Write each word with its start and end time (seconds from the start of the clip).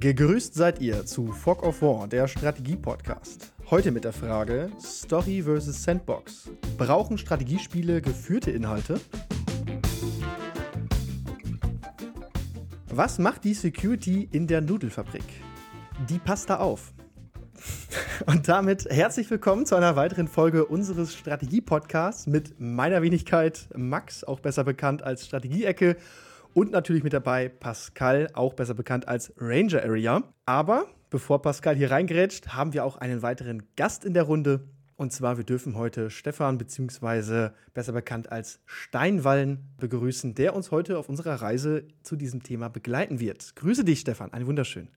Gegrüßt 0.00 0.54
seid 0.54 0.80
ihr 0.80 1.06
zu 1.06 1.32
Fog 1.32 1.64
of 1.64 1.82
War, 1.82 2.06
der 2.06 2.28
Strategie-Podcast. 2.28 3.52
Heute 3.68 3.90
mit 3.90 4.04
der 4.04 4.12
Frage 4.12 4.70
Story 4.80 5.42
vs. 5.42 5.82
Sandbox. 5.82 6.50
Brauchen 6.76 7.18
Strategiespiele 7.18 8.00
geführte 8.00 8.52
Inhalte? 8.52 9.00
Was 12.86 13.18
macht 13.18 13.42
die 13.42 13.54
Security 13.54 14.28
in 14.30 14.46
der 14.46 14.60
Nudelfabrik? 14.60 15.24
Die 16.08 16.20
passt 16.20 16.48
da 16.48 16.58
auf. 16.58 16.92
Und 18.26 18.46
damit 18.46 18.84
herzlich 18.84 19.28
willkommen 19.32 19.66
zu 19.66 19.74
einer 19.74 19.96
weiteren 19.96 20.28
Folge 20.28 20.64
unseres 20.64 21.12
Strategie-Podcasts 21.12 22.28
mit 22.28 22.60
meiner 22.60 23.02
Wenigkeit 23.02 23.68
Max, 23.74 24.22
auch 24.22 24.38
besser 24.38 24.62
bekannt 24.62 25.02
als 25.02 25.26
Strategieecke 25.26 25.96
und 26.54 26.70
natürlich 26.70 27.04
mit 27.04 27.12
dabei 27.12 27.48
Pascal, 27.48 28.28
auch 28.34 28.54
besser 28.54 28.74
bekannt 28.74 29.08
als 29.08 29.32
Ranger 29.38 29.82
Area. 29.82 30.22
Aber 30.46 30.86
bevor 31.10 31.42
Pascal 31.42 31.76
hier 31.76 31.90
reingrätscht, 31.90 32.48
haben 32.48 32.72
wir 32.72 32.84
auch 32.84 32.96
einen 32.96 33.22
weiteren 33.22 33.62
Gast 33.76 34.04
in 34.04 34.14
der 34.14 34.24
Runde. 34.24 34.68
Und 34.96 35.12
zwar, 35.12 35.36
wir 35.36 35.44
dürfen 35.44 35.76
heute 35.76 36.10
Stefan, 36.10 36.58
beziehungsweise 36.58 37.54
besser 37.72 37.92
bekannt 37.92 38.32
als 38.32 38.60
Steinwallen, 38.66 39.68
begrüßen, 39.78 40.34
der 40.34 40.56
uns 40.56 40.72
heute 40.72 40.98
auf 40.98 41.08
unserer 41.08 41.40
Reise 41.40 41.86
zu 42.02 42.16
diesem 42.16 42.42
Thema 42.42 42.68
begleiten 42.68 43.20
wird. 43.20 43.54
Grüße 43.54 43.84
dich, 43.84 44.00
Stefan. 44.00 44.32
Ein 44.32 44.46
wunderschön. 44.46 44.88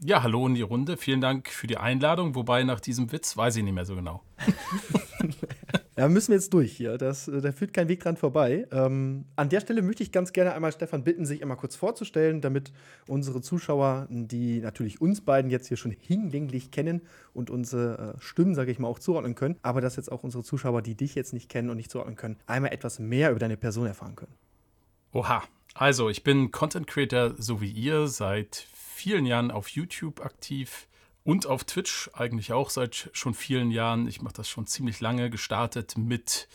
Ja, 0.00 0.22
hallo 0.22 0.46
in 0.46 0.54
die 0.54 0.62
Runde. 0.62 0.96
Vielen 0.96 1.20
Dank 1.20 1.48
für 1.48 1.66
die 1.66 1.76
Einladung. 1.76 2.34
Wobei 2.34 2.64
nach 2.64 2.80
diesem 2.80 3.12
Witz 3.12 3.36
weiß 3.36 3.56
ich 3.56 3.64
nicht 3.64 3.74
mehr 3.74 3.84
so 3.84 3.94
genau. 3.94 4.22
Ja, 5.96 6.08
müssen 6.08 6.28
wir 6.28 6.36
jetzt 6.36 6.52
durch 6.52 6.72
hier. 6.72 6.98
Das, 6.98 7.28
äh, 7.28 7.40
da 7.40 7.52
führt 7.52 7.72
kein 7.72 7.88
Weg 7.88 8.00
dran 8.00 8.16
vorbei. 8.16 8.66
Ähm, 8.72 9.26
an 9.36 9.48
der 9.48 9.60
Stelle 9.60 9.80
möchte 9.80 10.02
ich 10.02 10.10
ganz 10.10 10.32
gerne 10.32 10.52
einmal 10.52 10.72
Stefan 10.72 11.04
bitten, 11.04 11.24
sich 11.24 11.40
einmal 11.40 11.56
kurz 11.56 11.76
vorzustellen, 11.76 12.40
damit 12.40 12.72
unsere 13.06 13.40
Zuschauer, 13.40 14.08
die 14.10 14.60
natürlich 14.60 15.00
uns 15.00 15.20
beiden 15.20 15.50
jetzt 15.50 15.68
hier 15.68 15.76
schon 15.76 15.92
hinlänglich 15.92 16.72
kennen 16.72 17.02
und 17.32 17.48
unsere 17.48 18.16
äh, 18.16 18.20
Stimmen, 18.20 18.56
sage 18.56 18.72
ich 18.72 18.80
mal, 18.80 18.88
auch 18.88 18.98
zuordnen 18.98 19.36
können, 19.36 19.56
aber 19.62 19.80
dass 19.80 19.94
jetzt 19.94 20.10
auch 20.10 20.24
unsere 20.24 20.42
Zuschauer, 20.42 20.82
die 20.82 20.96
dich 20.96 21.14
jetzt 21.14 21.32
nicht 21.32 21.48
kennen 21.48 21.70
und 21.70 21.76
nicht 21.76 21.92
zuordnen 21.92 22.16
können, 22.16 22.36
einmal 22.46 22.72
etwas 22.72 22.98
mehr 22.98 23.30
über 23.30 23.38
deine 23.38 23.56
Person 23.56 23.86
erfahren 23.86 24.16
können. 24.16 24.34
Oha. 25.12 25.44
Also, 25.76 26.08
ich 26.08 26.22
bin 26.22 26.52
Content 26.52 26.86
Creator, 26.86 27.34
so 27.36 27.60
wie 27.60 27.70
ihr, 27.70 28.06
seit 28.06 28.68
vielen 28.74 29.26
Jahren 29.26 29.50
auf 29.50 29.68
YouTube 29.68 30.24
aktiv 30.24 30.86
und 31.24 31.46
auf 31.46 31.64
Twitch 31.64 32.10
eigentlich 32.12 32.52
auch 32.52 32.70
seit 32.70 33.10
schon 33.12 33.34
vielen 33.34 33.70
Jahren. 33.70 34.06
Ich 34.06 34.22
mache 34.22 34.34
das 34.34 34.48
schon 34.48 34.66
ziemlich 34.66 35.00
lange, 35.00 35.30
gestartet 35.30 35.96
mit, 35.96 36.48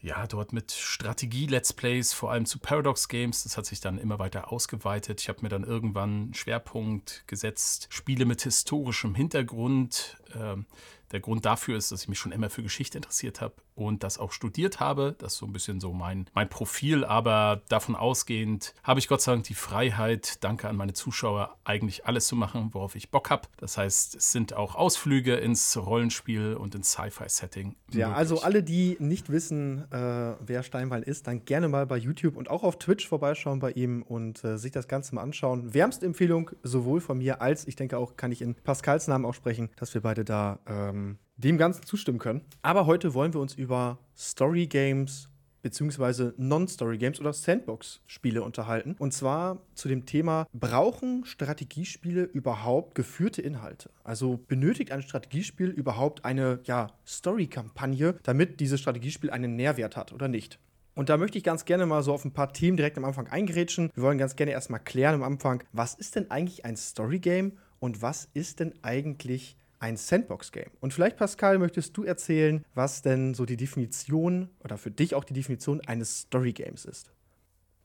ja, 0.00 0.26
dort 0.26 0.52
mit 0.52 0.72
Strategie-Let's 0.72 1.74
Plays, 1.74 2.12
vor 2.14 2.32
allem 2.32 2.46
zu 2.46 2.58
Paradox 2.58 3.08
Games. 3.08 3.44
Das 3.44 3.58
hat 3.58 3.66
sich 3.66 3.80
dann 3.80 3.98
immer 3.98 4.18
weiter 4.18 4.50
ausgeweitet. 4.50 5.20
Ich 5.20 5.28
habe 5.28 5.42
mir 5.42 5.50
dann 5.50 5.64
irgendwann 5.64 6.10
einen 6.10 6.34
Schwerpunkt 6.34 7.24
gesetzt, 7.26 7.88
Spiele 7.90 8.24
mit 8.24 8.42
historischem 8.42 9.14
Hintergrund. 9.14 10.16
Ähm, 10.34 10.64
der 11.12 11.20
Grund 11.20 11.44
dafür 11.44 11.76
ist, 11.76 11.92
dass 11.92 12.02
ich 12.02 12.08
mich 12.08 12.18
schon 12.18 12.32
immer 12.32 12.50
für 12.50 12.62
Geschichte 12.62 12.96
interessiert 12.96 13.40
habe 13.40 13.54
und 13.86 14.02
das 14.04 14.18
auch 14.18 14.32
studiert 14.32 14.80
habe. 14.80 15.14
Das 15.18 15.32
ist 15.32 15.38
so 15.38 15.46
ein 15.46 15.52
bisschen 15.52 15.80
so 15.80 15.92
mein, 15.92 16.26
mein 16.34 16.48
Profil, 16.48 17.04
aber 17.04 17.62
davon 17.68 17.96
ausgehend 17.96 18.74
habe 18.82 19.00
ich 19.00 19.08
Gott 19.08 19.20
sei 19.20 19.32
Dank 19.32 19.44
die 19.44 19.54
Freiheit, 19.54 20.42
danke 20.44 20.68
an 20.68 20.76
meine 20.76 20.92
Zuschauer, 20.92 21.56
eigentlich 21.64 22.06
alles 22.06 22.26
zu 22.26 22.36
machen, 22.36 22.70
worauf 22.72 22.94
ich 22.94 23.10
Bock 23.10 23.30
habe. 23.30 23.48
Das 23.56 23.76
heißt, 23.76 24.14
es 24.14 24.32
sind 24.32 24.54
auch 24.54 24.74
Ausflüge 24.74 25.34
ins 25.34 25.76
Rollenspiel 25.76 26.54
und 26.54 26.74
ins 26.74 26.92
Sci-Fi-Setting. 26.92 27.76
Ja, 27.92 28.12
also 28.12 28.40
alle, 28.42 28.62
die 28.62 28.96
nicht 29.00 29.30
wissen, 29.30 29.90
äh, 29.90 30.34
wer 30.40 30.62
Steinwall 30.62 31.02
ist, 31.02 31.26
dann 31.26 31.44
gerne 31.44 31.68
mal 31.68 31.86
bei 31.86 31.96
YouTube 31.96 32.36
und 32.36 32.50
auch 32.50 32.62
auf 32.62 32.78
Twitch 32.78 33.08
vorbeischauen 33.08 33.58
bei 33.58 33.72
ihm 33.72 34.02
und 34.02 34.44
äh, 34.44 34.58
sich 34.58 34.72
das 34.72 34.88
Ganze 34.88 35.14
mal 35.14 35.22
anschauen. 35.22 35.74
Wärmste 35.74 36.06
Empfehlung, 36.06 36.50
sowohl 36.62 37.00
von 37.00 37.18
mir 37.18 37.42
als, 37.42 37.66
ich 37.66 37.76
denke 37.76 37.98
auch, 37.98 38.16
kann 38.16 38.32
ich 38.32 38.42
in 38.42 38.54
Pascals 38.54 39.08
Namen 39.08 39.24
auch 39.24 39.34
sprechen, 39.34 39.70
dass 39.76 39.94
wir 39.94 40.02
beide 40.02 40.24
da 40.24 40.58
ähm, 40.66 41.00
ähm, 41.00 41.18
dem 41.40 41.58
Ganzen 41.58 41.84
zustimmen 41.84 42.18
können. 42.18 42.42
Aber 42.62 42.86
heute 42.86 43.14
wollen 43.14 43.34
wir 43.34 43.40
uns 43.40 43.54
über 43.54 43.98
Story 44.16 44.66
Games 44.66 45.30
beziehungsweise 45.62 46.34
Non-Story 46.36 46.98
Games 46.98 47.20
oder 47.20 47.32
Sandbox-Spiele 47.32 48.42
unterhalten. 48.42 48.96
Und 48.98 49.12
zwar 49.12 49.58
zu 49.74 49.88
dem 49.88 50.06
Thema, 50.06 50.46
brauchen 50.52 51.24
Strategiespiele 51.24 52.22
überhaupt 52.22 52.94
geführte 52.94 53.42
Inhalte? 53.42 53.90
Also 54.04 54.40
benötigt 54.48 54.92
ein 54.92 55.02
Strategiespiel 55.02 55.68
überhaupt 55.68 56.24
eine 56.24 56.60
ja, 56.64 56.88
Story-Kampagne, 57.06 58.16
damit 58.22 58.60
dieses 58.60 58.80
Strategiespiel 58.80 59.30
einen 59.30 59.56
Nährwert 59.56 59.96
hat 59.96 60.12
oder 60.12 60.28
nicht? 60.28 60.58
Und 60.94 61.08
da 61.08 61.16
möchte 61.16 61.38
ich 61.38 61.44
ganz 61.44 61.64
gerne 61.64 61.86
mal 61.86 62.02
so 62.02 62.12
auf 62.12 62.24
ein 62.24 62.32
paar 62.32 62.52
Themen 62.52 62.76
direkt 62.76 62.98
am 62.98 63.04
Anfang 63.04 63.28
eingrätschen. 63.28 63.90
Wir 63.94 64.02
wollen 64.02 64.18
ganz 64.18 64.36
gerne 64.36 64.52
erstmal 64.52 64.80
klären 64.80 65.14
am 65.14 65.22
Anfang, 65.22 65.62
was 65.72 65.94
ist 65.94 66.16
denn 66.16 66.30
eigentlich 66.30 66.64
ein 66.64 66.76
Story-Game 66.76 67.52
und 67.78 68.02
was 68.02 68.28
ist 68.34 68.60
denn 68.60 68.74
eigentlich 68.82 69.56
ein 69.80 69.96
Sandbox-Game. 69.96 70.70
Und 70.80 70.94
vielleicht, 70.94 71.16
Pascal, 71.16 71.58
möchtest 71.58 71.96
du 71.96 72.04
erzählen, 72.04 72.64
was 72.74 73.02
denn 73.02 73.34
so 73.34 73.46
die 73.46 73.56
Definition 73.56 74.50
oder 74.62 74.78
für 74.78 74.90
dich 74.90 75.14
auch 75.14 75.24
die 75.24 75.34
Definition 75.34 75.80
eines 75.80 76.20
Story-Games 76.20 76.84
ist? 76.84 77.10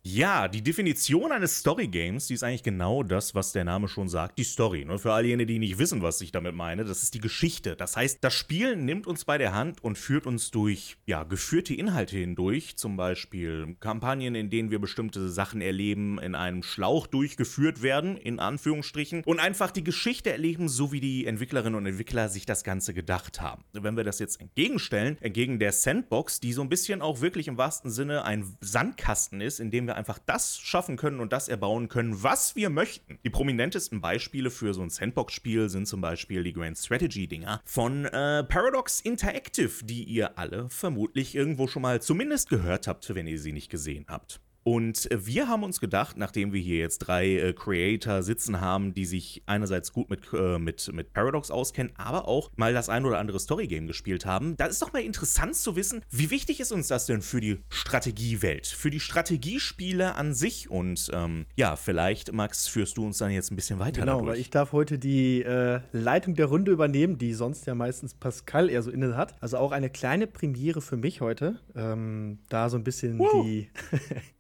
Ja, 0.08 0.48
die 0.48 0.62
Definition 0.62 1.32
eines 1.32 1.58
Story 1.58 1.88
Games, 1.88 2.28
die 2.28 2.36
ist 2.36 2.44
eigentlich 2.44 2.62
genau 2.62 3.02
das, 3.02 3.34
was 3.34 3.54
der 3.54 3.64
Name 3.64 3.88
schon 3.88 4.08
sagt, 4.08 4.38
die 4.38 4.44
Story. 4.44 4.86
Nur 4.86 5.00
für 5.00 5.14
all 5.14 5.26
jene, 5.26 5.48
die 5.48 5.58
nicht 5.58 5.80
wissen, 5.80 6.04
was 6.04 6.22
ich 6.22 6.32
damit 6.32 6.54
meine, 6.54 6.86
das 6.86 7.02
ist 7.02 7.16
die 7.16 7.20
Geschichte. 7.20 7.76
Das 7.76 7.98
heißt, 7.98 8.24
das 8.24 8.36
Spiel 8.36 8.76
nimmt 8.76 9.08
uns 9.08 9.26
bei 9.26 9.40
der 9.40 9.56
Hand 9.56 9.84
und 9.84 9.98
führt 9.98 10.28
uns 10.28 10.52
durch, 10.52 10.98
ja, 11.08 11.24
geführte 11.24 11.74
Inhalte 11.74 12.18
hindurch, 12.18 12.78
zum 12.78 12.98
Beispiel 12.98 13.78
Kampagnen, 13.80 14.36
in 14.36 14.52
denen 14.52 14.70
wir 14.70 14.78
bestimmte 14.78 15.28
Sachen 15.30 15.60
erleben, 15.60 16.20
in 16.20 16.36
einem 16.36 16.62
Schlauch 16.62 17.08
durchgeführt 17.08 17.82
werden, 17.82 18.16
in 18.16 18.38
Anführungsstrichen, 18.38 19.24
und 19.24 19.40
einfach 19.40 19.72
die 19.72 19.84
Geschichte 19.84 20.32
erleben, 20.32 20.70
so 20.70 20.92
wie 20.92 21.02
die 21.02 21.26
Entwicklerinnen 21.26 21.80
und 21.80 21.88
Entwickler 21.88 22.30
sich 22.30 22.46
das 22.46 22.64
Ganze 22.64 22.94
gedacht 22.94 23.42
haben. 23.42 23.64
Wenn 23.74 23.98
wir 23.98 24.04
das 24.04 24.20
jetzt 24.20 24.40
entgegenstellen, 24.40 25.18
entgegen 25.22 25.58
der 25.58 25.72
Sandbox, 25.72 26.40
die 26.42 26.54
so 26.54 26.62
ein 26.62 26.70
bisschen 26.70 27.02
auch 27.02 27.22
wirklich 27.22 27.48
im 27.48 27.58
wahrsten 27.58 27.90
Sinne 27.90 28.24
ein 28.24 28.56
Sandkasten 28.62 29.42
ist, 29.42 29.60
in 29.60 29.72
dem 29.72 29.88
wir 29.88 29.95
einfach 29.96 30.20
das 30.20 30.60
schaffen 30.60 30.98
können 30.98 31.20
und 31.20 31.34
das 31.34 31.48
erbauen 31.48 31.88
können, 31.88 32.22
was 32.24 32.56
wir 32.56 32.70
möchten. 32.70 33.20
Die 33.24 33.30
prominentesten 33.30 34.02
Beispiele 34.02 34.52
für 34.52 34.74
so 34.74 34.82
ein 34.82 34.90
Sandbox-Spiel 34.90 35.70
sind 35.70 35.88
zum 35.88 36.02
Beispiel 36.02 36.44
die 36.44 36.54
Grand 36.54 36.78
Strategy-Dinger 36.78 37.62
von 37.66 38.06
äh, 38.06 38.44
Paradox 38.44 39.02
Interactive, 39.02 39.84
die 39.84 40.04
ihr 40.04 40.38
alle 40.38 40.70
vermutlich 40.70 41.36
irgendwo 41.36 41.68
schon 41.68 41.82
mal 41.82 42.02
zumindest 42.02 42.50
gehört 42.50 42.88
habt, 42.88 43.14
wenn 43.14 43.28
ihr 43.28 43.40
sie 43.40 43.54
nicht 43.54 43.70
gesehen 43.70 44.06
habt. 44.08 44.40
Und 44.68 45.08
wir 45.12 45.48
haben 45.48 45.64
uns 45.64 45.80
gedacht, 45.80 46.18
nachdem 46.18 46.52
wir 46.52 46.60
hier 46.60 46.80
jetzt 46.80 46.98
drei 46.98 47.36
äh, 47.36 47.54
Creator 47.54 48.24
sitzen 48.24 48.62
haben, 48.62 48.96
die 48.96 49.06
sich 49.06 49.44
einerseits 49.46 49.94
gut 49.94 50.10
mit, 50.10 50.22
äh, 50.34 50.58
mit, 50.58 50.92
mit 50.92 51.14
Paradox 51.14 51.52
auskennen, 51.52 51.94
aber 51.98 52.28
auch 52.28 52.50
mal 52.56 52.74
das 52.74 52.90
ein 52.90 53.06
oder 53.06 53.20
andere 53.20 53.40
Storygame 53.40 53.86
gespielt 53.86 54.26
haben, 54.26 54.58
da 54.58 54.66
ist 54.66 54.82
doch 54.82 54.92
mal 54.92 55.04
interessant 55.04 55.56
zu 55.56 55.76
wissen, 55.76 56.02
wie 56.10 56.32
wichtig 56.32 56.60
ist 56.60 56.72
uns 56.72 56.88
das 56.88 57.06
denn 57.06 57.22
für 57.22 57.42
die 57.42 57.60
Strategiewelt, 57.70 58.66
für 58.66 58.90
die 58.90 59.00
Strategiespiele 59.00 60.16
an 60.16 60.34
sich? 60.34 60.68
Und 60.72 61.12
ähm, 61.14 61.46
ja, 61.56 61.76
vielleicht, 61.76 62.34
Max, 62.34 62.68
führst 62.68 62.98
du 62.98 63.06
uns 63.06 63.20
dann 63.20 63.30
jetzt 63.30 63.52
ein 63.52 63.56
bisschen 63.56 63.78
weiter. 63.78 64.02
Genau, 64.02 64.14
dadurch. 64.14 64.32
weil 64.32 64.40
ich 64.40 64.50
darf 64.50 64.72
heute 64.72 64.98
die 64.98 65.44
äh, 65.44 65.82
Leitung 65.92 66.34
der 66.34 66.48
Runde 66.48 66.72
übernehmen, 66.72 67.20
die 67.20 67.36
sonst 67.36 67.68
ja 67.68 67.76
meistens 67.76 68.16
Pascal 68.16 68.72
eher 68.72 68.82
so 68.82 68.90
inne 68.90 69.16
hat. 69.16 69.36
Also 69.42 69.58
auch 69.58 69.72
eine 69.72 69.92
kleine 69.92 70.26
Premiere 70.26 70.82
für 70.82 70.98
mich 70.98 71.22
heute. 71.22 71.60
Ähm, 71.76 72.40
da 72.50 72.70
so 72.72 72.78
ein 72.78 72.84
bisschen 72.84 73.20
wow. 73.20 73.46
die 73.46 73.70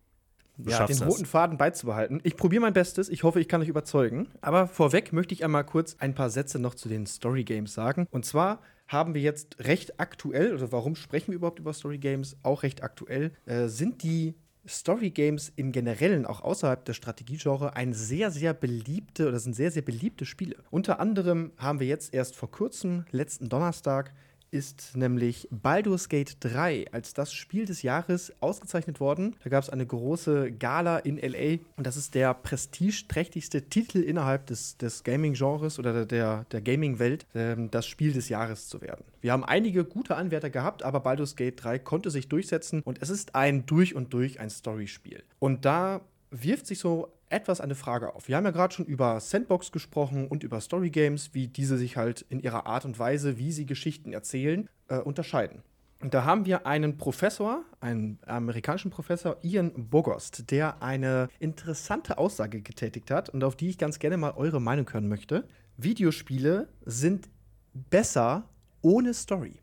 ja, 0.58 0.86
den 0.86 1.02
roten 1.02 1.26
Faden 1.26 1.58
beizubehalten. 1.58 2.20
Ich 2.24 2.38
probiere 2.38 2.62
mein 2.62 2.74
Bestes. 2.74 3.10
Ich 3.10 3.24
hoffe, 3.24 3.40
ich 3.40 3.48
kann 3.48 3.62
euch 3.62 3.68
überzeugen. 3.68 4.28
Aber 4.42 4.68
vorweg 4.68 5.14
möchte 5.14 5.34
ich 5.34 5.44
einmal 5.44 5.66
kurz 5.66 5.96
ein 6.00 6.16
paar 6.16 6.30
Sätze 6.30 6.60
noch 6.60 6.76
zu 6.76 6.90
den 6.90 7.06
Story 7.06 7.44
Games 7.44 7.74
sagen. 7.74 8.08
Und 8.12 8.26
zwar 8.26 8.62
haben 8.88 9.14
wir 9.14 9.22
jetzt 9.22 9.58
recht 9.60 10.00
aktuell, 10.00 10.54
oder 10.54 10.72
warum 10.72 10.96
sprechen 10.96 11.32
wir 11.32 11.36
überhaupt 11.36 11.60
über 11.60 11.74
Story 11.74 11.98
Games? 11.98 12.38
Auch 12.44 12.64
recht 12.64 12.84
aktuell, 12.84 13.32
äh, 13.46 13.68
sind 13.68 14.04
die 14.04 14.36
Story 14.68 15.12
Games 15.12 15.52
im 15.56 15.72
Generellen, 15.72 16.26
auch 16.26 16.42
außerhalb 16.42 16.84
der 16.86 16.94
Strategiegenre, 16.94 17.76
ein 17.76 17.94
sehr, 17.94 18.32
sehr 18.32 18.54
beliebte 18.54 19.28
oder 19.28 19.40
sind 19.40 19.56
sehr, 19.56 19.72
sehr 19.72 19.84
beliebte 19.84 20.26
Spiele. 20.26 20.58
Unter 20.72 21.00
anderem 21.00 21.52
haben 21.58 21.80
wir 21.80 21.88
jetzt 21.88 22.14
erst 22.14 22.36
vor 22.36 22.50
kurzem, 22.50 23.06
letzten 23.12 23.50
Donnerstag, 23.50 24.14
ist 24.56 24.96
nämlich 24.96 25.50
Baldur's 25.52 26.08
Gate 26.08 26.38
3 26.40 26.86
als 26.94 27.14
das 27.14 27.34
Spiel 27.34 27.66
des 27.66 27.82
Jahres 27.82 28.32
ausgezeichnet 28.40 29.02
worden. 29.02 29.36
Da 29.44 29.50
gab 29.50 29.62
es 29.62 29.70
eine 29.70 29.86
große 29.86 30.54
Gala 30.54 30.98
in 31.00 31.18
LA 31.18 31.60
und 31.76 31.86
das 31.86 31.98
ist 31.98 32.16
der 32.16 32.34
prestigeträchtigste 32.34 33.64
Titel 33.64 34.00
innerhalb 34.00 34.48
des, 34.48 34.78
des 34.78 35.04
Gaming-Genres 35.04 35.78
oder 35.78 36.06
der, 36.06 36.46
der 36.52 36.62
Gaming-Welt, 36.62 37.28
ähm, 37.36 37.70
das 37.70 37.86
Spiel 37.86 38.14
des 38.14 38.30
Jahres 38.30 38.70
zu 38.70 38.80
werden. 38.80 39.04
Wir 39.20 39.34
haben 39.34 39.44
einige 39.44 39.84
gute 39.84 40.16
Anwärter 40.16 40.50
gehabt, 40.50 40.84
aber 40.84 41.02
Baldur's 41.02 41.36
Gate 41.36 41.62
3 41.62 41.78
konnte 41.80 42.10
sich 42.10 42.30
durchsetzen 42.30 42.82
und 42.82 43.02
es 43.02 43.10
ist 43.10 43.36
ein 43.36 43.66
durch 43.66 43.94
und 43.94 44.14
durch 44.14 44.40
ein 44.40 44.50
Story-Spiel. 44.50 45.22
Und 45.40 45.66
da 45.66 46.00
wirft 46.32 46.66
sich 46.68 46.80
so 46.80 47.15
etwas 47.30 47.62
eine 47.62 47.76
Frage 47.76 48.16
auf. 48.16 48.28
Wir 48.28 48.38
haben 48.38 48.46
ja 48.46 48.52
gerade 48.52 48.74
schon 48.74 48.86
über 48.86 49.20
Sandbox 49.20 49.72
gesprochen 49.72 50.28
und 50.28 50.44
über 50.44 50.62
Story 50.62 50.90
Games, 50.90 51.34
wie 51.34 51.48
diese 51.48 51.78
sich 51.78 51.98
halt 51.98 52.22
in 52.30 52.40
ihrer 52.40 52.66
Art 52.66 52.86
und 52.86 53.00
Weise, 53.00 53.38
wie 53.38 53.52
sie 53.52 53.66
Geschichten 53.66 54.14
erzählen, 54.14 54.70
äh, 54.88 54.98
unterscheiden. 54.98 55.64
Und 56.02 56.14
da 56.14 56.24
haben 56.24 56.46
wir 56.46 56.68
einen 56.68 56.98
Professor, 56.98 57.64
einen 57.80 58.20
amerikanischen 58.26 58.92
Professor, 58.92 59.38
Ian 59.42 59.90
Bogost, 59.90 60.52
der 60.52 60.84
eine 60.84 61.30
interessante 61.40 62.18
Aussage 62.18 62.62
getätigt 62.62 63.10
hat 63.10 63.30
und 63.30 63.44
auf 63.44 63.56
die 63.56 63.70
ich 63.70 63.78
ganz 63.78 63.98
gerne 63.98 64.18
mal 64.18 64.34
eure 64.36 64.62
Meinung 64.62 64.92
hören 64.92 65.08
möchte. 65.08 65.48
Videospiele 65.78 66.68
sind 66.86 67.30
besser 67.74 68.48
ohne 68.82 69.14
Story. 69.14 69.62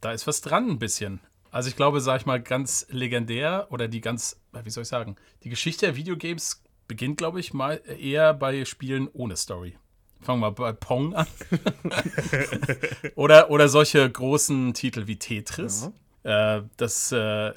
Da 0.00 0.12
ist 0.12 0.26
was 0.26 0.40
dran 0.42 0.68
ein 0.68 0.78
bisschen. 0.78 1.20
Also 1.52 1.68
ich 1.68 1.76
glaube, 1.76 2.00
sag 2.00 2.20
ich 2.20 2.26
mal, 2.26 2.40
ganz 2.40 2.86
legendär 2.88 3.66
oder 3.70 3.86
die 3.86 4.00
ganz, 4.00 4.40
wie 4.64 4.70
soll 4.70 4.82
ich 4.82 4.88
sagen, 4.88 5.16
die 5.44 5.50
Geschichte 5.50 5.84
der 5.84 5.96
Videogames 5.96 6.64
beginnt, 6.88 7.18
glaube 7.18 7.40
ich, 7.40 7.52
mal 7.52 7.82
eher 8.00 8.32
bei 8.32 8.64
Spielen 8.64 9.08
ohne 9.12 9.36
Story. 9.36 9.76
Fangen 10.22 10.40
wir 10.40 10.50
bei 10.52 10.72
Pong 10.72 11.14
an. 11.14 11.26
oder, 13.16 13.50
oder 13.50 13.68
solche 13.68 14.10
großen 14.10 14.72
Titel 14.72 15.06
wie 15.06 15.18
Tetris. 15.18 15.90
Ja. 16.24 16.58
Äh, 16.58 16.62
das, 16.78 17.12
äh, 17.12 17.52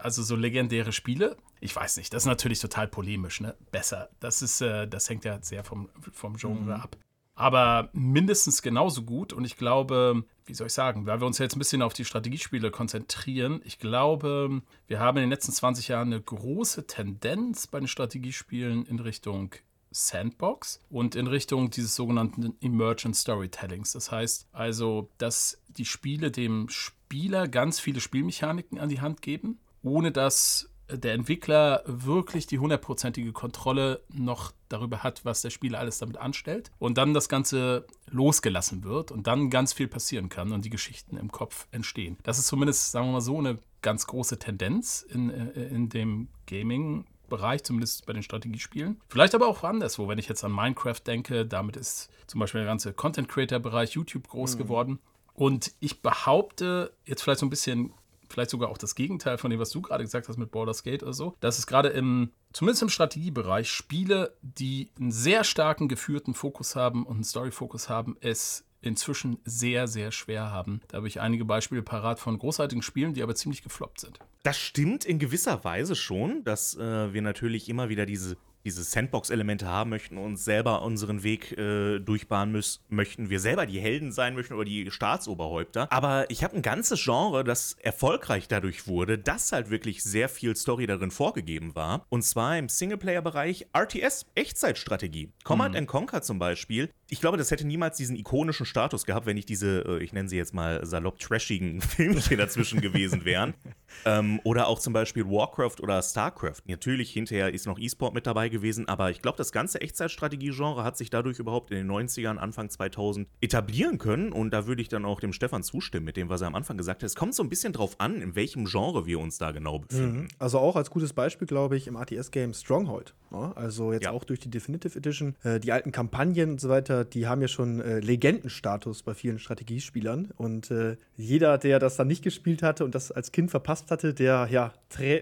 also 0.00 0.22
so 0.24 0.34
legendäre 0.34 0.92
Spiele. 0.92 1.36
Ich 1.60 1.76
weiß 1.76 1.98
nicht, 1.98 2.12
das 2.12 2.24
ist 2.24 2.26
natürlich 2.26 2.58
total 2.58 2.88
polemisch, 2.88 3.40
ne? 3.40 3.54
Besser. 3.70 4.08
Das 4.18 4.42
ist, 4.42 4.60
äh, 4.60 4.88
das 4.88 5.08
hängt 5.08 5.24
ja 5.24 5.40
sehr 5.40 5.62
vom, 5.62 5.88
vom 6.12 6.36
Genre 6.36 6.62
mhm. 6.62 6.70
ab. 6.70 6.96
Aber 7.36 7.90
mindestens 7.92 8.62
genauso 8.62 9.02
gut. 9.02 9.32
Und 9.32 9.44
ich 9.44 9.56
glaube, 9.56 10.24
wie 10.46 10.54
soll 10.54 10.68
ich 10.68 10.72
sagen, 10.72 11.06
weil 11.06 11.20
wir 11.20 11.26
uns 11.26 11.38
jetzt 11.38 11.54
ein 11.54 11.58
bisschen 11.58 11.82
auf 11.82 11.92
die 11.92 12.06
Strategiespiele 12.06 12.70
konzentrieren, 12.70 13.60
ich 13.64 13.78
glaube, 13.78 14.62
wir 14.88 15.00
haben 15.00 15.18
in 15.18 15.24
den 15.24 15.30
letzten 15.30 15.52
20 15.52 15.88
Jahren 15.88 16.12
eine 16.12 16.20
große 16.20 16.86
Tendenz 16.86 17.66
bei 17.66 17.78
den 17.78 17.88
Strategiespielen 17.88 18.86
in 18.86 18.98
Richtung 18.98 19.54
Sandbox 19.90 20.80
und 20.90 21.14
in 21.14 21.26
Richtung 21.26 21.70
dieses 21.70 21.94
sogenannten 21.94 22.56
Emergent 22.60 23.16
Storytellings. 23.16 23.92
Das 23.92 24.10
heißt 24.10 24.48
also, 24.52 25.10
dass 25.18 25.62
die 25.68 25.84
Spiele 25.84 26.30
dem 26.30 26.68
Spieler 26.70 27.48
ganz 27.48 27.80
viele 27.80 28.00
Spielmechaniken 28.00 28.78
an 28.78 28.88
die 28.88 29.00
Hand 29.00 29.20
geben, 29.22 29.60
ohne 29.82 30.10
dass 30.10 30.70
der 30.90 31.14
Entwickler 31.14 31.82
wirklich 31.86 32.46
die 32.46 32.58
hundertprozentige 32.58 33.32
Kontrolle 33.32 34.02
noch 34.08 34.52
darüber 34.68 35.02
hat, 35.02 35.24
was 35.24 35.42
der 35.42 35.50
Spieler 35.50 35.78
alles 35.78 35.98
damit 35.98 36.16
anstellt 36.16 36.70
und 36.78 36.98
dann 36.98 37.14
das 37.14 37.28
Ganze 37.28 37.86
losgelassen 38.08 38.84
wird 38.84 39.10
und 39.10 39.26
dann 39.26 39.50
ganz 39.50 39.72
viel 39.72 39.88
passieren 39.88 40.28
kann 40.28 40.52
und 40.52 40.64
die 40.64 40.70
Geschichten 40.70 41.16
im 41.16 41.30
Kopf 41.30 41.66
entstehen. 41.70 42.16
Das 42.22 42.38
ist 42.38 42.46
zumindest, 42.46 42.92
sagen 42.92 43.06
wir 43.06 43.12
mal 43.12 43.20
so, 43.20 43.38
eine 43.38 43.58
ganz 43.82 44.06
große 44.06 44.38
Tendenz 44.38 45.06
in, 45.08 45.30
äh, 45.30 45.68
in 45.68 45.88
dem 45.88 46.28
Gaming 46.46 47.06
Bereich, 47.28 47.64
zumindest 47.64 48.06
bei 48.06 48.12
den 48.12 48.22
Strategiespielen. 48.22 49.00
Vielleicht 49.08 49.34
aber 49.34 49.48
auch 49.48 49.64
anderswo, 49.64 50.06
wenn 50.06 50.18
ich 50.18 50.28
jetzt 50.28 50.44
an 50.44 50.52
Minecraft 50.52 51.00
denke, 51.04 51.44
damit 51.44 51.76
ist 51.76 52.08
zum 52.26 52.40
Beispiel 52.40 52.60
der 52.60 52.68
ganze 52.68 52.92
Content-Creator-Bereich 52.92 53.92
YouTube 53.92 54.28
groß 54.28 54.54
mhm. 54.54 54.58
geworden. 54.58 54.98
Und 55.34 55.72
ich 55.80 56.02
behaupte, 56.02 56.92
jetzt 57.04 57.22
vielleicht 57.22 57.40
so 57.40 57.46
ein 57.46 57.50
bisschen, 57.50 57.92
vielleicht 58.28 58.50
sogar 58.50 58.68
auch 58.68 58.78
das 58.78 58.94
Gegenteil 58.94 59.38
von 59.38 59.50
dem, 59.50 59.60
was 59.60 59.70
du 59.70 59.80
gerade 59.80 60.04
gesagt 60.04 60.28
hast 60.28 60.36
mit 60.36 60.50
Baldur's 60.50 60.82
Gate 60.82 61.02
oder 61.02 61.12
so, 61.12 61.34
dass 61.40 61.58
es 61.58 61.66
gerade 61.66 61.88
im, 61.88 62.30
zumindest 62.52 62.82
im 62.82 62.88
Strategiebereich, 62.88 63.70
Spiele, 63.70 64.36
die 64.42 64.90
einen 64.98 65.12
sehr 65.12 65.44
starken 65.44 65.88
geführten 65.88 66.34
Fokus 66.34 66.76
haben 66.76 67.04
und 67.06 67.14
einen 67.16 67.24
Story-Fokus 67.24 67.88
haben, 67.88 68.16
es 68.20 68.64
inzwischen 68.80 69.38
sehr, 69.44 69.88
sehr 69.88 70.12
schwer 70.12 70.50
haben. 70.50 70.80
Da 70.88 70.98
habe 70.98 71.08
ich 71.08 71.20
einige 71.20 71.44
Beispiele 71.44 71.82
parat 71.82 72.20
von 72.20 72.38
großartigen 72.38 72.82
Spielen, 72.82 73.14
die 73.14 73.22
aber 73.22 73.34
ziemlich 73.34 73.62
gefloppt 73.62 74.00
sind. 74.00 74.18
Das 74.42 74.58
stimmt 74.58 75.04
in 75.04 75.18
gewisser 75.18 75.64
Weise 75.64 75.96
schon, 75.96 76.44
dass 76.44 76.76
äh, 76.76 77.12
wir 77.12 77.22
natürlich 77.22 77.68
immer 77.68 77.88
wieder 77.88 78.06
diese 78.06 78.36
diese 78.66 78.82
Sandbox-Elemente 78.82 79.66
haben 79.66 79.90
möchten 79.90 80.18
und 80.18 80.36
selber 80.36 80.82
unseren 80.82 81.22
Weg 81.22 81.56
äh, 81.56 82.00
durchbahnen 82.00 82.52
müssen, 82.52 82.82
möchten, 82.88 83.30
wir 83.30 83.38
selber 83.38 83.64
die 83.64 83.80
Helden 83.80 84.12
sein 84.12 84.34
möchten 84.34 84.54
oder 84.54 84.64
die 84.64 84.90
Staatsoberhäupter. 84.90 85.90
Aber 85.92 86.28
ich 86.30 86.42
habe 86.42 86.56
ein 86.56 86.62
ganzes 86.62 87.02
Genre, 87.02 87.44
das 87.44 87.76
erfolgreich 87.80 88.48
dadurch 88.48 88.88
wurde, 88.88 89.18
dass 89.18 89.52
halt 89.52 89.70
wirklich 89.70 90.02
sehr 90.02 90.28
viel 90.28 90.56
Story 90.56 90.86
darin 90.86 91.12
vorgegeben 91.12 91.76
war. 91.76 92.04
Und 92.08 92.22
zwar 92.22 92.58
im 92.58 92.68
Singleplayer-Bereich 92.68 93.68
RTS, 93.72 94.26
Echtzeitstrategie. 94.34 95.32
Command 95.44 95.80
mhm. 95.80 95.86
Conquer 95.86 96.22
zum 96.22 96.40
Beispiel. 96.40 96.90
Ich 97.08 97.20
glaube, 97.20 97.36
das 97.36 97.52
hätte 97.52 97.64
niemals 97.64 97.96
diesen 97.96 98.16
ikonischen 98.16 98.66
Status 98.66 99.06
gehabt, 99.06 99.26
wenn 99.26 99.36
nicht 99.36 99.48
diese, 99.48 99.84
äh, 99.86 100.02
ich 100.02 100.12
nenne 100.12 100.28
sie 100.28 100.36
jetzt 100.36 100.54
mal 100.54 100.84
salopp 100.84 101.20
trashigen 101.20 101.80
Filmchen 101.96 102.38
dazwischen 102.38 102.80
gewesen 102.80 103.24
wären. 103.24 103.54
Ähm, 104.04 104.40
oder 104.44 104.66
auch 104.66 104.78
zum 104.78 104.92
Beispiel 104.92 105.24
Warcraft 105.24 105.80
oder 105.80 106.02
StarCraft. 106.02 106.60
Natürlich, 106.66 107.10
hinterher 107.12 107.54
ist 107.54 107.66
noch 107.66 107.78
E-Sport 107.78 108.12
mit 108.12 108.26
dabei 108.26 108.50
gewesen, 108.50 108.55
aber 108.88 109.10
ich 109.10 109.22
glaube, 109.22 109.38
das 109.38 109.52
ganze 109.52 109.80
Echtzeitstrategie-Genre 109.80 110.84
hat 110.84 110.96
sich 110.96 111.10
dadurch 111.10 111.38
überhaupt 111.38 111.70
in 111.70 111.76
den 111.76 111.90
90ern, 111.90 112.36
Anfang 112.36 112.70
2000 112.70 113.28
etablieren 113.40 113.98
können 113.98 114.32
und 114.32 114.50
da 114.50 114.66
würde 114.66 114.82
ich 114.82 114.88
dann 114.88 115.04
auch 115.04 115.20
dem 115.20 115.32
Stefan 115.32 115.62
zustimmen 115.62 116.06
mit 116.06 116.16
dem, 116.16 116.28
was 116.28 116.40
er 116.40 116.46
am 116.46 116.54
Anfang 116.54 116.76
gesagt 116.76 117.02
hat. 117.02 117.06
Es 117.06 117.16
kommt 117.16 117.34
so 117.34 117.42
ein 117.42 117.48
bisschen 117.48 117.72
drauf 117.72 117.96
an, 117.98 118.20
in 118.22 118.34
welchem 118.34 118.66
Genre 118.66 119.06
wir 119.06 119.20
uns 119.20 119.38
da 119.38 119.52
genau 119.52 119.80
befinden. 119.80 120.20
Mhm. 120.22 120.28
Also 120.38 120.58
auch 120.58 120.76
als 120.76 120.90
gutes 120.90 121.12
Beispiel, 121.12 121.46
glaube 121.46 121.76
ich, 121.76 121.86
im 121.86 121.96
ATS-Game 121.96 122.54
Stronghold. 122.54 123.14
Ne? 123.30 123.52
Also 123.56 123.92
jetzt 123.92 124.04
ja. 124.04 124.10
auch 124.10 124.24
durch 124.24 124.40
die 124.40 124.50
Definitive 124.50 124.96
Edition. 124.96 125.34
Äh, 125.42 125.60
die 125.60 125.72
alten 125.72 125.92
Kampagnen 125.92 126.52
und 126.52 126.60
so 126.60 126.68
weiter, 126.68 127.04
die 127.04 127.26
haben 127.26 127.40
ja 127.42 127.48
schon 127.48 127.80
äh, 127.80 128.00
Legendenstatus 128.00 129.02
bei 129.02 129.14
vielen 129.14 129.38
Strategiespielern 129.38 130.32
und 130.36 130.70
äh, 130.70 130.96
jeder, 131.16 131.58
der 131.58 131.78
das 131.78 131.96
dann 131.96 132.06
nicht 132.06 132.22
gespielt 132.22 132.62
hatte 132.62 132.84
und 132.84 132.94
das 132.94 133.10
als 133.10 133.32
Kind 133.32 133.50
verpasst 133.50 133.90
hatte, 133.90 134.14
der 134.14 134.48
ja 134.50 134.72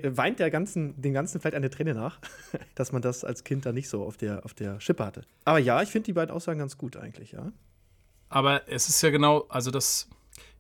weint 0.03 0.39
der 0.39 0.51
ganzen, 0.51 1.01
den 1.01 1.13
ganzen 1.13 1.41
vielleicht 1.41 1.57
eine 1.57 1.71
Träne 1.71 1.95
nach, 1.95 2.19
dass 2.75 2.93
man 2.93 3.03
das 3.03 3.24
als 3.25 3.45
Kind 3.45 3.67
da 3.67 3.73
nicht 3.73 3.89
so 3.89 4.05
auf 4.05 4.17
der, 4.17 4.45
auf 4.45 4.55
der 4.55 4.81
Schippe 4.81 5.05
hatte. 5.05 5.23
Aber 5.45 5.59
ja, 5.59 5.83
ich 5.83 5.91
finde 5.91 6.07
die 6.07 6.13
beiden 6.13 6.35
Aussagen 6.35 6.59
ganz 6.59 6.79
gut 6.79 6.97
eigentlich, 6.97 7.33
ja. 7.33 7.53
Aber 8.29 8.69
es 8.69 8.89
ist 8.89 9.03
ja 9.03 9.11
genau, 9.11 9.47
also 9.49 9.71
das 9.71 10.09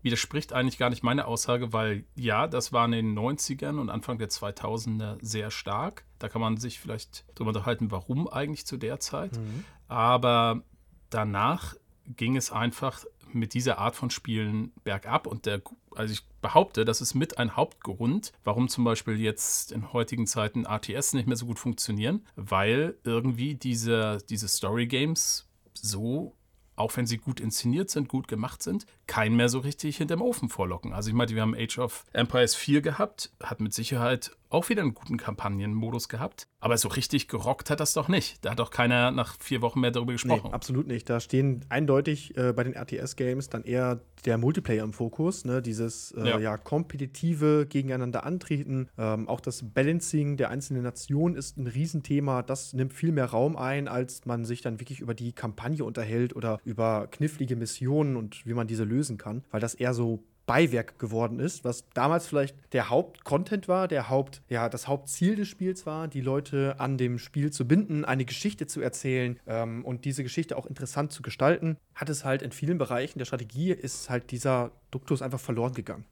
widerspricht 0.02 0.52
eigentlich 0.52 0.78
gar 0.78 0.90
nicht 0.90 1.02
meine 1.02 1.26
Aussage, 1.26 1.72
weil 1.72 2.04
ja, 2.14 2.46
das 2.46 2.72
war 2.72 2.84
in 2.84 2.92
den 2.92 3.18
90ern 3.18 3.80
und 3.80 3.88
Anfang 3.88 4.18
der 4.18 4.28
2000er 4.28 5.16
sehr 5.22 5.50
stark. 5.50 6.04
Da 6.18 6.28
kann 6.28 6.42
man 6.42 6.58
sich 6.58 6.78
vielleicht 6.78 7.24
darüber 7.34 7.48
unterhalten, 7.48 7.90
warum 7.90 8.28
eigentlich 8.28 8.66
zu 8.66 8.76
der 8.76 9.00
Zeit. 9.00 9.36
Mhm. 9.36 9.64
Aber 9.88 10.62
danach 11.10 11.74
ging 12.06 12.36
es 12.36 12.52
einfach 12.52 13.04
mit 13.34 13.54
dieser 13.54 13.78
Art 13.78 13.96
von 13.96 14.10
Spielen 14.10 14.72
bergab. 14.84 15.26
Und 15.26 15.46
der, 15.46 15.62
also 15.94 16.12
ich 16.12 16.26
behaupte, 16.40 16.84
das 16.84 17.00
ist 17.00 17.14
mit 17.14 17.38
ein 17.38 17.56
Hauptgrund, 17.56 18.32
warum 18.44 18.68
zum 18.68 18.84
Beispiel 18.84 19.20
jetzt 19.20 19.72
in 19.72 19.92
heutigen 19.92 20.26
Zeiten 20.26 20.64
RTS 20.64 21.14
nicht 21.14 21.26
mehr 21.26 21.36
so 21.36 21.46
gut 21.46 21.58
funktionieren, 21.58 22.24
weil 22.36 22.96
irgendwie 23.04 23.54
diese, 23.54 24.18
diese 24.28 24.48
Story 24.48 24.86
Games 24.86 25.48
so 25.74 26.34
auch 26.76 26.96
wenn 26.96 27.06
sie 27.06 27.18
gut 27.18 27.40
inszeniert 27.40 27.90
sind, 27.90 28.08
gut 28.08 28.28
gemacht 28.28 28.62
sind, 28.62 28.86
keinen 29.06 29.36
mehr 29.36 29.48
so 29.48 29.58
richtig 29.58 29.96
hinterm 29.98 30.22
Ofen 30.22 30.48
vorlocken. 30.48 30.92
Also 30.92 31.08
ich 31.08 31.14
meine, 31.14 31.34
wir 31.34 31.42
haben 31.42 31.54
Age 31.54 31.78
of 31.78 32.04
Empires 32.12 32.54
4 32.54 32.80
gehabt, 32.80 33.30
hat 33.42 33.60
mit 33.60 33.74
Sicherheit 33.74 34.32
auch 34.54 34.68
wieder 34.68 34.82
einen 34.82 34.94
guten 34.94 35.16
Kampagnenmodus 35.16 36.08
gehabt. 36.08 36.46
Aber 36.60 36.78
so 36.78 36.88
richtig 36.88 37.28
gerockt 37.28 37.68
hat 37.68 37.80
das 37.80 37.92
doch 37.92 38.08
nicht. 38.08 38.42
Da 38.42 38.52
hat 38.52 38.58
doch 38.58 38.70
keiner 38.70 39.10
nach 39.10 39.36
vier 39.38 39.60
Wochen 39.60 39.80
mehr 39.80 39.90
darüber 39.90 40.12
gesprochen. 40.12 40.48
Nee, 40.48 40.54
absolut 40.54 40.86
nicht. 40.86 41.10
Da 41.10 41.20
stehen 41.20 41.62
eindeutig 41.68 42.36
äh, 42.38 42.52
bei 42.54 42.64
den 42.64 42.72
RTS-Games 42.72 43.50
dann 43.50 43.64
eher 43.64 44.00
der 44.24 44.38
Multiplayer 44.38 44.82
im 44.82 44.94
Fokus. 44.94 45.44
Ne? 45.44 45.60
Dieses 45.60 46.12
äh, 46.12 46.26
ja. 46.26 46.38
ja. 46.38 46.56
kompetitive 46.56 47.66
Gegeneinander 47.68 48.24
antreten. 48.24 48.88
Ähm, 48.96 49.28
auch 49.28 49.40
das 49.40 49.62
Balancing 49.74 50.38
der 50.38 50.48
einzelnen 50.48 50.84
Nationen 50.84 51.36
ist 51.36 51.58
ein 51.58 51.66
Riesenthema. 51.66 52.42
Das 52.42 52.72
nimmt 52.72 52.94
viel 52.94 53.12
mehr 53.12 53.26
Raum 53.26 53.56
ein, 53.56 53.88
als 53.88 54.24
man 54.24 54.46
sich 54.46 54.62
dann 54.62 54.80
wirklich 54.80 55.00
über 55.00 55.12
die 55.12 55.32
Kampagne 55.32 55.84
unterhält 55.84 56.34
oder 56.34 56.58
über 56.64 57.08
knifflige 57.10 57.56
Missionen 57.56 58.16
und 58.16 58.46
wie 58.46 58.54
man 58.54 58.66
diese 58.66 58.84
lösen 58.94 59.18
kann. 59.18 59.44
Weil 59.50 59.60
das 59.60 59.74
eher 59.74 59.94
so 59.94 60.22
Beiwerk 60.46 60.98
geworden 60.98 61.40
ist, 61.40 61.64
was 61.64 61.88
damals 61.94 62.26
vielleicht 62.26 62.54
der 62.72 62.90
Hauptcontent 62.90 63.68
war, 63.68 63.88
der 63.88 64.08
Haupt, 64.10 64.42
ja, 64.48 64.68
das 64.68 64.88
Hauptziel 64.88 65.36
des 65.36 65.48
Spiels 65.48 65.86
war, 65.86 66.08
die 66.08 66.20
Leute 66.20 66.76
an 66.78 66.98
dem 66.98 67.18
Spiel 67.18 67.50
zu 67.50 67.66
binden, 67.66 68.04
eine 68.04 68.24
Geschichte 68.24 68.66
zu 68.66 68.80
erzählen 68.80 69.38
ähm, 69.46 69.84
und 69.84 70.04
diese 70.04 70.22
Geschichte 70.22 70.56
auch 70.56 70.66
interessant 70.66 71.12
zu 71.12 71.22
gestalten, 71.22 71.78
hat 71.94 72.10
es 72.10 72.24
halt 72.24 72.42
in 72.42 72.52
vielen 72.52 72.78
Bereichen 72.78 73.18
der 73.18 73.26
Strategie 73.26 73.70
ist 73.70 74.10
halt 74.10 74.30
dieser 74.30 74.72
Duktus 74.90 75.22
einfach 75.22 75.40
verloren 75.40 75.72
gegangen. 75.72 76.04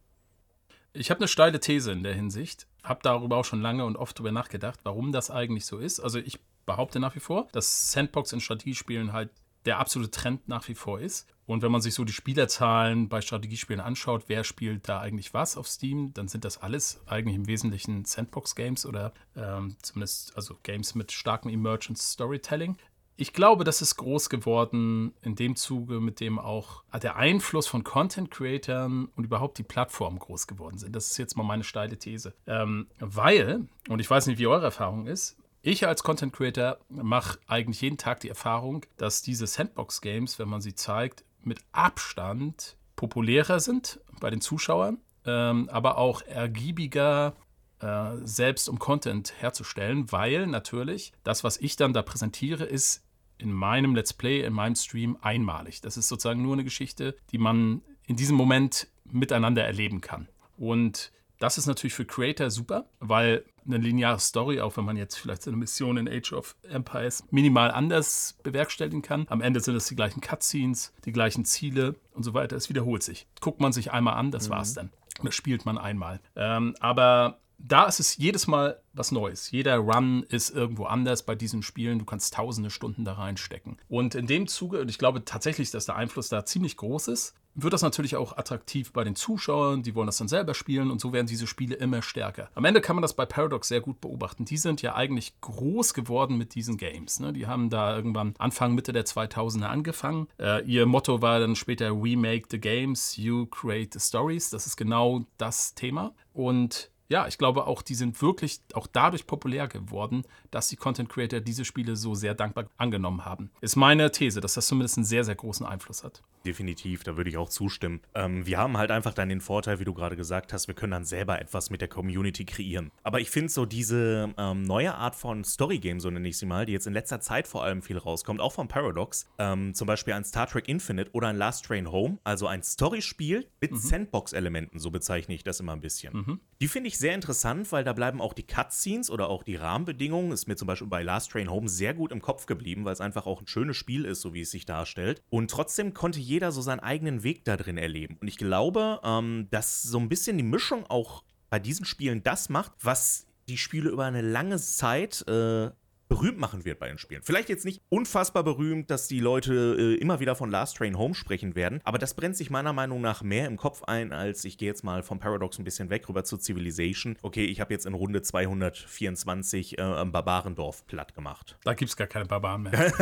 Ich 0.94 1.10
habe 1.10 1.20
eine 1.20 1.28
steile 1.28 1.58
These 1.58 1.92
in 1.92 2.02
der 2.02 2.14
Hinsicht, 2.14 2.66
habe 2.82 3.00
darüber 3.02 3.38
auch 3.38 3.44
schon 3.44 3.62
lange 3.62 3.84
und 3.84 3.96
oft 3.96 4.18
darüber 4.18 4.32
nachgedacht, 4.32 4.80
warum 4.82 5.12
das 5.12 5.30
eigentlich 5.30 5.64
so 5.64 5.78
ist. 5.78 6.00
Also 6.00 6.18
ich 6.18 6.38
behaupte 6.66 7.00
nach 7.00 7.14
wie 7.14 7.20
vor, 7.20 7.48
dass 7.52 7.92
Sandbox 7.92 8.32
in 8.32 8.40
Strategiespielen 8.40 9.12
halt 9.12 9.30
der 9.64 9.78
absolute 9.78 10.10
Trend 10.10 10.48
nach 10.48 10.68
wie 10.68 10.74
vor 10.74 11.00
ist. 11.00 11.26
Und 11.46 11.62
wenn 11.62 11.72
man 11.72 11.80
sich 11.80 11.94
so 11.94 12.04
die 12.04 12.12
Spielerzahlen 12.12 13.08
bei 13.08 13.20
Strategiespielen 13.20 13.80
anschaut, 13.80 14.24
wer 14.28 14.44
spielt 14.44 14.88
da 14.88 15.00
eigentlich 15.00 15.34
was 15.34 15.56
auf 15.56 15.68
Steam, 15.68 16.14
dann 16.14 16.28
sind 16.28 16.44
das 16.44 16.58
alles 16.58 17.00
eigentlich 17.06 17.36
im 17.36 17.46
Wesentlichen 17.46 18.04
Sandbox-Games 18.04 18.86
oder 18.86 19.12
ähm, 19.36 19.76
zumindest 19.82 20.36
also 20.36 20.56
Games 20.62 20.94
mit 20.94 21.12
starkem 21.12 21.50
Emergent 21.50 21.98
Storytelling. 21.98 22.76
Ich 23.16 23.32
glaube, 23.32 23.64
das 23.64 23.82
ist 23.82 23.96
groß 23.96 24.30
geworden 24.30 25.14
in 25.20 25.34
dem 25.34 25.54
Zuge, 25.54 26.00
mit 26.00 26.18
dem 26.20 26.38
auch 26.38 26.82
der 27.02 27.16
Einfluss 27.16 27.66
von 27.66 27.84
Content-Creatern 27.84 29.10
und 29.14 29.24
überhaupt 29.24 29.58
die 29.58 29.62
Plattformen 29.62 30.18
groß 30.18 30.46
geworden 30.46 30.78
sind. 30.78 30.96
Das 30.96 31.10
ist 31.10 31.18
jetzt 31.18 31.36
mal 31.36 31.42
meine 31.42 31.62
steile 31.62 31.98
These. 31.98 32.34
Ähm, 32.46 32.86
weil, 32.98 33.66
und 33.88 34.00
ich 34.00 34.08
weiß 34.08 34.26
nicht, 34.26 34.38
wie 34.38 34.46
eure 34.46 34.64
Erfahrung 34.64 35.06
ist, 35.06 35.36
ich 35.62 35.86
als 35.86 36.02
Content 36.02 36.32
Creator 36.32 36.78
mache 36.88 37.38
eigentlich 37.46 37.80
jeden 37.80 37.98
Tag 37.98 38.20
die 38.20 38.28
Erfahrung, 38.28 38.84
dass 38.96 39.22
diese 39.22 39.46
Sandbox-Games, 39.46 40.38
wenn 40.38 40.48
man 40.48 40.60
sie 40.60 40.74
zeigt, 40.74 41.24
mit 41.42 41.60
Abstand 41.72 42.76
populärer 42.96 43.60
sind 43.60 44.00
bei 44.20 44.30
den 44.30 44.40
Zuschauern 44.40 44.98
ähm, 45.24 45.68
aber 45.70 45.98
auch 45.98 46.22
ergiebiger, 46.22 47.34
äh, 47.80 48.16
selbst 48.24 48.68
um 48.68 48.78
Content 48.78 49.34
herzustellen, 49.40 50.10
weil 50.12 50.46
natürlich 50.46 51.12
das, 51.24 51.44
was 51.44 51.56
ich 51.58 51.76
dann 51.76 51.92
da 51.92 52.02
präsentiere, 52.02 52.64
ist 52.64 53.04
in 53.38 53.52
meinem 53.52 53.94
Let's 53.94 54.12
Play, 54.12 54.42
in 54.42 54.52
meinem 54.52 54.76
Stream 54.76 55.16
einmalig. 55.20 55.80
Das 55.80 55.96
ist 55.96 56.08
sozusagen 56.08 56.42
nur 56.42 56.52
eine 56.54 56.64
Geschichte, 56.64 57.16
die 57.30 57.38
man 57.38 57.82
in 58.06 58.16
diesem 58.16 58.36
Moment 58.36 58.88
miteinander 59.04 59.64
erleben 59.64 60.00
kann. 60.00 60.28
Und 60.56 61.12
das 61.38 61.58
ist 61.58 61.66
natürlich 61.66 61.94
für 61.94 62.04
Creator 62.04 62.50
super, 62.50 62.86
weil 63.00 63.44
eine 63.66 63.78
lineare 63.78 64.18
Story, 64.18 64.60
auch 64.60 64.76
wenn 64.76 64.84
man 64.84 64.96
jetzt 64.96 65.16
vielleicht 65.16 65.46
eine 65.46 65.56
Mission 65.56 65.96
in 65.96 66.08
Age 66.08 66.32
of 66.32 66.56
Empires 66.68 67.24
minimal 67.30 67.70
anders 67.70 68.38
bewerkstelligen 68.42 69.02
kann, 69.02 69.26
am 69.28 69.40
Ende 69.40 69.60
sind 69.60 69.76
es 69.76 69.86
die 69.86 69.96
gleichen 69.96 70.20
Cutscenes, 70.20 70.92
die 71.04 71.12
gleichen 71.12 71.44
Ziele 71.44 71.94
und 72.14 72.22
so 72.22 72.34
weiter. 72.34 72.56
Es 72.56 72.68
wiederholt 72.68 73.02
sich. 73.02 73.26
Guckt 73.40 73.60
man 73.60 73.72
sich 73.72 73.92
einmal 73.92 74.14
an, 74.14 74.30
das 74.30 74.48
mhm. 74.48 74.52
war's 74.52 74.74
dann. 74.74 74.90
Das 75.22 75.34
spielt 75.34 75.64
man 75.66 75.78
einmal. 75.78 76.20
Ähm, 76.36 76.74
aber 76.80 77.38
da 77.58 77.84
ist 77.84 78.00
es 78.00 78.16
jedes 78.16 78.46
Mal 78.46 78.80
was 78.92 79.12
Neues. 79.12 79.50
Jeder 79.50 79.76
Run 79.76 80.24
ist 80.24 80.50
irgendwo 80.50 80.84
anders 80.84 81.22
bei 81.22 81.34
diesen 81.34 81.62
Spielen. 81.62 81.98
Du 81.98 82.04
kannst 82.04 82.34
tausende 82.34 82.70
Stunden 82.70 83.04
da 83.04 83.12
reinstecken. 83.14 83.76
Und 83.88 84.14
in 84.14 84.26
dem 84.26 84.48
Zuge, 84.48 84.80
und 84.80 84.88
ich 84.88 84.98
glaube 84.98 85.24
tatsächlich, 85.24 85.70
dass 85.70 85.86
der 85.86 85.96
Einfluss 85.96 86.28
da 86.28 86.44
ziemlich 86.44 86.76
groß 86.76 87.08
ist, 87.08 87.34
wird 87.54 87.72
das 87.72 87.82
natürlich 87.82 88.16
auch 88.16 88.36
attraktiv 88.36 88.92
bei 88.92 89.04
den 89.04 89.16
Zuschauern. 89.16 89.82
Die 89.82 89.94
wollen 89.94 90.06
das 90.06 90.16
dann 90.16 90.28
selber 90.28 90.54
spielen 90.54 90.90
und 90.90 91.00
so 91.00 91.12
werden 91.12 91.26
diese 91.26 91.46
Spiele 91.46 91.74
immer 91.76 92.02
stärker. 92.02 92.50
Am 92.54 92.64
Ende 92.64 92.80
kann 92.80 92.96
man 92.96 93.02
das 93.02 93.14
bei 93.14 93.26
Paradox 93.26 93.68
sehr 93.68 93.80
gut 93.80 94.00
beobachten. 94.00 94.44
Die 94.44 94.56
sind 94.56 94.82
ja 94.82 94.94
eigentlich 94.94 95.40
groß 95.40 95.94
geworden 95.94 96.36
mit 96.38 96.54
diesen 96.54 96.76
Games. 96.76 97.20
Ne? 97.20 97.32
Die 97.32 97.46
haben 97.46 97.70
da 97.70 97.94
irgendwann 97.94 98.34
Anfang, 98.38 98.74
Mitte 98.74 98.92
der 98.92 99.04
2000er 99.04 99.66
angefangen. 99.66 100.28
Äh, 100.38 100.64
ihr 100.64 100.86
Motto 100.86 101.22
war 101.22 101.40
dann 101.40 101.56
später 101.56 102.02
We 102.02 102.16
make 102.16 102.46
the 102.50 102.60
games, 102.60 103.16
you 103.16 103.46
create 103.46 103.92
the 103.92 104.00
stories. 104.00 104.50
Das 104.50 104.66
ist 104.66 104.76
genau 104.76 105.24
das 105.38 105.74
Thema. 105.74 106.14
Und 106.32 106.91
ja, 107.08 107.26
ich 107.26 107.38
glaube 107.38 107.66
auch, 107.66 107.82
die 107.82 107.94
sind 107.94 108.20
wirklich 108.22 108.60
auch 108.74 108.86
dadurch 108.86 109.26
populär 109.26 109.68
geworden, 109.68 110.24
dass 110.50 110.68
die 110.68 110.76
Content 110.76 111.08
Creator 111.08 111.40
diese 111.40 111.64
Spiele 111.64 111.96
so 111.96 112.14
sehr 112.14 112.34
dankbar 112.34 112.66
angenommen 112.76 113.24
haben. 113.24 113.50
Ist 113.60 113.76
meine 113.76 114.10
These, 114.10 114.40
dass 114.40 114.54
das 114.54 114.66
zumindest 114.66 114.98
einen 114.98 115.04
sehr, 115.04 115.24
sehr 115.24 115.34
großen 115.34 115.66
Einfluss 115.66 116.04
hat. 116.04 116.22
Definitiv, 116.44 117.04
da 117.04 117.16
würde 117.16 117.30
ich 117.30 117.36
auch 117.36 117.48
zustimmen. 117.48 118.00
Ähm, 118.14 118.46
wir 118.46 118.58
haben 118.58 118.76
halt 118.76 118.90
einfach 118.90 119.14
dann 119.14 119.28
den 119.28 119.40
Vorteil, 119.40 119.78
wie 119.78 119.84
du 119.84 119.94
gerade 119.94 120.16
gesagt 120.16 120.52
hast, 120.52 120.66
wir 120.66 120.74
können 120.74 120.92
dann 120.92 121.04
selber 121.04 121.40
etwas 121.40 121.70
mit 121.70 121.80
der 121.80 121.88
Community 121.88 122.44
kreieren. 122.44 122.90
Aber 123.04 123.20
ich 123.20 123.30
finde 123.30 123.48
so 123.48 123.64
diese 123.64 124.34
ähm, 124.36 124.62
neue 124.62 124.94
Art 124.94 125.14
von 125.14 125.44
Story-Game, 125.44 126.00
so 126.00 126.10
nenne 126.10 126.28
ich 126.28 126.38
sie 126.38 126.46
mal, 126.46 126.66
die 126.66 126.72
jetzt 126.72 126.86
in 126.86 126.94
letzter 126.94 127.20
Zeit 127.20 127.46
vor 127.46 127.62
allem 127.62 127.82
viel 127.82 127.98
rauskommt, 127.98 128.40
auch 128.40 128.52
von 128.52 128.66
Paradox, 128.68 129.26
ähm, 129.38 129.74
zum 129.74 129.86
Beispiel 129.86 130.14
ein 130.14 130.24
Star 130.24 130.46
Trek 130.46 130.66
Infinite 130.66 131.10
oder 131.12 131.28
ein 131.28 131.36
Last 131.36 131.64
Train 131.64 131.90
Home, 131.92 132.18
also 132.24 132.46
ein 132.46 132.62
Story-Spiel 132.62 133.46
mit 133.60 133.72
mhm. 133.72 133.76
Sandbox-Elementen, 133.76 134.78
so 134.78 134.90
bezeichne 134.90 135.34
ich 135.34 135.44
das 135.44 135.60
immer 135.60 135.72
ein 135.72 135.80
bisschen. 135.80 136.16
Mhm. 136.16 136.40
Die 136.60 136.68
finde 136.68 136.88
ich 136.88 136.98
sehr 137.02 137.14
interessant, 137.14 137.70
weil 137.72 137.84
da 137.84 137.92
bleiben 137.92 138.20
auch 138.20 138.32
die 138.32 138.46
Cutscenes 138.46 139.10
oder 139.10 139.28
auch 139.28 139.42
die 139.42 139.56
Rahmenbedingungen, 139.56 140.32
ist 140.32 140.46
mir 140.46 140.56
zum 140.56 140.66
Beispiel 140.66 140.88
bei 140.88 141.02
Last 141.02 141.32
Train 141.32 141.50
Home 141.50 141.68
sehr 141.68 141.94
gut 141.94 142.12
im 142.12 142.22
Kopf 142.22 142.46
geblieben, 142.46 142.84
weil 142.84 142.92
es 142.92 143.00
einfach 143.00 143.26
auch 143.26 143.42
ein 143.42 143.46
schönes 143.46 143.76
Spiel 143.76 144.04
ist, 144.04 144.20
so 144.20 144.32
wie 144.32 144.42
es 144.42 144.50
sich 144.52 144.64
darstellt. 144.64 145.20
Und 145.28 145.50
trotzdem 145.50 145.94
konnte 145.94 146.20
jeder 146.20 146.52
so 146.52 146.62
seinen 146.62 146.80
eigenen 146.80 147.24
Weg 147.24 147.44
da 147.44 147.56
drin 147.56 147.76
erleben. 147.76 148.16
Und 148.20 148.28
ich 148.28 148.38
glaube, 148.38 149.00
ähm, 149.02 149.48
dass 149.50 149.82
so 149.82 149.98
ein 149.98 150.08
bisschen 150.08 150.38
die 150.38 150.44
Mischung 150.44 150.86
auch 150.88 151.24
bei 151.50 151.58
diesen 151.58 151.84
Spielen 151.84 152.22
das 152.22 152.48
macht, 152.48 152.72
was 152.80 153.26
die 153.48 153.58
Spiele 153.58 153.90
über 153.90 154.04
eine 154.04 154.22
lange 154.22 154.56
Zeit 154.56 155.26
äh, 155.26 155.70
berühmt 156.12 156.38
machen 156.38 156.66
wird 156.66 156.78
bei 156.78 156.88
den 156.88 156.98
Spielen. 156.98 157.22
Vielleicht 157.22 157.48
jetzt 157.48 157.64
nicht 157.64 157.80
unfassbar 157.88 158.44
berühmt, 158.44 158.90
dass 158.90 159.08
die 159.08 159.18
Leute 159.18 159.76
äh, 159.78 159.94
immer 159.94 160.20
wieder 160.20 160.36
von 160.36 160.50
Last 160.50 160.76
Train 160.76 160.98
Home 160.98 161.14
sprechen 161.14 161.54
werden, 161.54 161.80
aber 161.84 161.96
das 161.96 162.12
brennt 162.12 162.36
sich 162.36 162.50
meiner 162.50 162.74
Meinung 162.74 163.00
nach 163.00 163.22
mehr 163.22 163.46
im 163.46 163.56
Kopf 163.56 163.82
ein, 163.84 164.12
als 164.12 164.44
ich 164.44 164.58
gehe 164.58 164.68
jetzt 164.68 164.84
mal 164.84 165.02
vom 165.02 165.18
Paradox 165.18 165.58
ein 165.58 165.64
bisschen 165.64 165.88
weg 165.88 166.06
rüber 166.10 166.22
zu 166.22 166.36
Civilization. 166.36 167.16
Okay, 167.22 167.46
ich 167.46 167.62
habe 167.62 167.72
jetzt 167.72 167.86
in 167.86 167.94
Runde 167.94 168.20
224 168.20 169.78
äh, 169.78 170.04
Barbarendorf 170.04 170.86
platt 170.86 171.14
gemacht. 171.14 171.56
Da 171.64 171.72
gibt 171.72 171.88
es 171.88 171.96
gar 171.96 172.08
keine 172.08 172.26
Barbaren 172.26 172.64
mehr. 172.64 172.72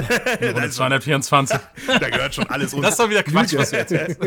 Runde 0.41 0.71
224. 0.71 1.59
da 1.89 2.11
gehört 2.11 2.33
schon 2.33 2.49
alles 2.49 2.73
unter. 2.75 2.91
Das 2.91 2.95
ist 2.97 3.01
doch 3.01 3.11
wieder 3.11 3.25
Quatsch, 3.25 3.57
was 3.57 3.71
du 3.71 3.77
erzählst. 3.77 4.21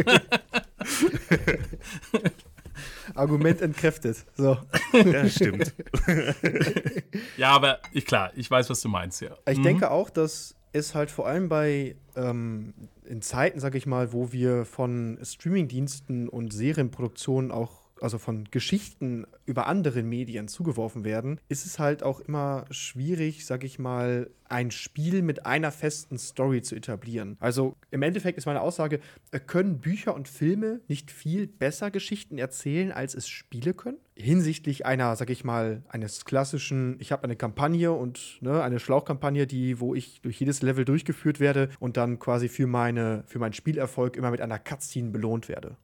Argument 3.15 3.61
entkräftet. 3.61 4.25
So. 4.35 4.57
Ja, 4.93 5.27
stimmt. 5.29 5.73
ja, 7.37 7.51
aber 7.51 7.79
ich, 7.91 8.05
klar, 8.05 8.31
ich 8.35 8.49
weiß, 8.49 8.69
was 8.69 8.81
du 8.81 8.89
meinst, 8.89 9.21
ja. 9.21 9.35
Ich 9.49 9.59
mhm. 9.59 9.63
denke 9.63 9.91
auch, 9.91 10.09
dass 10.09 10.55
es 10.71 10.95
halt 10.95 11.11
vor 11.11 11.27
allem 11.27 11.49
bei 11.49 11.95
ähm, 12.15 12.73
in 13.05 13.21
Zeiten, 13.21 13.59
sag 13.59 13.75
ich 13.75 13.85
mal, 13.85 14.13
wo 14.13 14.31
wir 14.31 14.65
von 14.65 15.19
Streamingdiensten 15.21 16.29
und 16.29 16.53
Serienproduktionen 16.53 17.51
auch 17.51 17.82
also 18.03 18.17
von 18.17 18.45
Geschichten 18.51 19.25
über 19.45 19.67
andere 19.67 20.03
Medien 20.03 20.49
zugeworfen 20.49 21.05
werden, 21.05 21.39
ist 21.47 21.65
es 21.65 21.79
halt 21.79 22.03
auch 22.03 22.19
immer 22.19 22.65
schwierig, 22.69 23.45
sag 23.45 23.63
ich 23.63 23.79
mal, 23.79 24.29
ein 24.49 24.71
Spiel 24.71 25.21
mit 25.21 25.45
einer 25.45 25.71
festen 25.71 26.17
Story 26.17 26.61
zu 26.61 26.75
etablieren. 26.75 27.37
Also 27.39 27.75
im 27.91 28.01
Endeffekt 28.01 28.37
ist 28.37 28.45
meine 28.45 28.61
Aussage, 28.61 28.99
äh, 29.31 29.39
können 29.39 29.79
Bücher 29.79 30.13
und 30.13 30.27
Filme 30.27 30.81
nicht 30.87 31.11
viel 31.11 31.47
besser 31.47 31.91
Geschichten 31.91 32.37
erzählen, 32.37 32.91
als 32.91 33.15
es 33.15 33.27
Spiele 33.27 33.73
können? 33.73 33.97
Hinsichtlich 34.15 34.85
einer, 34.85 35.15
sag 35.15 35.29
ich 35.29 35.43
mal, 35.43 35.81
eines 35.87 36.25
klassischen, 36.25 36.97
ich 36.99 37.11
habe 37.11 37.23
eine 37.23 37.37
Kampagne 37.37 37.93
und 37.93 38.37
ne, 38.41 38.61
eine 38.61 38.79
Schlauchkampagne, 38.79 39.47
die, 39.47 39.79
wo 39.79 39.95
ich 39.95 40.21
durch 40.21 40.39
jedes 40.39 40.61
Level 40.61 40.85
durchgeführt 40.85 41.39
werde 41.39 41.69
und 41.79 41.97
dann 41.97 42.19
quasi 42.19 42.49
für 42.49 42.67
meine, 42.67 43.23
für 43.27 43.39
meinen 43.39 43.53
Spielerfolg 43.53 44.17
immer 44.17 44.29
mit 44.29 44.41
einer 44.41 44.59
Cutscene 44.59 45.09
belohnt 45.09 45.47
werde. 45.47 45.77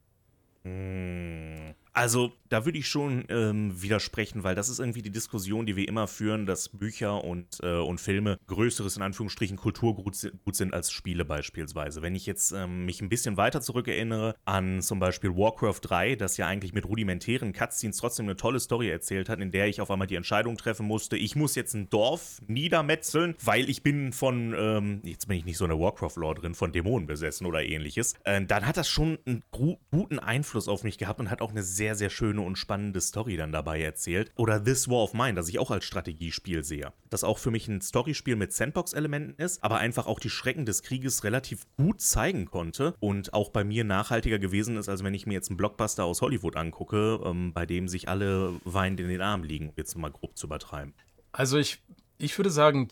Hm. 0.64 1.74
Also, 2.00 2.32
da 2.48 2.66
würde 2.66 2.78
ich 2.78 2.88
schon 2.88 3.26
ähm, 3.28 3.82
widersprechen, 3.82 4.44
weil 4.44 4.56
das 4.56 4.70
ist 4.70 4.80
irgendwie 4.80 5.02
die 5.02 5.12
Diskussion, 5.12 5.66
die 5.66 5.76
wir 5.76 5.88
immer 5.88 6.08
führen, 6.08 6.46
dass 6.46 6.70
Bücher 6.70 7.24
und, 7.26 7.60
äh, 7.62 7.76
und 7.76 8.00
Filme 8.00 8.40
größeres, 8.48 8.96
in 8.96 9.04
Anführungsstrichen, 9.04 9.58
Kulturgut 9.58 10.16
sind 10.16 10.74
als 10.74 10.92
Spiele 10.92 11.26
beispielsweise. 11.26 12.02
Wenn 12.02 12.16
ich 12.16 12.26
jetzt 12.26 12.54
ähm, 12.54 12.86
mich 12.86 13.02
ein 13.02 13.10
bisschen 13.10 13.36
weiter 13.36 13.62
zurückerinnere 13.62 14.36
an 14.46 14.82
zum 14.82 15.00
Beispiel 15.00 15.36
Warcraft 15.36 15.82
3, 15.82 16.16
das 16.16 16.38
ja 16.38 16.48
eigentlich 16.48 16.74
mit 16.74 16.86
rudimentären 16.86 17.52
Cutscenes 17.52 17.98
trotzdem 17.98 18.28
eine 18.28 18.38
tolle 18.38 18.62
Story 18.62 18.90
erzählt 18.90 19.30
hat, 19.30 19.42
in 19.42 19.52
der 19.52 19.68
ich 19.68 19.82
auf 19.82 19.92
einmal 19.92 20.08
die 20.08 20.16
Entscheidung 20.16 20.58
treffen 20.58 20.88
musste, 20.88 21.18
ich 21.18 21.36
muss 21.36 21.56
jetzt 21.56 21.74
ein 21.74 21.90
Dorf 21.90 22.42
niedermetzeln, 22.48 23.36
weil 23.44 23.70
ich 23.70 23.84
bin 23.84 24.14
von, 24.14 24.56
ähm, 24.58 25.02
jetzt 25.04 25.28
bin 25.28 25.38
ich 25.38 25.46
nicht 25.46 25.58
so 25.58 25.66
in 25.66 25.70
der 25.70 25.80
Warcraft-Lore 25.80 26.36
drin, 26.36 26.56
von 26.56 26.72
Dämonen 26.72 27.08
besessen 27.08 27.46
oder 27.46 27.64
ähnliches, 27.64 28.14
äh, 28.24 28.44
dann 28.44 28.66
hat 28.66 28.78
das 28.78 28.90
schon 28.90 29.20
einen 29.26 29.44
guten 29.52 30.18
Einfluss 30.18 30.68
auf 30.68 30.84
mich 30.84 30.98
gehabt 30.98 31.20
und 31.20 31.30
hat 31.30 31.42
auch 31.42 31.52
eine 31.52 31.62
sehr, 31.62 31.89
sehr 31.96 32.10
schöne 32.10 32.42
und 32.42 32.58
spannende 32.58 33.02
Story 33.02 33.38
dann 33.38 33.52
dabei 33.52 33.82
erzählt. 33.82 34.32
Oder 34.36 34.64
This 34.64 34.88
War 34.88 35.04
of 35.04 35.14
Mine, 35.14 35.36
das 35.36 35.50
ich 35.50 35.60
auch 35.60 35.72
als 35.72 35.86
Strategiespiel 35.86 36.64
sehe. 36.64 36.94
Das 37.10 37.24
auch 37.24 37.38
für 37.38 37.52
mich 37.52 37.68
ein 37.68 37.82
Storyspiel 37.82 38.36
mit 38.36 38.54
Sandbox-Elementen 38.54 39.42
ist, 39.42 39.64
aber 39.64 39.78
einfach 39.78 40.08
auch 40.08 40.20
die 40.20 40.30
Schrecken 40.30 40.66
des 40.66 40.84
Krieges 40.84 41.24
relativ 41.24 41.66
gut 41.78 42.02
zeigen 42.02 42.46
konnte 42.46 42.96
und 43.00 43.34
auch 43.34 43.50
bei 43.50 43.64
mir 43.64 43.84
nachhaltiger 43.84 44.40
gewesen 44.40 44.78
ist, 44.78 44.90
als 44.90 45.04
wenn 45.04 45.14
ich 45.14 45.26
mir 45.26 45.34
jetzt 45.34 45.50
einen 45.50 45.58
Blockbuster 45.58 46.06
aus 46.06 46.22
Hollywood 46.22 46.56
angucke, 46.56 47.20
ähm, 47.24 47.54
bei 47.54 47.66
dem 47.66 47.88
sich 47.88 48.10
alle 48.10 48.60
weinend 48.64 49.00
in 49.00 49.10
den 49.10 49.22
Armen 49.22 49.44
liegen, 49.44 49.70
um 49.70 49.74
jetzt 49.78 49.96
mal 49.98 50.12
grob 50.12 50.38
zu 50.38 50.48
übertreiben. 50.48 50.94
Also 51.32 51.58
ich, 51.58 51.82
ich 52.18 52.38
würde 52.38 52.50
sagen, 52.50 52.90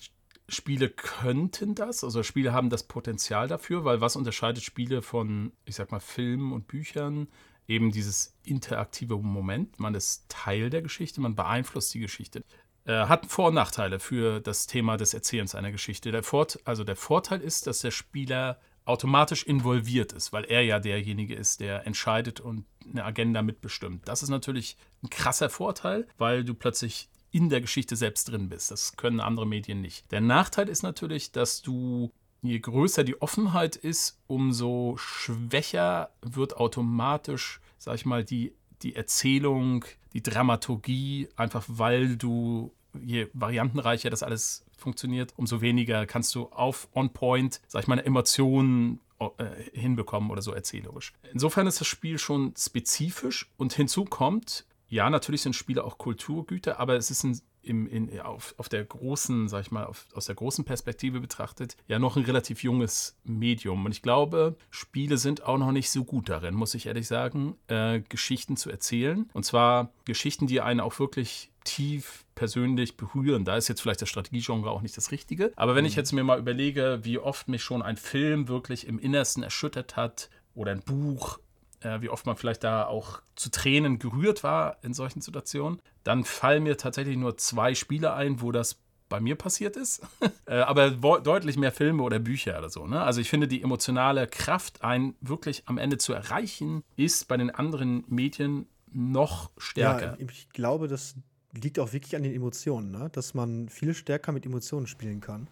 Spiele 0.49 0.89
könnten 0.89 1.75
das, 1.75 2.03
also 2.03 2.23
Spiele 2.23 2.53
haben 2.53 2.69
das 2.69 2.83
Potenzial 2.83 3.47
dafür, 3.47 3.83
weil 3.83 3.99
was 3.99 4.15
unterscheidet 4.15 4.63
Spiele 4.63 5.01
von, 5.01 5.51
ich 5.65 5.75
sag 5.75 5.91
mal, 5.91 5.99
Filmen 5.99 6.53
und 6.53 6.67
Büchern? 6.67 7.27
Eben 7.67 7.91
dieses 7.91 8.33
interaktive 8.43 9.17
Moment. 9.17 9.79
Man 9.79 9.95
ist 9.95 10.25
Teil 10.29 10.69
der 10.69 10.81
Geschichte, 10.81 11.21
man 11.21 11.35
beeinflusst 11.35 11.93
die 11.93 11.99
Geschichte. 11.99 12.43
Äh, 12.85 13.07
hat 13.07 13.25
Vor- 13.25 13.49
und 13.49 13.55
Nachteile 13.55 13.99
für 13.99 14.39
das 14.39 14.67
Thema 14.67 14.97
des 14.97 15.13
Erzählens 15.13 15.55
einer 15.55 15.71
Geschichte. 15.71 16.11
Der 16.11 16.23
Vort 16.23 16.59
also 16.63 16.83
der 16.83 16.95
Vorteil 16.95 17.41
ist, 17.41 17.67
dass 17.67 17.81
der 17.81 17.91
Spieler 17.91 18.59
automatisch 18.85 19.43
involviert 19.43 20.13
ist, 20.13 20.31
weil 20.31 20.45
er 20.45 20.61
ja 20.61 20.79
derjenige 20.79 21.35
ist, 21.35 21.59
der 21.59 21.85
entscheidet 21.85 22.39
und 22.39 22.65
eine 22.89 23.03
Agenda 23.03 23.41
mitbestimmt. 23.41 24.07
Das 24.07 24.23
ist 24.23 24.29
natürlich 24.29 24.77
ein 25.03 25.09
krasser 25.09 25.49
Vorteil, 25.49 26.07
weil 26.17 26.45
du 26.45 26.53
plötzlich 26.53 27.09
in 27.31 27.49
der 27.49 27.59
Geschichte 27.59 27.97
selbst 27.97 28.29
drin 28.31 28.47
bist. 28.47 28.71
Das 28.71 28.95
können 28.95 29.19
andere 29.19 29.45
Medien 29.45 29.81
nicht. 29.81 30.09
Der 30.11 30.21
Nachteil 30.21 30.69
ist 30.69 30.83
natürlich, 30.83 31.33
dass 31.33 31.61
du 31.61 32.13
je 32.47 32.59
größer 32.59 33.03
die 33.03 33.21
Offenheit 33.21 33.75
ist, 33.75 34.19
umso 34.27 34.95
schwächer 34.97 36.11
wird 36.21 36.57
automatisch, 36.57 37.61
sag 37.77 37.95
ich 37.95 38.05
mal, 38.05 38.23
die, 38.23 38.53
die 38.81 38.95
Erzählung, 38.95 39.85
die 40.13 40.23
Dramaturgie, 40.23 41.29
einfach 41.35 41.63
weil 41.67 42.17
du, 42.17 42.71
je 42.99 43.27
variantenreicher 43.33 44.09
das 44.09 44.23
alles 44.23 44.65
funktioniert, 44.77 45.33
umso 45.35 45.61
weniger 45.61 46.05
kannst 46.05 46.33
du 46.35 46.47
auf 46.47 46.87
On-Point, 46.93 47.61
sag 47.67 47.83
ich 47.83 47.87
mal, 47.87 47.99
Emotionen 47.99 48.99
äh, 49.19 49.45
hinbekommen 49.73 50.29
oder 50.29 50.41
so 50.41 50.51
erzählerisch. 50.51 51.13
Insofern 51.33 51.67
ist 51.67 51.81
das 51.81 51.87
Spiel 51.87 52.19
schon 52.19 52.53
spezifisch 52.57 53.49
und 53.57 53.73
hinzu 53.73 54.05
kommt, 54.05 54.65
ja, 54.89 55.09
natürlich 55.09 55.41
sind 55.41 55.55
Spiele 55.55 55.83
auch 55.83 55.97
Kulturgüter, 55.97 56.79
aber 56.79 56.95
es 56.95 57.11
ist 57.11 57.23
ein 57.23 57.41
im, 57.67 57.87
in, 57.87 58.19
auf, 58.21 58.55
auf 58.57 58.69
der 58.69 58.83
großen, 58.83 59.47
sag 59.47 59.61
ich 59.61 59.71
mal, 59.71 59.85
auf, 59.85 60.05
aus 60.13 60.25
der 60.25 60.35
großen 60.35 60.65
Perspektive 60.65 61.19
betrachtet, 61.19 61.77
ja 61.87 61.99
noch 61.99 62.17
ein 62.17 62.23
relativ 62.23 62.63
junges 62.63 63.17
Medium. 63.23 63.85
Und 63.85 63.91
ich 63.91 64.01
glaube, 64.01 64.55
Spiele 64.69 65.17
sind 65.17 65.43
auch 65.43 65.57
noch 65.57 65.71
nicht 65.71 65.89
so 65.89 66.03
gut 66.03 66.29
darin, 66.29 66.55
muss 66.55 66.73
ich 66.73 66.85
ehrlich 66.85 67.07
sagen, 67.07 67.55
äh, 67.67 68.01
Geschichten 68.01 68.57
zu 68.57 68.69
erzählen. 68.69 69.29
Und 69.33 69.43
zwar 69.43 69.91
Geschichten, 70.05 70.47
die 70.47 70.61
einen 70.61 70.79
auch 70.79 70.97
wirklich 70.99 71.51
tief 71.63 72.25
persönlich 72.33 72.95
berühren. 72.95 73.43
Da 73.43 73.57
ist 73.57 73.67
jetzt 73.67 73.81
vielleicht 73.81 74.01
das 74.01 74.09
Strategiegenre 74.09 74.71
auch 74.71 74.81
nicht 74.81 74.95
das 74.95 75.11
Richtige. 75.11 75.51
Aber 75.55 75.75
wenn 75.75 75.85
ich 75.85 75.95
mhm. 75.95 75.99
jetzt 75.99 76.11
mir 76.13 76.23
mal 76.23 76.39
überlege, 76.39 76.99
wie 77.03 77.19
oft 77.19 77.49
mich 77.49 77.61
schon 77.61 77.81
ein 77.81 77.97
Film 77.97 78.47
wirklich 78.47 78.87
im 78.87 78.99
Innersten 78.99 79.43
erschüttert 79.43 79.95
hat 79.95 80.29
oder 80.55 80.71
ein 80.71 80.81
Buch, 80.81 81.39
äh, 81.81 82.01
wie 82.01 82.09
oft 82.09 82.25
man 82.25 82.35
vielleicht 82.35 82.63
da 82.63 82.85
auch 82.85 83.21
zu 83.35 83.49
Tränen 83.49 83.99
gerührt 83.99 84.43
war 84.43 84.77
in 84.81 84.93
solchen 84.93 85.21
Situationen, 85.21 85.81
dann 86.03 86.23
fallen 86.23 86.63
mir 86.63 86.77
tatsächlich 86.77 87.17
nur 87.17 87.37
zwei 87.37 87.75
Spiele 87.75 88.13
ein, 88.13 88.41
wo 88.41 88.51
das 88.51 88.79
bei 89.09 89.19
mir 89.19 89.35
passiert 89.35 89.77
ist. 89.77 90.01
äh, 90.45 90.55
aber 90.55 90.91
deutlich 90.91 91.57
mehr 91.57 91.71
Filme 91.71 92.03
oder 92.03 92.19
Bücher 92.19 92.57
oder 92.57 92.69
so. 92.69 92.87
Ne? 92.87 93.01
Also 93.01 93.21
ich 93.21 93.29
finde, 93.29 93.47
die 93.47 93.61
emotionale 93.61 94.27
Kraft, 94.27 94.83
einen 94.83 95.15
wirklich 95.21 95.63
am 95.65 95.77
Ende 95.77 95.97
zu 95.97 96.13
erreichen, 96.13 96.83
ist 96.95 97.27
bei 97.27 97.37
den 97.37 97.49
anderen 97.49 98.03
Medien 98.07 98.67
noch 98.91 99.51
stärker. 99.57 100.17
Ja, 100.19 100.27
ich 100.29 100.49
glaube, 100.49 100.87
das 100.87 101.15
liegt 101.53 101.79
auch 101.79 101.93
wirklich 101.93 102.15
an 102.15 102.23
den 102.23 102.33
Emotionen, 102.33 102.91
ne? 102.91 103.09
dass 103.11 103.33
man 103.33 103.69
viel 103.69 103.93
stärker 103.93 104.31
mit 104.31 104.45
Emotionen 104.45 104.87
spielen 104.87 105.21
kann. 105.21 105.47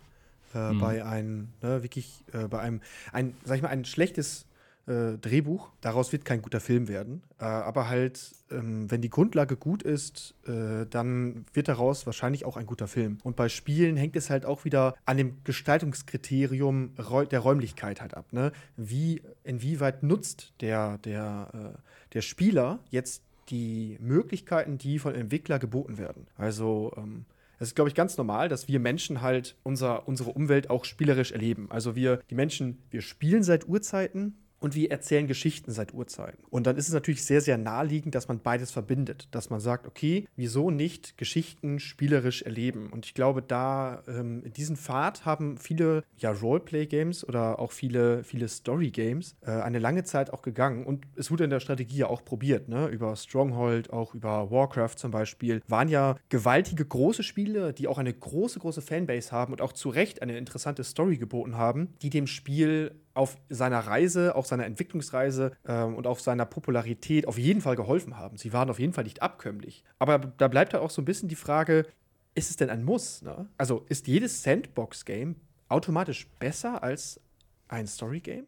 Äh, 0.53 0.73
mhm. 0.73 0.79
Bei 0.79 1.05
einem, 1.05 1.49
ne, 1.61 1.83
wirklich, 1.83 2.23
äh, 2.31 2.47
bei 2.47 2.59
einem, 2.59 2.81
ein, 3.11 3.35
sag 3.43 3.57
ich 3.57 3.61
mal, 3.61 3.69
ein 3.69 3.85
schlechtes 3.85 4.45
äh, 4.87 5.17
Drehbuch. 5.17 5.69
Daraus 5.81 6.11
wird 6.11 6.25
kein 6.25 6.41
guter 6.41 6.59
Film 6.59 6.87
werden. 6.87 7.23
Äh, 7.39 7.45
aber 7.45 7.89
halt, 7.89 8.31
ähm, 8.51 8.89
wenn 8.89 9.01
die 9.01 9.09
Grundlage 9.09 9.57
gut 9.57 9.83
ist, 9.83 10.35
äh, 10.47 10.85
dann 10.89 11.45
wird 11.53 11.67
daraus 11.67 12.05
wahrscheinlich 12.05 12.45
auch 12.45 12.57
ein 12.57 12.65
guter 12.65 12.87
Film. 12.87 13.17
Und 13.23 13.35
bei 13.35 13.49
Spielen 13.49 13.97
hängt 13.97 14.15
es 14.15 14.29
halt 14.29 14.45
auch 14.45 14.65
wieder 14.65 14.95
an 15.05 15.17
dem 15.17 15.43
Gestaltungskriterium 15.43 16.91
der 17.31 17.39
Räumlichkeit 17.39 18.01
halt 18.01 18.15
ab. 18.15 18.31
Ne? 18.31 18.51
Wie, 18.77 19.21
inwieweit 19.43 20.03
nutzt 20.03 20.53
der, 20.61 20.97
der, 20.99 21.49
äh, 21.53 22.13
der 22.13 22.21
Spieler 22.21 22.79
jetzt 22.89 23.23
die 23.49 23.97
Möglichkeiten, 23.99 24.77
die 24.77 24.99
von 24.99 25.13
Entwickler 25.13 25.59
geboten 25.59 25.97
werden. 25.97 26.27
Also 26.37 26.93
ähm, 26.97 27.25
es 27.59 27.69
ist, 27.69 27.75
glaube 27.75 27.89
ich, 27.89 27.95
ganz 27.95 28.17
normal, 28.17 28.49
dass 28.49 28.67
wir 28.67 28.79
Menschen 28.79 29.21
halt 29.21 29.55
unser, 29.63 30.07
unsere 30.07 30.31
Umwelt 30.31 30.69
auch 30.69 30.85
spielerisch 30.85 31.31
erleben. 31.31 31.67
Also 31.69 31.95
wir, 31.95 32.19
die 32.29 32.35
Menschen, 32.35 32.79
wir 32.91 33.01
spielen 33.01 33.43
seit 33.43 33.67
Urzeiten, 33.67 34.35
und 34.59 34.75
wir 34.75 34.91
erzählen 34.91 35.27
Geschichten 35.27 35.71
seit 35.71 35.93
Urzeiten. 35.93 36.43
Und 36.49 36.65
dann 36.67 36.77
ist 36.77 36.87
es 36.87 36.93
natürlich 36.93 37.23
sehr, 37.23 37.41
sehr 37.41 37.57
naheliegend, 37.57 38.15
dass 38.15 38.27
man 38.27 38.39
beides 38.39 38.71
verbindet. 38.71 39.27
Dass 39.31 39.49
man 39.49 39.59
sagt, 39.59 39.87
okay, 39.87 40.27
wieso 40.35 40.71
nicht 40.71 41.17
Geschichten 41.17 41.79
spielerisch 41.79 42.41
erleben? 42.41 42.89
Und 42.91 43.05
ich 43.05 43.13
glaube, 43.13 43.41
da 43.41 44.03
ähm, 44.07 44.43
diesem 44.53 44.75
Pfad 44.75 45.25
haben 45.25 45.57
viele 45.57 46.03
ja, 46.17 46.31
Roleplay-Games 46.31 47.27
oder 47.27 47.59
auch 47.59 47.71
viele, 47.71 48.23
viele 48.23 48.47
Story-Games 48.47 49.35
äh, 49.41 49.51
eine 49.51 49.79
lange 49.79 50.03
Zeit 50.03 50.31
auch 50.31 50.41
gegangen. 50.41 50.85
Und 50.85 51.05
es 51.15 51.31
wurde 51.31 51.43
in 51.43 51.49
der 51.49 51.59
Strategie 51.59 51.97
ja 51.97 52.07
auch 52.07 52.23
probiert, 52.23 52.69
ne? 52.69 52.87
Über 52.87 53.15
Stronghold, 53.15 53.91
auch 53.91 54.15
über 54.15 54.51
Warcraft 54.51 54.95
zum 54.97 55.11
Beispiel. 55.11 55.61
Waren 55.67 55.89
ja 55.89 56.15
gewaltige 56.29 56.85
große 56.85 57.23
Spiele, 57.23 57.73
die 57.73 57.87
auch 57.87 57.97
eine 57.97 58.13
große, 58.13 58.59
große 58.59 58.81
Fanbase 58.81 59.31
haben 59.31 59.53
und 59.53 59.61
auch 59.61 59.73
zu 59.73 59.89
Recht 59.89 60.21
eine 60.21 60.37
interessante 60.37 60.83
Story 60.83 61.17
geboten 61.17 61.57
haben, 61.57 61.93
die 62.01 62.09
dem 62.09 62.27
Spiel 62.27 62.95
auf 63.15 63.37
seiner 63.49 63.79
Reise, 63.79 64.35
auf 64.35 64.45
seiner 64.45 64.65
Entwicklungsreise 64.65 65.53
ähm, 65.65 65.95
und 65.95 66.05
auf 66.05 66.21
seiner 66.21 66.45
Popularität 66.45 67.27
auf 67.27 67.37
jeden 67.37 67.61
Fall 67.61 67.75
geholfen 67.75 68.17
haben. 68.17 68.37
Sie 68.37 68.53
waren 68.53 68.69
auf 68.69 68.77
jeden 68.77 68.93
Fall 68.93 69.05
nicht 69.05 69.21
abkömmlich. 69.21 69.83
Aber 69.97 70.19
da 70.19 70.47
bleibt 70.47 70.73
halt 70.73 70.83
auch 70.83 70.89
so 70.91 71.01
ein 71.01 71.05
bisschen 71.05 71.29
die 71.29 71.35
Frage, 71.35 71.87
ist 72.35 72.49
es 72.49 72.57
denn 72.57 72.69
ein 72.69 72.83
Muss? 72.83 73.21
Ne? 73.21 73.47
Also 73.57 73.85
ist 73.87 74.07
jedes 74.07 74.43
Sandbox-Game 74.43 75.37
automatisch 75.69 76.27
besser 76.39 76.83
als 76.83 77.21
ein 77.69 77.87
Story-Game? 77.87 78.45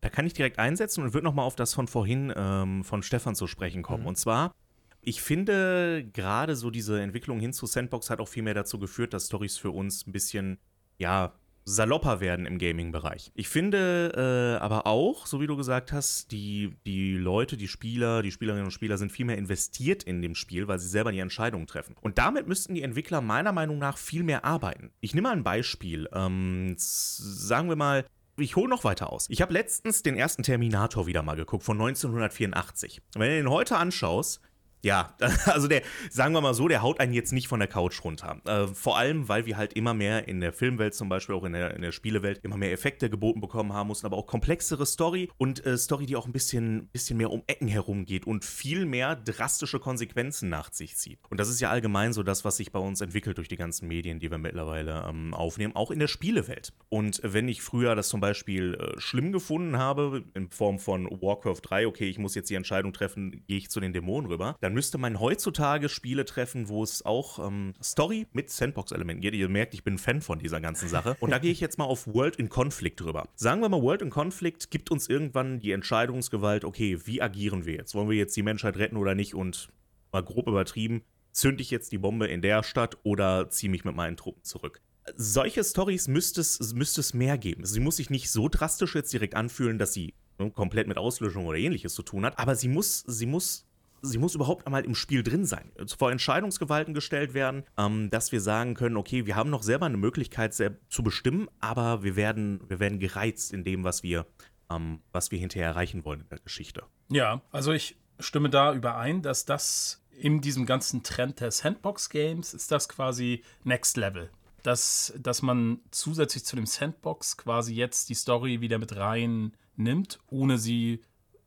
Da 0.00 0.08
kann 0.08 0.26
ich 0.26 0.32
direkt 0.32 0.58
einsetzen 0.58 1.04
und 1.04 1.14
würde 1.14 1.24
nochmal 1.24 1.46
auf 1.46 1.54
das 1.54 1.72
von 1.72 1.86
vorhin 1.86 2.32
ähm, 2.36 2.82
von 2.82 3.04
Stefan 3.04 3.36
zu 3.36 3.46
sprechen 3.46 3.82
kommen. 3.82 4.02
Mhm. 4.02 4.08
Und 4.08 4.18
zwar, 4.18 4.52
ich 5.00 5.22
finde 5.22 6.04
gerade 6.12 6.56
so 6.56 6.70
diese 6.70 7.00
Entwicklung 7.00 7.38
hin 7.38 7.52
zu 7.52 7.66
Sandbox 7.66 8.10
hat 8.10 8.20
auch 8.20 8.28
viel 8.28 8.42
mehr 8.42 8.54
dazu 8.54 8.80
geführt, 8.80 9.14
dass 9.14 9.26
Stories 9.26 9.58
für 9.58 9.70
uns 9.70 10.06
ein 10.08 10.12
bisschen, 10.12 10.58
ja, 10.98 11.34
salopper 11.64 12.20
werden 12.20 12.46
im 12.46 12.58
Gaming-Bereich. 12.58 13.32
Ich 13.34 13.48
finde 13.48 14.12
äh, 14.16 14.62
aber 14.62 14.86
auch, 14.86 15.26
so 15.26 15.40
wie 15.40 15.46
du 15.46 15.56
gesagt 15.56 15.92
hast, 15.92 16.32
die, 16.32 16.74
die 16.86 17.14
Leute, 17.14 17.56
die 17.56 17.68
Spieler, 17.68 18.22
die 18.22 18.32
Spielerinnen 18.32 18.64
und 18.64 18.72
Spieler 18.72 18.98
sind 18.98 19.12
viel 19.12 19.26
mehr 19.26 19.38
investiert 19.38 20.02
in 20.02 20.22
dem 20.22 20.34
Spiel, 20.34 20.68
weil 20.68 20.78
sie 20.78 20.88
selber 20.88 21.12
die 21.12 21.18
Entscheidungen 21.18 21.66
treffen. 21.66 21.96
Und 22.00 22.18
damit 22.18 22.48
müssten 22.48 22.74
die 22.74 22.82
Entwickler 22.82 23.20
meiner 23.20 23.52
Meinung 23.52 23.78
nach 23.78 23.98
viel 23.98 24.22
mehr 24.22 24.44
arbeiten. 24.44 24.90
Ich 25.00 25.14
nehme 25.14 25.28
mal 25.28 25.36
ein 25.36 25.44
Beispiel. 25.44 26.08
Ähm, 26.12 26.74
sagen 26.76 27.68
wir 27.68 27.76
mal, 27.76 28.04
ich 28.36 28.56
hole 28.56 28.68
noch 28.68 28.84
weiter 28.84 29.12
aus. 29.12 29.26
Ich 29.28 29.42
habe 29.42 29.52
letztens 29.52 30.02
den 30.02 30.16
ersten 30.16 30.42
Terminator 30.42 31.06
wieder 31.06 31.22
mal 31.22 31.36
geguckt 31.36 31.64
von 31.64 31.80
1984. 31.80 33.02
Wenn 33.14 33.28
du 33.28 33.36
den 33.36 33.50
heute 33.50 33.76
anschaust, 33.76 34.40
ja, 34.82 35.14
also 35.46 35.68
der, 35.68 35.82
sagen 36.10 36.34
wir 36.34 36.40
mal 36.40 36.54
so, 36.54 36.68
der 36.68 36.82
haut 36.82 37.00
einen 37.00 37.12
jetzt 37.12 37.32
nicht 37.32 37.48
von 37.48 37.60
der 37.60 37.68
Couch 37.68 38.02
runter. 38.04 38.40
Äh, 38.44 38.66
vor 38.68 38.96
allem, 38.96 39.28
weil 39.28 39.46
wir 39.46 39.56
halt 39.56 39.74
immer 39.74 39.94
mehr 39.94 40.28
in 40.28 40.40
der 40.40 40.52
Filmwelt 40.52 40.94
zum 40.94 41.08
Beispiel, 41.08 41.34
auch 41.34 41.44
in 41.44 41.52
der, 41.52 41.74
in 41.74 41.82
der 41.82 41.92
Spielewelt, 41.92 42.40
immer 42.42 42.56
mehr 42.56 42.72
Effekte 42.72 43.10
geboten 43.10 43.40
bekommen 43.40 43.72
haben 43.72 43.88
mussten, 43.88 44.06
aber 44.06 44.16
auch 44.16 44.26
komplexere 44.26 44.86
Story 44.86 45.28
und 45.36 45.64
äh, 45.66 45.76
Story, 45.76 46.06
die 46.06 46.16
auch 46.16 46.26
ein 46.26 46.32
bisschen, 46.32 46.88
bisschen 46.88 47.16
mehr 47.18 47.30
um 47.30 47.42
Ecken 47.46 47.68
herum 47.68 48.04
geht 48.04 48.26
und 48.26 48.44
viel 48.44 48.86
mehr 48.86 49.16
drastische 49.16 49.78
Konsequenzen 49.78 50.48
nach 50.48 50.72
sich 50.72 50.96
zieht. 50.96 51.18
Und 51.28 51.40
das 51.40 51.48
ist 51.48 51.60
ja 51.60 51.70
allgemein 51.70 52.12
so 52.12 52.22
das, 52.22 52.44
was 52.44 52.56
sich 52.56 52.72
bei 52.72 52.78
uns 52.78 53.00
entwickelt 53.00 53.38
durch 53.38 53.48
die 53.48 53.56
ganzen 53.56 53.88
Medien, 53.88 54.18
die 54.18 54.30
wir 54.30 54.38
mittlerweile 54.38 55.06
ähm, 55.08 55.34
aufnehmen, 55.34 55.76
auch 55.76 55.90
in 55.90 55.98
der 55.98 56.08
Spielewelt. 56.08 56.72
Und 56.88 57.20
wenn 57.22 57.48
ich 57.48 57.62
früher 57.62 57.94
das 57.94 58.08
zum 58.08 58.20
Beispiel 58.20 58.74
äh, 58.74 59.00
schlimm 59.00 59.32
gefunden 59.32 59.78
habe, 59.78 60.24
in 60.34 60.50
Form 60.50 60.78
von 60.78 61.06
Warcraft 61.06 61.60
3, 61.62 61.86
okay, 61.86 62.08
ich 62.08 62.18
muss 62.18 62.34
jetzt 62.34 62.50
die 62.50 62.54
Entscheidung 62.54 62.92
treffen, 62.92 63.44
gehe 63.46 63.58
ich 63.58 63.70
zu 63.70 63.80
den 63.80 63.92
Dämonen 63.92 64.30
rüber, 64.30 64.56
dann 64.60 64.69
dann 64.70 64.74
müsste 64.76 64.98
man 64.98 65.18
heutzutage 65.18 65.88
Spiele 65.88 66.24
treffen, 66.24 66.68
wo 66.68 66.84
es 66.84 67.04
auch 67.04 67.44
ähm, 67.44 67.74
Story 67.82 68.28
mit 68.32 68.50
Sandbox-Elementen 68.50 69.20
geht. 69.20 69.34
Ihr 69.34 69.48
merkt, 69.48 69.74
ich 69.74 69.82
bin 69.82 69.98
Fan 69.98 70.20
von 70.20 70.38
dieser 70.38 70.60
ganzen 70.60 70.88
Sache. 70.88 71.16
Und 71.18 71.30
da 71.30 71.40
gehe 71.40 71.50
ich 71.50 71.58
jetzt 71.58 71.76
mal 71.76 71.86
auf 71.86 72.06
World 72.06 72.36
in 72.36 72.48
Conflict 72.48 73.00
drüber. 73.00 73.28
Sagen 73.34 73.62
wir 73.62 73.68
mal, 73.68 73.82
World 73.82 74.02
in 74.02 74.10
Conflict 74.10 74.70
gibt 74.70 74.92
uns 74.92 75.08
irgendwann 75.08 75.58
die 75.58 75.72
Entscheidungsgewalt, 75.72 76.64
okay, 76.64 77.00
wie 77.04 77.20
agieren 77.20 77.66
wir 77.66 77.74
jetzt? 77.74 77.96
Wollen 77.96 78.08
wir 78.08 78.16
jetzt 78.16 78.36
die 78.36 78.44
Menschheit 78.44 78.76
retten 78.76 78.96
oder 78.96 79.16
nicht? 79.16 79.34
Und 79.34 79.70
mal 80.12 80.22
grob 80.22 80.46
übertrieben, 80.46 81.02
zünde 81.32 81.62
ich 81.62 81.72
jetzt 81.72 81.90
die 81.90 81.98
Bombe 81.98 82.28
in 82.28 82.40
der 82.40 82.62
Stadt 82.62 82.96
oder 83.02 83.50
ziehe 83.50 83.72
mich 83.72 83.84
mit 83.84 83.96
meinen 83.96 84.16
Truppen 84.16 84.44
zurück? 84.44 84.80
Solche 85.16 85.64
Stories 85.64 86.06
müsste 86.06 86.42
es, 86.42 86.74
müsste 86.74 87.00
es 87.00 87.12
mehr 87.12 87.38
geben. 87.38 87.66
Sie 87.66 87.80
muss 87.80 87.96
sich 87.96 88.08
nicht 88.08 88.30
so 88.30 88.48
drastisch 88.48 88.94
jetzt 88.94 89.12
direkt 89.12 89.34
anfühlen, 89.34 89.78
dass 89.78 89.92
sie 89.92 90.14
ne, 90.38 90.52
komplett 90.52 90.86
mit 90.86 90.96
Auslöschung 90.96 91.46
oder 91.46 91.58
ähnliches 91.58 91.92
zu 91.92 92.04
tun 92.04 92.24
hat, 92.24 92.38
aber 92.38 92.54
sie 92.54 92.68
muss, 92.68 93.00
sie 93.08 93.26
muss 93.26 93.66
sie 94.02 94.18
muss 94.18 94.34
überhaupt 94.34 94.66
einmal 94.66 94.84
im 94.84 94.94
Spiel 94.94 95.22
drin 95.22 95.44
sein, 95.44 95.72
vor 95.96 96.10
Entscheidungsgewalten 96.10 96.94
gestellt 96.94 97.34
werden, 97.34 97.64
ähm, 97.76 98.10
dass 98.10 98.32
wir 98.32 98.40
sagen 98.40 98.74
können, 98.74 98.96
okay, 98.96 99.26
wir 99.26 99.36
haben 99.36 99.50
noch 99.50 99.62
selber 99.62 99.86
eine 99.86 99.96
Möglichkeit 99.96 100.54
zu 100.54 101.02
bestimmen, 101.02 101.48
aber 101.60 102.02
wir 102.02 102.16
werden, 102.16 102.60
wir 102.68 102.80
werden 102.80 102.98
gereizt 102.98 103.52
in 103.52 103.64
dem, 103.64 103.84
was 103.84 104.02
wir, 104.02 104.26
ähm, 104.70 105.00
was 105.12 105.30
wir 105.30 105.38
hinterher 105.38 105.68
erreichen 105.68 106.04
wollen 106.04 106.20
in 106.20 106.28
der 106.28 106.38
Geschichte. 106.38 106.84
Ja, 107.08 107.42
also 107.50 107.72
ich 107.72 107.96
stimme 108.18 108.50
da 108.50 108.74
überein, 108.74 109.22
dass 109.22 109.44
das 109.44 110.02
in 110.10 110.40
diesem 110.40 110.66
ganzen 110.66 111.02
Trend 111.02 111.40
der 111.40 111.50
Sandbox-Games 111.50 112.54
ist 112.54 112.70
das 112.70 112.88
quasi 112.88 113.42
Next 113.64 113.96
Level. 113.96 114.30
Dass, 114.62 115.14
dass 115.18 115.40
man 115.40 115.80
zusätzlich 115.90 116.44
zu 116.44 116.54
dem 116.54 116.66
Sandbox 116.66 117.38
quasi 117.38 117.74
jetzt 117.74 118.10
die 118.10 118.14
Story 118.14 118.60
wieder 118.60 118.78
mit 118.78 118.94
rein 118.94 119.56
nimmt, 119.76 120.18
ohne 120.28 120.58
sie 120.58 121.00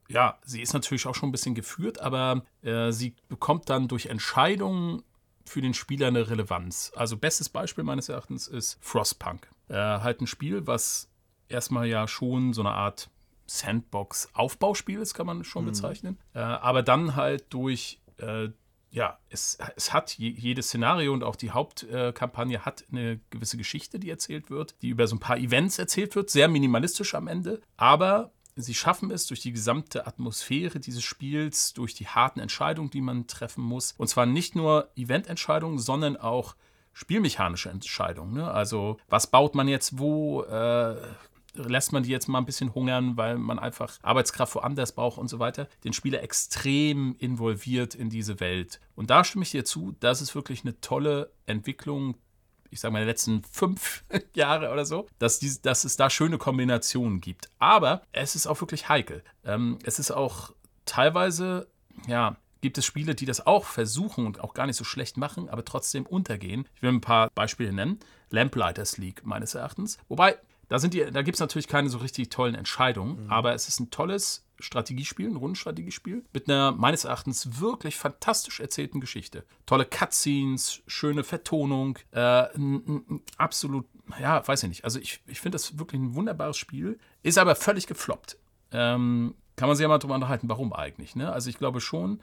ja, 0.10 0.38
sie 0.44 0.62
ist 0.62 0.74
natürlich 0.74 1.08
auch 1.08 1.16
schon 1.16 1.30
ein 1.30 1.32
bisschen 1.32 1.56
geführt, 1.56 2.00
aber 2.00 2.44
äh, 2.62 2.92
sie 2.92 3.16
bekommt 3.30 3.70
dann 3.70 3.88
durch 3.88 4.08
Entscheidungen 4.08 5.04
für 5.46 5.62
den 5.62 5.74
Spieler 5.74 6.08
eine 6.08 6.30
Relevanz. 6.30 6.92
Also 6.96 7.18
bestes 7.18 7.50
Beispiel 7.50 7.84
meines 7.84 8.10
Erachtens 8.10 8.48
ist 8.48 8.78
Frostpunk. 8.82 9.50
Äh, 9.68 9.76
halt 9.76 10.22
ein 10.22 10.28
Spiel, 10.28 10.68
was 10.68 11.10
erstmal 11.50 11.88
ja 11.88 12.08
schon 12.08 12.54
so 12.54 12.62
eine 12.62 12.72
Art 12.72 13.10
Sandbox-Aufbauspiel 13.46 15.00
ist, 15.00 15.14
kann 15.14 15.26
man 15.26 15.44
schon 15.44 15.64
mhm. 15.64 15.70
bezeichnen. 15.70 16.18
Äh, 16.34 16.40
aber 16.40 16.82
dann 16.82 17.16
halt 17.16 17.46
durch 17.50 18.00
äh, 18.18 18.50
ja, 18.94 19.18
es, 19.30 19.58
es 19.76 19.92
hat 19.92 20.14
jedes 20.20 20.68
Szenario 20.68 21.14
und 21.14 21.24
auch 21.24 21.36
die 21.36 21.50
Hauptkampagne 21.50 22.64
hat 22.64 22.86
eine 22.92 23.20
gewisse 23.32 23.58
Geschichte, 23.58 23.98
die 23.98 24.10
erzählt 24.12 24.52
wird, 24.52 24.76
die 24.84 24.90
über 24.90 25.08
so 25.08 25.16
ein 25.16 25.20
paar 25.20 25.40
Events 25.40 25.80
erzählt 25.80 26.16
wird, 26.16 26.30
sehr 26.30 26.48
minimalistisch 26.48 27.16
am 27.16 27.28
Ende, 27.28 27.60
aber 27.76 28.32
sie 28.56 28.74
schaffen 28.74 29.12
es 29.12 29.28
durch 29.28 29.40
die 29.40 29.52
gesamte 29.52 30.08
Atmosphäre 30.08 30.80
dieses 30.80 31.04
Spiels, 31.04 31.74
durch 31.74 31.94
die 31.94 32.08
harten 32.08 32.40
Entscheidungen, 32.40 32.90
die 32.90 33.02
man 33.02 33.28
treffen 33.28 33.64
muss. 33.64 33.94
Und 33.98 34.08
zwar 34.08 34.26
nicht 34.26 34.56
nur 34.56 34.90
Evententscheidungen, 34.96 35.80
sondern 35.80 36.18
auch 36.18 36.56
spielmechanische 36.94 37.70
Entscheidungen. 37.70 38.34
Ne? 38.34 38.50
Also, 38.50 38.98
was 39.10 39.28
baut 39.28 39.56
man 39.56 39.68
jetzt 39.68 39.98
wo? 39.98 40.44
Äh, 40.44 40.96
lässt 41.56 41.92
man 41.92 42.04
die 42.04 42.10
jetzt 42.10 42.28
mal 42.28 42.40
ein 42.40 42.46
bisschen 42.46 42.74
hungern, 42.74 43.16
weil 43.18 43.38
man 43.38 43.60
einfach 43.60 44.00
Arbeitskraft 44.02 44.56
woanders 44.56 44.94
braucht 44.94 45.18
und 45.18 45.28
so 45.28 45.40
weiter, 45.40 45.68
den 45.84 45.94
Spieler 45.94 46.24
extrem 46.24 47.16
involviert 47.20 47.96
in 47.96 48.10
diese 48.10 48.40
Welt. 48.40 48.80
Und 48.96 49.10
da 49.10 49.24
stimme 49.24 49.44
ich 49.44 49.52
dir 49.52 49.66
zu, 49.66 49.96
das 50.00 50.22
ist 50.22 50.36
wirklich 50.36 50.64
eine 50.64 50.80
tolle 50.82 51.32
Entwicklung 51.46 52.16
ich 52.74 52.80
sage 52.80 52.92
mal, 52.92 53.00
den 53.00 53.08
letzten 53.08 53.44
fünf 53.44 54.04
Jahre 54.34 54.72
oder 54.72 54.86
so, 54.86 55.08
dass, 55.20 55.40
die, 55.40 55.62
dass 55.62 55.84
es 55.84 55.96
da 55.96 56.10
schöne 56.10 56.38
Kombinationen 56.38 57.22
gibt. 57.22 57.50
Aber 57.60 58.02
es 58.12 58.36
ist 58.36 58.48
auch 58.48 58.60
wirklich 58.62 58.90
heikel. 58.90 59.24
Ähm, 59.46 59.80
es 59.84 60.00
ist 60.00 60.12
auch 60.12 60.52
teilweise, 60.86 61.68
ja, 62.08 62.36
gibt 62.62 62.78
es 62.78 62.86
Spiele, 62.86 63.14
die 63.14 63.26
das 63.26 63.46
auch 63.46 63.66
versuchen 63.66 64.26
und 64.26 64.40
auch 64.40 64.54
gar 64.54 64.66
nicht 64.66 64.78
so 64.78 64.84
schlecht 64.84 65.18
machen, 65.18 65.50
aber 65.50 65.66
trotzdem 65.66 66.06
untergehen. 66.06 66.68
Ich 66.76 66.82
will 66.82 66.92
ein 66.92 67.02
paar 67.02 67.30
Beispiele 67.36 67.74
nennen. 67.74 68.00
Lamplighters 68.30 68.98
League 68.98 69.26
meines 69.26 69.54
Erachtens. 69.54 69.98
Wobei, 70.08 70.38
da, 70.80 71.12
da 71.12 71.22
gibt 71.22 71.36
es 71.36 71.40
natürlich 71.40 71.68
keine 71.68 71.90
so 71.90 72.00
richtig 72.00 72.30
tollen 72.30 72.56
Entscheidungen, 72.56 73.26
mhm. 73.26 73.30
aber 73.32 73.54
es 73.54 73.68
ist 73.68 73.80
ein 73.80 73.92
tolles 73.92 74.48
Strategiespiel, 74.60 75.28
ein 75.28 75.36
Rundenstrategiespiel, 75.36 76.24
mit 76.34 76.50
einer 76.50 76.72
meines 76.72 77.06
Erachtens 77.06 77.60
wirklich 77.60 77.96
fantastisch 77.96 78.60
erzählten 78.60 79.00
Geschichte. 79.00 79.46
Tolle 79.66 79.86
Cutscenes, 79.86 80.82
schöne 80.88 81.24
Vertonung, 81.24 82.00
äh, 82.12 82.46
absolut, 83.38 83.86
ja, 84.20 84.48
weiß 84.48 84.64
ich 84.64 84.70
nicht. 84.70 84.84
Also 84.84 85.00
ich, 85.00 85.22
ich 85.28 85.40
finde 85.40 85.58
das 85.58 85.78
wirklich 85.78 86.02
ein 86.02 86.16
wunderbares 86.16 86.58
Spiel, 86.58 86.98
ist 87.22 87.38
aber 87.38 87.56
völlig 87.56 87.88
gefloppt. 87.88 88.38
Ähm, 88.72 89.36
kann 89.56 89.68
man 89.68 89.76
sich 89.76 89.84
ja 89.84 89.88
mal 89.88 90.00
drüber 90.00 90.16
unterhalten, 90.16 90.50
warum 90.50 90.74
eigentlich. 90.74 91.16
Ne? 91.16 91.32
Also 91.32 91.50
ich 91.50 91.58
glaube 91.58 91.82
schon, 91.82 92.22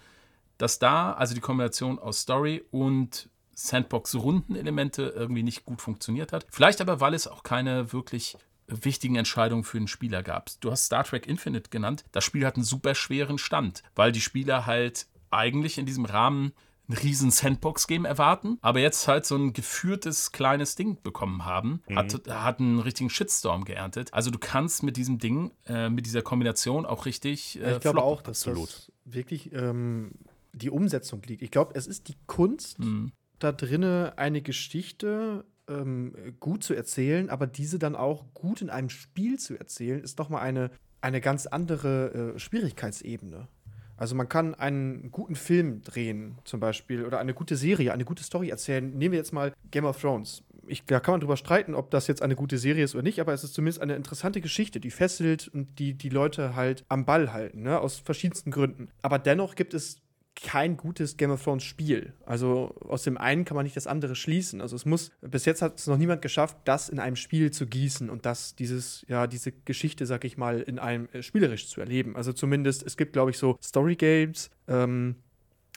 dass 0.58 0.78
da, 0.78 1.12
also 1.12 1.34
die 1.34 1.40
Kombination 1.40 1.98
aus 1.98 2.20
Story 2.20 2.64
und 2.70 3.28
Sandbox-Rundenelemente 3.54 5.12
irgendwie 5.14 5.42
nicht 5.42 5.64
gut 5.64 5.82
funktioniert 5.82 6.32
hat. 6.32 6.46
Vielleicht 6.50 6.80
aber, 6.80 7.00
weil 7.00 7.14
es 7.14 7.26
auch 7.26 7.42
keine 7.42 7.92
wirklich 7.92 8.36
wichtigen 8.66 9.16
Entscheidungen 9.16 9.64
für 9.64 9.78
den 9.78 9.88
Spieler 9.88 10.22
gab. 10.22 10.50
Du 10.60 10.70
hast 10.70 10.86
Star 10.86 11.04
Trek 11.04 11.26
Infinite 11.26 11.70
genannt. 11.70 12.04
Das 12.12 12.24
Spiel 12.24 12.46
hat 12.46 12.56
einen 12.56 12.64
super 12.64 12.94
schweren 12.94 13.38
Stand, 13.38 13.82
weil 13.94 14.12
die 14.12 14.20
Spieler 14.20 14.66
halt 14.66 15.06
eigentlich 15.30 15.78
in 15.78 15.86
diesem 15.86 16.04
Rahmen 16.04 16.52
ein 16.90 16.94
riesen 16.94 17.30
Sandbox-Game 17.30 18.04
erwarten, 18.04 18.58
aber 18.62 18.80
jetzt 18.80 19.06
halt 19.06 19.24
so 19.24 19.36
ein 19.36 19.52
geführtes 19.52 20.32
kleines 20.32 20.74
Ding 20.74 21.00
bekommen 21.02 21.44
haben, 21.44 21.82
mhm. 21.88 21.96
hat, 21.96 22.28
hat 22.28 22.60
einen 22.60 22.80
richtigen 22.80 23.10
Shitstorm 23.10 23.64
geerntet. 23.64 24.12
Also 24.12 24.30
du 24.30 24.38
kannst 24.38 24.82
mit 24.82 24.96
diesem 24.96 25.18
Ding, 25.18 25.52
äh, 25.66 25.88
mit 25.88 26.06
dieser 26.06 26.22
Kombination 26.22 26.86
auch 26.86 27.06
richtig. 27.06 27.60
Äh, 27.62 27.74
ich 27.74 27.80
glaube 27.80 28.02
auch, 28.02 28.22
dass 28.22 28.40
absolut. 28.46 28.68
das 28.70 28.92
wirklich 29.04 29.52
ähm, 29.52 30.12
die 30.52 30.70
Umsetzung 30.70 31.22
liegt. 31.22 31.42
Ich 31.42 31.50
glaube, 31.50 31.74
es 31.74 31.86
ist 31.86 32.08
die 32.08 32.16
Kunst, 32.26 32.80
mhm. 32.80 33.12
Da 33.40 33.52
drinnen 33.52 34.12
eine 34.16 34.42
Geschichte 34.42 35.44
ähm, 35.68 36.14
gut 36.40 36.62
zu 36.62 36.74
erzählen, 36.74 37.30
aber 37.30 37.46
diese 37.46 37.78
dann 37.78 37.96
auch 37.96 38.24
gut 38.34 38.62
in 38.62 38.70
einem 38.70 38.90
Spiel 38.90 39.38
zu 39.38 39.58
erzählen, 39.58 40.00
ist 40.00 40.18
doch 40.18 40.28
mal 40.28 40.40
eine, 40.40 40.70
eine 41.00 41.20
ganz 41.20 41.46
andere 41.46 42.34
äh, 42.34 42.38
Schwierigkeitsebene. 42.38 43.48
Also 43.96 44.14
man 44.14 44.28
kann 44.28 44.54
einen 44.54 45.10
guten 45.10 45.34
Film 45.34 45.82
drehen, 45.82 46.38
zum 46.44 46.58
Beispiel, 46.58 47.04
oder 47.04 47.18
eine 47.18 47.34
gute 47.34 47.56
Serie, 47.56 47.92
eine 47.92 48.06
gute 48.06 48.22
Story 48.22 48.48
erzählen. 48.48 48.96
Nehmen 48.96 49.12
wir 49.12 49.18
jetzt 49.18 49.32
mal 49.32 49.52
Game 49.70 49.84
of 49.84 50.00
Thrones. 50.00 50.42
Ich, 50.66 50.84
da 50.84 51.00
kann 51.00 51.12
man 51.12 51.20
drüber 51.20 51.36
streiten, 51.36 51.74
ob 51.74 51.90
das 51.90 52.06
jetzt 52.06 52.22
eine 52.22 52.36
gute 52.36 52.56
Serie 52.56 52.84
ist 52.84 52.94
oder 52.94 53.02
nicht, 53.02 53.20
aber 53.20 53.32
es 53.34 53.44
ist 53.44 53.54
zumindest 53.54 53.82
eine 53.82 53.96
interessante 53.96 54.40
Geschichte, 54.40 54.80
die 54.80 54.90
fesselt 54.90 55.48
und 55.48 55.78
die 55.78 55.94
die 55.94 56.08
Leute 56.08 56.54
halt 56.54 56.84
am 56.88 57.04
Ball 57.04 57.32
halten, 57.32 57.62
ne? 57.62 57.78
aus 57.78 57.98
verschiedensten 57.98 58.50
Gründen. 58.50 58.88
Aber 59.02 59.18
dennoch 59.18 59.54
gibt 59.54 59.74
es 59.74 60.00
kein 60.42 60.76
gutes 60.76 61.16
Game 61.16 61.30
of 61.30 61.42
Thrones 61.42 61.62
Spiel. 61.62 62.14
Also 62.24 62.74
aus 62.80 63.02
dem 63.02 63.18
einen 63.18 63.44
kann 63.44 63.54
man 63.54 63.64
nicht 63.64 63.76
das 63.76 63.86
andere 63.86 64.14
schließen. 64.14 64.60
Also 64.60 64.76
es 64.76 64.84
muss, 64.84 65.12
bis 65.20 65.44
jetzt 65.44 65.62
hat 65.62 65.78
es 65.78 65.86
noch 65.86 65.98
niemand 65.98 66.22
geschafft, 66.22 66.56
das 66.64 66.88
in 66.88 66.98
einem 66.98 67.16
Spiel 67.16 67.50
zu 67.50 67.66
gießen 67.66 68.08
und 68.08 68.26
das, 68.26 68.54
dieses, 68.54 69.04
ja, 69.08 69.26
diese 69.26 69.52
Geschichte, 69.52 70.06
sag 70.06 70.24
ich 70.24 70.38
mal, 70.38 70.60
in 70.60 70.78
einem 70.78 71.08
äh, 71.12 71.22
spielerisch 71.22 71.68
zu 71.68 71.80
erleben. 71.80 72.16
Also 72.16 72.32
zumindest, 72.32 72.82
es 72.86 72.96
gibt, 72.96 73.12
glaube 73.12 73.30
ich, 73.30 73.38
so 73.38 73.58
Story 73.62 73.96
Games, 73.96 74.50
ähm, 74.68 75.16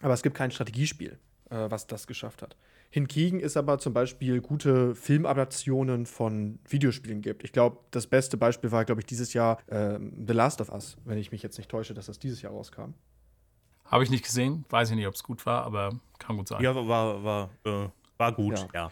aber 0.02 0.14
es 0.14 0.24
gibt 0.24 0.36
kein 0.36 0.52
Strategiespiel, 0.52 1.18
äh, 1.50 1.56
was 1.70 1.88
das 1.88 2.08
geschafft 2.08 2.42
hat. 2.42 2.56
Hingegen 2.90 3.40
ist 3.40 3.58
aber 3.58 3.80
zum 3.80 3.94
Beispiel 3.94 4.40
gute 4.40 4.94
Filmadaptionen 4.94 6.06
von 6.06 6.60
Videospielen 6.70 7.22
gibt. 7.22 7.44
Ich 7.44 7.52
glaube, 7.52 7.80
das 7.90 8.06
beste 8.06 8.38
Beispiel 8.38 8.72
war, 8.72 8.86
glaube 8.86 9.02
ich, 9.02 9.08
dieses 9.08 9.34
Jahr 9.34 9.58
äh, 9.66 9.98
The 10.00 10.34
Last 10.34 10.62
of 10.62 10.70
Us, 10.70 10.98
wenn 11.04 11.18
ich 11.18 11.32
mich 11.32 11.42
jetzt 11.42 11.58
nicht 11.58 11.72
täusche, 11.72 11.96
dass 11.96 12.06
das 12.06 12.20
dieses 12.20 12.44
Jahr 12.44 12.54
rauskam. 12.54 12.94
Habe 13.94 14.04
ich 14.04 14.10
nicht 14.10 14.26
gesehen, 14.26 14.66
weiß 14.72 14.90
ich 14.90 14.96
nicht, 14.96 15.06
ob 15.06 15.14
es 15.14 15.22
gut 15.22 15.46
war, 15.46 15.64
aber 15.66 15.92
kann 16.18 16.36
gut 16.36 16.48
sein. 16.48 16.64
Ja, 16.64 16.74
war, 16.74 17.24
war, 17.24 17.50
äh, 17.64 17.90
war 18.18 18.32
gut, 18.32 18.58
ja. 18.74 18.90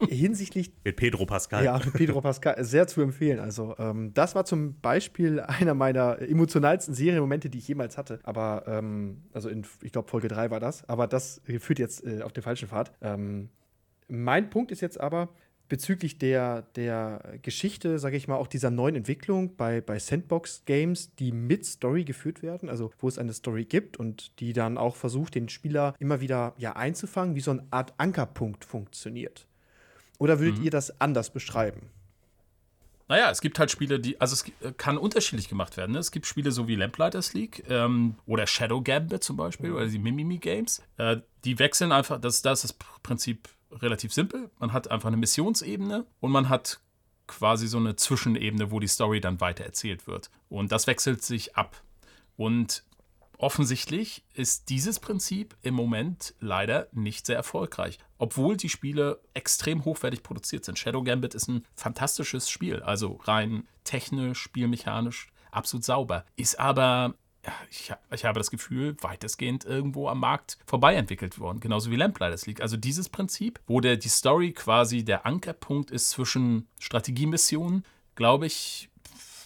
ja. 0.00 0.08
Hinsichtlich. 0.08 0.72
mit 0.84 0.96
Pedro 0.96 1.26
Pascal. 1.26 1.62
Ja, 1.62 1.78
mit 1.78 1.92
Pedro 1.92 2.22
Pascal, 2.22 2.64
sehr 2.64 2.86
zu 2.86 3.02
empfehlen. 3.02 3.40
Also, 3.40 3.74
ähm, 3.78 4.14
das 4.14 4.34
war 4.34 4.46
zum 4.46 4.80
Beispiel 4.80 5.38
einer 5.46 5.74
meiner 5.74 6.18
emotionalsten 6.22 6.94
Serienmomente, 6.94 7.50
die 7.50 7.58
ich 7.58 7.68
jemals 7.68 7.98
hatte. 7.98 8.20
Aber, 8.22 8.64
ähm, 8.66 9.22
also 9.34 9.50
in, 9.50 9.66
ich 9.82 9.92
glaube, 9.92 10.08
Folge 10.08 10.28
3 10.28 10.50
war 10.50 10.60
das. 10.60 10.88
Aber 10.88 11.06
das 11.06 11.42
führt 11.44 11.78
jetzt 11.78 12.02
äh, 12.02 12.22
auf 12.22 12.32
den 12.32 12.42
falschen 12.42 12.68
Pfad. 12.68 12.90
Ähm, 13.02 13.50
mein 14.08 14.48
Punkt 14.48 14.72
ist 14.72 14.80
jetzt 14.80 14.98
aber, 14.98 15.28
bezüglich 15.72 16.18
der, 16.18 16.66
der 16.76 17.38
Geschichte, 17.40 17.98
sage 17.98 18.18
ich 18.18 18.28
mal, 18.28 18.36
auch 18.36 18.46
dieser 18.46 18.70
neuen 18.70 18.94
Entwicklung 18.94 19.56
bei, 19.56 19.80
bei 19.80 19.98
Sandbox-Games, 19.98 21.14
die 21.14 21.32
mit 21.32 21.64
Story 21.64 22.04
geführt 22.04 22.42
werden, 22.42 22.68
also 22.68 22.92
wo 22.98 23.08
es 23.08 23.16
eine 23.16 23.32
Story 23.32 23.64
gibt 23.64 23.96
und 23.96 24.38
die 24.38 24.52
dann 24.52 24.76
auch 24.76 24.96
versucht, 24.96 25.34
den 25.34 25.48
Spieler 25.48 25.94
immer 25.98 26.20
wieder 26.20 26.52
ja, 26.58 26.76
einzufangen, 26.76 27.36
wie 27.36 27.40
so 27.40 27.52
eine 27.52 27.66
Art 27.70 27.94
Ankerpunkt 27.96 28.66
funktioniert. 28.66 29.46
Oder 30.18 30.40
würdet 30.40 30.58
mhm. 30.58 30.64
ihr 30.66 30.70
das 30.70 31.00
anders 31.00 31.30
beschreiben? 31.30 31.88
Naja, 33.08 33.30
es 33.30 33.40
gibt 33.40 33.58
halt 33.58 33.70
Spiele, 33.70 33.98
die, 33.98 34.20
also 34.20 34.34
es 34.34 34.76
kann 34.76 34.98
unterschiedlich 34.98 35.48
gemacht 35.48 35.78
werden. 35.78 35.92
Ne? 35.92 36.00
Es 36.00 36.10
gibt 36.10 36.26
Spiele 36.26 36.52
so 36.52 36.68
wie 36.68 36.74
Lamplighters 36.74 37.32
League 37.32 37.64
ähm, 37.70 38.16
oder 38.26 38.46
Shadow 38.46 38.82
Gambit 38.82 39.24
zum 39.24 39.38
Beispiel 39.38 39.70
mhm. 39.70 39.76
oder 39.76 39.86
die 39.86 39.98
Mimimi 39.98 40.36
Games. 40.36 40.82
Äh, 40.98 41.22
die 41.46 41.58
wechseln 41.58 41.92
einfach, 41.92 42.20
das, 42.20 42.42
das 42.42 42.62
ist 42.62 42.76
das 42.78 43.00
Prinzip 43.02 43.48
relativ 43.80 44.12
simpel. 44.12 44.50
Man 44.58 44.72
hat 44.72 44.90
einfach 44.90 45.08
eine 45.08 45.16
Missionsebene 45.16 46.06
und 46.20 46.30
man 46.30 46.48
hat 46.48 46.80
quasi 47.26 47.66
so 47.66 47.78
eine 47.78 47.96
Zwischenebene, 47.96 48.70
wo 48.70 48.80
die 48.80 48.88
Story 48.88 49.20
dann 49.20 49.40
weiter 49.40 49.64
erzählt 49.64 50.06
wird. 50.06 50.30
Und 50.48 50.72
das 50.72 50.86
wechselt 50.86 51.22
sich 51.22 51.56
ab. 51.56 51.82
Und 52.36 52.84
offensichtlich 53.38 54.24
ist 54.34 54.68
dieses 54.68 55.00
Prinzip 55.00 55.56
im 55.62 55.74
Moment 55.74 56.34
leider 56.40 56.88
nicht 56.92 57.26
sehr 57.26 57.36
erfolgreich, 57.36 57.98
obwohl 58.18 58.56
die 58.56 58.68
Spiele 58.68 59.20
extrem 59.34 59.84
hochwertig 59.84 60.22
produziert 60.22 60.64
sind. 60.64 60.78
Shadow 60.78 61.02
Gambit 61.02 61.34
ist 61.34 61.48
ein 61.48 61.64
fantastisches 61.74 62.48
Spiel, 62.48 62.82
also 62.82 63.18
rein 63.24 63.66
technisch, 63.84 64.40
spielmechanisch, 64.40 65.28
absolut 65.50 65.84
sauber. 65.84 66.24
Ist 66.36 66.58
aber 66.58 67.14
ich, 67.70 67.92
ich, 68.12 68.24
habe 68.24 68.38
das 68.38 68.50
Gefühl, 68.50 68.96
weitestgehend 69.00 69.64
irgendwo 69.64 70.08
am 70.08 70.20
Markt 70.20 70.58
vorbei 70.64 70.94
entwickelt 70.94 71.38
worden. 71.38 71.60
Genauso 71.60 71.90
wie 71.90 71.96
Lamplighters 71.96 72.46
League. 72.46 72.60
Also 72.60 72.76
dieses 72.76 73.08
Prinzip, 73.08 73.60
wo 73.66 73.80
der, 73.80 73.96
die 73.96 74.08
Story 74.08 74.52
quasi 74.52 75.04
der 75.04 75.26
Ankerpunkt 75.26 75.90
ist 75.90 76.10
zwischen 76.10 76.68
Strategiemissionen, 76.78 77.84
glaube 78.14 78.46
ich, 78.46 78.88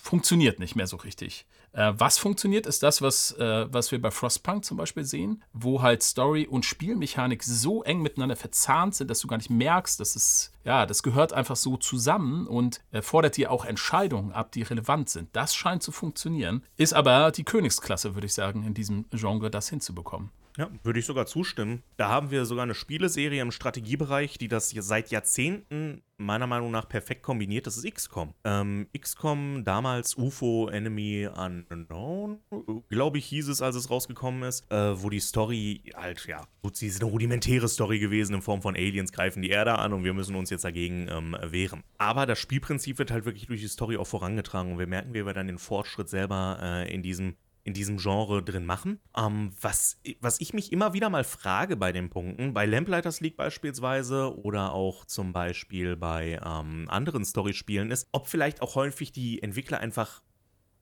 funktioniert 0.02 0.58
nicht 0.58 0.76
mehr 0.76 0.86
so 0.86 0.96
richtig. 0.96 1.45
Äh, 1.76 1.92
was 1.98 2.16
funktioniert, 2.16 2.66
ist 2.66 2.82
das, 2.82 3.02
was, 3.02 3.32
äh, 3.32 3.66
was 3.70 3.92
wir 3.92 4.00
bei 4.00 4.10
Frostpunk 4.10 4.64
zum 4.64 4.78
Beispiel 4.78 5.04
sehen, 5.04 5.44
wo 5.52 5.82
halt 5.82 6.02
Story 6.02 6.46
und 6.46 6.64
Spielmechanik 6.64 7.44
so 7.44 7.82
eng 7.82 8.00
miteinander 8.00 8.34
verzahnt 8.34 8.94
sind, 8.94 9.10
dass 9.10 9.20
du 9.20 9.28
gar 9.28 9.36
nicht 9.36 9.50
merkst, 9.50 10.00
dass 10.00 10.16
es, 10.16 10.52
ja, 10.64 10.86
das 10.86 11.02
gehört 11.02 11.34
einfach 11.34 11.56
so 11.56 11.76
zusammen 11.76 12.46
und 12.46 12.80
äh, 12.92 13.02
fordert 13.02 13.36
dir 13.36 13.50
auch 13.50 13.66
Entscheidungen 13.66 14.32
ab, 14.32 14.52
die 14.52 14.62
relevant 14.62 15.10
sind. 15.10 15.28
Das 15.34 15.54
scheint 15.54 15.82
zu 15.82 15.92
funktionieren, 15.92 16.62
ist 16.78 16.94
aber 16.94 17.30
die 17.30 17.44
Königsklasse, 17.44 18.14
würde 18.14 18.26
ich 18.26 18.34
sagen, 18.34 18.64
in 18.64 18.72
diesem 18.72 19.04
Genre 19.10 19.50
das 19.50 19.68
hinzubekommen. 19.68 20.30
Ja, 20.56 20.70
würde 20.82 20.98
ich 20.98 21.06
sogar 21.06 21.26
zustimmen. 21.26 21.82
Da 21.96 22.08
haben 22.08 22.30
wir 22.30 22.46
sogar 22.46 22.64
eine 22.64 22.74
Spieleserie 22.74 23.42
im 23.42 23.52
Strategiebereich, 23.52 24.38
die 24.38 24.48
das 24.48 24.70
seit 24.70 25.10
Jahrzehnten 25.10 26.02
meiner 26.18 26.46
Meinung 26.46 26.70
nach 26.70 26.88
perfekt 26.88 27.22
kombiniert. 27.22 27.66
Das 27.66 27.76
ist 27.76 27.92
XCOM. 27.92 28.32
Ähm, 28.44 28.88
XCOM, 28.98 29.64
damals 29.64 30.16
UFO 30.16 30.68
Enemy 30.68 31.28
Unknown, 31.28 32.40
glaube 32.88 33.18
ich, 33.18 33.26
hieß 33.26 33.48
es, 33.48 33.60
als 33.60 33.76
es 33.76 33.90
rausgekommen 33.90 34.42
ist, 34.44 34.70
äh, 34.70 35.02
wo 35.02 35.10
die 35.10 35.20
Story 35.20 35.82
halt, 35.94 36.26
ja, 36.26 36.46
gut, 36.62 36.76
sie 36.76 36.86
ist 36.86 37.02
eine 37.02 37.10
rudimentäre 37.10 37.68
Story 37.68 37.98
gewesen 37.98 38.34
in 38.34 38.42
Form 38.42 38.62
von 38.62 38.76
Aliens 38.76 39.12
greifen 39.12 39.42
die 39.42 39.50
Erde 39.50 39.78
an 39.78 39.92
und 39.92 40.04
wir 40.04 40.14
müssen 40.14 40.36
uns 40.36 40.50
jetzt 40.50 40.64
dagegen 40.64 41.08
ähm, 41.10 41.36
wehren. 41.42 41.82
Aber 41.98 42.24
das 42.24 42.38
Spielprinzip 42.38 42.98
wird 42.98 43.10
halt 43.10 43.26
wirklich 43.26 43.46
durch 43.46 43.60
die 43.60 43.68
Story 43.68 43.96
auch 43.96 44.06
vorangetragen 44.06 44.72
und 44.72 44.78
wir 44.78 44.86
merken, 44.86 45.12
wie 45.12 45.26
wir 45.26 45.34
dann 45.34 45.48
den 45.48 45.58
Fortschritt 45.58 46.08
selber 46.08 46.58
äh, 46.62 46.94
in 46.94 47.02
diesem 47.02 47.36
in 47.66 47.74
diesem 47.74 47.98
Genre 47.98 48.44
drin 48.44 48.64
machen. 48.64 49.00
Ähm, 49.16 49.50
was, 49.60 50.00
was 50.20 50.40
ich 50.40 50.54
mich 50.54 50.72
immer 50.72 50.92
wieder 50.92 51.10
mal 51.10 51.24
frage 51.24 51.76
bei 51.76 51.90
den 51.90 52.08
Punkten, 52.10 52.54
bei 52.54 52.64
Lamplighters 52.64 53.20
League 53.20 53.36
beispielsweise 53.36 54.38
oder 54.38 54.72
auch 54.72 55.04
zum 55.04 55.32
Beispiel 55.32 55.96
bei 55.96 56.40
ähm, 56.44 56.86
anderen 56.88 57.24
Storyspielen 57.24 57.90
ist, 57.90 58.06
ob 58.12 58.28
vielleicht 58.28 58.62
auch 58.62 58.76
häufig 58.76 59.10
die 59.10 59.42
Entwickler 59.42 59.80
einfach, 59.80 60.22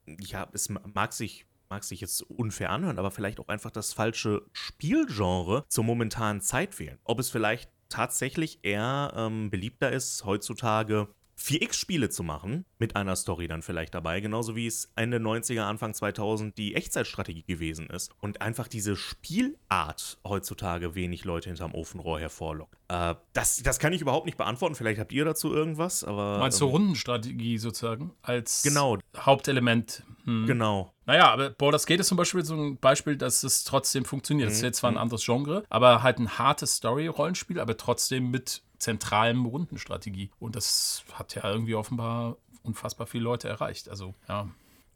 ja, 0.07 0.47
es 0.53 0.69
mag 0.69 1.15
sich 1.15 1.47
mag 1.71 1.83
sich 1.83 2.03
jetzt 2.03 2.21
unfair 2.23 2.71
anhören, 2.71 2.99
aber 2.99 3.11
vielleicht 3.11 3.41
auch 3.41 3.49
einfach 3.49 3.71
das 3.71 3.95
falsche 3.95 4.43
Spielgenre 4.53 5.65
zur 5.69 5.83
momentanen 5.83 6.43
Zeit 6.43 6.79
wählen. 6.79 6.99
Ob 7.05 7.19
es 7.19 7.31
vielleicht 7.31 7.71
tatsächlich 7.89 8.59
eher 8.63 9.13
ähm, 9.17 9.51
beliebter 9.51 9.91
ist, 9.91 10.25
heutzutage 10.25 11.09
4X-Spiele 11.39 12.11
zu 12.11 12.23
machen, 12.23 12.65
mit 12.79 12.97
einer 12.97 13.17
Story 13.17 13.49
dann 13.49 13.63
vielleicht 13.63 13.95
dabei, 13.95 14.21
genauso 14.21 14.57
wie 14.57 14.67
es 14.67 14.93
Ende 14.97 15.19
90er, 15.19 15.63
Anfang 15.63 15.95
2000 15.95 16.57
die 16.57 16.75
Echtzeitstrategie 16.75 17.45
gewesen 17.45 17.89
ist. 17.89 18.13
Und 18.21 18.41
einfach 18.41 18.69
diese 18.69 18.97
Spielart 18.97 20.19
heutzutage 20.25 20.95
wenig 20.95 21.25
Leute 21.25 21.51
hinterm 21.51 21.75
Ofenrohr 21.75 22.21
hervorlockt. 22.21 22.77
Äh, 22.89 23.15
das, 23.33 23.63
das 23.63 23.79
kann 23.79 23.93
ich 23.93 24.01
überhaupt 24.01 24.27
nicht 24.27 24.39
beantworten, 24.39 24.75
vielleicht 24.75 25.01
habt 25.01 25.13
ihr 25.13 25.25
dazu 25.25 25.53
irgendwas, 25.53 26.05
aber. 26.05 26.39
Meinst 26.39 26.61
du 26.61 26.67
ähm, 26.67 26.71
Rundenstrategie 26.73 27.59
sozusagen 27.59 28.13
als 28.23 28.63
genau. 28.63 28.99
Hauptelement? 29.17 30.03
Hm. 30.25 30.47
Genau. 30.47 30.95
Naja, 31.07 31.31
aber 31.31 31.51
Baldur's 31.51 31.87
Gate 31.87 32.01
ist 32.01 32.09
zum 32.09 32.17
Beispiel 32.17 32.45
so 32.45 32.55
ein 32.55 32.79
Beispiel, 32.79 33.17
dass 33.17 33.43
es 33.43 33.65
trotzdem 33.65 34.05
funktioniert. 34.05 34.49
Es 34.49 34.55
mhm. 34.55 34.59
ist 34.59 34.63
jetzt 34.63 34.79
zwar 34.79 34.91
ein 34.91 34.95
mhm. 34.95 35.01
anderes 35.01 35.25
Genre, 35.25 35.65
aber 35.69 36.03
halt 36.03 36.19
ein 36.19 36.39
hartes 36.39 36.77
Story-Rollenspiel, 36.77 37.61
aber 37.61 37.77
trotzdem 37.77 38.31
mit 38.31 38.63
zentralem 38.85 39.47
Rundenstrategie. 39.47 40.31
Und 40.39 40.57
das 40.57 41.05
hat 41.15 41.35
ja 41.35 41.51
irgendwie 41.51 41.75
offenbar 41.75 42.37
unfassbar 42.63 43.07
viele 43.07 43.25
Leute 43.25 43.49
erreicht. 43.49 43.89
Also 43.89 44.15
ja, 44.29 44.49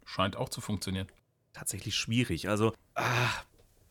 scheint 0.04 0.36
auch 0.36 0.50
zu 0.50 0.60
funktionieren. 0.60 1.08
Tatsächlich 1.54 1.94
schwierig. 1.94 2.48
Also, 2.48 2.74
ah, 2.94 3.30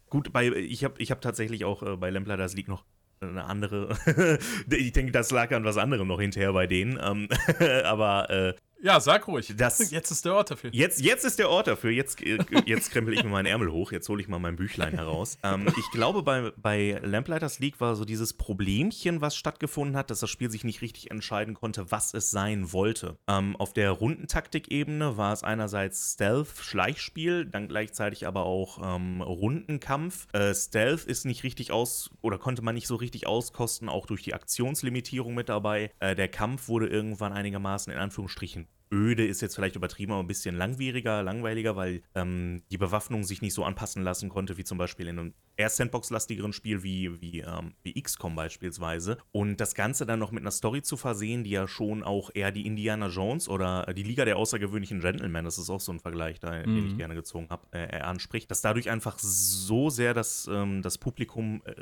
gut, 0.09 0.31
bei, 0.31 0.47
ich 0.49 0.83
habe 0.83 1.01
ich 1.01 1.11
hab 1.11 1.21
tatsächlich 1.21 1.65
auch 1.65 1.81
äh, 1.83 1.97
bei 1.97 2.09
Lamplighters 2.11 2.53
League 2.53 2.67
noch 2.67 2.85
eine 3.19 3.45
andere. 3.45 3.97
ich 4.69 4.93
denke, 4.93 5.11
das 5.11 5.31
lag 5.31 5.51
an 5.51 5.65
was 5.65 5.77
anderem 5.77 6.07
noch 6.07 6.21
hinterher 6.21 6.53
bei 6.53 6.67
denen. 6.67 6.99
Ähm, 7.01 7.27
aber 7.83 8.29
äh, 8.29 8.53
ja, 8.81 8.99
sag 8.99 9.27
ruhig. 9.27 9.53
Das, 9.57 9.91
jetzt 9.91 10.11
ist 10.11 10.25
der 10.25 10.33
Ort 10.35 10.51
dafür. 10.51 10.69
Jetzt, 10.73 11.01
jetzt 11.01 11.25
ist 11.25 11.39
der 11.39 11.49
Ort 11.49 11.67
dafür. 11.67 11.91
Jetzt, 11.91 12.21
äh, 12.21 12.37
jetzt 12.65 12.91
krempel 12.91 13.13
ich 13.13 13.23
mir 13.23 13.29
meinen 13.29 13.47
Ärmel 13.47 13.71
hoch. 13.71 13.91
Jetzt 13.91 14.07
hole 14.09 14.21
ich 14.21 14.27
mal 14.27 14.39
mein 14.39 14.55
Büchlein 14.55 14.93
heraus. 14.93 15.37
Ähm, 15.43 15.67
ich 15.77 15.91
glaube, 15.91 16.21
bei, 16.21 16.51
bei 16.57 16.99
Lamplighters 17.03 17.59
League 17.59 17.79
war 17.81 17.95
so 17.95 18.05
dieses 18.05 18.33
Problemchen, 18.33 19.21
was 19.21 19.35
stattgefunden 19.35 19.97
hat, 19.97 20.11
dass 20.11 20.19
das 20.19 20.29
Spiel 20.29 20.51
sich 20.51 20.63
nicht 20.63 20.81
richtig 20.81 21.09
entscheiden 21.09 21.55
konnte, 21.55 21.91
was 21.91 22.13
es 22.13 22.29
sein 22.29 22.71
wollte. 22.71 23.17
Ähm, 23.27 23.55
auf 23.55 23.73
der 23.73 23.91
Rundentaktik-Ebene 23.91 25.17
war 25.17 25.33
es 25.33 25.43
einerseits 25.43 26.13
Stealth, 26.13 26.49
Schleichspiel, 26.59 27.45
dann 27.45 27.67
gleichzeitig 27.67 28.27
aber 28.27 28.45
auch 28.45 28.79
ähm, 28.83 29.21
Rundenkampf. 29.21 30.27
Äh, 30.33 30.53
Stealth 30.53 31.05
ist 31.05 31.25
nicht 31.25 31.43
richtig 31.43 31.71
aus 31.71 32.11
oder 32.21 32.37
konnte 32.37 32.61
man 32.61 32.75
nicht 32.75 32.87
so 32.87 32.95
richtig 32.95 33.25
auskosten, 33.27 33.89
auch 33.89 34.05
durch 34.05 34.23
die 34.23 34.33
Aktionslimitierung 34.33 35.33
mit 35.33 35.49
dabei. 35.49 35.91
Äh, 35.99 36.15
der 36.15 36.27
Kampf 36.27 36.67
wurde 36.67 36.87
irgendwann 36.87 37.33
einigermaßen 37.33 37.91
in 37.91 37.99
Anführungsstrichen 37.99 38.67
öde 38.91 39.25
ist 39.25 39.41
jetzt 39.41 39.55
vielleicht 39.55 39.75
übertrieben, 39.75 40.11
aber 40.11 40.23
ein 40.23 40.27
bisschen 40.27 40.55
langwieriger, 40.55 41.23
langweiliger, 41.23 41.75
weil 41.75 42.01
ähm, 42.15 42.63
die 42.71 42.77
Bewaffnung 42.77 43.23
sich 43.23 43.41
nicht 43.41 43.53
so 43.53 43.63
anpassen 43.63 44.03
lassen 44.03 44.29
konnte, 44.29 44.57
wie 44.57 44.63
zum 44.63 44.77
Beispiel 44.77 45.07
in 45.07 45.19
einem 45.19 45.33
eher 45.55 45.69
Sandbox-lastigeren 45.69 46.53
Spiel 46.53 46.83
wie, 46.83 47.19
wie, 47.21 47.41
ähm, 47.41 47.73
wie 47.83 48.01
XCOM 48.01 48.35
beispielsweise. 48.35 49.17
Und 49.31 49.59
das 49.59 49.75
Ganze 49.75 50.05
dann 50.05 50.19
noch 50.19 50.31
mit 50.31 50.43
einer 50.43 50.51
Story 50.51 50.81
zu 50.81 50.97
versehen, 50.97 51.43
die 51.43 51.51
ja 51.51 51.67
schon 51.67 52.03
auch 52.03 52.29
eher 52.33 52.51
die 52.51 52.65
Indiana 52.65 53.07
Jones 53.07 53.49
oder 53.49 53.93
die 53.93 54.03
Liga 54.03 54.25
der 54.25 54.37
außergewöhnlichen 54.37 54.99
Gentlemen, 54.99 55.45
das 55.45 55.57
ist 55.57 55.69
auch 55.69 55.81
so 55.81 55.91
ein 55.91 55.99
Vergleich, 55.99 56.39
da, 56.39 56.51
mhm. 56.51 56.75
den 56.75 56.87
ich 56.87 56.97
gerne 56.97 57.15
gezogen 57.15 57.47
habe, 57.49 57.65
äh, 57.71 57.99
anspricht, 57.99 58.49
dass 58.51 58.61
dadurch 58.61 58.89
einfach 58.89 59.19
so 59.19 59.89
sehr 59.89 60.13
das, 60.13 60.47
ähm, 60.51 60.81
das 60.81 60.97
Publikum 60.97 61.61
äh, 61.65 61.73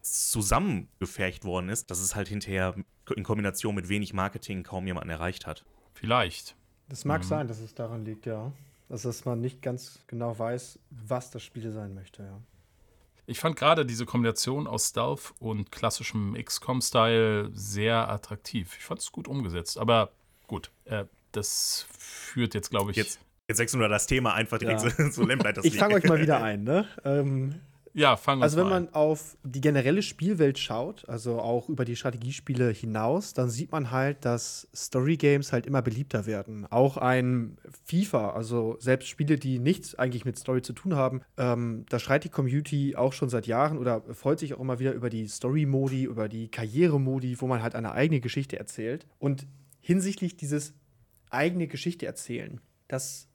zusammengefercht 0.00 1.44
worden 1.44 1.68
ist, 1.70 1.90
dass 1.90 2.00
es 2.00 2.14
halt 2.14 2.28
hinterher 2.28 2.74
in 3.16 3.22
Kombination 3.22 3.74
mit 3.74 3.88
wenig 3.88 4.12
Marketing 4.12 4.62
kaum 4.62 4.86
jemanden 4.86 5.10
erreicht 5.10 5.46
hat. 5.46 5.64
Vielleicht. 5.94 6.56
Das 6.88 7.04
mag 7.04 7.22
mhm. 7.22 7.26
sein, 7.26 7.48
dass 7.48 7.60
es 7.60 7.74
daran 7.74 8.04
liegt, 8.04 8.26
ja. 8.26 8.52
Also, 8.90 9.08
dass 9.08 9.24
man 9.24 9.40
nicht 9.40 9.62
ganz 9.62 10.00
genau 10.06 10.38
weiß, 10.38 10.78
was 10.90 11.30
das 11.30 11.42
Spiel 11.42 11.72
sein 11.72 11.94
möchte, 11.94 12.22
ja. 12.22 12.40
Ich 13.26 13.40
fand 13.40 13.56
gerade 13.56 13.86
diese 13.86 14.04
Kombination 14.04 14.66
aus 14.66 14.90
Stealth 14.90 15.32
und 15.38 15.72
klassischem 15.72 16.34
XCOM-Style 16.34 17.50
sehr 17.54 18.10
attraktiv. 18.10 18.76
Ich 18.76 18.84
fand 18.84 19.00
es 19.00 19.12
gut 19.12 19.28
umgesetzt. 19.28 19.78
Aber 19.78 20.10
gut, 20.46 20.70
äh, 20.84 21.06
das 21.32 21.86
führt 21.98 22.52
jetzt, 22.52 22.68
glaube 22.68 22.90
ich. 22.90 22.98
Jetzt, 22.98 23.20
jetzt 23.48 23.58
wechseln 23.58 23.80
wir 23.80 23.88
das 23.88 24.06
Thema 24.06 24.34
einfach 24.34 24.58
direkt 24.58 24.82
ja. 24.82 24.90
zu, 24.90 25.10
zu 25.10 25.28
Ich 25.62 25.78
fange 25.78 25.94
euch 25.94 26.04
mal 26.04 26.20
wieder 26.20 26.42
ein, 26.42 26.64
ne? 26.64 26.86
Ähm, 27.04 27.60
ja, 27.96 28.16
fangen 28.16 28.40
wir 28.40 28.44
Also, 28.44 28.56
wenn 28.56 28.68
man 28.68 28.92
auf 28.92 29.36
die 29.44 29.60
generelle 29.60 30.02
Spielwelt 30.02 30.58
schaut, 30.58 31.08
also 31.08 31.38
auch 31.38 31.68
über 31.68 31.84
die 31.84 31.94
Strategiespiele 31.94 32.70
hinaus, 32.70 33.34
dann 33.34 33.50
sieht 33.50 33.70
man 33.70 33.92
halt, 33.92 34.24
dass 34.24 34.68
Story 34.74 35.16
Games 35.16 35.52
halt 35.52 35.64
immer 35.64 35.80
beliebter 35.80 36.26
werden. 36.26 36.66
Auch 36.70 36.96
ein 36.96 37.56
FIFA, 37.84 38.30
also 38.30 38.76
selbst 38.80 39.08
Spiele, 39.08 39.38
die 39.38 39.60
nichts 39.60 39.94
eigentlich 39.94 40.24
mit 40.24 40.36
Story 40.36 40.60
zu 40.60 40.72
tun 40.72 40.96
haben, 40.96 41.22
ähm, 41.36 41.86
da 41.88 42.00
schreit 42.00 42.24
die 42.24 42.30
Community 42.30 42.96
auch 42.96 43.12
schon 43.12 43.28
seit 43.28 43.46
Jahren 43.46 43.78
oder 43.78 44.02
freut 44.12 44.40
sich 44.40 44.54
auch 44.54 44.60
immer 44.60 44.80
wieder 44.80 44.92
über 44.92 45.08
die 45.08 45.28
Story-Modi, 45.28 46.02
über 46.02 46.28
die 46.28 46.48
Karriere-Modi, 46.48 47.40
wo 47.40 47.46
man 47.46 47.62
halt 47.62 47.76
eine 47.76 47.92
eigene 47.92 48.20
Geschichte 48.20 48.58
erzählt. 48.58 49.06
Und 49.20 49.46
hinsichtlich 49.80 50.36
dieses 50.36 50.74
eigene 51.30 51.68
Geschichte 51.68 52.06
erzählen, 52.06 52.60
das 52.88 53.28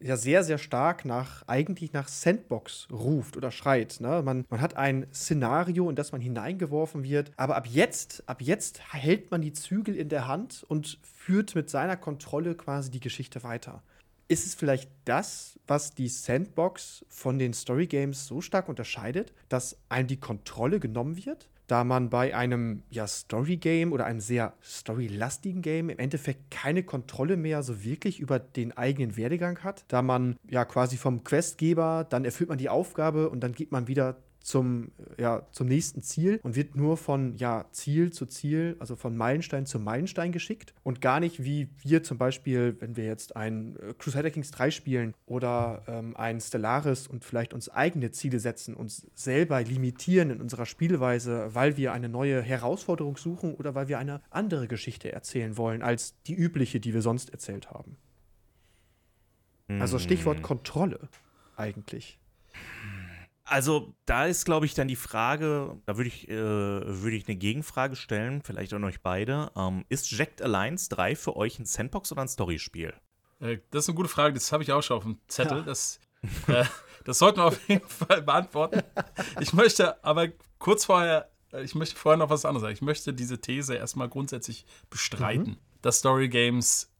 ja 0.00 0.16
sehr, 0.16 0.44
sehr 0.44 0.58
stark 0.58 1.04
nach, 1.04 1.42
eigentlich 1.46 1.92
nach 1.92 2.08
Sandbox 2.08 2.88
ruft 2.90 3.36
oder 3.36 3.50
schreit. 3.50 3.98
Ne? 4.00 4.22
Man, 4.24 4.44
man 4.50 4.60
hat 4.60 4.76
ein 4.76 5.06
Szenario, 5.12 5.88
in 5.88 5.96
das 5.96 6.12
man 6.12 6.20
hineingeworfen 6.20 7.04
wird, 7.04 7.32
aber 7.36 7.56
ab 7.56 7.66
jetzt, 7.66 8.28
ab 8.28 8.42
jetzt 8.42 8.92
hält 8.92 9.30
man 9.30 9.40
die 9.40 9.52
Zügel 9.52 9.96
in 9.96 10.08
der 10.08 10.26
Hand 10.26 10.64
und 10.68 10.98
führt 11.02 11.54
mit 11.54 11.70
seiner 11.70 11.96
Kontrolle 11.96 12.54
quasi 12.54 12.90
die 12.90 13.00
Geschichte 13.00 13.42
weiter. 13.42 13.82
Ist 14.28 14.44
es 14.44 14.54
vielleicht 14.56 14.90
das, 15.04 15.58
was 15.68 15.94
die 15.94 16.08
Sandbox 16.08 17.04
von 17.08 17.38
den 17.38 17.52
Story 17.52 17.86
Games 17.86 18.26
so 18.26 18.40
stark 18.40 18.68
unterscheidet, 18.68 19.32
dass 19.48 19.78
einem 19.88 20.08
die 20.08 20.18
Kontrolle 20.18 20.80
genommen 20.80 21.24
wird? 21.24 21.48
Da 21.66 21.84
man 21.84 22.10
bei 22.10 22.34
einem 22.34 22.82
ja, 22.90 23.06
Story-Game 23.06 23.92
oder 23.92 24.06
einem 24.06 24.20
sehr 24.20 24.54
storylastigen 24.62 25.62
Game 25.62 25.88
im 25.88 25.98
Endeffekt 25.98 26.50
keine 26.50 26.82
Kontrolle 26.82 27.36
mehr 27.36 27.62
so 27.62 27.82
wirklich 27.84 28.20
über 28.20 28.38
den 28.38 28.76
eigenen 28.76 29.16
Werdegang 29.16 29.58
hat, 29.64 29.84
da 29.88 30.02
man 30.02 30.36
ja 30.48 30.64
quasi 30.64 30.96
vom 30.96 31.24
Questgeber, 31.24 32.06
dann 32.08 32.24
erfüllt 32.24 32.48
man 32.48 32.58
die 32.58 32.68
Aufgabe 32.68 33.28
und 33.28 33.40
dann 33.40 33.52
geht 33.52 33.72
man 33.72 33.88
wieder 33.88 34.16
zum, 34.46 34.92
ja, 35.18 35.44
zum 35.50 35.66
nächsten 35.66 36.02
Ziel 36.02 36.38
und 36.44 36.54
wird 36.54 36.76
nur 36.76 36.96
von 36.96 37.36
ja, 37.36 37.64
Ziel 37.72 38.12
zu 38.12 38.26
Ziel, 38.26 38.76
also 38.78 38.94
von 38.94 39.16
Meilenstein 39.16 39.66
zu 39.66 39.80
Meilenstein 39.80 40.30
geschickt 40.30 40.72
und 40.84 41.00
gar 41.00 41.18
nicht 41.18 41.42
wie 41.42 41.68
wir 41.82 42.04
zum 42.04 42.16
Beispiel, 42.16 42.76
wenn 42.78 42.96
wir 42.96 43.06
jetzt 43.06 43.34
ein 43.34 43.74
äh, 43.76 43.92
Crusader 43.98 44.30
Kings 44.30 44.52
3 44.52 44.70
spielen 44.70 45.14
oder 45.26 45.82
ähm, 45.88 46.16
ein 46.16 46.40
Stellaris 46.40 47.08
und 47.08 47.24
vielleicht 47.24 47.54
uns 47.54 47.68
eigene 47.68 48.12
Ziele 48.12 48.38
setzen, 48.38 48.74
uns 48.74 49.08
selber 49.16 49.60
limitieren 49.62 50.30
in 50.30 50.40
unserer 50.40 50.64
Spielweise, 50.64 51.52
weil 51.52 51.76
wir 51.76 51.92
eine 51.92 52.08
neue 52.08 52.40
Herausforderung 52.40 53.16
suchen 53.16 53.52
oder 53.52 53.74
weil 53.74 53.88
wir 53.88 53.98
eine 53.98 54.22
andere 54.30 54.68
Geschichte 54.68 55.10
erzählen 55.10 55.56
wollen 55.56 55.82
als 55.82 56.14
die 56.28 56.34
übliche, 56.34 56.78
die 56.78 56.94
wir 56.94 57.02
sonst 57.02 57.30
erzählt 57.30 57.72
haben. 57.72 57.96
Also 59.80 59.98
Stichwort 59.98 60.38
mhm. 60.38 60.42
Kontrolle 60.42 61.08
eigentlich. 61.56 62.20
Also 63.48 63.94
da 64.06 64.26
ist, 64.26 64.44
glaube 64.44 64.66
ich, 64.66 64.74
dann 64.74 64.88
die 64.88 64.96
Frage, 64.96 65.80
da 65.86 65.96
würde 65.96 66.08
ich, 66.08 66.28
äh, 66.28 66.34
würd 66.34 67.14
ich 67.14 67.28
eine 67.28 67.36
Gegenfrage 67.36 67.94
stellen, 67.94 68.42
vielleicht 68.42 68.72
an 68.72 68.82
euch 68.82 69.00
beide. 69.02 69.52
Ähm, 69.56 69.84
ist 69.88 70.10
Jacked 70.10 70.42
Alliance 70.42 70.88
3 70.90 71.14
für 71.14 71.36
euch 71.36 71.60
ein 71.60 71.64
Sandbox 71.64 72.10
oder 72.10 72.22
ein 72.22 72.28
Storyspiel? 72.28 72.92
Äh, 73.38 73.58
das 73.70 73.84
ist 73.84 73.88
eine 73.88 73.96
gute 73.96 74.08
Frage, 74.08 74.34
das 74.34 74.50
habe 74.50 74.64
ich 74.64 74.72
auch 74.72 74.82
schon 74.82 74.96
auf 74.96 75.04
dem 75.04 75.20
Zettel. 75.28 75.58
Ja. 75.58 75.64
Das, 75.64 76.00
äh, 76.48 76.64
das 77.04 77.18
sollten 77.18 77.38
wir 77.38 77.44
auf 77.44 77.68
jeden 77.68 77.86
Fall 77.86 78.22
beantworten. 78.22 78.82
Ich 79.40 79.52
möchte 79.52 80.04
aber 80.04 80.28
kurz 80.58 80.84
vorher, 80.84 81.30
äh, 81.52 81.62
ich 81.62 81.76
möchte 81.76 81.94
vorher 81.94 82.18
noch 82.18 82.30
was 82.30 82.44
anderes 82.44 82.62
sagen. 82.62 82.74
Ich 82.74 82.82
möchte 82.82 83.14
diese 83.14 83.40
These 83.40 83.76
erstmal 83.76 84.08
grundsätzlich 84.08 84.66
bestreiten, 84.90 85.52
mhm. 85.52 85.58
dass 85.82 86.00
Story 86.00 86.28
Games 86.28 86.92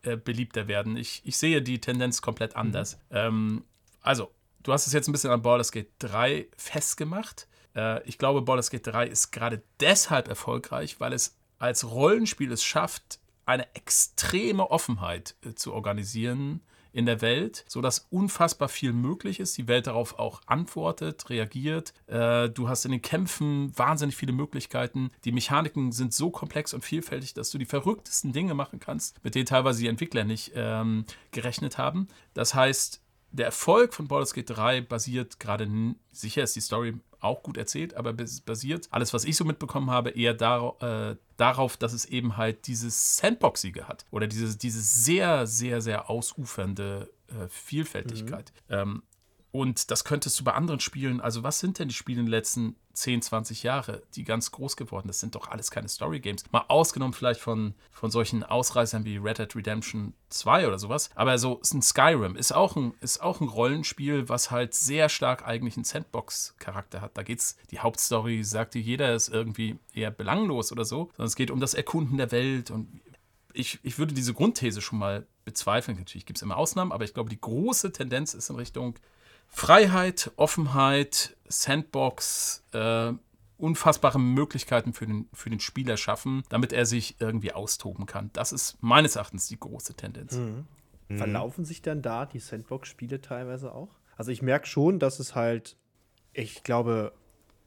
äh, 0.00 0.16
beliebter 0.16 0.66
werden. 0.66 0.96
Ich, 0.96 1.20
ich 1.26 1.36
sehe 1.36 1.60
die 1.60 1.78
Tendenz 1.78 2.22
komplett 2.22 2.56
anders. 2.56 2.96
Mhm. 3.10 3.16
Ähm, 3.16 3.64
also, 4.00 4.30
du 4.62 4.72
hast 4.72 4.86
es 4.86 4.92
jetzt 4.92 5.08
ein 5.08 5.12
bisschen 5.12 5.30
an 5.30 5.42
Baldur's 5.42 5.72
Gate 5.72 5.92
3 5.98 6.48
festgemacht. 6.56 7.48
Äh, 7.74 8.06
ich 8.08 8.18
glaube, 8.18 8.42
Baldur's 8.42 8.70
Gate 8.70 8.86
3 8.86 9.06
ist 9.06 9.30
gerade 9.30 9.62
deshalb 9.80 10.28
erfolgreich, 10.28 11.00
weil 11.00 11.12
es 11.12 11.36
als 11.58 11.90
Rollenspiel 11.90 12.50
es 12.52 12.64
schafft, 12.64 13.20
eine 13.46 13.74
extreme 13.74 14.70
Offenheit 14.70 15.34
äh, 15.44 15.54
zu 15.54 15.72
organisieren 15.72 16.60
in 16.92 17.06
der 17.06 17.20
Welt, 17.20 17.64
sodass 17.68 18.06
unfassbar 18.10 18.68
viel 18.68 18.92
möglich 18.92 19.38
ist, 19.38 19.56
die 19.56 19.68
Welt 19.68 19.86
darauf 19.86 20.18
auch 20.18 20.42
antwortet, 20.46 21.30
reagiert. 21.30 21.92
Äh, 22.06 22.48
du 22.48 22.68
hast 22.68 22.84
in 22.84 22.90
den 22.90 23.02
Kämpfen 23.02 23.76
wahnsinnig 23.78 24.16
viele 24.16 24.32
Möglichkeiten. 24.32 25.10
Die 25.24 25.32
Mechaniken 25.32 25.92
sind 25.92 26.12
so 26.12 26.30
komplex 26.30 26.74
und 26.74 26.84
vielfältig, 26.84 27.34
dass 27.34 27.50
du 27.50 27.58
die 27.58 27.66
verrücktesten 27.66 28.32
Dinge 28.32 28.54
machen 28.54 28.80
kannst, 28.80 29.22
mit 29.22 29.34
denen 29.34 29.46
teilweise 29.46 29.80
die 29.80 29.88
Entwickler 29.88 30.24
nicht 30.24 30.52
ähm, 30.54 31.04
gerechnet 31.30 31.78
haben. 31.78 32.08
Das 32.34 32.54
heißt, 32.54 33.00
der 33.32 33.46
Erfolg 33.46 33.94
von 33.94 34.08
Baldur's 34.08 34.34
Gate 34.34 34.50
3 34.50 34.80
basiert 34.82 35.38
gerade, 35.38 35.68
sicher 36.10 36.42
ist 36.42 36.56
die 36.56 36.60
Story 36.60 36.94
auch 37.20 37.42
gut 37.42 37.56
erzählt, 37.56 37.94
aber 37.94 38.12
basiert, 38.12 38.88
alles, 38.90 39.12
was 39.12 39.24
ich 39.24 39.36
so 39.36 39.44
mitbekommen 39.44 39.90
habe, 39.90 40.10
eher 40.10 40.34
dar 40.34 40.82
äh, 40.82 41.16
darauf, 41.36 41.76
dass 41.76 41.92
es 41.92 42.06
eben 42.06 42.36
halt 42.36 42.66
dieses 42.66 43.18
Sandboxige 43.18 43.88
hat. 43.88 44.04
Oder 44.10 44.26
diese, 44.26 44.56
diese 44.56 44.80
sehr, 44.80 45.46
sehr, 45.46 45.80
sehr 45.80 46.10
ausufernde 46.10 47.10
äh, 47.28 47.48
Vielfältigkeit. 47.48 48.52
Mhm. 48.68 48.74
Ähm, 48.74 49.02
und 49.52 49.90
das 49.90 50.04
könntest 50.04 50.38
du 50.38 50.44
bei 50.44 50.52
anderen 50.52 50.80
Spielen, 50.80 51.20
also 51.20 51.42
was 51.42 51.58
sind 51.58 51.78
denn 51.78 51.88
die 51.88 51.94
Spiele 51.94 52.20
in 52.20 52.26
den 52.26 52.30
letzten 52.30 52.76
10, 53.00 53.22
20 53.22 53.62
Jahre, 53.62 54.02
die 54.14 54.24
ganz 54.24 54.50
groß 54.50 54.76
geworden. 54.76 55.08
Das 55.08 55.20
sind 55.20 55.34
doch 55.34 55.48
alles 55.48 55.70
keine 55.70 55.88
Story-Games. 55.88 56.44
Mal 56.52 56.64
ausgenommen 56.68 57.14
vielleicht 57.14 57.40
von, 57.40 57.74
von 57.90 58.10
solchen 58.10 58.42
Ausreißern 58.42 59.04
wie 59.04 59.16
Red 59.16 59.38
Dead 59.38 59.56
Redemption 59.56 60.14
2 60.28 60.68
oder 60.68 60.78
sowas. 60.78 61.10
Aber 61.14 61.38
so 61.38 61.58
ist 61.58 61.74
ein 61.74 61.82
Skyrim, 61.82 62.36
ist 62.36 62.52
auch 62.52 62.76
ein, 62.76 62.94
ist 63.00 63.22
auch 63.22 63.40
ein 63.40 63.48
Rollenspiel, 63.48 64.28
was 64.28 64.50
halt 64.50 64.74
sehr 64.74 65.08
stark 65.08 65.46
eigentlich 65.46 65.76
einen 65.76 65.84
Sandbox-Charakter 65.84 67.00
hat. 67.00 67.16
Da 67.16 67.22
geht's, 67.22 67.56
die 67.70 67.80
Hauptstory, 67.80 68.44
sagt 68.44 68.74
dir 68.74 68.82
jeder, 68.82 69.14
ist 69.14 69.28
irgendwie 69.28 69.78
eher 69.94 70.10
belanglos 70.10 70.72
oder 70.72 70.84
so, 70.84 71.10
sondern 71.16 71.26
es 71.26 71.36
geht 71.36 71.50
um 71.50 71.60
das 71.60 71.74
Erkunden 71.74 72.18
der 72.18 72.32
Welt 72.32 72.70
und 72.70 73.00
ich, 73.52 73.80
ich 73.82 73.98
würde 73.98 74.14
diese 74.14 74.34
Grundthese 74.34 74.80
schon 74.80 74.98
mal 74.98 75.26
bezweifeln. 75.44 75.98
Natürlich 75.98 76.26
gibt 76.26 76.38
es 76.38 76.42
immer 76.42 76.56
Ausnahmen, 76.56 76.92
aber 76.92 77.04
ich 77.04 77.14
glaube, 77.14 77.30
die 77.30 77.40
große 77.40 77.92
Tendenz 77.92 78.34
ist 78.34 78.50
in 78.50 78.56
Richtung 78.56 78.94
Freiheit, 79.50 80.30
Offenheit, 80.36 81.36
Sandbox, 81.48 82.64
äh, 82.72 83.12
unfassbare 83.58 84.18
Möglichkeiten 84.18 84.92
für 84.92 85.06
den, 85.06 85.28
für 85.34 85.50
den 85.50 85.60
Spieler 85.60 85.96
schaffen, 85.96 86.44
damit 86.48 86.72
er 86.72 86.86
sich 86.86 87.20
irgendwie 87.20 87.52
austoben 87.52 88.06
kann. 88.06 88.30
Das 88.32 88.52
ist 88.52 88.82
meines 88.82 89.16
Erachtens 89.16 89.48
die 89.48 89.60
große 89.60 89.94
Tendenz. 89.94 90.36
Mhm. 90.36 90.66
Mhm. 91.08 91.18
Verlaufen 91.18 91.64
sich 91.64 91.82
dann 91.82 92.00
da 92.00 92.24
die 92.24 92.38
Sandbox-Spiele 92.38 93.20
teilweise 93.20 93.74
auch? 93.74 93.90
Also 94.16 94.30
ich 94.30 94.40
merke 94.40 94.66
schon, 94.66 94.98
dass 94.98 95.18
es 95.18 95.34
halt, 95.34 95.76
ich 96.32 96.62
glaube, 96.62 97.12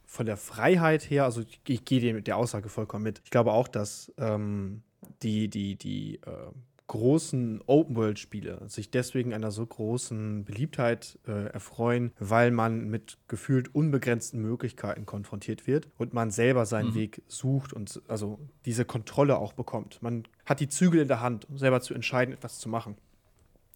von 0.06 0.26
der 0.26 0.38
Freiheit 0.38 1.10
her, 1.10 1.26
also 1.26 1.42
ich, 1.42 1.60
ich 1.68 1.86
gehe 1.86 2.14
mit 2.14 2.28
der 2.28 2.38
Aussage 2.38 2.70
vollkommen 2.70 3.04
mit. 3.04 3.22
Ich 3.24 3.32
glaube 3.32 3.52
auch, 3.52 3.68
dass 3.68 4.12
ähm, 4.18 4.84
die, 5.22 5.50
die, 5.50 5.76
die 5.76 6.16
äh, 6.26 6.52
großen 6.88 7.62
Open-World-Spiele 7.66 8.62
sich 8.68 8.92
deswegen 8.92 9.34
einer 9.34 9.52
so 9.52 9.66
großen 9.66 10.44
Beliebtheit 10.44 11.18
äh, 11.28 11.48
erfreuen, 11.48 12.12
weil 12.20 12.52
man 12.52 12.90
mit 12.90 13.18
gefühlt 13.28 13.74
unbegrenzten 13.74 14.42
Möglichkeiten 14.42 15.06
konfrontiert 15.06 15.66
wird 15.66 15.90
und 15.98 16.14
man 16.14 16.32
selber 16.32 16.66
seinen 16.66 16.90
mhm. 16.90 16.96
Weg 16.96 17.22
sucht 17.28 17.74
und 17.74 18.02
also 18.08 18.40
diese 18.66 18.86
Kontrolle 18.86 19.38
auch 19.38 19.54
bekommt. 19.54 20.02
Man 20.02 20.24
hat 20.46 20.60
die 20.60 20.70
Zügel 20.70 21.02
in 21.02 21.08
der 21.08 21.22
Hand, 21.22 21.50
um 21.50 21.58
selber 21.58 21.82
zu 21.82 21.94
entscheiden, 21.94 22.34
etwas 22.34 22.60
zu 22.60 22.70
machen. 22.70 22.96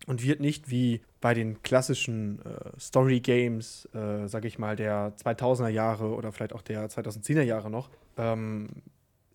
Und 0.06 0.24
wird 0.24 0.40
nicht 0.40 0.70
wie 0.70 1.02
bei 1.20 1.34
den 1.34 1.64
klassischen 1.64 2.40
äh, 2.46 2.80
Story-Games, 2.80 3.90
äh, 3.94 4.28
sage 4.28 4.48
ich 4.48 4.60
mal, 4.60 4.76
der 4.76 5.18
2000er 5.18 5.70
Jahre 5.70 6.14
oder 6.14 6.32
vielleicht 6.32 6.54
auch 6.54 6.62
der 6.62 6.88
2010er 6.88 7.42
Jahre 7.42 7.70
noch, 7.70 7.90
ähm, 8.16 8.70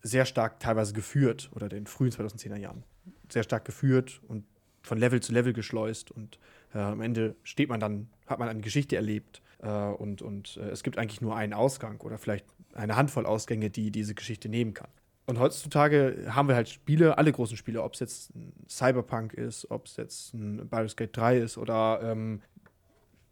sehr 0.01 0.25
stark 0.25 0.59
teilweise 0.59 0.93
geführt 0.93 1.51
oder 1.53 1.69
den 1.69 1.85
frühen 1.85 2.11
2010er 2.11 2.57
Jahren 2.57 2.83
sehr 3.29 3.43
stark 3.43 3.65
geführt 3.65 4.21
und 4.27 4.45
von 4.81 4.97
Level 4.97 5.21
zu 5.21 5.31
Level 5.31 5.53
geschleust 5.53 6.11
und 6.11 6.39
äh, 6.73 6.79
am 6.79 7.01
Ende 7.01 7.35
steht 7.43 7.69
man 7.69 7.79
dann, 7.79 8.09
hat 8.27 8.39
man 8.39 8.49
eine 8.49 8.61
Geschichte 8.61 8.95
erlebt 8.95 9.41
äh, 9.59 9.69
und, 9.69 10.21
und 10.21 10.57
äh, 10.57 10.69
es 10.69 10.83
gibt 10.83 10.97
eigentlich 10.97 11.21
nur 11.21 11.35
einen 11.35 11.53
Ausgang 11.53 12.01
oder 12.01 12.17
vielleicht 12.17 12.45
eine 12.73 12.95
Handvoll 12.95 13.25
Ausgänge, 13.25 13.69
die 13.69 13.91
diese 13.91 14.15
Geschichte 14.15 14.49
nehmen 14.49 14.73
kann. 14.73 14.89
Und 15.25 15.39
heutzutage 15.39 16.25
haben 16.29 16.49
wir 16.49 16.55
halt 16.55 16.67
Spiele, 16.67 17.17
alle 17.17 17.31
großen 17.31 17.55
Spiele, 17.55 17.81
ob 17.81 17.93
es 17.93 18.01
jetzt 18.01 18.33
Cyberpunk 18.67 19.33
ist, 19.33 19.71
ob 19.71 19.85
es 19.85 19.95
jetzt 19.95 20.33
ein 20.33 20.67
Baldur's 20.67 20.97
Gate 20.97 21.15
3 21.15 21.37
ist 21.37 21.57
oder 21.57 22.01
ähm, 22.03 22.41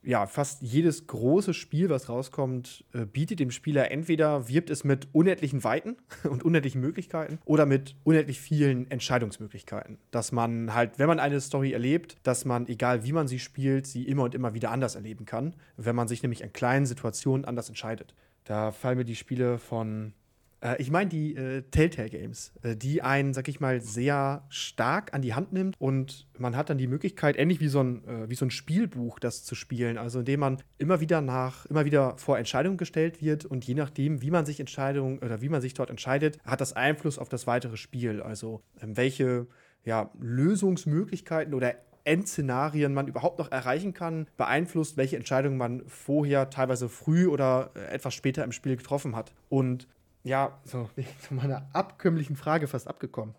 ja, 0.03 0.25
fast 0.25 0.61
jedes 0.63 1.05
große 1.07 1.53
Spiel, 1.53 1.89
was 1.89 2.09
rauskommt, 2.09 2.85
äh, 2.93 3.05
bietet 3.05 3.39
dem 3.39 3.51
Spieler 3.51 3.91
entweder, 3.91 4.47
wirbt 4.47 4.69
es 4.69 4.83
mit 4.83 5.07
unendlichen 5.11 5.63
Weiten 5.63 5.97
und 6.23 6.43
unendlichen 6.43 6.81
Möglichkeiten 6.81 7.39
oder 7.45 7.65
mit 7.65 7.95
unendlich 8.03 8.39
vielen 8.39 8.89
Entscheidungsmöglichkeiten. 8.89 9.97
Dass 10.09 10.31
man 10.31 10.73
halt, 10.73 10.97
wenn 10.97 11.07
man 11.07 11.19
eine 11.19 11.39
Story 11.39 11.71
erlebt, 11.71 12.17
dass 12.23 12.45
man, 12.45 12.67
egal 12.67 13.03
wie 13.03 13.11
man 13.11 13.27
sie 13.27 13.39
spielt, 13.39 13.85
sie 13.85 14.03
immer 14.03 14.23
und 14.23 14.35
immer 14.35 14.53
wieder 14.53 14.71
anders 14.71 14.95
erleben 14.95 15.25
kann, 15.25 15.55
wenn 15.77 15.95
man 15.95 16.07
sich 16.07 16.23
nämlich 16.23 16.41
in 16.41 16.51
kleinen 16.51 16.85
Situationen 16.85 17.45
anders 17.45 17.69
entscheidet. 17.69 18.15
Da 18.43 18.71
fallen 18.71 18.97
mir 18.97 19.05
die 19.05 19.15
Spiele 19.15 19.59
von 19.59 20.13
äh, 20.61 20.81
ich 20.81 20.91
meine 20.91 21.09
die 21.09 21.35
äh, 21.35 21.63
Telltale 21.63 22.09
Games, 22.09 22.53
äh, 22.61 22.75
die 22.75 23.01
einen, 23.01 23.33
sag 23.33 23.47
ich 23.47 23.59
mal, 23.59 23.81
sehr 23.81 24.45
stark 24.49 25.13
an 25.13 25.21
die 25.21 25.33
Hand 25.33 25.53
nimmt 25.53 25.75
und 25.79 26.27
man 26.37 26.55
hat 26.55 26.69
dann 26.69 26.77
die 26.77 26.87
Möglichkeit, 26.87 27.37
ähnlich 27.37 27.59
wie 27.59 27.67
so 27.67 27.81
ein, 27.81 28.07
äh, 28.07 28.29
wie 28.29 28.35
so 28.35 28.45
ein 28.45 28.51
Spielbuch, 28.51 29.19
das 29.19 29.43
zu 29.43 29.55
spielen. 29.55 29.97
Also 29.97 30.19
indem 30.19 30.39
man 30.39 30.63
immer 30.77 30.99
wieder 30.99 31.21
nach, 31.21 31.65
immer 31.65 31.85
wieder 31.85 32.17
vor 32.17 32.37
Entscheidungen 32.37 32.77
gestellt 32.77 33.21
wird 33.21 33.45
und 33.45 33.65
je 33.65 33.73
nachdem, 33.73 34.21
wie 34.21 34.31
man 34.31 34.45
sich 34.45 34.59
Entscheidungen 34.59 35.19
oder 35.19 35.41
wie 35.41 35.49
man 35.49 35.61
sich 35.61 35.73
dort 35.73 35.89
entscheidet, 35.89 36.37
hat 36.45 36.61
das 36.61 36.73
Einfluss 36.73 37.19
auf 37.19 37.29
das 37.29 37.47
weitere 37.47 37.77
Spiel. 37.77 38.21
Also 38.21 38.61
ähm, 38.81 38.97
welche 38.97 39.47
ja, 39.83 40.11
Lösungsmöglichkeiten 40.19 41.53
oder 41.53 41.75
Endszenarien 42.03 42.95
man 42.95 43.07
überhaupt 43.07 43.37
noch 43.37 43.51
erreichen 43.51 43.93
kann, 43.93 44.27
beeinflusst, 44.35 44.97
welche 44.97 45.17
Entscheidungen 45.17 45.57
man 45.57 45.83
vorher 45.85 46.49
teilweise 46.49 46.89
früh 46.89 47.27
oder 47.27 47.69
etwas 47.91 48.15
später 48.15 48.43
im 48.43 48.51
Spiel 48.51 48.75
getroffen 48.75 49.15
hat. 49.15 49.33
Und 49.49 49.87
ja, 50.23 50.59
so, 50.63 50.89
bin 50.95 51.05
ich 51.05 51.27
zu 51.27 51.33
meiner 51.33 51.69
abkömmlichen 51.73 52.35
Frage 52.35 52.67
fast 52.67 52.87
abgekommen. 52.87 53.35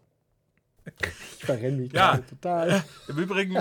Ich 1.38 1.44
verrenne 1.44 1.76
mich 1.76 1.92
ja, 1.92 2.18
total. 2.18 2.84
Im 3.08 3.18
Übrigen, 3.18 3.56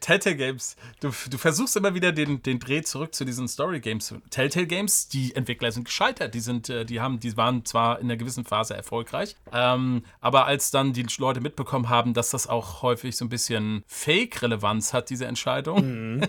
Telltale 0.00 0.36
Games, 0.36 0.76
du, 1.00 1.10
du 1.30 1.38
versuchst 1.38 1.76
immer 1.76 1.94
wieder 1.94 2.12
den, 2.12 2.42
den 2.42 2.58
Dreh 2.58 2.82
zurück 2.82 3.14
zu 3.14 3.24
diesen 3.24 3.46
Story 3.48 3.80
Games. 3.80 4.14
Telltale 4.30 4.66
Games, 4.66 5.08
die 5.08 5.34
Entwickler 5.34 5.70
sind 5.70 5.84
gescheitert. 5.84 6.34
Die 6.34 6.40
sind, 6.40 6.68
äh, 6.68 6.84
die 6.84 7.00
haben, 7.00 7.20
die 7.20 7.36
waren 7.36 7.64
zwar 7.64 8.00
in 8.00 8.06
einer 8.06 8.16
gewissen 8.16 8.44
Phase 8.44 8.74
erfolgreich, 8.74 9.36
ähm, 9.52 10.04
aber 10.20 10.46
als 10.46 10.70
dann 10.70 10.92
die 10.92 11.06
Leute 11.18 11.40
mitbekommen 11.40 11.88
haben, 11.88 12.14
dass 12.14 12.30
das 12.30 12.46
auch 12.46 12.82
häufig 12.82 13.16
so 13.16 13.24
ein 13.24 13.28
bisschen 13.28 13.84
Fake-Relevanz 13.86 14.92
hat, 14.92 15.10
diese 15.10 15.26
Entscheidung, 15.26 16.16
mhm. 16.16 16.22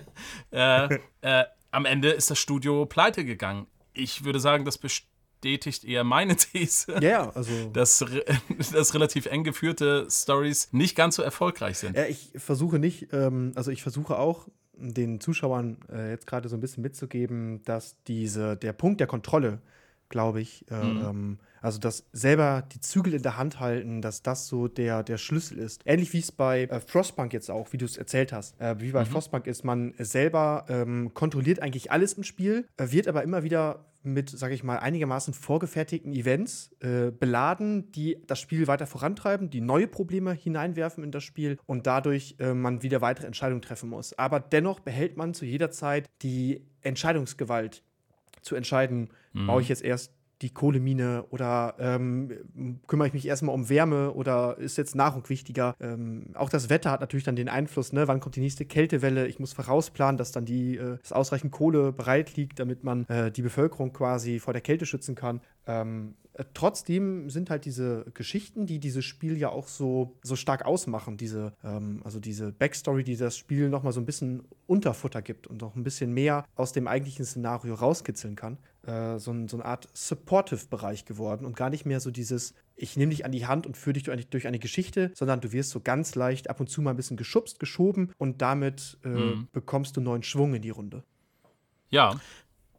äh, 0.52 1.00
äh, 1.22 1.46
am 1.72 1.86
Ende 1.86 2.10
ist 2.10 2.30
das 2.30 2.40
Studio 2.40 2.86
pleite 2.86 3.26
gegangen. 3.26 3.68
Ich 3.94 4.24
würde 4.24 4.40
sagen, 4.40 4.64
das 4.66 4.78
bestimmt 4.78 5.12
bestätigt 5.48 5.86
eher 5.86 6.04
meine 6.04 6.36
These, 6.54 7.00
ja, 7.02 7.30
also 7.30 7.70
dass, 7.72 8.04
dass 8.74 8.94
relativ 8.94 9.26
eng 9.28 9.44
geführte 9.44 10.08
Stories 10.10 10.70
nicht 10.72 10.96
ganz 10.96 11.16
so 11.16 11.24
erfolgreich 11.24 11.78
sind. 11.78 11.96
Ja, 11.96 12.06
ich 12.06 12.32
versuche 12.36 12.80
nicht, 12.80 13.14
ähm, 13.14 13.54
also 13.56 13.72
ich 13.72 13.82
versuche 13.82 14.18
auch 14.20 14.48
den 14.74 15.20
Zuschauern 15.20 15.78
äh, 15.92 16.12
jetzt 16.12 16.28
gerade 16.28 16.50
so 16.50 16.56
ein 16.56 16.62
bisschen 16.62 16.84
mitzugeben, 16.84 17.64
dass 17.64 17.96
diese, 18.08 18.58
der 18.58 18.74
Punkt 18.74 19.00
der 19.00 19.08
Kontrolle, 19.08 19.60
glaube 20.10 20.42
ich, 20.42 20.66
äh, 20.70 20.84
mhm. 20.84 21.06
ähm, 21.06 21.38
also 21.62 21.80
das 21.80 22.06
selber 22.14 22.64
die 22.72 22.80
Zügel 22.80 23.16
in 23.16 23.24
der 23.24 23.38
Hand 23.38 23.60
halten, 23.60 24.02
dass 24.02 24.22
das 24.22 24.48
so 24.48 24.68
der, 24.68 25.04
der 25.04 25.18
Schlüssel 25.18 25.58
ist. 25.58 25.82
Ähnlich 25.86 26.14
wie 26.14 26.20
es 26.20 26.32
bei 26.32 26.64
äh, 26.66 26.80
Frostpunk 26.80 27.34
jetzt 27.34 27.50
auch, 27.50 27.74
wie 27.74 27.78
du 27.78 27.86
es 27.86 27.98
erzählt 27.98 28.32
hast. 28.32 28.60
Äh, 28.62 28.80
wie 28.80 28.92
bei 28.92 29.04
mhm. 29.04 29.08
Frostpunk 29.08 29.48
ist, 29.48 29.64
man 29.64 29.94
selber 29.98 30.66
ähm, 30.70 31.14
kontrolliert 31.16 31.62
eigentlich 31.62 31.92
alles 31.92 32.14
im 32.14 32.24
Spiel, 32.24 32.68
äh, 32.78 32.92
wird 32.92 33.08
aber 33.08 33.24
immer 33.24 33.44
wieder 33.44 33.86
mit, 34.14 34.30
sage 34.30 34.54
ich 34.54 34.64
mal, 34.64 34.80
einigermaßen 34.80 35.34
vorgefertigten 35.34 36.14
Events 36.14 36.72
äh, 36.80 37.12
beladen, 37.12 37.92
die 37.92 38.18
das 38.26 38.40
Spiel 38.40 38.68
weiter 38.68 38.88
vorantreiben, 38.88 39.50
die 39.50 39.62
neue 39.62 39.88
Probleme 39.88 40.34
hineinwerfen 40.34 41.04
in 41.04 41.12
das 41.12 41.24
Spiel 41.24 41.58
und 41.66 41.88
dadurch 41.88 42.36
äh, 42.40 42.54
man 42.54 42.84
wieder 42.84 43.02
weitere 43.02 43.28
Entscheidungen 43.28 43.62
treffen 43.62 43.90
muss. 43.90 44.18
Aber 44.18 44.40
dennoch 44.40 44.80
behält 44.80 45.18
man 45.18 45.34
zu 45.34 45.46
jeder 45.46 45.72
Zeit 45.72 46.10
die 46.22 46.66
Entscheidungsgewalt 46.82 47.84
zu 48.42 48.56
entscheiden, 48.56 49.10
mhm. 49.34 49.48
baue 49.48 49.62
ich 49.62 49.70
jetzt 49.70 49.84
erst 49.84 50.14
die 50.42 50.52
Kohlemine 50.52 51.26
oder 51.30 51.76
ähm, 51.80 52.80
kümmere 52.88 53.08
ich 53.08 53.14
mich 53.14 53.28
erstmal 53.28 53.56
um 53.56 53.70
Wärme 53.70 54.14
oder 54.14 54.58
ist 54.58 54.78
jetzt 54.78 54.96
Nahrung 54.96 55.28
wichtiger? 55.30 55.76
Ähm, 55.80 56.28
auch 56.36 56.50
das 56.50 56.70
Wetter 56.70 56.92
hat 56.92 57.02
natürlich 57.02 57.24
dann 57.24 57.36
den 57.36 57.50
Einfluss, 57.50 57.94
ne? 57.94 58.08
wann 58.08 58.20
kommt 58.20 58.36
die 58.36 58.42
nächste 58.42 58.66
Kältewelle? 58.66 59.28
Ich 59.28 59.40
muss 59.40 59.54
vorausplanen, 59.54 60.18
dass 60.18 60.32
dann 60.32 60.46
die, 60.46 60.78
äh, 60.78 60.98
dass 61.00 61.12
ausreichend 61.12 61.52
Kohle 61.52 61.92
bereit 61.92 62.36
liegt, 62.36 62.60
damit 62.60 62.84
man 62.84 63.06
äh, 63.06 63.32
die 63.32 63.42
Bevölkerung 63.42 63.94
quasi 63.94 64.40
vor 64.40 64.54
der 64.54 64.62
Kälte 64.62 64.86
schützen 64.86 65.16
kann. 65.16 65.42
Ähm, 65.66 66.16
äh, 66.38 66.46
trotzdem 66.54 67.30
sind 67.30 67.50
halt 67.50 67.66
diese 67.66 68.06
Geschichten, 68.14 68.66
die 68.66 68.80
dieses 68.80 69.04
Spiel 69.04 69.38
ja 69.38 69.50
auch 69.50 69.68
so, 69.68 70.18
so 70.22 70.36
stark 70.36 70.66
ausmachen, 70.66 71.18
diese, 71.18 71.54
ähm, 71.64 72.02
also 72.04 72.20
diese 72.20 72.52
Backstory, 72.52 73.04
die 73.04 73.18
das 73.18 73.38
Spiel 73.38 73.70
nochmal 73.70 73.94
so 73.94 74.00
ein 74.00 74.06
bisschen 74.06 74.44
Unterfutter 74.68 75.22
gibt 75.22 75.48
und 75.48 75.64
auch 75.64 75.76
ein 75.76 75.84
bisschen 75.84 76.14
mehr 76.14 76.46
aus 76.56 76.74
dem 76.74 76.88
eigentlichen 76.88 77.26
Szenario 77.26 77.74
rauskitzeln 77.74 78.36
kann, 78.36 78.58
äh, 78.88 79.20
so, 79.20 79.32
ein, 79.32 79.48
so 79.48 79.58
eine 79.58 79.66
Art 79.66 79.90
Supportive-Bereich 79.94 81.06
geworden 81.06 81.46
und 81.46 81.56
gar 81.56 81.70
nicht 81.70 81.86
mehr 81.86 82.00
so 82.00 82.10
dieses, 82.10 82.54
ich 82.76 82.98
nehme 82.98 83.12
dich 83.12 83.26
an 83.26 83.32
die 83.32 83.46
Hand 83.46 83.68
und 83.68 83.78
führe 83.78 83.94
dich 83.94 84.04
durch, 84.04 84.28
durch 84.28 84.48
eine 84.48 84.60
Geschichte, 84.60 85.12
sondern 85.14 85.42
du 85.42 85.52
wirst 85.52 85.72
so 85.72 85.80
ganz 85.80 86.16
leicht 86.16 86.50
ab 86.50 86.60
und 86.60 86.70
zu 86.70 86.82
mal 86.82 86.92
ein 86.92 86.96
bisschen 86.96 87.18
geschubst, 87.18 87.60
geschoben 87.60 88.12
und 88.18 88.42
damit 88.42 88.98
äh, 89.04 89.10
mhm. 89.10 89.48
bekommst 89.52 89.98
du 89.98 90.02
neuen 90.02 90.24
Schwung 90.24 90.54
in 90.54 90.62
die 90.62 90.70
Runde. 90.70 91.04
Ja, 91.90 92.20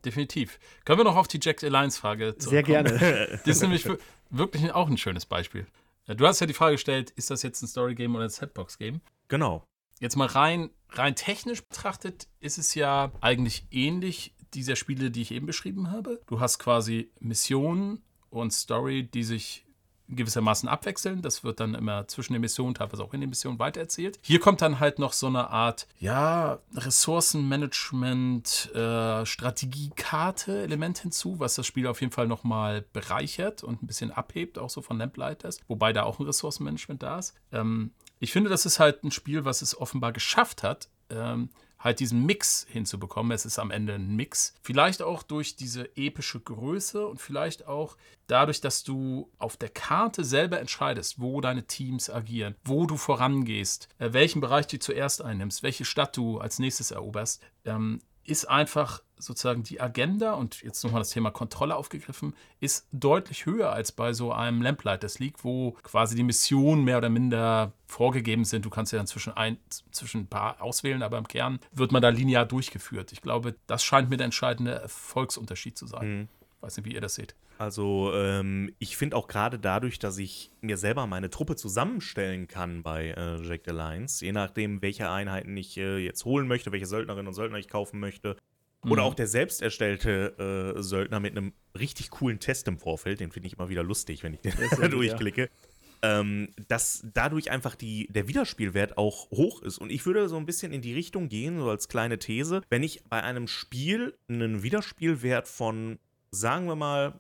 definitiv. 0.05 0.59
Können 0.85 1.01
wir 1.01 1.05
noch 1.05 1.17
auf 1.17 1.29
die 1.29 1.41
Jack 1.43 1.63
Alliance-Frage 1.63 2.37
zurückkommen? 2.39 2.89
Sehr 2.89 2.99
gerne. 2.99 3.39
Das 3.45 3.57
ist 3.57 3.63
nämlich 3.63 3.89
wirklich 4.31 4.73
auch 4.73 4.89
ein 4.89 4.99
schönes 4.99 5.27
Beispiel. 5.27 5.67
Du 6.07 6.27
hast 6.27 6.41
ja 6.41 6.47
die 6.47 6.55
Frage 6.55 6.77
gestellt, 6.77 7.11
ist 7.11 7.31
das 7.31 7.43
jetzt 7.43 7.63
ein 7.63 7.69
Story-Game 7.69 8.15
oder 8.15 8.25
ein 8.25 8.31
Setbox-Game? 8.31 9.03
Genau. 9.29 9.65
Jetzt 10.01 10.17
mal 10.17 10.27
rein, 10.27 10.71
rein 10.91 11.15
technisch 11.17 11.63
betrachtet 11.63 12.29
ist 12.41 12.57
es 12.57 12.75
ja 12.75 13.13
eigentlich 13.21 13.67
ähnlich 13.71 14.33
dieser 14.55 14.77
Spiele, 14.77 15.11
die 15.11 15.23
ich 15.23 15.33
eben 15.33 15.47
beschrieben 15.47 15.91
habe. 15.91 16.21
Du 16.27 16.41
hast 16.41 16.59
quasi 16.59 17.11
Missionen 17.21 18.03
und 18.31 18.53
Story, 18.53 19.05
die 19.05 19.25
sich 19.25 19.65
gewissermaßen 20.09 20.69
abwechseln. 20.69 21.23
Das 21.23 21.45
wird 21.45 21.61
dann 21.61 21.75
immer 21.75 22.09
zwischen 22.09 22.33
den 22.33 22.41
Missionen, 22.41 22.75
teilweise 22.75 23.05
auch 23.05 23.15
in 23.15 23.21
den 23.21 23.29
Missionen 23.29 23.59
weitererzählt. 23.59 24.19
Hier 24.23 24.41
kommt 24.41 24.63
dann 24.63 24.81
halt 24.81 24.99
noch 24.99 25.13
so 25.13 25.27
eine 25.27 25.51
Art, 25.51 25.87
ja, 26.01 26.61
Ressourcenmanagement, 26.75 28.75
äh, 28.75 29.27
Strategiekarte-Element 29.27 30.99
hinzu, 30.99 31.41
was 31.41 31.55
das 31.55 31.67
Spiel 31.67 31.87
auf 31.87 32.01
jeden 32.01 32.13
Fall 32.13 32.27
nochmal 32.27 32.85
bereichert 32.93 33.63
und 33.63 33.83
ein 33.83 33.87
bisschen 33.87 34.11
abhebt, 34.11 34.59
auch 34.59 34.71
so 34.71 34.81
von 34.81 34.99
Lamplighters, 34.99 35.61
wobei 35.69 35.93
da 35.93 36.05
auch 36.05 36.19
ein 36.19 36.27
Ressourcenmanagement 36.27 37.03
da 37.03 37.19
ist. 37.19 37.35
Ähm, 37.53 37.93
ich 38.21 38.33
finde, 38.33 38.51
das 38.51 38.67
ist 38.67 38.81
halt 38.81 39.05
ein 39.05 39.11
Spiel, 39.11 39.45
was 39.45 39.63
es 39.63 39.79
offenbar 39.79 40.13
geschafft 40.13 40.63
hat, 40.63 40.89
ähm, 41.11 41.51
halt 41.79 42.01
diesen 42.01 42.25
Mix 42.27 42.67
hinzubekommen. 42.69 43.33
Es 43.33 43.47
ist 43.47 43.59
am 43.59 43.71
Ende 43.71 43.95
ein 43.95 44.17
Mix. 44.17 44.55
Vielleicht 44.63 45.03
auch 45.03 45.23
durch 45.23 45.57
diese 45.57 45.97
epische 45.97 46.41
Größe 46.41 47.07
und 47.07 47.21
vielleicht 47.21 47.67
auch 47.67 47.97
dadurch, 48.27 48.61
dass 48.61 48.83
du 48.83 49.31
auf 49.39 49.57
der 49.57 49.69
Karte 49.69 50.25
selber 50.25 50.61
entscheidest, 50.61 51.21
wo 51.21 51.41
deine 51.41 51.67
Teams 51.67 52.11
agieren, 52.11 52.57
wo 52.65 52.87
du 52.87 52.97
vorangehst, 52.97 53.89
äh, 53.99 54.13
welchen 54.13 54.41
Bereich 54.41 54.67
du 54.67 54.79
zuerst 54.79 55.23
einnimmst, 55.23 55.63
welche 55.63 55.85
Stadt 55.85 56.17
du 56.17 56.39
als 56.39 56.59
nächstes 56.59 56.91
eroberst. 56.91 57.43
Ähm, 57.65 58.01
ist 58.25 58.49
einfach 58.49 59.03
sozusagen 59.19 59.63
die 59.63 59.81
Agenda 59.81 60.35
und 60.35 60.63
jetzt 60.63 60.83
nochmal 60.85 61.01
das 61.01 61.11
Thema 61.11 61.31
Kontrolle 61.31 61.77
aufgegriffen, 61.77 62.35
ist 62.61 62.87
deutlich 62.93 63.47
höher 63.47 63.73
als 63.73 63.93
bei 63.93 64.13
so 64.13 64.33
einem 64.33 64.63
Lamplighters 64.63 65.19
League, 65.19 65.45
wo 65.45 65.73
quasi 65.83 66.17
die 66.17 66.23
Missionen 66.23 66.85
mehr 66.85 66.99
oder 66.99 67.09
minder 67.09 67.73
vorgegeben 67.87 68.45
sind. 68.45 68.65
Du 68.65 68.71
kannst 68.71 68.93
ja 68.93 68.99
dann 68.99 69.07
zwischen 69.07 69.37
ein, 69.37 69.59
zwischen 69.91 70.23
ein 70.23 70.27
paar 70.27 70.63
auswählen, 70.63 71.03
aber 71.03 71.19
im 71.19 71.29
Kern 71.29 71.59
wird 71.73 71.93
man 71.93 72.03
da 72.03 72.09
linear 72.09 72.47
durchgeführt. 72.47 73.13
Ich 73.13 73.23
glaube, 73.23 73.55
das 73.67 73.83
scheint 73.83 74.11
mir 74.11 74.17
der 74.17 74.27
entscheidende 74.27 74.73
Erfolgsunterschied 74.73 75.77
zu 75.77 75.87
sein. 75.87 76.09
Mhm. 76.09 76.29
Weiß 76.61 76.77
nicht, 76.77 76.87
wie 76.87 76.95
ihr 76.95 77.01
das 77.01 77.15
seht. 77.15 77.35
Also 77.59 78.13
ähm, 78.15 78.73
ich 78.79 78.97
finde 78.97 79.17
auch 79.17 79.27
gerade 79.27 79.59
dadurch, 79.59 79.99
dass 79.99 80.17
ich 80.19 80.53
mir 80.61 80.77
selber 80.77 81.09
meine 81.09 81.29
Truppe 81.29 81.57
zusammenstellen 81.57 82.47
kann 82.47 82.85
bei 82.85 83.09
äh, 83.11 83.43
Jack 83.43 83.67
Alliance, 83.67 84.25
je 84.25 84.31
nachdem, 84.31 84.81
welche 84.81 85.11
Einheiten 85.11 85.57
ich 85.57 85.77
äh, 85.77 85.99
jetzt 85.99 86.25
holen 86.25 86.47
möchte, 86.47 86.71
welche 86.71 86.87
Söldnerinnen 86.87 87.27
und 87.27 87.35
Söldner 87.35 87.59
ich 87.59 87.69
kaufen 87.69 87.99
möchte. 87.99 88.37
Oder 88.85 89.03
auch 89.03 89.15
der 89.15 89.27
selbst 89.27 89.61
erstellte 89.61 90.75
äh, 90.77 90.83
Söldner 90.83 91.21
mit 91.21 91.37
einem 91.37 91.53
richtig 91.79 92.11
coolen 92.11 92.39
Test 92.39 92.69
im 92.69 92.79
Vorfeld, 92.79 93.21
den 93.21 93.33
finde 93.33 93.49
ich 93.49 93.55
immer 93.55 93.69
wieder 93.69 93.83
lustig, 93.83 94.23
wenn 94.23 94.35
ich 94.35 94.41
den 94.41 94.53
durchklicke. 94.91 95.43
Ja. 95.43 96.21
Ähm, 96.21 96.51
dass 96.69 97.05
dadurch 97.13 97.51
einfach 97.51 97.75
die, 97.75 98.07
der 98.13 98.29
Wiederspielwert 98.29 98.97
auch 98.97 99.31
hoch 99.33 99.63
ist. 99.63 99.79
Und 99.79 99.91
ich 99.91 100.07
würde 100.07 100.29
so 100.29 100.37
ein 100.37 100.47
bisschen 100.47 100.73
in 100.73 100.81
die 100.81 100.95
Richtung 100.95 101.29
gehen, 101.29 101.59
so 101.59 101.69
als 101.69 101.89
kleine 101.89 102.21
These, 102.21 102.63
wenn 102.71 102.85
ich 102.85 103.03
bei 103.09 103.21
einem 103.21 103.49
Spiel 103.49 104.17
einen 104.29 104.63
Wiederspielwert 104.63 105.49
von, 105.49 105.99
sagen 106.31 106.67
wir 106.67 106.77
mal, 106.77 107.19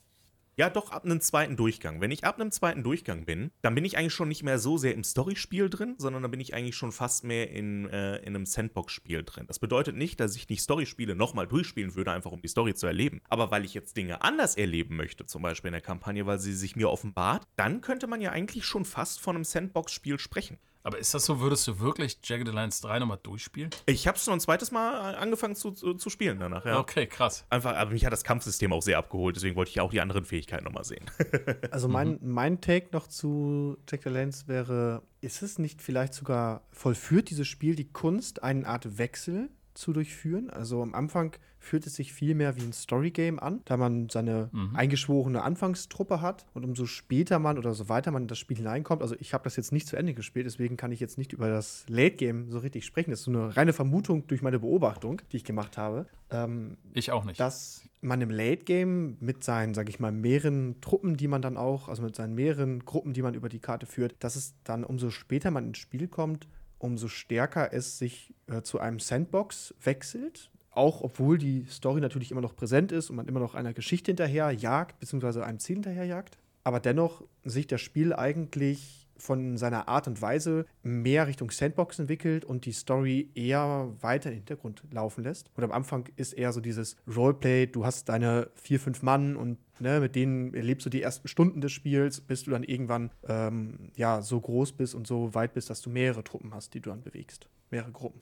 ja, 0.59 0.69
doch 0.69 0.91
ab 0.91 1.05
einem 1.05 1.21
zweiten 1.21 1.55
Durchgang. 1.55 2.01
Wenn 2.01 2.11
ich 2.11 2.25
ab 2.25 2.41
einem 2.41 2.51
zweiten 2.51 2.83
Durchgang 2.83 3.25
bin, 3.25 3.53
dann 3.63 3.77
bin 3.77 3.85
ich 3.85 3.97
eigentlich 3.97 4.13
schon 4.13 4.27
nicht 4.27 4.43
mehr 4.43 4.59
so 4.59 4.77
sehr 4.77 4.93
im 4.93 5.05
Storyspiel 5.05 5.71
drin, 5.71 5.95
sondern 5.99 6.23
dann 6.23 6.33
bin 6.33 6.41
ich 6.41 6.53
eigentlich 6.53 6.75
schon 6.75 6.91
fast 6.91 7.23
mehr 7.23 7.49
in, 7.53 7.89
äh, 7.89 8.17
in 8.17 8.35
einem 8.35 8.45
Sandbox-Spiel 8.45 9.23
drin. 9.23 9.45
Das 9.47 9.61
bedeutet 9.61 9.95
nicht, 9.95 10.19
dass 10.19 10.35
ich 10.35 10.49
nicht 10.49 10.63
Storyspiele 10.63 11.15
nochmal 11.15 11.47
durchspielen 11.47 11.95
würde, 11.95 12.11
einfach 12.11 12.33
um 12.33 12.43
die 12.43 12.49
Story 12.49 12.75
zu 12.75 12.89
erleben. 12.89 13.21
Aber 13.29 13.53
weil 13.53 13.65
ich 13.65 13.73
jetzt 13.73 13.97
Dinge 13.97 14.23
anders 14.23 14.57
erleben 14.57 14.97
möchte, 14.97 15.27
zum 15.27 15.43
Beispiel 15.43 15.69
in 15.69 15.75
der 15.75 15.81
Kampagne, 15.81 16.27
weil 16.27 16.41
sie 16.41 16.53
sich 16.53 16.75
mir 16.75 16.91
offenbart, 16.91 17.47
dann 17.55 17.81
könnte 17.81 18.09
man 18.09 18.21
ja 18.21 18.33
eigentlich 18.33 18.65
schon 18.65 18.85
fast 18.85 19.21
von 19.21 19.37
einem 19.37 19.45
Sandbox-Spiel 19.45 20.19
sprechen. 20.19 20.59
Aber 20.83 20.99
ist 20.99 21.15
das 21.15 21.25
so, 21.25 21.41
würdest 21.41 21.67
du 21.69 21.81
wirklich 21.81 22.19
Jagged 22.23 22.49
Alliance 22.49 22.81
3 22.83 23.01
nochmal 23.01 23.19
durchspielen? 23.23 23.71
Ich 23.87 24.07
habe 24.07 24.17
es 24.17 24.27
noch 24.27 24.35
ein 24.35 24.41
zweites 24.41 24.71
Mal 24.71 25.15
angefangen 25.17 25.55
zu, 25.55 25.73
zu, 25.73 25.95
zu, 25.95 26.11
spielen 26.11 26.41
danach, 26.41 26.65
ja. 26.65 26.79
Okay, 26.79 27.07
krass. 27.07 27.45
Einfach, 27.51 27.77
aber 27.77 27.91
mich 27.91 28.05
hat 28.05 28.13
das 28.13 28.25
Kampfsystem 28.25 28.73
auch 28.73 28.83
sehr 28.83 28.99
abgeholt, 28.99 29.37
deswegen 29.37 29.57
wollte 29.57 29.71
ich 29.71 29.81
auch 29.81 29.91
die 29.91 30.01
anderen 30.01 30.25
Fähigkeiten 30.25 30.65
nochmal 30.65 30.85
sehen. 30.85 31.05
also 31.71 31.89
mein, 31.89 32.19
mhm. 32.21 32.33
mein 32.33 32.61
Take 32.61 32.89
noch 32.93 33.07
zu 33.07 33.77
Jagged 33.89 34.07
Alliance 34.07 34.49
wäre, 34.49 35.03
ist 35.21 35.43
es 35.43 35.59
nicht 35.59 35.83
vielleicht 35.83 36.15
sogar, 36.15 36.63
vollführt 36.71 37.31
dieses 37.31 37.49
Spiel 37.49 37.75
die 37.75 37.91
Kunst, 37.93 38.43
eine 38.43 38.67
Art 38.67 38.99
Wechsel 38.99 39.51
zu 39.79 39.93
durchführen. 39.93 40.51
Also 40.51 40.83
am 40.83 40.95
Anfang 40.95 41.37
fühlt 41.61 41.87
es 41.87 41.95
sich 41.95 42.13
viel 42.13 42.35
mehr 42.35 42.57
wie 42.57 42.63
ein 42.63 42.73
Storygame 42.73 43.41
an, 43.41 43.63
da 43.65 43.77
man 43.77 44.09
seine 44.09 44.51
mhm. 44.53 44.75
eingeschworene 44.75 45.43
Anfangstruppe 45.43 46.21
hat 46.21 46.47
und 46.55 46.65
umso 46.65 46.87
später 46.87 47.39
man 47.39 47.59
oder 47.59 47.75
so 47.75 47.89
weiter 47.89 48.11
man 48.11 48.23
in 48.23 48.29
das 48.29 48.39
Spiel 48.39 48.57
hineinkommt. 48.57 49.03
Also 49.03 49.15
ich 49.19 49.35
habe 49.35 49.45
das 49.45 49.57
jetzt 49.57 49.73
nicht 49.73 49.87
zu 49.87 49.97
Ende 49.97 50.15
gespielt, 50.15 50.47
deswegen 50.47 50.77
kann 50.77 50.93
ich 50.93 51.01
jetzt 51.01 51.19
nicht 51.19 51.33
über 51.33 51.49
das 51.49 51.85
Late 51.89 52.17
Game 52.17 52.51
so 52.51 52.59
richtig 52.59 52.85
sprechen. 52.85 53.11
Das 53.11 53.21
ist 53.21 53.27
so 53.27 53.31
eine 53.31 53.57
reine 53.57 53.73
Vermutung 53.73 54.27
durch 54.27 54.43
meine 54.43 54.59
Beobachtung, 54.59 55.23
die 55.33 55.37
ich 55.39 55.45
gemacht 55.45 55.79
habe. 55.79 56.07
Ähm, 56.31 56.77
ich 56.93 57.13
auch 57.13 57.25
nicht. 57.25 57.39
Dass 57.39 57.89
man 58.01 58.21
im 58.21 58.31
Late 58.31 58.65
Game 58.65 59.17
mit 59.21 59.45
seinen, 59.45 59.75
sage 59.75 59.91
ich 59.91 60.01
mal, 60.01 60.13
mehreren 60.13 60.81
Truppen, 60.81 61.17
die 61.17 61.29
man 61.29 61.43
dann 61.43 61.57
auch, 61.57 61.89
also 61.89 62.03
mit 62.03 62.15
seinen 62.17 62.35
mehreren 62.35 62.85
Gruppen, 62.85 63.13
die 63.13 63.23
man 63.23 63.35
über 63.35 63.49
die 63.49 63.61
Karte 63.61 63.87
führt, 63.87 64.15
dass 64.21 64.37
es 64.37 64.55
dann 64.65 64.85
umso 64.85 65.11
später 65.11 65.51
man 65.51 65.69
ins 65.69 65.79
Spiel 65.79 66.09
kommt, 66.09 66.49
umso 66.79 67.09
stärker 67.09 67.73
es 67.73 67.99
sich 67.99 68.35
äh, 68.47 68.63
zu 68.63 68.79
einem 68.79 69.01
Sandbox 69.01 69.75
wechselt. 69.83 70.51
Auch 70.71 71.01
obwohl 71.03 71.39
die 71.39 71.65
Story 71.69 72.01
natürlich 72.01 72.31
immer 72.31 72.41
noch 72.41 72.55
präsent 72.55 72.93
ist 72.93 73.11
und 73.11 73.17
man 73.17 73.27
immer 73.27 73.41
noch 73.41 73.55
einer 73.55 73.73
Geschichte 73.73 74.11
hinterher 74.11 74.51
jagt, 74.53 75.01
beziehungsweise 75.01 75.45
einem 75.45 75.59
Ziel 75.59 75.77
hinterher 75.77 76.05
jagt. 76.05 76.39
Aber 76.63 76.79
dennoch 76.79 77.25
sich 77.45 77.67
das 77.67 77.81
Spiel 77.81 78.13
eigentlich 78.13 79.08
von 79.19 79.57
seiner 79.57 79.89
Art 79.89 80.07
und 80.09 80.21
Weise 80.23 80.67
mehr 80.83 81.27
Richtung 81.27 81.51
Sandbox 81.51 81.99
entwickelt 81.99 82.45
und 82.45 82.67
die 82.67 82.73
Story 82.73 83.31
eher 83.35 83.93
weiter 84.01 84.31
im 84.31 84.37
Hintergrund 84.37 84.83
laufen 84.91 85.25
lässt. 85.25 85.51
Und 85.57 85.65
am 85.65 85.73
Anfang 85.73 86.09
ist 86.17 86.33
eher 86.33 86.53
so 86.53 86.61
dieses 86.61 86.97
Roleplay, 87.07 87.67
du 87.67 87.85
hast 87.85 88.09
deine 88.09 88.51
vier, 88.55 88.81
fünf 88.81 89.03
Mann 89.03 89.37
und 89.37 89.59
ne, 89.81 90.01
mit 90.01 90.15
denen 90.15 90.55
erlebst 90.55 90.87
du 90.87 90.91
die 90.91 91.03
ersten 91.03 91.29
Stunden 91.29 91.61
des 91.61 91.73
Spiels, 91.73 92.21
bis 92.21 92.45
du 92.45 92.51
dann 92.51 92.63
irgendwann 92.63 93.11
ähm, 93.27 93.91
ja, 93.97 94.23
so 94.23 94.41
groß 94.41 94.73
bist 94.73 94.95
und 94.95 95.07
so 95.07 95.35
weit 95.35 95.55
bist, 95.55 95.71
dass 95.71 95.81
du 95.81 95.91
mehrere 95.91 96.25
Truppen 96.25 96.55
hast, 96.55 96.75
die 96.75 96.81
du 96.81 96.91
dann 96.91 97.03
bewegst. 97.03 97.49
Mehrere 97.71 97.93
Gruppen. 97.93 98.21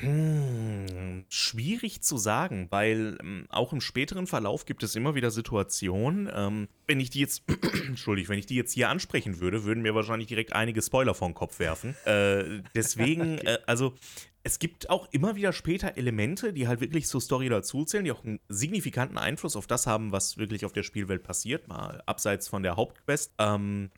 Hm, 0.00 1.24
schwierig 1.28 2.02
zu 2.02 2.18
sagen, 2.18 2.68
weil 2.70 3.18
ähm, 3.20 3.46
auch 3.48 3.72
im 3.72 3.80
späteren 3.80 4.26
Verlauf 4.26 4.64
gibt 4.64 4.82
es 4.82 4.94
immer 4.94 5.14
wieder 5.14 5.30
Situationen. 5.30 6.30
Ähm, 6.32 6.68
wenn 6.86 7.00
ich 7.00 7.10
die 7.10 7.20
jetzt, 7.20 7.42
entschuldig, 7.86 8.28
wenn 8.28 8.38
ich 8.38 8.46
die 8.46 8.54
jetzt 8.54 8.72
hier 8.72 8.88
ansprechen 8.88 9.40
würde, 9.40 9.64
würden 9.64 9.82
mir 9.82 9.94
wahrscheinlich 9.94 10.28
direkt 10.28 10.52
einige 10.52 10.82
Spoiler 10.82 11.14
vor 11.14 11.28
den 11.28 11.34
Kopf 11.34 11.58
werfen. 11.58 11.96
Äh, 12.04 12.62
deswegen, 12.74 13.38
äh, 13.46 13.58
also 13.66 13.94
es 14.44 14.58
gibt 14.58 14.88
auch 14.88 15.08
immer 15.10 15.36
wieder 15.36 15.52
später 15.52 15.96
Elemente, 15.96 16.52
die 16.52 16.68
halt 16.68 16.80
wirklich 16.80 17.06
zur 17.06 17.20
Story 17.20 17.48
dazuzählen, 17.48 18.04
die 18.04 18.12
auch 18.12 18.24
einen 18.24 18.40
signifikanten 18.48 19.18
Einfluss 19.18 19.56
auf 19.56 19.66
das 19.66 19.86
haben, 19.86 20.12
was 20.12 20.38
wirklich 20.38 20.64
auf 20.64 20.72
der 20.72 20.84
Spielwelt 20.84 21.22
passiert, 21.22 21.68
mal 21.68 22.02
abseits 22.06 22.48
von 22.48 22.62
der 22.62 22.76
Hauptquest, 22.76 23.32
ähm, 23.38 23.90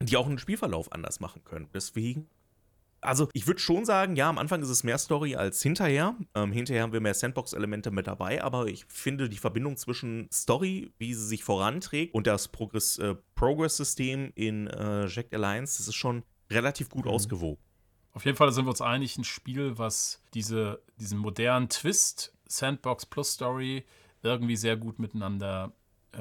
die 0.00 0.16
auch 0.16 0.26
einen 0.26 0.38
Spielverlauf 0.38 0.92
anders 0.92 1.20
machen 1.20 1.42
können. 1.44 1.68
Deswegen 1.72 2.28
also 3.04 3.28
ich 3.32 3.46
würde 3.46 3.60
schon 3.60 3.84
sagen, 3.84 4.16
ja, 4.16 4.28
am 4.28 4.38
Anfang 4.38 4.62
ist 4.62 4.68
es 4.68 4.84
mehr 4.84 4.98
Story 4.98 5.36
als 5.36 5.62
hinterher. 5.62 6.16
Ähm, 6.34 6.52
hinterher 6.52 6.82
haben 6.82 6.92
wir 6.92 7.00
mehr 7.00 7.14
Sandbox-Elemente 7.14 7.90
mit 7.90 8.06
dabei, 8.06 8.42
aber 8.42 8.66
ich 8.66 8.84
finde 8.86 9.28
die 9.28 9.36
Verbindung 9.36 9.76
zwischen 9.76 10.28
Story, 10.32 10.92
wie 10.98 11.14
sie 11.14 11.26
sich 11.26 11.44
voranträgt, 11.44 12.14
und 12.14 12.26
das 12.26 12.48
Progress, 12.48 12.98
äh, 12.98 13.14
Progress-System 13.34 14.32
in 14.34 14.66
äh, 14.66 15.06
Jack 15.06 15.32
Alliance, 15.32 15.78
das 15.78 15.88
ist 15.88 15.94
schon 15.94 16.24
relativ 16.50 16.88
gut 16.88 17.04
mhm. 17.04 17.10
ausgewogen. 17.12 17.62
Auf 18.12 18.24
jeden 18.24 18.36
Fall 18.36 18.52
sind 18.52 18.64
wir 18.64 18.70
uns 18.70 18.80
einig, 18.80 19.18
ein 19.18 19.24
Spiel, 19.24 19.76
was 19.76 20.22
diese, 20.34 20.82
diesen 21.00 21.18
modernen 21.18 21.68
Twist, 21.68 22.32
Sandbox 22.46 23.06
plus 23.06 23.32
Story, 23.32 23.84
irgendwie 24.22 24.56
sehr 24.56 24.76
gut 24.76 24.98
miteinander 24.98 25.72
äh, 26.12 26.18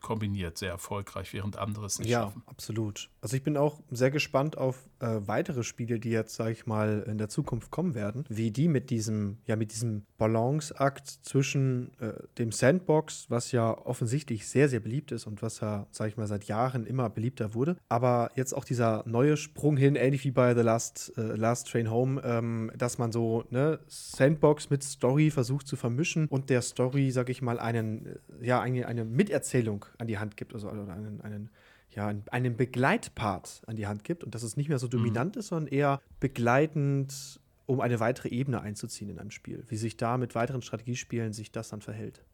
kombiniert, 0.00 0.58
sehr 0.58 0.70
erfolgreich, 0.70 1.32
während 1.32 1.56
andere 1.56 1.86
es 1.86 1.98
nicht 1.98 2.08
ja, 2.08 2.22
schaffen. 2.22 2.42
Ja, 2.44 2.50
absolut. 2.50 3.10
Also 3.20 3.36
ich 3.36 3.42
bin 3.42 3.56
auch 3.56 3.80
sehr 3.90 4.10
gespannt 4.10 4.58
auf 4.58 4.88
äh, 5.02 5.26
weitere 5.26 5.62
Spiele, 5.62 5.98
die 5.98 6.10
jetzt, 6.10 6.34
sage 6.36 6.52
ich 6.52 6.66
mal, 6.66 7.04
in 7.06 7.18
der 7.18 7.28
Zukunft 7.28 7.70
kommen 7.70 7.94
werden, 7.94 8.24
wie 8.28 8.50
die 8.50 8.68
mit 8.68 8.90
diesem, 8.90 9.38
ja, 9.46 9.56
mit 9.56 9.72
diesem 9.72 10.06
Balanceakt 10.16 11.08
zwischen 11.08 11.90
äh, 11.98 12.12
dem 12.38 12.52
Sandbox, 12.52 13.26
was 13.28 13.52
ja 13.52 13.76
offensichtlich 13.76 14.46
sehr, 14.46 14.68
sehr 14.68 14.80
beliebt 14.80 15.12
ist 15.12 15.26
und 15.26 15.42
was 15.42 15.60
ja, 15.60 15.86
sage 15.90 16.10
ich 16.10 16.16
mal, 16.16 16.26
seit 16.26 16.44
Jahren 16.44 16.86
immer 16.86 17.10
beliebter 17.10 17.54
wurde, 17.54 17.76
aber 17.88 18.30
jetzt 18.36 18.54
auch 18.54 18.64
dieser 18.64 19.02
neue 19.06 19.36
Sprung 19.36 19.76
hin, 19.76 19.96
ähnlich 19.96 20.24
wie 20.24 20.30
bei 20.30 20.54
The 20.54 20.62
Last, 20.62 21.12
äh, 21.16 21.20
Last 21.20 21.68
Train 21.68 21.90
Home, 21.90 22.22
ähm, 22.24 22.70
dass 22.76 22.98
man 22.98 23.12
so 23.12 23.44
ne, 23.50 23.80
Sandbox 23.88 24.70
mit 24.70 24.82
Story 24.84 25.30
versucht 25.30 25.66
zu 25.66 25.76
vermischen 25.76 26.28
und 26.28 26.48
der 26.48 26.62
Story, 26.62 27.10
sage 27.10 27.32
ich 27.32 27.42
mal, 27.42 27.58
einen, 27.58 28.06
äh, 28.06 28.46
ja, 28.46 28.60
eine, 28.60 28.86
eine 28.86 29.04
Miterzählung 29.04 29.84
an 29.98 30.06
die 30.06 30.18
Hand 30.18 30.36
gibt, 30.36 30.54
also 30.54 30.68
einen, 30.68 31.20
einen, 31.20 31.50
ja, 31.94 32.12
einen 32.30 32.56
Begleitpart 32.56 33.62
an 33.66 33.76
die 33.76 33.86
Hand 33.86 34.04
gibt 34.04 34.24
und 34.24 34.34
dass 34.34 34.42
es 34.42 34.56
nicht 34.56 34.68
mehr 34.68 34.78
so 34.78 34.86
mhm. 34.86 34.90
dominant 34.90 35.34
mhm. 35.34 35.40
ist, 35.40 35.48
sondern 35.48 35.72
eher 35.72 36.00
begleitend, 36.20 37.40
um 37.66 37.80
eine 37.80 38.00
weitere 38.00 38.28
Ebene 38.28 38.60
einzuziehen 38.60 39.10
in 39.10 39.18
einem 39.18 39.30
Spiel. 39.30 39.64
Wie 39.68 39.76
sich 39.76 39.96
da 39.96 40.18
mit 40.18 40.34
weiteren 40.34 40.62
Strategiespielen 40.62 41.32
sich 41.32 41.52
das 41.52 41.68
dann 41.68 41.80
verhält. 41.80 42.24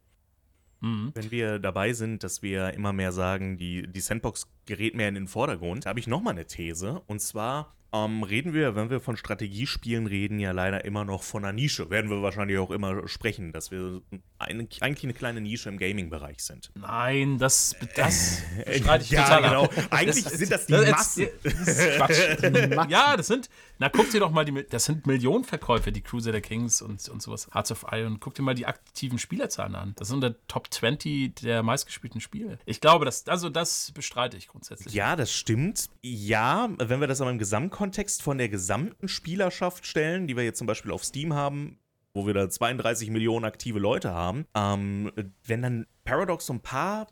Mhm. 0.81 1.11
Wenn 1.13 1.31
wir 1.31 1.59
dabei 1.59 1.93
sind, 1.93 2.23
dass 2.23 2.41
wir 2.41 2.73
immer 2.73 2.93
mehr 2.93 3.11
sagen, 3.11 3.57
die, 3.57 3.87
die 3.87 3.99
Sandbox 3.99 4.47
gerät 4.65 4.95
mehr 4.95 5.09
in 5.09 5.15
den 5.15 5.27
Vordergrund, 5.27 5.85
habe 5.85 5.99
ich 5.99 6.07
nochmal 6.07 6.33
eine 6.33 6.45
These. 6.45 7.01
Und 7.07 7.21
zwar 7.21 7.75
ähm, 7.91 8.21
reden 8.21 8.53
wir, 8.53 8.75
wenn 8.75 8.91
wir 8.91 8.99
von 8.99 9.17
Strategiespielen 9.17 10.05
reden, 10.05 10.39
ja 10.39 10.51
leider 10.51 10.85
immer 10.85 11.05
noch 11.05 11.23
von 11.23 11.43
einer 11.43 11.53
Nische. 11.53 11.89
Werden 11.89 12.11
wir 12.11 12.21
wahrscheinlich 12.21 12.59
auch 12.59 12.69
immer 12.69 13.07
sprechen, 13.07 13.51
dass 13.51 13.71
wir 13.71 14.01
eine, 14.37 14.67
eigentlich 14.79 15.03
eine 15.03 15.13
kleine 15.13 15.41
Nische 15.41 15.69
im 15.69 15.79
Gaming-Bereich 15.79 16.43
sind. 16.43 16.71
Nein, 16.75 17.39
das, 17.39 17.75
das 17.95 18.43
bestreite 18.65 19.03
ich 19.03 19.09
ja, 19.09 19.23
total. 19.23 19.41
genau. 19.41 19.87
Eigentlich 19.89 20.23
das, 20.23 20.33
sind 20.33 20.51
das 20.51 20.65
die 20.67 20.73
das, 20.73 20.91
Massen. 20.91 21.27
Das 21.43 21.53
ist 21.53 21.97
Quatsch. 21.97 22.89
ja, 22.89 23.17
das 23.17 23.25
sind, 23.25 23.49
na 23.79 23.89
guck 23.89 24.11
dir 24.11 24.19
doch 24.19 24.31
mal, 24.31 24.45
die, 24.45 24.65
das 24.69 24.85
sind 24.85 25.07
Millionen 25.07 25.43
Verkäufe, 25.43 25.91
die 25.91 26.01
Crusader 26.01 26.41
Kings 26.41 26.83
und, 26.83 27.09
und 27.09 27.23
sowas, 27.23 27.49
Hearts 27.55 27.71
of 27.71 27.87
Iron. 27.91 28.19
Guck 28.19 28.35
dir 28.35 28.43
mal 28.43 28.53
die 28.53 28.67
aktiven 28.67 29.17
Spielerzahlen 29.17 29.73
an. 29.73 29.93
Das 29.97 30.09
sind 30.09 30.21
der 30.21 30.35
Top 30.47 30.71
20 30.71 31.33
der 31.33 31.63
meistgespielten 31.63 32.21
Spiele. 32.21 32.59
Ich 32.67 32.81
glaube, 32.81 33.05
das, 33.05 33.27
also 33.27 33.49
das 33.49 33.91
bestreite 33.93 34.37
ich 34.37 34.47
grundsätzlich. 34.47 34.93
Ja, 34.93 35.15
das 35.15 35.33
stimmt. 35.33 35.89
Ja, 36.03 36.69
wenn 36.77 36.99
wir 36.99 37.07
das 37.07 37.19
aber 37.19 37.31
im 37.31 37.39
Gesamtkontext 37.39 37.78
von 38.21 38.37
der 38.37 38.49
gesamten 38.49 39.07
Spielerschaft 39.07 39.85
stellen, 39.85 40.27
die 40.27 40.35
wir 40.35 40.43
jetzt 40.43 40.57
zum 40.57 40.67
Beispiel 40.67 40.91
auf 40.91 41.03
Steam 41.03 41.33
haben, 41.33 41.79
wo 42.13 42.25
wir 42.25 42.33
da 42.33 42.49
32 42.49 43.09
Millionen 43.09 43.45
aktive 43.45 43.79
Leute 43.79 44.11
haben, 44.11 44.45
ähm, 44.55 45.11
wenn 45.45 45.61
dann 45.61 45.87
Paradox 46.03 46.45
so 46.45 46.53
ein 46.53 46.61
paar 46.61 47.07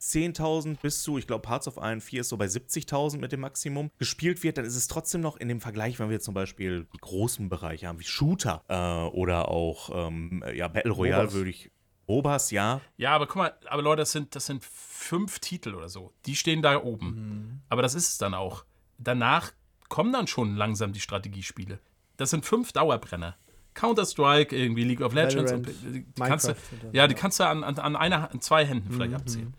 10.000 0.00 0.78
bis 0.80 1.02
zu, 1.02 1.16
ich 1.16 1.28
glaube, 1.28 1.42
Parts 1.42 1.68
of 1.68 1.76
Iron 1.76 2.00
4 2.00 2.22
ist 2.22 2.28
so 2.28 2.36
bei 2.36 2.46
70.000 2.46 3.18
mit 3.18 3.30
dem 3.30 3.40
Maximum 3.40 3.90
gespielt 3.98 4.42
wird, 4.42 4.58
dann 4.58 4.64
ist 4.64 4.74
es 4.74 4.88
trotzdem 4.88 5.20
noch 5.20 5.36
in 5.36 5.48
dem 5.48 5.60
Vergleich, 5.60 6.00
wenn 6.00 6.10
wir 6.10 6.18
zum 6.18 6.34
Beispiel 6.34 6.88
die 6.92 6.98
großen 6.98 7.48
Bereiche 7.48 7.86
haben, 7.86 8.00
wie 8.00 8.04
Shooter 8.04 8.62
äh, 8.68 9.14
oder 9.14 9.48
auch 9.48 9.90
ähm, 10.08 10.44
ja, 10.54 10.66
Battle 10.68 10.92
Royale, 10.92 11.32
würde 11.32 11.50
ich. 11.50 11.70
Obers, 12.06 12.50
ja. 12.50 12.80
Ja, 12.96 13.14
aber 13.14 13.28
guck 13.28 13.36
mal, 13.36 13.54
aber 13.66 13.80
Leute, 13.80 14.02
das 14.02 14.10
sind, 14.10 14.34
das 14.34 14.46
sind 14.46 14.64
fünf 14.64 15.38
Titel 15.38 15.74
oder 15.74 15.88
so. 15.88 16.12
Die 16.26 16.34
stehen 16.34 16.62
da 16.62 16.82
oben. 16.82 17.06
Mhm. 17.06 17.60
Aber 17.68 17.80
das 17.80 17.94
ist 17.94 18.08
es 18.08 18.18
dann 18.18 18.34
auch. 18.34 18.64
Danach 18.98 19.52
kommen 19.92 20.10
dann 20.10 20.26
schon 20.26 20.56
langsam 20.56 20.94
die 20.94 21.00
Strategiespiele. 21.00 21.78
Das 22.16 22.30
sind 22.30 22.46
fünf 22.46 22.72
Dauerbrenner. 22.72 23.36
Counter-Strike, 23.74 24.56
irgendwie 24.56 24.84
League 24.84 25.02
of 25.02 25.12
Legends. 25.12 25.52
Und, 25.52 25.66
die 25.66 26.06
kannst 26.16 26.48
du, 26.48 26.56
ja, 26.92 27.06
die 27.06 27.14
kannst 27.14 27.38
du 27.38 27.46
an, 27.46 27.62
an, 27.62 27.78
an, 27.78 27.94
einer, 27.94 28.30
an 28.30 28.40
zwei 28.40 28.64
Händen 28.64 28.90
vielleicht 28.90 29.10
mhm. 29.10 29.16
abzählen. 29.16 29.54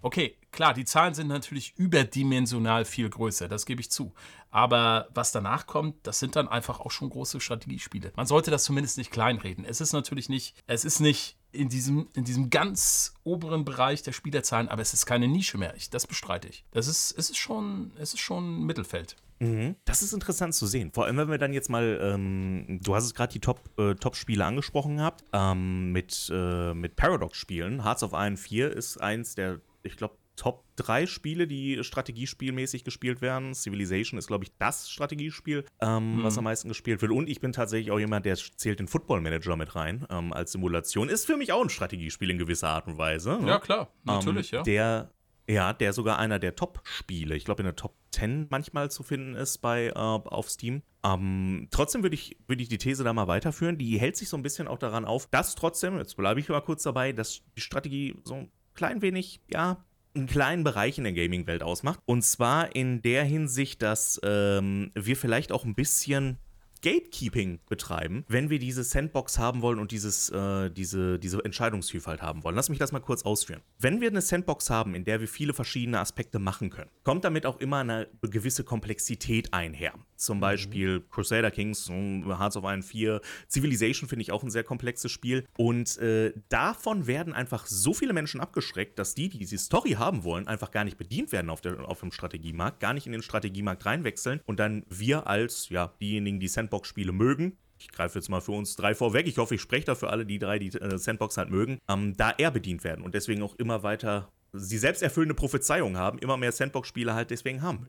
Okay, 0.00 0.38
klar, 0.52 0.72
die 0.72 0.86
Zahlen 0.86 1.12
sind 1.12 1.28
natürlich 1.28 1.74
überdimensional 1.76 2.86
viel 2.86 3.10
größer, 3.10 3.46
das 3.46 3.66
gebe 3.66 3.82
ich 3.82 3.90
zu. 3.90 4.14
Aber 4.50 5.08
was 5.12 5.32
danach 5.32 5.66
kommt, 5.66 6.06
das 6.06 6.18
sind 6.18 6.34
dann 6.34 6.48
einfach 6.48 6.80
auch 6.80 6.90
schon 6.90 7.10
große 7.10 7.40
Strategiespiele. 7.40 8.12
Man 8.16 8.26
sollte 8.26 8.50
das 8.50 8.64
zumindest 8.64 8.96
nicht 8.96 9.10
kleinreden. 9.10 9.66
Es 9.66 9.82
ist 9.82 9.92
natürlich 9.92 10.30
nicht, 10.30 10.56
es 10.66 10.86
ist 10.86 11.00
nicht 11.00 11.36
in 11.52 11.68
diesem, 11.68 12.08
in 12.14 12.24
diesem 12.24 12.48
ganz 12.48 13.12
oberen 13.22 13.66
Bereich 13.66 14.02
der 14.02 14.12
Spielerzahlen, 14.12 14.68
aber 14.68 14.80
es 14.80 14.94
ist 14.94 15.04
keine 15.04 15.28
Nische 15.28 15.58
mehr. 15.58 15.74
Ich, 15.76 15.90
das 15.90 16.06
bestreite 16.06 16.48
ich. 16.48 16.64
Das 16.70 16.86
ist, 16.86 17.12
es 17.12 17.28
ist 17.28 17.38
schon, 17.38 17.92
es 17.98 18.14
ist 18.14 18.20
schon 18.20 18.64
Mittelfeld. 18.64 19.16
Mhm. 19.40 19.76
Das 19.84 20.02
ist 20.02 20.12
interessant 20.12 20.54
zu 20.54 20.66
sehen. 20.66 20.92
Vor 20.92 21.06
allem, 21.06 21.16
wenn 21.16 21.30
wir 21.30 21.38
dann 21.38 21.52
jetzt 21.52 21.70
mal, 21.70 21.98
ähm, 22.02 22.80
du 22.82 22.94
hast 22.94 23.04
es 23.04 23.14
gerade 23.14 23.32
die 23.32 23.40
Top, 23.40 23.60
äh, 23.78 23.94
Top-Spiele 23.94 24.44
angesprochen 24.44 24.98
gehabt, 24.98 25.24
ähm, 25.32 25.92
mit, 25.92 26.30
äh, 26.32 26.74
mit 26.74 26.96
Paradox-Spielen. 26.96 27.84
Hearts 27.84 28.02
of 28.02 28.12
Iron 28.12 28.36
4 28.36 28.72
ist 28.72 28.98
eins 28.98 29.34
der, 29.34 29.60
ich 29.82 29.96
glaube, 29.96 30.16
Top 30.36 30.64
3 30.76 31.06
Spiele, 31.06 31.46
die 31.46 31.84
strategiespielmäßig 31.84 32.82
gespielt 32.82 33.22
werden. 33.22 33.54
Civilization 33.54 34.18
ist, 34.18 34.26
glaube 34.26 34.44
ich, 34.44 34.52
das 34.58 34.90
Strategiespiel, 34.90 35.64
ähm, 35.80 36.16
mhm. 36.16 36.24
was 36.24 36.36
am 36.38 36.44
meisten 36.44 36.68
gespielt 36.68 37.02
wird. 37.02 37.12
Und 37.12 37.28
ich 37.28 37.40
bin 37.40 37.52
tatsächlich 37.52 37.92
auch 37.92 38.00
jemand, 38.00 38.26
der 38.26 38.34
zählt 38.34 38.80
den 38.80 38.88
Football 38.88 39.20
Manager 39.20 39.56
mit 39.56 39.76
rein 39.76 40.06
ähm, 40.10 40.32
als 40.32 40.52
Simulation. 40.52 41.08
Ist 41.08 41.26
für 41.26 41.36
mich 41.36 41.52
auch 41.52 41.62
ein 41.62 41.70
Strategiespiel 41.70 42.30
in 42.30 42.38
gewisser 42.38 42.68
Art 42.68 42.88
und 42.88 42.98
Weise. 42.98 43.38
Ja, 43.46 43.60
klar, 43.60 43.92
natürlich, 44.02 44.52
ähm, 44.52 44.58
ja. 44.58 44.62
Der 44.64 45.10
ja, 45.46 45.72
der 45.72 45.92
sogar 45.92 46.18
einer 46.18 46.38
der 46.38 46.56
Top-Spiele, 46.56 47.36
ich 47.36 47.44
glaube 47.44 47.62
in 47.62 47.66
der 47.66 47.76
Top 47.76 47.94
10 48.12 48.46
manchmal 48.50 48.90
zu 48.90 49.02
finden 49.02 49.34
ist 49.34 49.58
bei 49.58 49.88
äh, 49.88 49.92
auf 49.94 50.50
Steam. 50.50 50.82
Ähm, 51.04 51.68
trotzdem 51.70 52.02
würde 52.02 52.14
ich, 52.14 52.38
würd 52.46 52.60
ich 52.60 52.68
die 52.68 52.78
These 52.78 53.04
da 53.04 53.12
mal 53.12 53.28
weiterführen. 53.28 53.76
Die 53.76 53.98
hält 53.98 54.16
sich 54.16 54.28
so 54.28 54.36
ein 54.36 54.42
bisschen 54.42 54.68
auch 54.68 54.78
daran 54.78 55.04
auf, 55.04 55.26
dass 55.26 55.54
trotzdem, 55.54 55.98
jetzt 55.98 56.16
bleibe 56.16 56.40
ich 56.40 56.48
mal 56.48 56.60
kurz 56.60 56.82
dabei, 56.82 57.12
dass 57.12 57.42
die 57.56 57.60
Strategie 57.60 58.16
so 58.24 58.34
ein 58.34 58.50
klein 58.74 59.02
wenig, 59.02 59.40
ja, 59.48 59.84
einen 60.14 60.26
kleinen 60.26 60.64
Bereich 60.64 60.96
in 60.96 61.04
der 61.04 61.12
Gaming-Welt 61.12 61.62
ausmacht. 61.62 62.00
Und 62.06 62.22
zwar 62.22 62.74
in 62.74 63.02
der 63.02 63.24
Hinsicht, 63.24 63.82
dass 63.82 64.20
ähm, 64.22 64.92
wir 64.94 65.16
vielleicht 65.16 65.50
auch 65.50 65.64
ein 65.64 65.74
bisschen 65.74 66.38
Gatekeeping 66.84 67.60
betreiben, 67.70 68.24
wenn 68.28 68.50
wir 68.50 68.58
diese 68.58 68.84
Sandbox 68.84 69.38
haben 69.38 69.62
wollen 69.62 69.78
und 69.78 69.90
dieses, 69.90 70.28
äh, 70.28 70.70
diese, 70.70 71.18
diese 71.18 71.42
Entscheidungsvielfalt 71.42 72.20
haben 72.20 72.44
wollen. 72.44 72.54
Lass 72.54 72.68
mich 72.68 72.78
das 72.78 72.92
mal 72.92 73.00
kurz 73.00 73.22
ausführen. 73.22 73.62
Wenn 73.78 74.02
wir 74.02 74.08
eine 74.08 74.20
Sandbox 74.20 74.68
haben, 74.68 74.94
in 74.94 75.04
der 75.04 75.20
wir 75.20 75.28
viele 75.28 75.54
verschiedene 75.54 75.98
Aspekte 75.98 76.38
machen 76.38 76.68
können, 76.68 76.90
kommt 77.02 77.24
damit 77.24 77.46
auch 77.46 77.58
immer 77.58 77.78
eine 77.78 78.08
gewisse 78.20 78.64
Komplexität 78.64 79.54
einher. 79.54 79.94
Zum 80.16 80.38
mhm. 80.38 80.42
Beispiel 80.42 80.98
mhm. 80.98 81.10
Crusader 81.10 81.50
Kings, 81.50 81.88
Hearts 81.88 82.58
of 82.58 82.64
Iron 82.64 82.82
4, 82.82 83.22
Civilization 83.48 84.06
finde 84.06 84.22
ich 84.22 84.30
auch 84.30 84.42
ein 84.42 84.50
sehr 84.50 84.64
komplexes 84.64 85.10
Spiel. 85.10 85.46
Und 85.56 85.96
äh, 85.98 86.34
davon 86.50 87.06
werden 87.06 87.32
einfach 87.32 87.64
so 87.64 87.94
viele 87.94 88.12
Menschen 88.12 88.42
abgeschreckt, 88.42 88.98
dass 88.98 89.14
die, 89.14 89.30
die 89.30 89.38
diese 89.38 89.56
Story 89.56 89.92
haben 89.92 90.22
wollen, 90.22 90.46
einfach 90.48 90.70
gar 90.70 90.84
nicht 90.84 90.98
bedient 90.98 91.32
werden 91.32 91.48
auf, 91.48 91.62
der, 91.62 91.88
auf 91.88 92.00
dem 92.00 92.12
Strategiemarkt, 92.12 92.80
gar 92.80 92.92
nicht 92.92 93.06
in 93.06 93.12
den 93.12 93.22
Strategiemarkt 93.22 93.86
reinwechseln 93.86 94.40
und 94.44 94.60
dann 94.60 94.84
wir 94.90 95.26
als 95.26 95.70
ja, 95.70 95.94
diejenigen, 95.98 96.40
die 96.40 96.48
Sandbox 96.48 96.73
Sandbox-Spiele 96.74 97.12
mögen, 97.12 97.56
ich 97.78 97.88
greife 97.88 98.18
jetzt 98.18 98.28
mal 98.28 98.40
für 98.40 98.52
uns 98.52 98.76
drei 98.76 98.94
vorweg, 98.94 99.26
ich 99.26 99.38
hoffe, 99.38 99.54
ich 99.54 99.60
spreche 99.60 99.86
da 99.86 99.94
für 99.94 100.10
alle, 100.10 100.26
die 100.26 100.38
drei, 100.38 100.58
die 100.58 100.68
äh, 100.68 100.98
Sandbox 100.98 101.36
halt 101.36 101.50
mögen, 101.50 101.78
ähm, 101.88 102.16
da 102.16 102.32
eher 102.32 102.50
bedient 102.50 102.84
werden 102.84 103.04
und 103.04 103.14
deswegen 103.14 103.42
auch 103.42 103.54
immer 103.56 103.82
weiter 103.82 104.32
sie 104.52 104.78
selbst 104.78 105.02
erfüllende 105.02 105.34
Prophezeiungen 105.34 105.96
haben, 105.96 106.18
immer 106.18 106.36
mehr 106.36 106.52
Sandbox-Spiele 106.52 107.14
halt 107.14 107.30
deswegen 107.30 107.62
haben. 107.62 107.88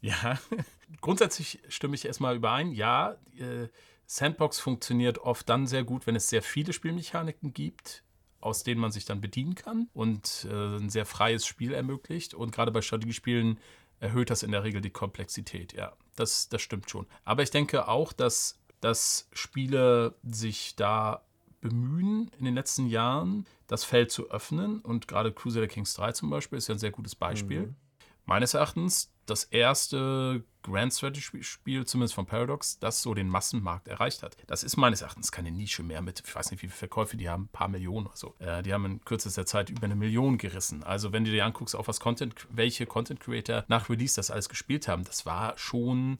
Ja, 0.00 0.38
grundsätzlich 1.00 1.60
stimme 1.68 1.94
ich 1.94 2.04
erstmal 2.04 2.36
überein. 2.36 2.72
Ja, 2.72 3.16
äh, 3.38 3.68
Sandbox 4.06 4.60
funktioniert 4.60 5.18
oft 5.18 5.48
dann 5.48 5.66
sehr 5.66 5.82
gut, 5.82 6.06
wenn 6.06 6.16
es 6.16 6.28
sehr 6.28 6.42
viele 6.42 6.74
Spielmechaniken 6.74 7.54
gibt, 7.54 8.04
aus 8.40 8.64
denen 8.64 8.80
man 8.80 8.92
sich 8.92 9.06
dann 9.06 9.22
bedienen 9.22 9.54
kann 9.54 9.88
und 9.94 10.46
äh, 10.50 10.76
ein 10.76 10.90
sehr 10.90 11.06
freies 11.06 11.46
Spiel 11.46 11.72
ermöglicht. 11.72 12.34
Und 12.34 12.52
gerade 12.52 12.70
bei 12.70 12.82
Strategiespielen 12.82 13.58
erhöht 14.00 14.30
das 14.30 14.42
in 14.42 14.52
der 14.52 14.64
Regel 14.64 14.80
die 14.80 14.90
Komplexität. 14.90 15.72
Ja, 15.72 15.92
das, 16.16 16.48
das 16.48 16.62
stimmt 16.62 16.90
schon. 16.90 17.06
Aber 17.24 17.42
ich 17.42 17.50
denke 17.50 17.88
auch, 17.88 18.12
dass, 18.12 18.58
dass 18.80 19.28
Spiele 19.32 20.14
sich 20.22 20.76
da 20.76 21.22
bemühen, 21.60 22.30
in 22.38 22.44
den 22.44 22.54
letzten 22.54 22.86
Jahren 22.86 23.46
das 23.66 23.84
Feld 23.84 24.10
zu 24.10 24.30
öffnen. 24.30 24.80
Und 24.80 25.08
gerade 25.08 25.32
Crusader 25.32 25.66
Kings 25.66 25.94
3 25.94 26.12
zum 26.12 26.30
Beispiel 26.30 26.58
ist 26.58 26.68
ja 26.68 26.74
ein 26.74 26.78
sehr 26.78 26.90
gutes 26.90 27.14
Beispiel. 27.14 27.68
Mhm. 27.68 27.76
Meines 28.26 28.54
Erachtens 28.54 29.13
das 29.26 29.44
erste 29.44 30.44
Grand 30.62 30.92
Strategy-Spiel, 30.92 31.84
zumindest 31.84 32.14
von 32.14 32.26
Paradox, 32.26 32.78
das 32.78 33.02
so 33.02 33.14
den 33.14 33.28
Massenmarkt 33.28 33.88
erreicht 33.88 34.22
hat. 34.22 34.36
Das 34.46 34.64
ist 34.64 34.76
meines 34.76 35.02
Erachtens 35.02 35.30
keine 35.30 35.50
Nische 35.50 35.82
mehr 35.82 36.00
mit, 36.00 36.22
ich 36.26 36.34
weiß 36.34 36.50
nicht, 36.50 36.62
wie 36.62 36.68
viele 36.68 36.78
Verkäufe 36.78 37.16
die 37.16 37.28
haben, 37.28 37.44
ein 37.44 37.48
paar 37.48 37.68
Millionen 37.68 38.06
oder 38.06 38.16
so. 38.16 38.34
Äh, 38.38 38.62
die 38.62 38.72
haben 38.72 38.84
in 38.86 39.04
kürzester 39.04 39.46
Zeit 39.46 39.70
über 39.70 39.84
eine 39.84 39.94
Million 39.94 40.38
gerissen. 40.38 40.82
Also 40.82 41.12
wenn 41.12 41.24
du 41.24 41.30
dir 41.30 41.44
anguckst, 41.44 41.76
auf 41.76 41.88
was 41.88 42.00
Content, 42.00 42.34
welche 42.50 42.86
Content 42.86 43.20
Creator 43.20 43.64
nach 43.68 43.88
Release 43.88 44.16
das 44.16 44.30
alles 44.30 44.48
gespielt 44.48 44.88
haben, 44.88 45.04
das 45.04 45.26
war 45.26 45.56
schon 45.58 46.18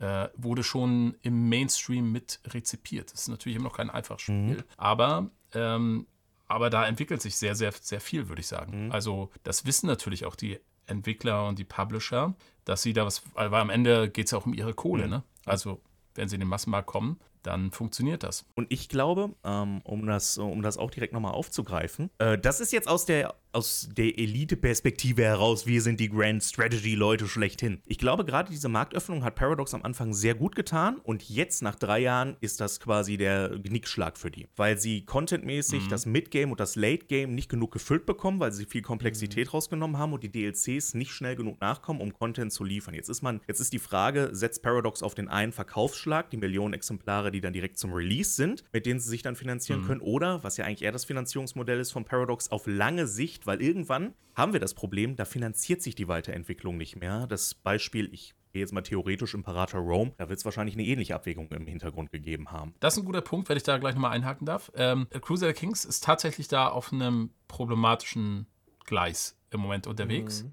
äh, 0.00 0.28
wurde 0.36 0.64
schon 0.64 1.16
im 1.22 1.48
Mainstream 1.48 2.10
mit 2.10 2.40
rezipiert. 2.46 3.12
Das 3.12 3.22
ist 3.22 3.28
natürlich 3.28 3.56
immer 3.56 3.68
noch 3.68 3.76
kein 3.76 3.90
einfaches 3.90 4.22
Spiel, 4.22 4.56
mhm. 4.56 4.64
aber 4.76 5.30
ähm, 5.52 6.06
aber 6.46 6.68
da 6.68 6.86
entwickelt 6.86 7.22
sich 7.22 7.36
sehr, 7.36 7.54
sehr, 7.54 7.72
sehr 7.72 8.00
viel, 8.00 8.28
würde 8.28 8.40
ich 8.40 8.46
sagen. 8.46 8.86
Mhm. 8.86 8.92
Also, 8.92 9.30
das 9.44 9.64
wissen 9.64 9.86
natürlich 9.86 10.26
auch 10.26 10.36
die 10.36 10.60
Entwickler 10.86 11.48
und 11.48 11.58
die 11.58 11.64
Publisher, 11.64 12.34
dass 12.64 12.82
sie 12.82 12.92
da 12.92 13.04
was, 13.06 13.22
weil 13.34 13.52
am 13.54 13.70
Ende 13.70 14.08
geht 14.08 14.26
es 14.26 14.32
ja 14.32 14.38
auch 14.38 14.46
um 14.46 14.54
ihre 14.54 14.74
Kohle, 14.74 15.04
mhm. 15.04 15.10
ne? 15.10 15.22
Also, 15.44 15.80
wenn 16.14 16.28
sie 16.28 16.36
in 16.36 16.40
den 16.40 16.48
Massenmarkt 16.48 16.86
kommen, 16.86 17.18
dann 17.42 17.70
funktioniert 17.70 18.22
das. 18.22 18.46
Und 18.54 18.72
ich 18.72 18.88
glaube, 18.88 19.34
ähm, 19.44 19.80
um, 19.84 20.06
das, 20.06 20.38
um 20.38 20.62
das 20.62 20.78
auch 20.78 20.90
direkt 20.90 21.12
nochmal 21.12 21.32
aufzugreifen, 21.32 22.10
äh, 22.18 22.38
das 22.38 22.60
ist 22.60 22.72
jetzt 22.72 22.88
aus 22.88 23.04
der 23.04 23.34
aus 23.54 23.88
der 23.92 24.18
Elite-Perspektive 24.18 25.22
heraus, 25.22 25.66
wir 25.66 25.80
sind 25.80 26.00
die 26.00 26.08
Grand 26.08 26.42
Strategy-Leute 26.42 27.28
schlechthin. 27.28 27.80
Ich 27.86 27.98
glaube, 27.98 28.24
gerade 28.24 28.50
diese 28.50 28.68
Marktöffnung 28.68 29.22
hat 29.22 29.36
Paradox 29.36 29.74
am 29.74 29.82
Anfang 29.82 30.12
sehr 30.12 30.34
gut 30.34 30.56
getan 30.56 30.98
und 31.04 31.28
jetzt 31.28 31.62
nach 31.62 31.76
drei 31.76 32.00
Jahren 32.00 32.36
ist 32.40 32.60
das 32.60 32.80
quasi 32.80 33.16
der 33.16 33.50
Genickschlag 33.58 34.18
für 34.18 34.30
die, 34.30 34.48
weil 34.56 34.78
sie 34.78 35.04
contentmäßig 35.04 35.84
mhm. 35.84 35.88
das 35.88 36.06
Mid-Game 36.06 36.50
und 36.50 36.58
das 36.58 36.74
Late-Game 36.74 37.34
nicht 37.34 37.48
genug 37.48 37.72
gefüllt 37.72 38.06
bekommen, 38.06 38.40
weil 38.40 38.52
sie 38.52 38.66
viel 38.66 38.82
Komplexität 38.82 39.46
mhm. 39.46 39.50
rausgenommen 39.50 39.98
haben 39.98 40.12
und 40.12 40.24
die 40.24 40.32
DLCs 40.32 40.94
nicht 40.94 41.12
schnell 41.12 41.36
genug 41.36 41.60
nachkommen, 41.60 42.00
um 42.00 42.12
Content 42.12 42.52
zu 42.52 42.64
liefern. 42.64 42.94
Jetzt 42.94 43.08
ist 43.08 43.22
man, 43.22 43.40
jetzt 43.46 43.60
ist 43.60 43.72
die 43.72 43.78
Frage, 43.78 44.30
setzt 44.32 44.62
Paradox 44.62 45.02
auf 45.02 45.14
den 45.14 45.28
einen 45.28 45.52
Verkaufsschlag, 45.52 46.30
die 46.30 46.36
Millionen 46.36 46.74
Exemplare, 46.74 47.30
die 47.30 47.40
dann 47.40 47.52
direkt 47.52 47.78
zum 47.78 47.92
Release 47.92 48.32
sind, 48.32 48.64
mit 48.72 48.86
denen 48.86 48.98
sie 48.98 49.08
sich 49.08 49.22
dann 49.22 49.36
finanzieren 49.36 49.82
mhm. 49.82 49.86
können, 49.86 50.00
oder, 50.00 50.42
was 50.42 50.56
ja 50.56 50.64
eigentlich 50.64 50.82
eher 50.82 50.92
das 50.92 51.04
Finanzierungsmodell 51.04 51.78
ist 51.78 51.92
von 51.92 52.04
Paradox, 52.04 52.50
auf 52.50 52.66
lange 52.66 53.06
Sicht 53.06 53.43
weil 53.46 53.62
irgendwann 53.62 54.14
haben 54.34 54.52
wir 54.52 54.60
das 54.60 54.74
Problem, 54.74 55.16
da 55.16 55.24
finanziert 55.24 55.82
sich 55.82 55.94
die 55.94 56.08
Weiterentwicklung 56.08 56.76
nicht 56.76 56.96
mehr. 56.96 57.26
Das 57.26 57.54
Beispiel, 57.54 58.12
ich 58.12 58.34
gehe 58.52 58.60
jetzt 58.60 58.72
mal 58.72 58.82
theoretisch 58.82 59.34
Imperator 59.34 59.80
Rome, 59.80 60.12
da 60.16 60.28
wird 60.28 60.38
es 60.38 60.44
wahrscheinlich 60.44 60.76
eine 60.76 60.84
ähnliche 60.84 61.14
Abwägung 61.14 61.48
im 61.48 61.66
Hintergrund 61.66 62.12
gegeben 62.12 62.50
haben. 62.50 62.74
Das 62.80 62.94
ist 62.94 63.02
ein 63.02 63.06
guter 63.06 63.20
Punkt, 63.20 63.48
wenn 63.48 63.56
ich 63.56 63.62
da 63.62 63.78
gleich 63.78 63.94
nochmal 63.94 64.12
einhaken 64.12 64.46
darf. 64.46 64.70
Ähm, 64.74 65.08
Crusader 65.20 65.52
Kings 65.52 65.84
ist 65.84 66.04
tatsächlich 66.04 66.48
da 66.48 66.68
auf 66.68 66.92
einem 66.92 67.30
problematischen 67.48 68.46
Gleis 68.86 69.36
im 69.50 69.60
Moment 69.60 69.86
unterwegs. 69.86 70.44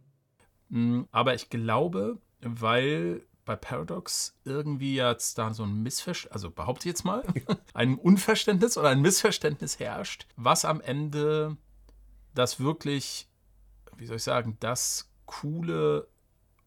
Mhm. 0.69 0.99
Mm, 0.99 1.07
aber 1.11 1.35
ich 1.35 1.49
glaube, 1.49 2.17
weil 2.41 3.23
bei 3.45 3.55
Paradox 3.55 4.37
irgendwie 4.45 4.95
jetzt 4.95 5.37
da 5.37 5.53
so 5.53 5.63
ein 5.63 5.83
Missverständnis, 5.83 6.31
also 6.33 6.51
behaupte 6.51 6.87
ich 6.87 6.93
jetzt 6.93 7.03
mal, 7.03 7.23
ein 7.73 7.95
Unverständnis 7.95 8.77
oder 8.77 8.89
ein 8.89 9.01
Missverständnis 9.01 9.79
herrscht, 9.79 10.27
was 10.35 10.65
am 10.65 10.81
Ende 10.81 11.57
das 12.33 12.59
wirklich, 12.59 13.27
wie 13.97 14.05
soll 14.05 14.17
ich 14.17 14.23
sagen, 14.23 14.57
das 14.59 15.11
coole 15.25 16.07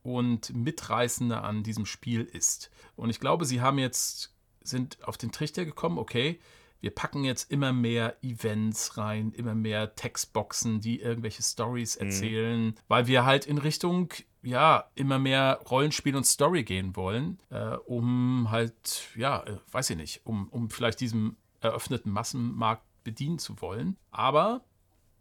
und 0.02 0.54
mitreißende 0.54 1.40
an 1.40 1.62
diesem 1.62 1.86
Spiel 1.86 2.22
ist. 2.22 2.70
Und 2.96 3.10
ich 3.10 3.20
glaube, 3.20 3.44
sie 3.44 3.60
haben 3.60 3.78
jetzt, 3.78 4.34
sind 4.62 5.02
auf 5.02 5.16
den 5.16 5.32
Trichter 5.32 5.64
gekommen, 5.64 5.98
okay, 5.98 6.40
wir 6.80 6.90
packen 6.90 7.24
jetzt 7.24 7.50
immer 7.50 7.72
mehr 7.72 8.22
Events 8.22 8.98
rein, 8.98 9.32
immer 9.32 9.54
mehr 9.54 9.94
Textboxen, 9.94 10.80
die 10.80 11.00
irgendwelche 11.00 11.42
Stories 11.42 11.98
mhm. 11.98 12.06
erzählen, 12.06 12.64
mhm. 12.66 12.74
weil 12.88 13.06
wir 13.06 13.24
halt 13.24 13.46
in 13.46 13.56
Richtung 13.56 14.12
ja, 14.44 14.90
immer 14.94 15.18
mehr 15.18 15.60
Rollenspiel 15.70 16.14
und 16.14 16.24
Story 16.26 16.64
gehen 16.64 16.94
wollen, 16.96 17.38
äh, 17.48 17.76
um 17.86 18.50
halt, 18.50 19.08
ja, 19.16 19.42
äh, 19.44 19.56
weiß 19.72 19.90
ich 19.90 19.96
nicht, 19.96 20.20
um, 20.24 20.48
um 20.48 20.68
vielleicht 20.68 21.00
diesem 21.00 21.36
eröffneten 21.60 22.12
Massenmarkt 22.12 22.84
bedienen 23.04 23.38
zu 23.38 23.60
wollen. 23.62 23.96
Aber 24.10 24.62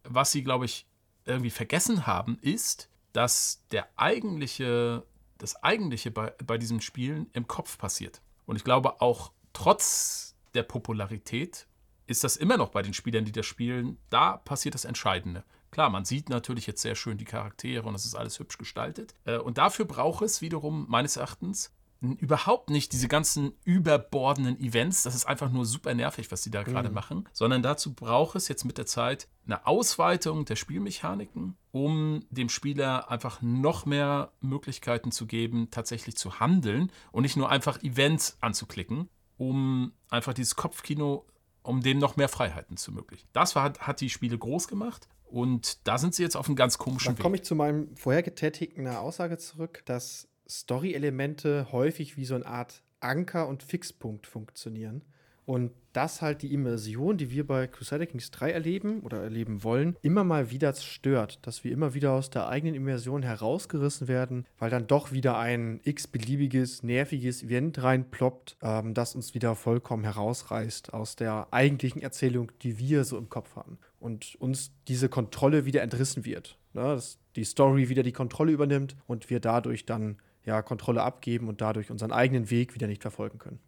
was 0.03 0.31
sie, 0.31 0.43
glaube 0.43 0.65
ich, 0.65 0.85
irgendwie 1.25 1.49
vergessen 1.49 2.05
haben, 2.05 2.37
ist, 2.41 2.89
dass 3.13 3.63
der 3.71 3.87
eigentliche, 3.95 5.05
das 5.37 5.61
eigentliche 5.63 6.11
bei, 6.11 6.33
bei 6.45 6.57
diesem 6.57 6.81
Spielen 6.81 7.29
im 7.33 7.47
Kopf 7.47 7.77
passiert. 7.77 8.21
Und 8.45 8.55
ich 8.55 8.63
glaube, 8.63 9.01
auch 9.01 9.31
trotz 9.53 10.35
der 10.53 10.63
Popularität 10.63 11.67
ist 12.05 12.23
das 12.23 12.35
immer 12.35 12.57
noch 12.57 12.69
bei 12.69 12.81
den 12.81 12.93
Spielern, 12.93 13.25
die 13.25 13.31
das 13.31 13.45
spielen, 13.45 13.97
da 14.09 14.37
passiert 14.37 14.75
das 14.75 14.85
Entscheidende. 14.85 15.43
Klar, 15.71 15.89
man 15.89 16.05
sieht 16.05 16.29
natürlich 16.29 16.67
jetzt 16.67 16.81
sehr 16.81 16.95
schön 16.95 17.17
die 17.17 17.25
Charaktere 17.25 17.87
und 17.87 17.95
es 17.95 18.05
ist 18.05 18.15
alles 18.15 18.37
hübsch 18.37 18.57
gestaltet. 18.57 19.15
Äh, 19.25 19.37
und 19.37 19.57
dafür 19.57 19.85
braucht 19.85 20.23
es 20.23 20.41
wiederum 20.41 20.85
meines 20.87 21.17
Erachtens 21.17 21.71
überhaupt 22.11 22.69
nicht 22.69 22.91
diese 22.91 23.07
ganzen 23.07 23.53
überbordenden 23.63 24.59
Events. 24.59 25.03
Das 25.03 25.15
ist 25.15 25.25
einfach 25.25 25.51
nur 25.51 25.65
super 25.65 25.93
nervig, 25.93 26.31
was 26.31 26.43
sie 26.43 26.51
da 26.51 26.63
gerade 26.63 26.89
mhm. 26.89 26.95
machen. 26.95 27.29
Sondern 27.31 27.63
dazu 27.63 27.93
braucht 27.93 28.35
es 28.35 28.47
jetzt 28.47 28.65
mit 28.65 28.77
der 28.77 28.85
Zeit 28.85 29.27
eine 29.45 29.65
Ausweitung 29.65 30.45
der 30.45 30.55
Spielmechaniken, 30.55 31.55
um 31.71 32.25
dem 32.29 32.49
Spieler 32.49 33.09
einfach 33.09 33.41
noch 33.41 33.85
mehr 33.85 34.33
Möglichkeiten 34.41 35.11
zu 35.11 35.25
geben, 35.25 35.69
tatsächlich 35.71 36.17
zu 36.17 36.39
handeln 36.39 36.91
und 37.11 37.23
nicht 37.23 37.37
nur 37.37 37.49
einfach 37.49 37.81
Events 37.83 38.37
anzuklicken, 38.41 39.09
um 39.37 39.93
einfach 40.09 40.33
dieses 40.33 40.55
Kopfkino, 40.55 41.25
um 41.63 41.81
dem 41.81 41.99
noch 41.99 42.17
mehr 42.17 42.29
Freiheiten 42.29 42.75
zu 42.77 42.91
ermöglichen. 42.91 43.27
Das 43.31 43.55
war, 43.55 43.73
hat 43.79 44.01
die 44.01 44.09
Spiele 44.09 44.37
groß 44.37 44.67
gemacht 44.67 45.07
und 45.23 45.87
da 45.87 45.97
sind 45.97 46.13
sie 46.13 46.21
jetzt 46.21 46.35
auf 46.35 46.47
einem 46.47 46.55
ganz 46.55 46.77
komischen 46.77 47.07
Dann 47.07 47.13
Weg. 47.13 47.17
Dann 47.17 47.23
komme 47.23 47.35
ich 47.37 47.43
zu 47.43 47.55
meinem 47.55 47.95
vorher 47.95 48.23
getätigten 48.23 48.85
Aussage 48.87 49.37
zurück, 49.37 49.81
dass 49.85 50.27
Story-Elemente 50.47 51.71
häufig 51.71 52.17
wie 52.17 52.25
so 52.25 52.35
eine 52.35 52.45
Art 52.45 52.83
Anker 52.99 53.47
und 53.47 53.63
Fixpunkt 53.63 54.27
funktionieren. 54.27 55.03
Und 55.45 55.71
das 55.91 56.21
halt 56.21 56.41
die 56.41 56.53
Immersion, 56.53 57.17
die 57.17 57.29
wir 57.29 57.45
bei 57.45 57.67
Crusader 57.67 58.05
Kings 58.05 58.31
3 58.31 58.51
erleben 58.51 59.01
oder 59.01 59.21
erleben 59.21 59.63
wollen, 59.63 59.97
immer 60.01 60.23
mal 60.23 60.51
wieder 60.51 60.73
stört. 60.73 61.45
Dass 61.45 61.63
wir 61.63 61.71
immer 61.71 61.93
wieder 61.93 62.13
aus 62.13 62.29
der 62.29 62.47
eigenen 62.47 62.75
Immersion 62.75 63.23
herausgerissen 63.23 64.07
werden, 64.07 64.45
weil 64.57 64.69
dann 64.69 64.87
doch 64.87 65.11
wieder 65.11 65.37
ein 65.37 65.81
x-beliebiges, 65.83 66.83
nerviges 66.83 67.43
Event 67.43 67.83
reinploppt, 67.83 68.57
ähm, 68.61 68.93
das 68.93 69.15
uns 69.15 69.33
wieder 69.33 69.55
vollkommen 69.55 70.05
herausreißt 70.05 70.93
aus 70.93 71.15
der 71.17 71.47
eigentlichen 71.51 72.01
Erzählung, 72.01 72.51
die 72.61 72.79
wir 72.79 73.03
so 73.03 73.17
im 73.17 73.29
Kopf 73.29 73.55
haben. 73.55 73.77
Und 73.99 74.35
uns 74.35 74.71
diese 74.87 75.09
Kontrolle 75.09 75.65
wieder 75.65 75.81
entrissen 75.81 76.25
wird. 76.25 76.57
Ne? 76.73 76.81
Dass 76.81 77.19
die 77.35 77.43
Story 77.43 77.89
wieder 77.89 78.03
die 78.03 78.11
Kontrolle 78.11 78.51
übernimmt 78.53 78.95
und 79.07 79.29
wir 79.29 79.39
dadurch 79.39 79.85
dann 79.85 80.17
ja, 80.45 80.61
Kontrolle 80.61 81.01
abgeben 81.01 81.47
und 81.47 81.61
dadurch 81.61 81.91
unseren 81.91 82.11
eigenen 82.11 82.49
Weg 82.49 82.75
wieder 82.75 82.87
nicht 82.87 83.01
verfolgen 83.01 83.39
können. 83.39 83.59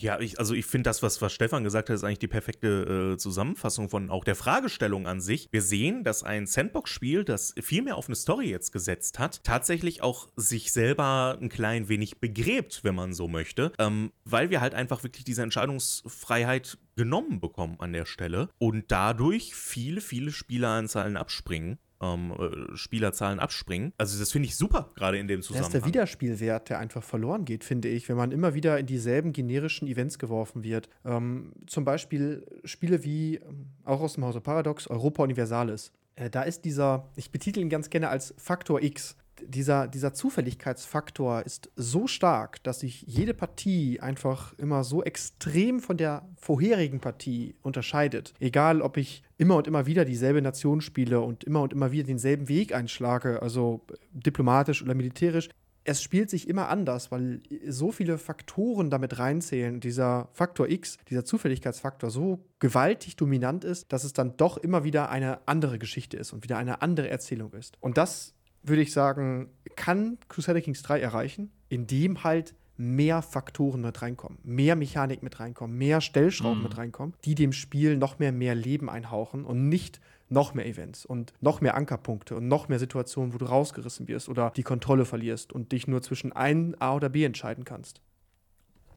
Ja, 0.00 0.20
ich, 0.20 0.38
also 0.38 0.54
ich 0.54 0.66
finde 0.66 0.88
das, 0.88 1.02
was, 1.02 1.20
was 1.22 1.32
Stefan 1.32 1.64
gesagt 1.64 1.88
hat, 1.88 1.94
ist 1.94 2.04
eigentlich 2.04 2.20
die 2.20 2.28
perfekte 2.28 3.14
äh, 3.14 3.16
Zusammenfassung 3.16 3.88
von 3.88 4.10
auch 4.10 4.22
der 4.22 4.36
Fragestellung 4.36 5.06
an 5.06 5.20
sich. 5.20 5.48
Wir 5.50 5.62
sehen, 5.62 6.04
dass 6.04 6.22
ein 6.22 6.46
Sandbox-Spiel, 6.46 7.24
das 7.24 7.54
viel 7.60 7.82
mehr 7.82 7.96
auf 7.96 8.06
eine 8.06 8.14
Story 8.14 8.48
jetzt 8.48 8.72
gesetzt 8.72 9.18
hat, 9.18 9.42
tatsächlich 9.42 10.02
auch 10.02 10.28
sich 10.36 10.72
selber 10.72 11.36
ein 11.40 11.48
klein 11.48 11.88
wenig 11.88 12.20
begräbt, 12.20 12.84
wenn 12.84 12.94
man 12.94 13.12
so 13.12 13.26
möchte, 13.26 13.72
ähm, 13.78 14.12
weil 14.24 14.50
wir 14.50 14.60
halt 14.60 14.74
einfach 14.74 15.02
wirklich 15.02 15.24
diese 15.24 15.42
Entscheidungsfreiheit 15.42 16.78
genommen 16.94 17.40
bekommen 17.40 17.76
an 17.80 17.92
der 17.92 18.06
Stelle 18.06 18.50
und 18.58 18.84
dadurch 18.88 19.54
viele, 19.54 20.00
viele 20.00 20.30
Spieleranzahlen 20.30 21.16
abspringen 21.16 21.78
ähm, 22.00 22.32
äh, 22.32 22.76
Spielerzahlen 22.76 23.38
abspringen. 23.38 23.92
Also 23.98 24.18
das 24.18 24.32
finde 24.32 24.46
ich 24.46 24.56
super, 24.56 24.90
gerade 24.94 25.18
in 25.18 25.28
dem 25.28 25.42
Zusammenhang. 25.42 25.70
Das 25.70 25.74
ist 25.74 25.82
der 25.82 25.88
Wiederspielwert, 25.88 26.70
der 26.70 26.78
einfach 26.78 27.02
verloren 27.02 27.44
geht, 27.44 27.64
finde 27.64 27.88
ich, 27.88 28.08
wenn 28.08 28.16
man 28.16 28.32
immer 28.32 28.54
wieder 28.54 28.78
in 28.78 28.86
dieselben 28.86 29.32
generischen 29.32 29.88
Events 29.88 30.18
geworfen 30.18 30.62
wird. 30.62 30.88
Ähm, 31.04 31.52
zum 31.66 31.84
Beispiel 31.84 32.46
Spiele 32.64 33.04
wie, 33.04 33.36
ähm, 33.36 33.66
auch 33.84 34.00
aus 34.00 34.14
dem 34.14 34.24
Hause 34.24 34.40
Paradox, 34.40 34.86
Europa 34.86 35.22
Universalis. 35.22 35.92
Äh, 36.14 36.30
da 36.30 36.42
ist 36.42 36.64
dieser, 36.64 37.08
ich 37.16 37.30
betitel 37.30 37.60
ihn 37.60 37.68
ganz 37.68 37.90
gerne 37.90 38.08
als 38.08 38.34
Faktor 38.38 38.82
X 38.82 39.16
dieser, 39.46 39.88
dieser 39.88 40.14
Zufälligkeitsfaktor 40.14 41.42
ist 41.44 41.70
so 41.76 42.06
stark, 42.06 42.62
dass 42.62 42.80
sich 42.80 43.02
jede 43.02 43.34
Partie 43.34 44.00
einfach 44.00 44.54
immer 44.58 44.84
so 44.84 45.02
extrem 45.02 45.80
von 45.80 45.96
der 45.96 46.28
vorherigen 46.36 47.00
Partie 47.00 47.54
unterscheidet. 47.62 48.34
Egal, 48.40 48.82
ob 48.82 48.96
ich 48.96 49.22
immer 49.36 49.56
und 49.56 49.66
immer 49.66 49.86
wieder 49.86 50.04
dieselbe 50.04 50.42
Nation 50.42 50.80
spiele 50.80 51.20
und 51.20 51.44
immer 51.44 51.62
und 51.62 51.72
immer 51.72 51.92
wieder 51.92 52.06
denselben 52.06 52.48
Weg 52.48 52.74
einschlage, 52.74 53.40
also 53.42 53.82
diplomatisch 54.12 54.82
oder 54.82 54.94
militärisch. 54.94 55.48
Es 55.84 56.02
spielt 56.02 56.28
sich 56.28 56.48
immer 56.48 56.68
anders, 56.68 57.10
weil 57.10 57.40
so 57.66 57.92
viele 57.92 58.18
Faktoren 58.18 58.90
damit 58.90 59.18
reinzählen. 59.18 59.80
Dieser 59.80 60.28
Faktor 60.34 60.68
X, 60.68 60.98
dieser 61.08 61.24
Zufälligkeitsfaktor 61.24 62.10
so 62.10 62.44
gewaltig 62.58 63.16
dominant 63.16 63.64
ist, 63.64 63.90
dass 63.90 64.04
es 64.04 64.12
dann 64.12 64.36
doch 64.36 64.58
immer 64.58 64.84
wieder 64.84 65.08
eine 65.08 65.46
andere 65.48 65.78
Geschichte 65.78 66.18
ist 66.18 66.34
und 66.34 66.44
wieder 66.44 66.58
eine 66.58 66.82
andere 66.82 67.08
Erzählung 67.08 67.54
ist. 67.54 67.78
Und 67.80 67.96
das 67.96 68.34
würde 68.68 68.82
ich 68.82 68.92
sagen, 68.92 69.50
kann 69.76 70.18
Crusader 70.28 70.60
Kings 70.60 70.82
3 70.82 71.00
erreichen, 71.00 71.50
indem 71.68 72.24
halt 72.24 72.54
mehr 72.76 73.22
Faktoren 73.22 73.80
mit 73.80 74.00
reinkommen, 74.00 74.38
mehr 74.44 74.76
Mechanik 74.76 75.22
mit 75.22 75.40
reinkommen, 75.40 75.76
mehr 75.76 76.00
Stellschrauben 76.00 76.58
mhm. 76.58 76.64
mit 76.64 76.78
reinkommen, 76.78 77.14
die 77.24 77.34
dem 77.34 77.52
Spiel 77.52 77.96
noch 77.96 78.18
mehr 78.18 78.32
mehr 78.32 78.54
Leben 78.54 78.88
einhauchen 78.88 79.44
und 79.44 79.68
nicht 79.68 80.00
noch 80.30 80.54
mehr 80.54 80.66
Events 80.66 81.04
und 81.04 81.32
noch 81.40 81.60
mehr 81.60 81.74
Ankerpunkte 81.74 82.36
und 82.36 82.48
noch 82.48 82.68
mehr 82.68 82.78
Situationen, 82.78 83.32
wo 83.34 83.38
du 83.38 83.46
rausgerissen 83.46 84.08
wirst 84.08 84.28
oder 84.28 84.52
die 84.54 84.62
Kontrolle 84.62 85.04
verlierst 85.04 85.52
und 85.52 85.72
dich 85.72 85.88
nur 85.88 86.02
zwischen 86.02 86.32
ein 86.32 86.80
A 86.80 86.94
oder 86.94 87.08
B 87.08 87.24
entscheiden 87.24 87.64
kannst. 87.64 88.00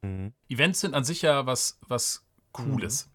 Mhm. 0.01 0.34
Events 0.49 0.82
sind 0.82 0.93
an 0.93 1.03
sich 1.03 1.22
ja 1.22 1.45
was, 1.45 1.80
was 1.88 2.26
Cooles. 2.51 3.07
Mhm. 3.07 3.11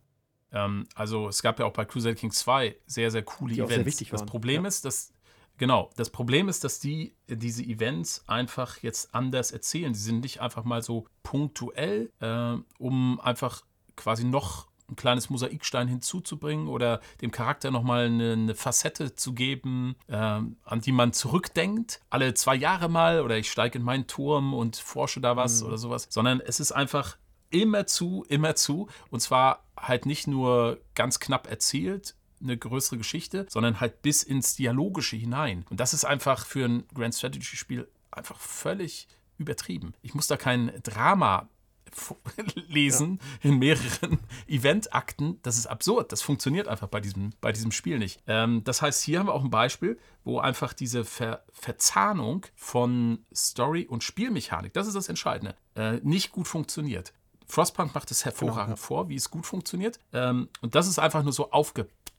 Ähm, 0.52 0.86
also 0.94 1.28
es 1.28 1.42
gab 1.42 1.59
ja 1.59 1.66
auch 1.66 1.72
bei 1.72 1.84
Crusader 1.84 2.14
Kings 2.14 2.38
2 2.38 2.76
sehr, 2.86 3.11
sehr 3.11 3.22
coole 3.22 3.54
die 3.54 3.61
Events. 3.61 3.98
Sehr 3.98 4.09
das 4.11 4.24
Problem 4.24 4.62
ja. 4.62 4.68
ist, 4.68 4.84
dass 4.84 5.12
Genau, 5.59 5.90
das 5.96 6.11
Problem 6.11 6.48
ist, 6.48 6.64
dass 6.64 6.80
die 6.80 7.14
diese 7.28 7.62
Events 7.62 8.24
einfach 8.26 8.78
jetzt 8.78 9.14
anders 9.14 9.52
erzählen. 9.52 9.94
Sie 9.94 10.02
sind 10.02 10.20
nicht 10.20 10.40
einfach 10.40 10.64
mal 10.64 10.82
so 10.82 11.07
punktuell, 11.22 12.11
äh, 12.20 12.57
um 12.78 13.20
einfach 13.20 13.62
quasi 13.96 14.24
noch 14.24 14.68
ein 14.88 14.96
kleines 14.96 15.30
Mosaikstein 15.30 15.88
hinzuzubringen 15.88 16.68
oder 16.68 17.00
dem 17.20 17.30
Charakter 17.30 17.70
nochmal 17.70 18.07
eine, 18.07 18.32
eine 18.32 18.54
Facette 18.54 19.14
zu 19.14 19.32
geben, 19.32 19.96
äh, 20.07 20.14
an 20.14 20.80
die 20.84 20.92
man 20.92 21.12
zurückdenkt. 21.12 22.00
Alle 22.11 22.34
zwei 22.34 22.54
Jahre 22.54 22.88
mal 22.88 23.22
oder 23.22 23.36
ich 23.36 23.50
steige 23.50 23.78
in 23.78 23.84
meinen 23.84 24.07
Turm 24.07 24.54
und 24.54 24.76
forsche 24.76 25.20
da 25.20 25.36
was 25.36 25.61
mhm. 25.61 25.68
oder 25.68 25.78
sowas, 25.78 26.07
sondern 26.11 26.40
es 26.40 26.61
ist 26.61 26.72
einfach 26.72 27.16
immer 27.50 27.86
zu, 27.86 28.24
immer 28.28 28.54
zu 28.54 28.88
und 29.11 29.20
zwar 29.20 29.64
halt 29.76 30.07
nicht 30.07 30.26
nur 30.26 30.78
ganz 30.94 31.20
knapp 31.20 31.48
erzählt, 31.48 32.14
eine 32.41 32.57
größere 32.57 32.99
Geschichte, 32.99 33.47
sondern 33.49 33.80
halt 33.80 34.03
bis 34.03 34.22
ins 34.22 34.55
Dialogische 34.55 35.16
hinein. 35.16 35.64
Und 35.70 35.80
das 35.80 35.95
ist 35.95 36.05
einfach 36.05 36.47
für 36.47 36.66
ein 36.66 36.84
Grand 36.95 37.14
Strategy-Spiel 37.14 37.89
einfach 38.11 38.39
völlig 38.39 39.09
übertrieben. 39.39 39.95
Ich 40.03 40.14
muss 40.14 40.26
da 40.26 40.37
kein 40.37 40.72
Drama 40.82 41.49
lesen 42.68 43.20
ja. 43.43 43.51
in 43.51 43.59
mehreren 43.59 44.18
Eventakten. 44.47 45.41
Das 45.43 45.59
ist 45.59 45.66
absurd. 45.66 46.12
Das 46.12 46.22
funktioniert 46.22 46.68
einfach 46.68 46.89
bei 46.89 47.01
diesem, 47.01 47.32
bei 47.41 47.53
diesem 47.53 47.72
Spiel 47.72 47.99
nicht. 47.99 48.22
Ähm, 48.26 48.62
das 48.64 48.82
heißt, 48.82 49.03
hier 49.03 49.18
haben 49.18 49.26
wir 49.26 49.34
auch 49.34 49.45
ein 49.45 49.51
Beispiel, 49.51 49.99
wo 50.24 50.39
einfach 50.39 50.72
diese 50.72 51.05
Ver 51.05 51.45
Verzahnung 51.53 52.47
von 52.55 53.24
Story 53.34 53.87
und 53.89 54.05
Spielmechanik, 54.05 54.72
das 54.72 54.87
ist 54.87 54.95
das 54.95 55.09
Entscheidende, 55.09 55.55
äh, 55.74 56.01
nicht 56.03 56.32
gut 56.32 56.49
funktioniert. 56.49 57.12
Frostpunk 57.49 57.95
macht 57.95 58.11
es 58.11 58.24
hervorragend 58.24 58.66
genau, 58.66 58.70
ja. 58.70 58.76
vor, 58.76 59.09
wie 59.09 59.14
es 59.14 59.30
gut 59.30 59.47
funktioniert. 59.47 60.01
Ähm, 60.12 60.49
und 60.61 60.74
das 60.74 60.89
ist 60.89 60.99
einfach 60.99 61.22
nur 61.22 61.32
so 61.32 61.53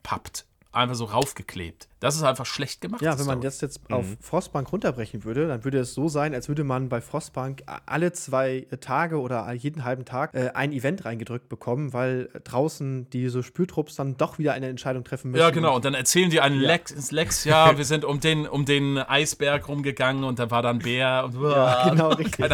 aufgepappt, 0.07 0.45
einfach 0.71 0.95
so 0.95 1.05
raufgeklebt. 1.05 1.87
Das 1.99 2.15
ist 2.15 2.23
einfach 2.23 2.45
schlecht 2.45 2.81
gemacht. 2.81 3.01
Ja, 3.01 3.17
wenn 3.17 3.25
man 3.25 3.41
das 3.41 3.59
jetzt 3.61 3.79
auf 3.91 4.05
mhm. 4.05 4.17
Frostbank 4.21 4.71
runterbrechen 4.71 5.23
würde, 5.23 5.47
dann 5.47 5.63
würde 5.63 5.79
es 5.79 5.95
so 5.95 6.07
sein, 6.09 6.35
als 6.35 6.47
würde 6.47 6.63
man 6.63 6.89
bei 6.89 7.01
Frostbank 7.01 7.63
alle 7.87 8.11
zwei 8.11 8.67
Tage 8.81 9.19
oder 9.19 9.51
jeden 9.53 9.83
halben 9.83 10.05
Tag 10.05 10.35
äh, 10.35 10.51
ein 10.53 10.71
Event 10.73 11.05
reingedrückt 11.05 11.49
bekommen, 11.49 11.93
weil 11.93 12.29
draußen 12.43 13.09
diese 13.09 13.41
Spürtrupps 13.41 13.95
dann 13.95 14.15
doch 14.15 14.37
wieder 14.37 14.53
eine 14.53 14.67
Entscheidung 14.67 15.03
treffen 15.03 15.31
müssen. 15.31 15.41
Ja, 15.41 15.49
genau. 15.49 15.75
Und 15.75 15.85
dann 15.85 15.95
erzählen 15.95 16.29
die 16.29 16.39
einen 16.39 16.61
ja. 16.61 16.67
Lex, 16.67 17.11
Lex, 17.11 17.45
ja, 17.45 17.75
wir 17.77 17.85
sind 17.85 18.05
um 18.05 18.19
den, 18.19 18.47
um 18.47 18.65
den 18.65 18.99
Eisberg 18.99 19.67
rumgegangen 19.67 20.23
und 20.23 20.37
da 20.37 20.51
war 20.51 20.61
dann 20.61 20.79
Bär 20.79 21.23
und 21.25 21.41
Ja, 21.41 21.89
genau, 21.89 22.09
richtig. 22.09 22.45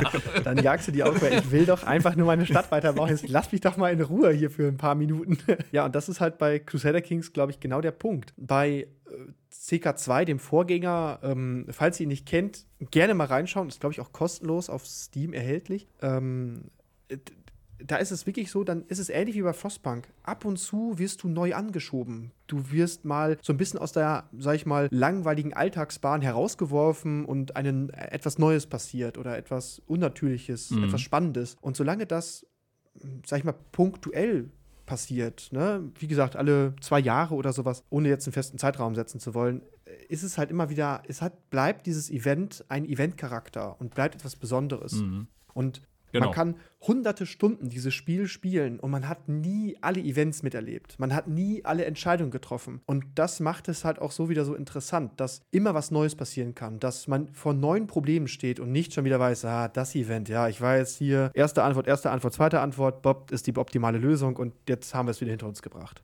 Dann 0.43 0.57
jagst 0.59 0.87
du 0.87 0.93
die 0.93 1.03
auch, 1.03 1.21
weil 1.21 1.39
ich 1.39 1.51
will 1.51 1.65
doch 1.65 1.83
einfach 1.83 2.15
nur 2.15 2.27
meine 2.27 2.45
Stadt 2.45 2.71
weiterbauen. 2.71 3.09
Jetzt 3.09 3.27
lass 3.27 3.51
mich 3.51 3.59
doch 3.59 3.75
mal 3.75 3.91
in 3.91 4.01
Ruhe 4.01 4.31
hier 4.31 4.49
für 4.49 4.67
ein 4.67 4.77
paar 4.77 4.95
Minuten. 4.95 5.37
ja, 5.73 5.85
und 5.85 5.95
das 5.95 6.07
ist 6.07 6.21
halt 6.21 6.37
bei 6.37 6.59
Crusader 6.59 7.01
Kings, 7.01 7.33
glaube 7.33 7.51
ich, 7.51 7.59
genau 7.59 7.81
der 7.81 7.91
Punkt. 7.91 8.33
Bei 8.37 8.87
CK2, 9.51 10.25
dem 10.25 10.39
Vorgänger, 10.39 11.19
ähm, 11.23 11.65
falls 11.69 11.99
ihr 11.99 12.05
ihn 12.05 12.09
nicht 12.09 12.25
kennt, 12.25 12.65
gerne 12.91 13.13
mal 13.13 13.25
reinschauen. 13.25 13.67
Ist, 13.67 13.79
glaube 13.79 13.93
ich, 13.93 14.01
auch 14.01 14.11
kostenlos 14.11 14.69
auf 14.69 14.85
Steam 14.85 15.33
erhältlich. 15.33 15.87
Ähm, 16.01 16.65
da 17.85 17.97
ist 17.97 18.11
es 18.11 18.25
wirklich 18.25 18.49
so, 18.49 18.63
dann 18.63 18.83
ist 18.87 18.99
es 18.99 19.09
ähnlich 19.09 19.35
wie 19.35 19.41
bei 19.41 19.53
Frostpunk. 19.53 20.07
Ab 20.23 20.45
und 20.45 20.57
zu 20.57 20.97
wirst 20.97 21.23
du 21.23 21.27
neu 21.27 21.53
angeschoben. 21.53 22.31
Du 22.47 22.71
wirst 22.71 23.05
mal 23.05 23.37
so 23.41 23.53
ein 23.53 23.57
bisschen 23.57 23.79
aus 23.79 23.91
der, 23.91 24.29
sag 24.37 24.55
ich 24.55 24.65
mal, 24.65 24.87
langweiligen 24.91 25.53
Alltagsbahn 25.53 26.21
herausgeworfen 26.21 27.25
und 27.25 27.55
einen, 27.55 27.89
etwas 27.91 28.37
Neues 28.37 28.67
passiert 28.67 29.17
oder 29.17 29.37
etwas 29.37 29.81
Unnatürliches, 29.85 30.71
mhm. 30.71 30.85
etwas 30.85 31.01
Spannendes. 31.01 31.57
Und 31.61 31.75
solange 31.75 32.05
das, 32.05 32.45
sag 33.25 33.39
ich 33.39 33.45
mal, 33.45 33.55
punktuell 33.71 34.49
passiert, 34.85 35.49
ne? 35.51 35.91
wie 35.99 36.07
gesagt, 36.07 36.35
alle 36.35 36.75
zwei 36.81 36.99
Jahre 36.99 37.35
oder 37.35 37.53
sowas, 37.53 37.83
ohne 37.89 38.09
jetzt 38.09 38.27
einen 38.27 38.33
festen 38.33 38.57
Zeitraum 38.57 38.95
setzen 38.95 39.19
zu 39.19 39.33
wollen, 39.33 39.61
ist 40.09 40.23
es 40.23 40.37
halt 40.37 40.51
immer 40.51 40.69
wieder, 40.69 41.03
es 41.07 41.21
hat, 41.21 41.49
bleibt 41.49 41.85
dieses 41.85 42.09
Event 42.09 42.65
ein 42.69 42.85
Eventcharakter 42.85 43.79
und 43.79 43.93
bleibt 43.93 44.15
etwas 44.15 44.35
Besonderes. 44.35 44.93
Mhm. 44.93 45.27
Und 45.53 45.81
Genau. 46.13 46.27
Man 46.27 46.33
kann 46.35 46.55
hunderte 46.81 47.25
Stunden 47.25 47.69
dieses 47.69 47.93
Spiel 47.93 48.27
spielen 48.27 48.79
und 48.79 48.91
man 48.91 49.09
hat 49.09 49.27
nie 49.27 49.77
alle 49.81 49.99
Events 49.99 50.43
miterlebt. 50.43 50.99
Man 50.99 51.13
hat 51.13 51.27
nie 51.27 51.65
alle 51.65 51.85
Entscheidungen 51.85 52.29
getroffen. 52.29 52.81
Und 52.85 53.03
das 53.15 53.39
macht 53.39 53.67
es 53.67 53.83
halt 53.83 53.99
auch 53.99 54.11
so 54.11 54.29
wieder 54.29 54.45
so 54.45 54.53
interessant, 54.53 55.19
dass 55.19 55.41
immer 55.49 55.73
was 55.73 55.89
Neues 55.89 56.15
passieren 56.15 56.53
kann, 56.53 56.79
dass 56.79 57.07
man 57.07 57.29
vor 57.33 57.53
neuen 57.53 57.87
Problemen 57.87 58.27
steht 58.27 58.59
und 58.59 58.71
nicht 58.71 58.93
schon 58.93 59.05
wieder 59.05 59.19
weiß, 59.19 59.45
ah, 59.45 59.67
das 59.67 59.95
Event, 59.95 60.29
ja, 60.29 60.47
ich 60.47 60.61
weiß 60.61 60.97
hier, 60.97 61.31
erste 61.33 61.63
Antwort, 61.63 61.87
erste 61.87 62.11
Antwort, 62.11 62.33
zweite 62.33 62.59
Antwort, 62.59 63.01
Bob 63.01 63.31
ist 63.31 63.47
die 63.47 63.57
optimale 63.57 63.97
Lösung 63.97 64.35
und 64.35 64.53
jetzt 64.69 64.93
haben 64.93 65.07
wir 65.07 65.11
es 65.11 65.21
wieder 65.21 65.31
hinter 65.31 65.47
uns 65.47 65.63
gebracht. 65.63 66.03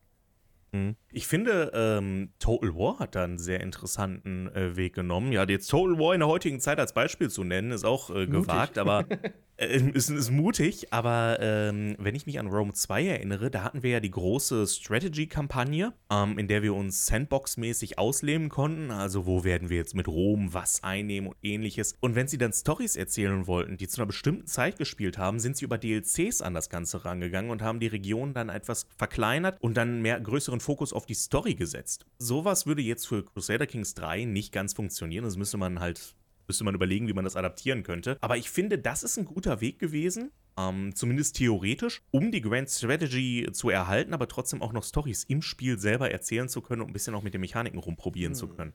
Mhm. 0.72 0.96
Ich 1.12 1.28
finde, 1.28 1.72
ähm, 1.74 2.30
Total 2.40 2.76
War 2.76 3.00
hat 3.00 3.16
da 3.16 3.24
einen 3.24 3.38
sehr 3.38 3.62
interessanten 3.62 4.48
äh, 4.56 4.76
Weg 4.76 4.94
genommen. 4.94 5.32
Ja, 5.32 5.44
jetzt 5.48 5.68
Total 5.68 5.98
War 6.00 6.14
in 6.14 6.20
der 6.20 6.30
heutigen 6.30 6.60
Zeit 6.60 6.80
als 6.80 6.94
Beispiel 6.94 7.30
zu 7.30 7.44
nennen, 7.44 7.72
ist 7.72 7.86
auch 7.86 8.10
äh, 8.10 8.28
gewagt, 8.28 8.78
aber 8.78 9.06
ist, 9.66 10.10
ist, 10.10 10.32
mutig. 10.32 10.94
Aber 10.94 11.38
ähm, 11.40 11.96
wenn 12.00 12.16
ich 12.16 12.26
mich 12.26 12.40
an 12.40 12.48
Rome 12.48 12.74
2 12.74 13.08
erinnere, 13.08 13.50
da 13.50 13.64
hatten 13.64 13.84
wir 13.84 13.92
ja 13.92 14.00
die 14.00 14.12
große 14.12 14.68
Strategy-Kampagne, 14.68 15.94
ähm, 16.12 16.38
in 16.38 16.48
der 16.48 16.64
wir 16.64 16.76
uns 16.76 17.06
Sandbox-mäßig 17.06 17.98
ausleben 17.98 18.50
konnten. 18.50 18.92
Also, 18.92 19.26
wo 19.26 19.44
werden 19.44 19.70
wir 19.70 19.78
jetzt 19.78 19.96
mit 19.96 20.08
Rom 20.08 20.54
was 20.54 20.84
einnehmen 20.84 21.30
und 21.30 21.38
ähnliches. 21.44 21.96
Und 22.00 22.16
wenn 22.16 22.28
sie 22.28 22.38
dann 22.38 22.54
Stories 22.54 22.96
erzählen 22.96 23.48
wollten, 23.48 23.78
die 23.78 23.88
zu 23.88 24.02
einer 24.02 24.08
bestimmten 24.08 24.48
Zeit 24.48 24.78
gespielt 24.78 25.18
haben, 25.18 25.40
sind 25.40 25.58
sie 25.58 25.66
über 25.66 25.78
DLCs 25.78 26.42
an 26.42 26.54
das 26.54 26.70
Ganze 26.70 27.06
rangegangen 27.06 27.52
und 27.52 27.62
haben 27.62 27.80
die 27.80 27.88
Region 27.88 28.34
dann 28.34 28.50
etwas 28.50 28.88
verkleinert 28.98 29.58
und 29.62 29.78
dann 29.78 30.02
mehr 30.02 30.20
größeren 30.20 30.40
größeren 30.40 30.60
Fokus 30.60 30.94
auf 30.94 31.06
die 31.06 31.14
Story 31.16 31.56
gesetzt. 31.56 32.06
Sowas 32.18 32.66
würde 32.66 32.82
jetzt 32.82 33.08
für 33.08 33.24
Crusader 33.24 33.68
Kings 33.68 33.94
3 33.94 34.26
nicht 34.26 34.52
ganz 34.52 34.74
funktionieren. 34.74 35.24
Das 35.24 35.38
müsste 35.38 35.58
man 35.58 35.80
halt 35.80 36.16
müsste 36.50 36.64
man 36.66 36.76
überlegen, 36.76 37.08
wie 37.08 37.14
man 37.14 37.24
das 37.24 37.36
adaptieren 37.36 37.84
könnte. 37.84 38.18
Aber 38.22 38.36
ich 38.36 38.50
finde, 38.50 38.78
das 38.78 39.04
ist 39.04 39.18
ein 39.18 39.26
guter 39.26 39.62
Weg 39.62 39.80
gewesen, 39.80 40.32
ähm, 40.58 40.94
zumindest 40.96 41.38
theoretisch, 41.38 42.02
um 42.12 42.32
die 42.32 42.42
Grand 42.42 42.70
Strategy 42.70 43.48
zu 43.54 43.70
erhalten, 43.70 44.14
aber 44.14 44.28
trotzdem 44.28 44.62
auch 44.62 44.74
noch 44.74 44.84
Stories 44.84 45.24
im 45.24 45.42
Spiel 45.42 45.80
selber 45.80 46.12
erzählen 46.12 46.50
zu 46.50 46.62
können 46.62 46.82
und 46.82 46.90
ein 46.90 46.94
bisschen 46.94 47.16
auch 47.16 47.24
mit 47.24 47.34
den 47.34 47.42
Mechaniken 47.42 47.80
rumprobieren 47.80 48.34
hm. 48.34 48.38
zu 48.38 48.48
können. 48.50 48.74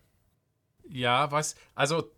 Ja, 0.89 1.31
was, 1.31 1.57
also 1.75 2.13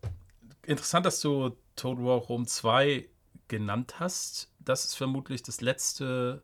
interessant, 0.67 1.07
dass 1.07 1.21
du 1.21 1.57
Total 1.75 2.05
War 2.05 2.19
Rome 2.19 2.47
2 2.47 3.09
genannt 3.49 3.99
hast. 3.99 4.53
Das 4.59 4.85
ist 4.85 4.95
vermutlich 4.95 5.43
das 5.43 5.61
letzte 5.61 6.43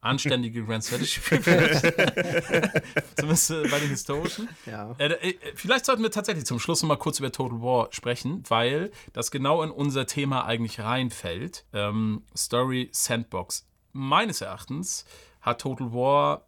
anständige 0.00 0.64
Grand 0.64 0.84
Strategy 0.84 1.20
Zumindest 3.16 3.50
äh, 3.50 3.68
bei 3.68 3.78
den 3.78 3.90
historischen. 3.90 4.48
Ja. 4.66 4.94
Äh, 4.98 5.12
äh, 5.12 5.34
vielleicht 5.54 5.84
sollten 5.84 6.02
wir 6.02 6.10
tatsächlich 6.10 6.46
zum 6.46 6.58
Schluss 6.58 6.82
noch 6.82 6.88
mal 6.88 6.96
kurz 6.96 7.18
über 7.18 7.32
Total 7.32 7.60
War 7.60 7.88
sprechen, 7.92 8.42
weil 8.48 8.90
das 9.12 9.30
genau 9.30 9.62
in 9.62 9.70
unser 9.70 10.06
Thema 10.06 10.44
eigentlich 10.44 10.80
reinfällt. 10.80 11.64
Ähm, 11.72 12.22
Story 12.36 12.88
Sandbox. 12.92 13.66
Meines 13.92 14.40
Erachtens 14.40 15.04
hat 15.40 15.60
Total 15.60 15.92
War 15.92 16.46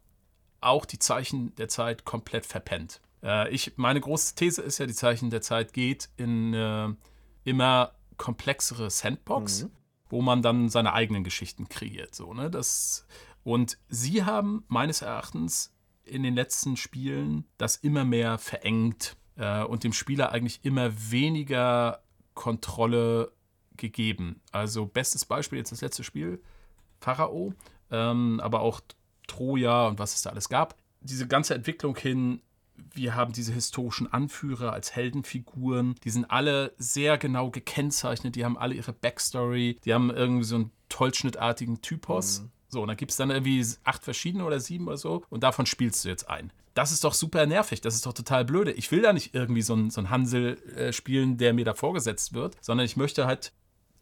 auch 0.61 0.87
die 0.87 0.99
Zeichen 0.99 1.55
der 1.57 1.69
Zeit 1.69 2.05
komplett 2.05 2.47
verpennt. 2.47 3.01
Äh, 3.23 3.51
ich, 3.51 3.73
meine 3.77 4.01
große 4.01 4.35
These 4.35 4.63
ist 4.63 4.79
ja, 4.79 4.87
die 4.87 4.95
Zeichen 4.95 5.31
der 5.31 5.43
Zeit 5.43 5.73
geht 5.73 6.09
in 6.17 6.55
äh, 6.55 6.89
immer 7.45 7.93
komplexere 8.17 8.91
Sandbox, 8.91 9.65
mhm. 9.65 9.71
wo 10.09 10.23
man 10.23 10.43
dann 10.43 10.69
seine 10.69 10.93
eigenen 10.93 11.25
Geschichten 11.25 11.69
kreiert. 11.69 12.15
So, 12.15 12.33
ne? 12.35 12.51
Das 12.51 13.07
und 13.45 13.79
sie 13.89 14.25
haben 14.25 14.65
meines 14.69 15.03
Erachtens 15.03 15.75
in 16.05 16.23
den 16.23 16.35
letzten 16.35 16.77
Spielen 16.77 17.45
das 17.59 17.77
immer 17.77 18.05
mehr 18.05 18.39
verengt 18.39 19.17
äh, 19.37 19.63
und 19.63 19.85
dem 19.85 19.93
Spieler 19.93 20.33
eigentlich 20.33 20.61
immer 20.65 20.91
weniger 21.11 22.03
Kontrolle 22.35 23.33
gegeben. 23.77 24.41
Also 24.51 24.87
bestes 24.87 25.25
Beispiel 25.25 25.59
jetzt 25.59 25.73
das 25.73 25.81
letzte 25.81 26.05
Spiel, 26.05 26.43
Pharao, 27.01 27.55
ähm, 27.91 28.41
aber 28.41 28.61
auch 28.61 28.81
Troja 29.27 29.89
und 29.89 29.99
was 29.99 30.15
es 30.15 30.23
da 30.23 30.31
alles 30.31 30.49
gab. 30.49 30.77
Diese 31.01 31.27
ganze 31.27 31.55
Entwicklung 31.55 31.97
hin, 31.97 32.43
wir 32.95 33.15
haben 33.15 33.33
diese 33.33 33.53
historischen 33.53 34.13
Anführer 34.13 34.73
als 34.73 34.95
Heldenfiguren, 34.95 35.97
die 36.05 36.11
sind 36.11 36.31
alle 36.31 36.75
sehr 36.79 37.19
genau 37.19 37.51
gekennzeichnet, 37.51 38.37
die 38.37 38.45
haben 38.45 38.57
alle 38.57 38.75
ihre 38.75 38.93
Backstory, 38.93 39.79
die 39.85 39.95
haben 39.95 40.11
irgendwie 40.11 40.45
so 40.45 40.57
einen 40.57 40.71
tollschnittartigen 40.89 41.83
Typos. 41.83 42.43
Mhm. 42.43 42.51
So, 42.73 42.81
und 42.81 42.89
dann 42.89 42.97
gibt 42.97 43.11
es 43.11 43.19
dann 43.19 43.31
irgendwie 43.31 43.65
acht 43.85 44.03
verschiedene 44.03 44.45
oder 44.45 44.59
sieben 44.59 44.89
oder 44.89 44.97
so 44.97 45.23
und 45.29 45.43
davon 45.43 45.67
spielst 45.67 46.05
du 46.05 46.09
jetzt 46.09 46.29
ein. 46.31 46.53
Das 46.73 46.91
ist 46.91 47.05
doch 47.05 47.13
super 47.13 47.45
nervig, 47.45 47.83
das 47.83 47.95
ist 47.95 48.07
doch 48.07 48.15
total 48.15 48.47
blöde. 48.47 48.73
Ich 48.73 48.91
will 48.91 49.03
da 49.03 49.13
nicht 49.13 49.35
irgendwie 49.35 49.61
so 49.61 49.75
einen 49.75 49.91
so 49.91 50.09
Hansel 50.09 50.57
äh, 50.75 50.93
spielen, 50.93 51.37
der 51.37 51.53
mir 51.53 51.67
da 51.67 51.75
vorgesetzt 51.75 52.33
wird, 52.33 52.57
sondern 52.63 52.87
ich 52.87 52.97
möchte 52.97 53.27
halt 53.27 53.53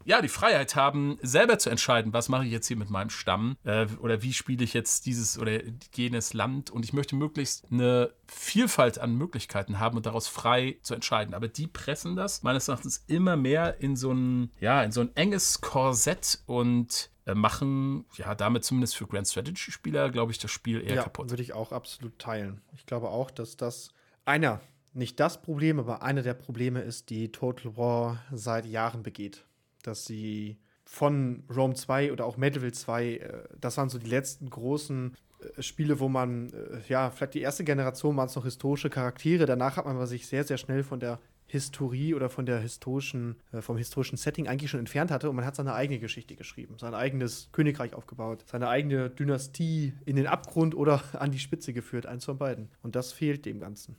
ja, 0.05 0.23
die 0.23 0.29
Freiheit 0.29 0.77
haben, 0.77 1.19
selber 1.21 1.59
zu 1.59 1.69
entscheiden, 1.69 2.13
was 2.13 2.29
mache 2.29 2.47
ich 2.47 2.53
jetzt 2.53 2.69
hier 2.69 2.77
mit 2.77 2.91
meinem 2.91 3.11
Stamm 3.11 3.57
äh, 3.65 3.87
oder 4.01 4.23
wie 4.23 4.33
spiele 4.33 4.65
ich 4.65 4.73
jetzt 4.73 5.05
dieses 5.05 5.39
oder 5.39 5.61
jenes 5.95 6.33
Land. 6.33 6.71
Und 6.71 6.85
ich 6.85 6.93
möchte 6.93 7.17
möglichst 7.17 7.67
eine 7.71 8.13
Vielfalt 8.27 8.99
an 8.99 9.15
Möglichkeiten 9.15 9.79
haben 9.79 9.97
und 9.97 10.07
daraus 10.07 10.27
frei 10.27 10.79
zu 10.83 10.95
entscheiden. 10.95 11.35
Aber 11.35 11.49
die 11.49 11.67
pressen 11.67 12.17
das 12.17 12.43
meines 12.43 12.69
Erachtens 12.69 13.05
immer 13.09 13.37
mehr 13.37 13.81
in 13.81 13.95
so 13.95 14.13
ein, 14.13 14.51
ja, 14.59 14.83
in 14.83 14.93
so 14.93 15.03
ein 15.03 15.15
enges 15.17 15.61
Korsett 15.61 16.39
und 16.47 17.11
machen 17.35 18.05
ja 18.17 18.35
damit 18.35 18.65
zumindest 18.65 18.97
für 18.97 19.07
Grand 19.07 19.27
Strategy-Spieler, 19.27 20.11
glaube 20.11 20.33
ich, 20.33 20.39
das 20.39 20.51
Spiel 20.51 20.83
eher 20.83 20.97
ja, 20.97 21.03
kaputt. 21.03 21.31
Würde 21.31 21.43
ich 21.43 21.53
auch 21.53 21.73
absolut 21.73 22.19
teilen. 22.19 22.61
Ich 22.75 22.87
glaube 22.87 23.09
auch, 23.09 23.31
dass 23.31 23.57
das 23.57 23.91
einer, 24.25 24.61
nicht 24.93 25.21
das 25.21 25.41
Problem, 25.43 25.79
aber 25.79 26.03
einer 26.03 26.23
der 26.23 26.35
Probleme 26.35 26.81
ist, 26.81 27.11
die 27.11 27.31
Total 27.33 27.77
War 27.77 28.25
seit 28.33 28.67
Jahren 28.67 29.03
begeht. 29.03 29.45
Dass 29.83 30.05
sie 30.05 30.59
von 30.85 31.45
Rome 31.55 31.75
2 31.75 32.13
oder 32.13 32.27
auch 32.27 32.37
Medieval 32.37 32.73
2, 32.73 33.07
äh, 33.07 33.43
das 33.61 33.77
waren 33.77 33.89
so 33.89 33.99
die 33.99 34.11
letzten 34.11 34.51
großen 34.51 35.15
äh, 35.57 35.63
Spiele, 35.63 36.01
wo 36.01 36.09
man, 36.09 36.53
ja, 36.89 37.11
vielleicht 37.11 37.35
die 37.35 37.41
erste 37.41 37.65
Generation 37.65 38.17
waren 38.17 38.27
es 38.27 38.35
noch 38.35 38.45
historische 38.45 38.91
Charaktere, 38.91 39.47
danach 39.47 39.77
hat 39.77 39.87
man 39.87 40.05
sich 40.07 40.27
sehr, 40.27 40.45
sehr 40.45 40.59
schnell 40.59 40.83
von 40.83 41.01
der 41.01 41.21
Historie 41.51 42.15
oder 42.15 42.31
von 42.31 42.47
der 42.47 42.61
historischen, 42.61 43.37
äh, 43.53 43.61
vom 43.61 43.77
historischen 43.77 44.17
Setting 44.17 44.49
eigentlich 44.49 44.71
schon 44.71 44.81
entfernt 44.81 45.11
hatte 45.11 45.29
und 45.29 45.37
man 45.37 45.45
hat 45.45 45.57
seine 45.57 45.75
eigene 45.75 45.99
Geschichte 45.99 46.37
geschrieben, 46.37 46.77
sein 46.79 46.95
eigenes 46.95 47.49
Königreich 47.53 47.95
aufgebaut, 47.95 48.45
seine 48.47 48.69
eigene 48.69 49.11
Dynastie 49.11 49.93
in 50.05 50.17
den 50.17 50.27
Abgrund 50.27 50.75
oder 50.75 51.03
an 51.19 51.33
die 51.33 51.39
Spitze 51.39 51.73
geführt, 51.73 52.07
eins 52.07 52.25
von 52.25 52.39
beiden. 52.39 52.69
Und 52.83 52.95
das 52.95 53.13
fehlt 53.13 53.47
dem 53.47 53.61
Ganzen. 53.61 53.97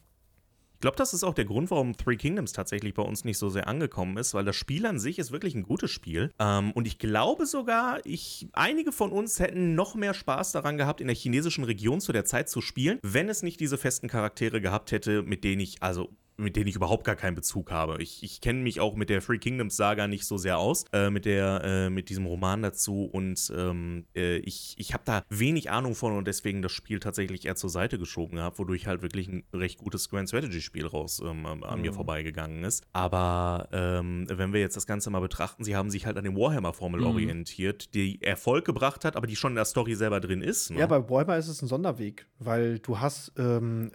Ich 0.82 0.84
glaube, 0.84 0.98
das 0.98 1.14
ist 1.14 1.24
auch 1.24 1.36
der 1.36 1.46
Grund, 1.46 1.70
warum 1.70 1.96
Three 1.96 2.16
Kingdoms 2.16 2.54
tatsächlich 2.54 2.96
bei 2.96 3.04
uns 3.04 3.24
nicht 3.24 3.38
so 3.38 3.50
sehr 3.50 3.68
angekommen 3.68 4.18
ist, 4.18 4.34
weil 4.34 4.46
das 4.46 4.56
Spiel 4.56 4.88
an 4.88 4.98
sich 4.98 5.20
ist 5.20 5.32
wirklich 5.32 5.54
ein 5.54 5.62
gutes 5.62 5.92
Spiel. 5.92 6.32
Ähm, 6.40 6.72
und 6.72 6.88
ich 6.88 6.98
glaube 6.98 7.46
sogar, 7.46 8.04
ich, 8.04 8.48
einige 8.54 8.92
von 8.92 9.12
uns 9.12 9.40
hätten 9.40 9.76
noch 9.76 9.94
mehr 9.94 10.16
Spaß 10.16 10.54
daran 10.54 10.78
gehabt, 10.78 11.00
in 11.00 11.06
der 11.06 11.16
chinesischen 11.16 11.66
Region 11.66 12.02
zu 12.02 12.14
der 12.14 12.26
Zeit 12.26 12.50
zu 12.50 12.62
spielen, 12.62 12.98
wenn 13.04 13.30
es 13.30 13.44
nicht 13.44 13.60
diese 13.60 13.78
festen 13.78 14.08
Charaktere 14.08 14.60
gehabt 14.60 14.92
hätte, 14.92 15.22
mit 15.22 15.44
denen 15.44 15.62
ich, 15.62 15.84
also 15.84 16.10
mit 16.38 16.56
denen 16.56 16.68
ich 16.68 16.76
überhaupt 16.76 17.04
gar 17.04 17.16
keinen 17.16 17.36
Bezug 17.36 17.72
habe. 17.72 18.02
Ich, 18.02 18.24
ich 18.24 18.42
kenne 18.42 18.60
mich 18.60 18.80
auch 18.80 18.96
mit 18.96 19.10
der 19.10 19.22
Free 19.22 19.38
Kingdoms 19.38 19.76
Saga 19.76 20.08
nicht 20.08 20.26
so 20.26 20.38
sehr 20.38 20.58
aus, 20.58 20.86
äh, 20.94 21.10
mit, 21.10 21.26
der, 21.26 21.62
äh, 21.64 21.90
mit 21.90 22.10
diesem 22.10 22.26
Roman 22.26 22.62
dazu 22.62 23.06
und 23.06 23.52
ähm, 23.56 24.06
äh, 24.16 24.38
ich, 24.38 24.76
ich 24.78 24.94
habe 24.94 25.04
da 25.06 25.24
wenig 25.30 25.70
Ahnung 25.70 25.96
von 25.96 26.18
und 26.18 26.28
deswegen 26.28 26.62
das 26.62 26.72
Spiel 26.72 27.00
tatsächlich 27.00 27.46
eher 27.46 27.56
zur 27.56 27.70
Seite 27.70 27.98
geschoben 27.98 28.40
habe, 28.40 28.58
wodurch 28.58 28.88
halt 28.88 29.02
wirklich 29.02 29.28
ein 29.28 29.44
recht 29.54 29.78
gutes 29.78 30.10
Grand 30.10 30.30
Strategy 30.30 30.62
Spiel 30.62 30.88
raus 30.88 31.22
ähm, 31.24 31.46
an 31.46 31.62
mhm. 31.78 31.82
mir 31.82 31.94
vorbeigegangen 31.94 32.64
ist. 32.64 32.84
Aber 32.94 33.70
ähm, 33.72 34.26
wenn 34.30 34.54
wir 34.54 34.60
jetzt 34.60 34.76
das 34.76 34.88
Ganze 34.88 35.10
mal 35.10 35.20
betrachten, 35.20 35.64
sie 35.64 35.76
haben 35.76 35.90
sich 35.90 36.06
halt 36.06 36.18
an 36.18 36.24
dem 36.24 36.36
Warhammer-Formel 36.36 37.02
mhm. 37.02 37.08
orientiert, 37.08 37.94
die 37.94 38.22
Erfolg 38.22 38.66
gebracht 38.66 39.06
hat, 39.06 39.16
aber 39.16 39.28
die 39.28 39.36
schon 39.36 39.52
in 39.52 39.56
der 39.56 39.66
Story 39.66 39.96
selber 39.96 40.20
drin 40.20 40.42
ist. 40.42 40.72
Ne? 40.72 40.80
Ja, 40.80 40.88
bei 40.88 41.10
Warhammer 41.10 41.38
ist 41.38 41.48
es 41.48 41.62
ein 41.62 41.68
Sonderweg, 41.68 42.28
weil 42.40 42.80
du 42.80 43.00
hast, 43.00 43.34
ähm, 43.38 43.92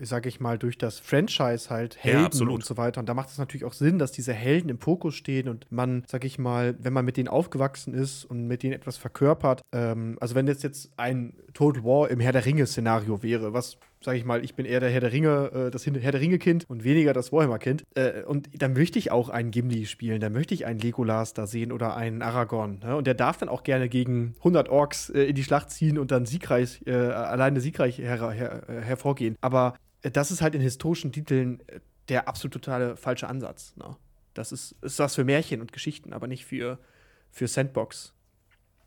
sag 0.00 0.26
ich 0.26 0.40
mal, 0.40 0.58
durch 0.58 0.78
das 0.78 0.98
Franchise 0.98 1.65
halt 1.70 1.96
Helden 2.02 2.48
ja, 2.48 2.54
und 2.54 2.64
so 2.64 2.76
weiter. 2.76 3.00
Und 3.00 3.08
da 3.08 3.14
macht 3.14 3.28
es 3.28 3.38
natürlich 3.38 3.64
auch 3.64 3.72
Sinn, 3.72 3.98
dass 3.98 4.12
diese 4.12 4.32
Helden 4.32 4.68
im 4.68 4.78
Fokus 4.78 5.14
stehen 5.14 5.48
und 5.48 5.70
man, 5.70 6.04
sag 6.06 6.24
ich 6.24 6.38
mal, 6.38 6.76
wenn 6.78 6.92
man 6.92 7.04
mit 7.04 7.16
denen 7.16 7.28
aufgewachsen 7.28 7.94
ist 7.94 8.24
und 8.24 8.46
mit 8.46 8.62
denen 8.62 8.74
etwas 8.74 8.96
verkörpert, 8.96 9.62
ähm, 9.72 10.16
also 10.20 10.34
wenn 10.34 10.46
das 10.46 10.62
jetzt 10.62 10.90
ein 10.96 11.34
Total 11.54 11.84
War 11.84 12.10
im 12.10 12.20
Herr 12.20 12.32
der 12.32 12.44
Ringe-Szenario 12.44 13.22
wäre, 13.22 13.52
was 13.52 13.78
sage 14.06 14.18
ich 14.18 14.24
mal, 14.24 14.44
ich 14.44 14.54
bin 14.54 14.66
eher 14.66 14.80
der 14.80 14.88
Herr 14.90 15.00
der 15.00 15.12
Ringe, 15.12 15.50
äh, 15.52 15.70
das 15.70 15.84
Herr 15.84 16.12
der 16.12 16.20
Ringe-Kind 16.20 16.64
und 16.68 16.84
weniger 16.84 17.12
das 17.12 17.32
Warhammer-Kind. 17.32 17.82
Äh, 17.94 18.22
und 18.22 18.48
dann 18.54 18.72
möchte 18.72 18.98
ich 18.98 19.10
auch 19.10 19.28
einen 19.28 19.50
Gimli 19.50 19.86
spielen, 19.86 20.20
da 20.20 20.30
möchte 20.30 20.54
ich 20.54 20.64
einen 20.64 20.78
Legolas 20.78 21.34
da 21.34 21.46
sehen 21.46 21.72
oder 21.72 21.96
einen 21.96 22.22
Aragorn. 22.22 22.80
Ne? 22.84 22.96
Und 22.96 23.06
der 23.06 23.14
darf 23.14 23.38
dann 23.38 23.48
auch 23.48 23.64
gerne 23.64 23.88
gegen 23.88 24.34
100 24.38 24.68
Orks 24.68 25.10
äh, 25.10 25.24
in 25.24 25.34
die 25.34 25.42
Schlacht 25.42 25.70
ziehen 25.70 25.98
und 25.98 26.10
dann 26.10 26.24
siegreich, 26.24 26.82
alleine 26.86 27.60
siegreich 27.60 27.98
her 27.98 28.30
her 28.30 28.62
hervorgehen. 28.66 29.36
Aber 29.40 29.74
das 30.10 30.30
ist 30.30 30.42
halt 30.42 30.54
in 30.54 30.60
historischen 30.60 31.12
Titeln 31.12 31.62
der 32.08 32.28
absolut 32.28 32.54
totale 32.54 32.96
falsche 32.96 33.28
Ansatz. 33.28 33.74
Ne? 33.76 33.96
Das 34.34 34.52
ist, 34.52 34.76
ist 34.82 34.98
was 34.98 35.14
für 35.14 35.24
Märchen 35.24 35.60
und 35.60 35.72
Geschichten, 35.72 36.12
aber 36.12 36.26
nicht 36.26 36.44
für, 36.44 36.78
für 37.30 37.48
Sandbox. 37.48 38.12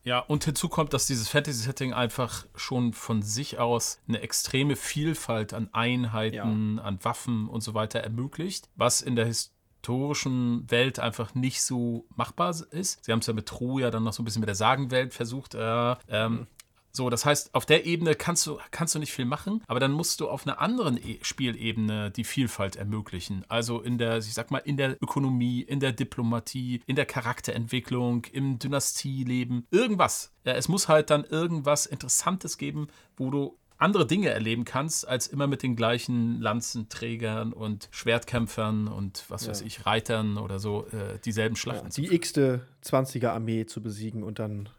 Ja, 0.03 0.19
und 0.19 0.43
hinzu 0.45 0.69
kommt, 0.69 0.93
dass 0.93 1.07
dieses 1.07 1.27
Fantasy-Setting 1.27 1.93
einfach 1.93 2.45
schon 2.55 2.93
von 2.93 3.21
sich 3.21 3.59
aus 3.59 3.99
eine 4.07 4.21
extreme 4.21 4.75
Vielfalt 4.75 5.53
an 5.53 5.69
Einheiten, 5.73 6.77
ja. 6.77 6.83
an 6.83 6.99
Waffen 7.03 7.49
und 7.49 7.61
so 7.61 7.73
weiter 7.73 7.99
ermöglicht, 7.99 8.69
was 8.75 9.01
in 9.01 9.17
der 9.17 9.25
historischen 9.25 10.69
Welt 10.71 10.99
einfach 10.99 11.35
nicht 11.35 11.61
so 11.61 12.05
machbar 12.15 12.55
ist. 12.71 13.03
Sie 13.03 13.11
haben 13.11 13.19
es 13.19 13.27
ja 13.27 13.33
mit 13.33 13.47
Troja 13.47 13.91
dann 13.91 14.03
noch 14.03 14.13
so 14.13 14.21
ein 14.21 14.25
bisschen 14.25 14.39
mit 14.39 14.47
der 14.47 14.55
Sagenwelt 14.55 15.13
versucht. 15.13 15.53
Äh, 15.55 15.95
ähm, 16.07 16.31
mhm. 16.31 16.47
So, 16.91 17.09
das 17.09 17.25
heißt, 17.25 17.53
auf 17.53 17.65
der 17.65 17.85
Ebene 17.85 18.15
kannst 18.15 18.45
du, 18.47 18.59
kannst 18.71 18.95
du 18.95 18.99
nicht 18.99 19.13
viel 19.13 19.25
machen, 19.25 19.63
aber 19.67 19.79
dann 19.79 19.91
musst 19.91 20.19
du 20.19 20.29
auf 20.29 20.45
einer 20.45 20.59
anderen 20.59 20.97
e 20.97 21.19
Spielebene 21.21 22.11
die 22.11 22.23
Vielfalt 22.23 22.75
ermöglichen. 22.75 23.45
Also 23.47 23.81
in 23.81 23.97
der, 23.97 24.17
ich 24.17 24.33
sag 24.33 24.51
mal, 24.51 24.59
in 24.59 24.77
der 24.77 25.01
Ökonomie, 25.01 25.61
in 25.61 25.79
der 25.79 25.91
Diplomatie, 25.91 26.81
in 26.87 26.95
der 26.95 27.05
Charakterentwicklung, 27.05 28.25
im 28.31 28.59
Dynastieleben, 28.59 29.67
irgendwas. 29.71 30.33
Ja, 30.45 30.53
es 30.53 30.67
muss 30.67 30.87
halt 30.87 31.09
dann 31.09 31.23
irgendwas 31.23 31.85
Interessantes 31.85 32.57
geben, 32.57 32.87
wo 33.17 33.29
du 33.29 33.57
andere 33.79 34.05
Dinge 34.05 34.29
erleben 34.29 34.65
kannst, 34.65 35.07
als 35.07 35.27
immer 35.27 35.47
mit 35.47 35.63
den 35.63 35.75
gleichen 35.75 36.41
Lanzenträgern 36.41 37.53
und 37.53 37.87
Schwertkämpfern 37.91 38.87
und 38.87 39.23
was 39.29 39.43
ja. 39.43 39.51
weiß 39.51 39.61
ich, 39.61 39.85
Reitern 39.85 40.37
oder 40.37 40.59
so 40.59 40.85
äh, 40.87 41.17
dieselben 41.23 41.55
Schlachten. 41.55 41.87
Ja, 41.89 42.09
die 42.09 42.13
x-te 42.13 42.61
20er-Armee 42.83 43.65
zu 43.65 43.81
besiegen 43.81 44.23
und 44.23 44.39
dann 44.39 44.69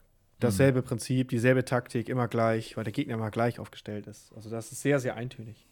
Dasselbe 0.41 0.80
mhm. 0.80 0.84
Prinzip, 0.84 1.28
dieselbe 1.28 1.64
Taktik, 1.64 2.09
immer 2.09 2.28
gleich, 2.28 2.76
weil 2.76 2.84
der 2.84 2.93
Gegner 2.93 3.14
immer 3.14 3.30
gleich 3.30 3.59
aufgestellt 3.59 4.07
ist. 4.07 4.32
Also 4.34 4.51
das 4.51 4.72
ist 4.72 4.82
sehr, 4.82 4.99
sehr 4.99 5.16
eintönig. 5.16 5.68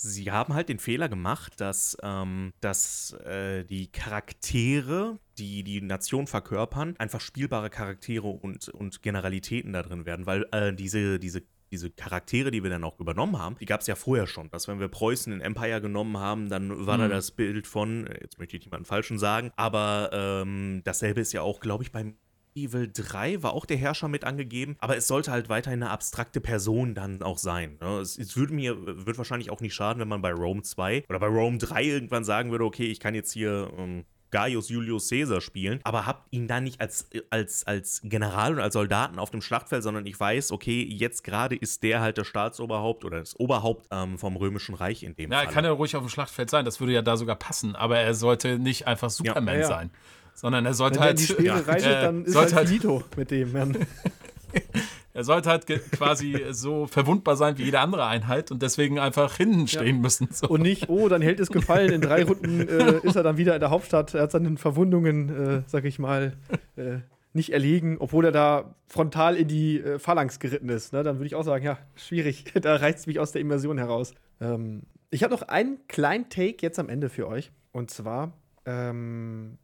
Sie 0.00 0.30
haben 0.30 0.54
halt 0.54 0.68
den 0.68 0.78
Fehler 0.78 1.08
gemacht, 1.08 1.60
dass, 1.60 1.98
ähm, 2.04 2.52
dass 2.60 3.14
äh, 3.24 3.64
die 3.64 3.88
Charaktere, 3.88 5.18
die 5.38 5.64
die 5.64 5.80
Nation 5.80 6.28
verkörpern, 6.28 6.94
einfach 6.98 7.20
spielbare 7.20 7.68
Charaktere 7.68 8.28
und, 8.28 8.68
und 8.68 9.02
Generalitäten 9.02 9.72
da 9.72 9.82
drin 9.82 10.06
werden, 10.06 10.26
weil 10.26 10.46
äh, 10.52 10.72
diese, 10.72 11.18
diese 11.18 11.42
diese 11.70 11.90
Charaktere, 11.90 12.50
die 12.50 12.62
wir 12.62 12.70
dann 12.70 12.84
auch 12.84 12.98
übernommen 12.98 13.38
haben, 13.38 13.56
die 13.58 13.66
gab 13.66 13.80
es 13.80 13.86
ja 13.86 13.94
vorher 13.94 14.26
schon. 14.26 14.50
Dass 14.50 14.68
wenn 14.68 14.80
wir 14.80 14.88
Preußen 14.88 15.32
in 15.32 15.40
Empire 15.40 15.80
genommen 15.80 16.16
haben, 16.16 16.48
dann 16.48 16.86
war 16.86 16.96
mhm. 16.96 17.02
da 17.02 17.08
das 17.08 17.30
Bild 17.30 17.66
von, 17.66 18.08
jetzt 18.20 18.38
möchte 18.38 18.56
ich 18.56 18.64
niemanden 18.64 18.86
Falschen 18.86 19.18
sagen, 19.18 19.50
aber 19.56 20.10
ähm, 20.12 20.80
dasselbe 20.84 21.20
ist 21.20 21.32
ja 21.32 21.42
auch, 21.42 21.60
glaube 21.60 21.84
ich, 21.84 21.92
beim 21.92 22.16
Evil 22.54 22.90
3 22.92 23.42
war 23.42 23.52
auch 23.52 23.66
der 23.66 23.76
Herrscher 23.76 24.08
mit 24.08 24.24
angegeben, 24.24 24.76
aber 24.78 24.96
es 24.96 25.06
sollte 25.06 25.30
halt 25.30 25.48
weiterhin 25.48 25.82
eine 25.82 25.90
abstrakte 25.90 26.40
Person 26.40 26.94
dann 26.94 27.22
auch 27.22 27.38
sein. 27.38 27.78
Ne? 27.80 27.98
Es, 27.98 28.18
es 28.18 28.36
würde 28.36 28.54
mir, 28.54 29.06
wird 29.06 29.18
wahrscheinlich 29.18 29.50
auch 29.50 29.60
nicht 29.60 29.74
schaden, 29.74 30.00
wenn 30.00 30.08
man 30.08 30.22
bei 30.22 30.32
Rome 30.32 30.62
2 30.62 31.04
oder 31.08 31.18
bei 31.18 31.26
Rome 31.26 31.58
3 31.58 31.82
irgendwann 31.84 32.24
sagen 32.24 32.50
würde, 32.50 32.64
okay, 32.64 32.86
ich 32.86 33.00
kann 33.00 33.14
jetzt 33.14 33.32
hier 33.32 33.70
ähm, 33.76 34.04
Gaius 34.30 34.68
Julius 34.68 35.08
Caesar 35.08 35.40
spielen, 35.40 35.80
aber 35.84 36.06
habt 36.06 36.32
ihn 36.32 36.48
dann 36.48 36.64
nicht 36.64 36.80
als, 36.80 37.08
als, 37.30 37.66
als 37.66 38.00
General 38.04 38.54
und 38.54 38.60
als 38.60 38.74
Soldaten 38.74 39.18
auf 39.18 39.30
dem 39.30 39.40
Schlachtfeld, 39.40 39.82
sondern 39.82 40.06
ich 40.06 40.18
weiß, 40.18 40.52
okay, 40.52 40.84
jetzt 40.84 41.24
gerade 41.24 41.56
ist 41.56 41.82
der 41.82 42.00
halt 42.00 42.18
das 42.18 42.26
Staatsoberhaupt 42.26 43.04
oder 43.04 43.20
das 43.20 43.38
Oberhaupt 43.38 43.86
ähm, 43.90 44.18
vom 44.18 44.36
Römischen 44.36 44.74
Reich 44.74 45.02
in 45.02 45.16
dem 45.16 45.30
ja, 45.30 45.38
Fall. 45.38 45.46
Ja, 45.46 45.52
kann 45.52 45.64
ja 45.64 45.72
ruhig 45.72 45.96
auf 45.96 46.02
dem 46.02 46.10
Schlachtfeld 46.10 46.50
sein, 46.50 46.64
das 46.64 46.80
würde 46.80 46.92
ja 46.92 47.02
da 47.02 47.16
sogar 47.16 47.36
passen, 47.36 47.74
aber 47.74 47.98
er 47.98 48.14
sollte 48.14 48.58
nicht 48.58 48.86
einfach 48.86 49.10
Superman 49.10 49.54
ja, 49.54 49.60
ja. 49.60 49.66
sein 49.66 49.90
sondern 50.38 50.66
er 50.66 50.74
sollte 50.74 51.00
Wenn 51.00 51.04
halt. 51.04 51.18
Wenn 51.18 51.26
die 51.26 51.32
Speere 51.32 51.56
ja, 51.66 51.72
reitet, 51.72 52.02
dann 52.02 52.24
ist 52.24 52.36
halt, 52.36 52.54
halt 52.54 52.68
finito 52.68 53.02
mit 53.16 53.30
dem. 53.30 53.52
Mann. 53.52 53.76
er 55.14 55.24
sollte 55.24 55.50
halt 55.50 55.66
quasi 55.66 56.44
so 56.50 56.86
verwundbar 56.86 57.36
sein 57.36 57.58
wie 57.58 57.64
jede 57.64 57.80
andere 57.80 58.06
Einheit 58.06 58.52
und 58.52 58.62
deswegen 58.62 59.00
einfach 59.00 59.36
hinten 59.36 59.66
stehen 59.66 59.96
ja. 59.96 60.02
müssen. 60.02 60.28
So. 60.30 60.46
Und 60.46 60.62
nicht, 60.62 60.88
oh, 60.88 61.08
dann 61.08 61.22
hält 61.22 61.40
es 61.40 61.48
gefallen, 61.48 61.92
in 61.92 62.00
drei 62.00 62.22
Runden 62.22 62.60
äh, 62.60 63.00
ist 63.02 63.16
er 63.16 63.24
dann 63.24 63.36
wieder 63.36 63.54
in 63.54 63.60
der 63.60 63.70
Hauptstadt, 63.70 64.14
er 64.14 64.22
hat 64.22 64.32
seine 64.32 64.56
Verwundungen, 64.56 65.28
äh, 65.28 65.62
sag 65.66 65.84
ich 65.84 65.98
mal, 65.98 66.36
äh, 66.76 66.98
nicht 67.32 67.52
erlegen, 67.52 67.96
obwohl 67.98 68.26
er 68.26 68.32
da 68.32 68.76
frontal 68.86 69.36
in 69.36 69.48
die 69.48 69.80
äh, 69.80 69.98
Phalanx 69.98 70.38
geritten 70.38 70.68
ist. 70.68 70.92
Ne? 70.92 71.02
Dann 71.02 71.16
würde 71.16 71.26
ich 71.26 71.34
auch 71.34 71.44
sagen, 71.44 71.64
ja, 71.64 71.78
schwierig, 71.96 72.44
da 72.54 72.76
reißt 72.76 73.00
es 73.00 73.06
mich 73.08 73.18
aus 73.18 73.32
der 73.32 73.40
Immersion 73.40 73.76
heraus. 73.76 74.14
Ähm, 74.40 74.82
ich 75.10 75.24
habe 75.24 75.34
noch 75.34 75.42
einen 75.42 75.78
kleinen 75.88 76.28
Take 76.28 76.58
jetzt 76.60 76.78
am 76.78 76.88
Ende 76.88 77.08
für 77.08 77.26
euch. 77.26 77.50
Und 77.72 77.90
zwar, 77.90 78.32
ähm, 78.66 79.58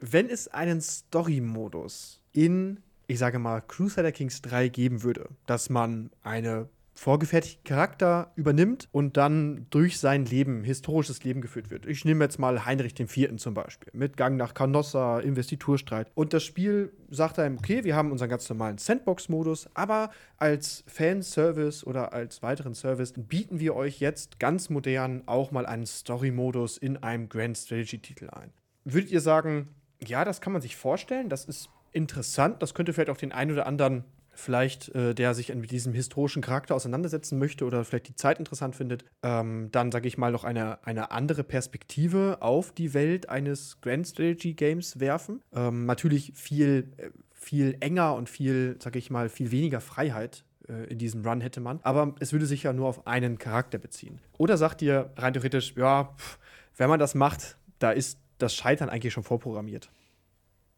wenn 0.00 0.28
es 0.28 0.48
einen 0.48 0.80
Story-Modus 0.80 2.22
in, 2.32 2.80
ich 3.06 3.18
sage 3.18 3.38
mal, 3.38 3.60
Crusader 3.60 4.12
Kings 4.12 4.42
3 4.42 4.68
geben 4.68 5.02
würde, 5.02 5.28
dass 5.46 5.70
man 5.70 6.10
eine 6.22 6.68
vorgefertigten 6.98 7.62
Charakter 7.62 8.32
übernimmt 8.34 8.88
und 8.90 9.16
dann 9.16 9.66
durch 9.70 10.00
sein 10.00 10.24
Leben, 10.24 10.64
historisches 10.64 11.22
Leben 11.22 11.40
geführt 11.40 11.70
wird. 11.70 11.86
Ich 11.86 12.04
nehme 12.04 12.24
jetzt 12.24 12.40
mal 12.40 12.64
Heinrich 12.66 12.98
IV. 12.98 13.36
zum 13.36 13.54
Beispiel, 13.54 13.88
mit 13.92 14.16
Gang 14.16 14.36
nach 14.36 14.52
Canossa, 14.52 15.20
Investiturstreit. 15.20 16.10
Und 16.14 16.32
das 16.32 16.42
Spiel 16.42 16.92
sagt 17.08 17.38
einem, 17.38 17.58
okay, 17.58 17.84
wir 17.84 17.94
haben 17.94 18.10
unseren 18.10 18.28
ganz 18.28 18.48
normalen 18.48 18.78
Sandbox-Modus, 18.78 19.68
aber 19.74 20.10
als 20.38 20.82
Fanservice 20.88 21.84
oder 21.86 22.12
als 22.12 22.42
weiteren 22.42 22.74
Service 22.74 23.12
bieten 23.16 23.60
wir 23.60 23.76
euch 23.76 24.00
jetzt 24.00 24.40
ganz 24.40 24.68
modern 24.68 25.22
auch 25.26 25.52
mal 25.52 25.66
einen 25.66 25.86
Story-Modus 25.86 26.78
in 26.78 26.96
einem 26.96 27.28
Grand 27.28 27.56
Strategy-Titel 27.56 28.28
ein. 28.30 28.50
Würdet 28.84 29.12
ihr 29.12 29.20
sagen, 29.20 29.68
ja, 30.04 30.24
das 30.24 30.40
kann 30.40 30.52
man 30.52 30.62
sich 30.62 30.76
vorstellen. 30.76 31.28
Das 31.28 31.44
ist 31.44 31.70
interessant. 31.92 32.62
Das 32.62 32.74
könnte 32.74 32.92
vielleicht 32.92 33.10
auch 33.10 33.16
den 33.16 33.32
einen 33.32 33.52
oder 33.52 33.66
anderen 33.66 34.04
vielleicht, 34.38 34.94
äh, 34.94 35.14
der 35.14 35.34
sich 35.34 35.52
mit 35.54 35.70
diesem 35.70 35.92
historischen 35.92 36.42
Charakter 36.42 36.74
auseinandersetzen 36.74 37.38
möchte 37.38 37.64
oder 37.64 37.84
vielleicht 37.84 38.08
die 38.08 38.14
Zeit 38.14 38.38
interessant 38.38 38.76
findet, 38.76 39.04
ähm, 39.22 39.68
dann 39.72 39.90
sage 39.90 40.06
ich 40.06 40.16
mal 40.16 40.30
noch 40.30 40.44
eine, 40.44 40.84
eine 40.86 41.10
andere 41.10 41.42
Perspektive 41.42 42.38
auf 42.40 42.72
die 42.72 42.94
Welt 42.94 43.28
eines 43.28 43.80
Grand 43.80 44.06
Strategy 44.06 44.54
Games 44.54 45.00
werfen. 45.00 45.42
Ähm, 45.52 45.86
natürlich 45.86 46.32
viel, 46.36 46.92
äh, 46.98 47.10
viel 47.32 47.76
enger 47.80 48.14
und 48.14 48.30
viel, 48.30 48.76
sage 48.80 48.98
ich 48.98 49.10
mal, 49.10 49.28
viel 49.28 49.50
weniger 49.50 49.80
Freiheit 49.80 50.44
äh, 50.68 50.84
in 50.84 50.98
diesem 50.98 51.26
Run 51.26 51.40
hätte 51.40 51.60
man. 51.60 51.80
Aber 51.82 52.14
es 52.20 52.32
würde 52.32 52.46
sich 52.46 52.62
ja 52.62 52.72
nur 52.72 52.86
auf 52.86 53.06
einen 53.08 53.38
Charakter 53.38 53.78
beziehen. 53.78 54.20
Oder 54.36 54.56
sagt 54.56 54.82
ihr 54.82 55.10
rein 55.16 55.32
theoretisch, 55.32 55.74
ja, 55.76 56.14
pff, 56.16 56.38
wenn 56.76 56.88
man 56.88 57.00
das 57.00 57.16
macht, 57.16 57.56
da 57.80 57.90
ist 57.90 58.18
das 58.38 58.54
Scheitern 58.54 58.88
eigentlich 58.88 59.12
schon 59.12 59.24
vorprogrammiert? 59.24 59.90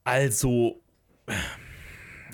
Also, 0.04 0.80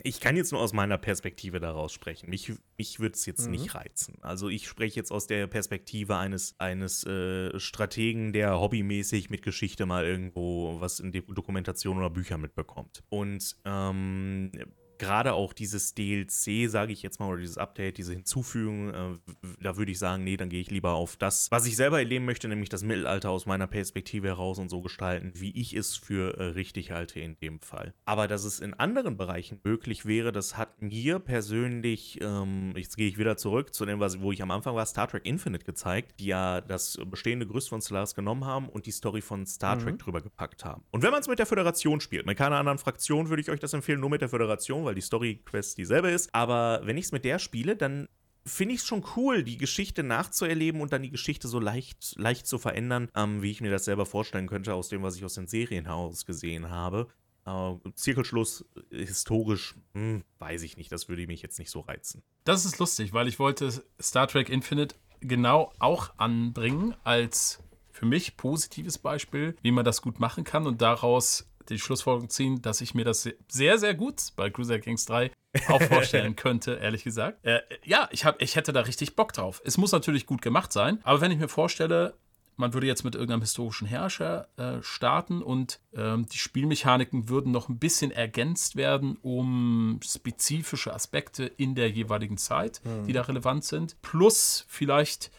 ich 0.03 0.21
kann 0.21 0.37
jetzt 0.37 0.53
nur 0.53 0.61
aus 0.61 0.73
meiner 0.73 0.99
Perspektive 0.99 1.59
daraus 1.59 1.93
sprechen. 1.93 2.31
Mich, 2.31 2.53
mich 2.79 3.01
würde 3.01 3.15
es 3.15 3.27
jetzt 3.27 3.47
mhm. 3.47 3.53
nicht 3.53 3.75
reizen. 3.75 4.19
Also 4.23 4.49
ich 4.49 4.69
spreche 4.69 4.97
jetzt 4.97 5.11
aus 5.11 5.27
der 5.27 5.47
Perspektive 5.47 6.17
eines, 6.17 6.55
eines 6.59 7.05
äh, 7.05 7.59
Strategen, 7.59 8.33
der 8.33 8.61
hobbymäßig 8.61 9.31
mit 9.31 9.43
Geschichte 9.43 9.85
mal 9.85 10.05
irgendwo 10.05 10.81
was 10.81 11.01
in 11.01 11.13
die 11.13 11.25
Dokumentation 11.27 11.99
oder 11.99 12.11
Bücher 12.11 12.39
mitbekommt. 12.39 13.03
Und 13.09 13.57
ähm, 13.65 14.53
gerade 14.99 15.35
auch 15.35 15.53
dieses 15.53 15.95
DLC, 15.95 16.69
sage 16.71 16.93
ich 16.93 17.03
jetzt 17.03 17.21
mal, 17.21 17.29
oder 17.29 17.41
dieses 17.41 17.59
Update, 17.59 17.99
diese 17.99 18.13
Hinzufügung, 18.13 18.95
äh, 18.95 19.19
da 19.61 19.77
würde 19.77 19.93
ich 19.93 19.99
sagen, 19.99 20.25
nee, 20.25 20.37
dann 20.37 20.49
gehe 20.49 20.61
ich 20.61 20.71
lieber 20.71 20.95
auf 20.95 21.17
das, 21.17 21.51
was 21.51 21.67
ich 21.67 21.77
selber 21.77 21.99
erleben 21.99 22.25
möchte, 22.25 22.49
nämlich 22.49 22.69
das 22.69 22.83
Mittelalter 22.83 23.31
aus 23.31 23.47
meiner 23.47 23.67
Perspektive 23.67 24.29
heraus 24.29 24.59
und 24.59 24.69
so 24.69 24.81
gestalten, 24.81 25.33
wie 25.35 25.51
ich 25.59 25.75
es 25.75 25.97
für 25.97 26.39
äh, 26.39 26.45
richtig 26.45 26.91
halte 26.91 27.21
in 27.21 27.39
dem 27.41 27.61
Fall. 27.61 27.95
Aber 28.05 28.29
dass 28.29 28.45
es 28.45 28.61
in 28.61 28.75
anderen 28.75 29.17
Bereichen 29.17 29.61
möglich 29.65 30.07
wäre, 30.07 30.33
das 30.33 30.57
hat 30.57 30.81
mir 30.81 31.19
persönlich, 31.19 32.19
ähm, 32.23 32.73
jetzt 32.77 32.97
gehe 32.97 33.09
ich 33.09 33.19
wieder 33.19 33.37
zurück 33.37 33.75
zu 33.75 33.87
dem, 33.87 34.01
was, 34.01 34.21
wo 34.21 34.33
ich 34.33 34.43
am 34.43 34.51
Anfang 34.51 34.75
war, 34.75 34.87
Star 34.87 35.09
Trek 35.09 35.27
Infinite 35.27 35.65
gezeigt, 35.65 36.21
die 36.21 36.27
ja 36.27 36.61
das 36.61 36.99
bestehende 37.07 37.47
Gerüst 37.47 37.69
von 37.69 37.81
Stellaris 37.81 38.15
genommen 38.15 38.45
haben 38.45 38.69
und 38.69 38.87
die 38.87 38.91
Story 38.91 39.21
von 39.21 39.47
Star 39.47 39.79
Trek 39.79 39.95
mhm. 39.95 39.99
drüber 39.99 40.21
gepackt 40.21 40.65
haben. 40.65 40.83
Und 40.91 41.03
wenn 41.03 41.11
man 41.11 41.21
es 41.21 41.29
mit 41.29 41.39
der 41.39 41.47
Föderation 41.47 42.01
spielt, 42.01 42.27
mit 42.27 42.39
keiner 42.39 42.57
anderen 42.57 42.79
Fraktion 42.79 43.29
würde 43.29 43.43
ich 43.43 43.51
euch 43.51 43.61
das 43.61 43.73
empfehlen, 43.73 44.01
nur 44.01 44.11
mit 44.11 44.21
der 44.21 44.29
Föderation, 44.29 44.86
weil 44.87 44.95
die 44.95 45.03
Story-Quest 45.03 45.77
dieselbe 45.79 46.11
ist. 46.11 46.35
Aber 46.35 46.81
wenn 46.85 46.97
ich 46.97 47.07
es 47.07 47.13
mit 47.13 47.25
der 47.25 47.39
spiele, 47.39 47.77
dann 47.77 48.09
finde 48.47 48.75
ich 48.75 48.81
es 48.81 48.87
schon 48.87 49.05
cool, 49.17 49.43
die 49.43 49.59
Geschichte 49.59 50.03
nachzuerleben 50.03 50.81
und 50.81 50.93
dann 50.93 51.03
die 51.03 51.11
Geschichte 51.11 51.49
so 51.49 51.59
leicht, 51.59 52.15
leicht 52.17 52.47
zu 52.47 52.59
verändern, 52.59 53.11
ähm, 53.15 53.43
wie 53.43 53.51
ich 53.51 53.61
mir 53.61 53.71
das 53.71 53.85
selber 53.85 54.07
vorstellen 54.07 54.47
könnte, 54.47 54.75
aus 54.75 54.89
dem, 54.89 55.03
was 55.03 55.17
ich 55.17 55.25
aus 55.25 55.35
den 55.35 55.49
Serien 55.49 55.89
gesehen 56.27 56.71
habe. 56.71 57.09
Äh, 57.45 57.75
Zirkelschluss 57.95 58.65
historisch, 58.91 59.75
hm, 59.95 60.25
weiß 60.39 60.63
ich 60.63 60.77
nicht, 60.77 60.91
das 60.91 61.09
würde 61.09 61.27
mich 61.27 61.43
jetzt 61.43 61.59
nicht 61.59 61.71
so 61.71 61.81
reizen. 61.81 62.23
Das 62.45 62.65
ist 62.65 62.79
lustig, 62.79 63.13
weil 63.13 63.29
ich 63.29 63.39
wollte 63.39 63.85
Star 64.01 64.29
Trek 64.29 64.49
Infinite 64.49 64.95
genau 65.21 65.73
auch 65.79 66.13
anbringen 66.19 66.95
als 67.05 67.63
für 67.91 68.07
mich 68.07 68.37
positives 68.37 68.99
Beispiel, 68.99 69.57
wie 69.63 69.71
man 69.71 69.85
das 69.85 70.03
gut 70.03 70.21
machen 70.21 70.45
kann 70.45 70.67
und 70.67 70.83
daraus 70.83 71.49
die 71.69 71.79
Schlussfolgerung 71.79 72.29
ziehen, 72.29 72.63
dass 72.63 72.81
ich 72.81 72.95
mir 72.95 73.05
das 73.05 73.29
sehr, 73.49 73.79
sehr 73.79 73.95
gut 73.95 74.33
bei 74.37 74.51
Crusader 74.51 74.81
Kings 74.81 75.05
3 75.07 75.31
auch 75.69 75.83
vorstellen 75.83 76.37
könnte, 76.37 76.75
ehrlich 76.75 77.05
gesagt. 77.05 77.45
Äh, 77.45 77.61
ja, 77.85 78.09
ich, 78.13 78.25
hab, 78.25 78.41
ich 78.43 78.57
hätte 78.57 78.73
da 78.73 78.81
richtig 78.81 79.17
Bock 79.17 79.33
drauf. 79.33 79.63
Es 79.65 79.79
muss 79.79 79.93
natürlich 79.93 80.27
gut 80.27 80.43
gemacht 80.43 80.73
sein, 80.73 81.01
aber 81.03 81.21
wenn 81.21 81.31
ich 81.31 81.39
mir 81.39 81.49
vorstelle, 81.49 82.15
man 82.57 82.73
würde 82.73 82.87
jetzt 82.87 83.05
mit 83.05 83.15
irgendeinem 83.15 83.43
historischen 83.43 83.87
Herrscher 83.87 84.49
äh, 84.57 84.83
starten 84.83 85.43
und 85.43 85.81
ähm, 85.95 86.27
die 86.27 86.39
Spielmechaniken 86.39 87.29
würden 87.29 87.53
noch 87.53 87.69
ein 87.69 87.79
bisschen 87.79 88.11
ergänzt 88.11 88.77
werden 88.77 89.19
um 89.21 90.01
spezifische 90.03 90.95
Aspekte 90.95 91.45
in 91.45 91.75
der 91.75 91.91
jeweiligen 91.91 92.39
Zeit, 92.39 92.81
mhm. 92.85 93.07
die 93.07 93.13
da 93.13 93.23
relevant 93.23 93.65
sind. 93.65 94.01
Plus 94.03 94.65
vielleicht 94.69 95.31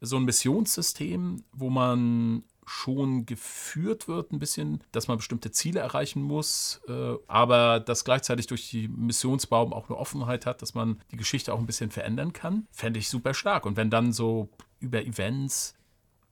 so 0.00 0.16
ein 0.16 0.24
Missionssystem, 0.24 1.44
wo 1.52 1.70
man 1.70 2.44
schon 2.70 3.26
geführt 3.26 4.06
wird, 4.06 4.32
ein 4.32 4.38
bisschen, 4.38 4.84
dass 4.92 5.08
man 5.08 5.16
bestimmte 5.16 5.50
Ziele 5.50 5.80
erreichen 5.80 6.22
muss, 6.22 6.80
äh, 6.86 7.16
aber 7.26 7.80
das 7.80 8.04
gleichzeitig 8.04 8.46
durch 8.46 8.70
die 8.70 8.86
Missionsbaum 8.86 9.72
auch 9.72 9.88
eine 9.88 9.98
Offenheit 9.98 10.46
hat, 10.46 10.62
dass 10.62 10.72
man 10.74 11.00
die 11.10 11.16
Geschichte 11.16 11.52
auch 11.52 11.58
ein 11.58 11.66
bisschen 11.66 11.90
verändern 11.90 12.32
kann, 12.32 12.68
fände 12.70 13.00
ich 13.00 13.08
super 13.08 13.34
stark. 13.34 13.66
Und 13.66 13.76
wenn 13.76 13.90
dann 13.90 14.12
so 14.12 14.48
über 14.78 15.02
Events 15.02 15.74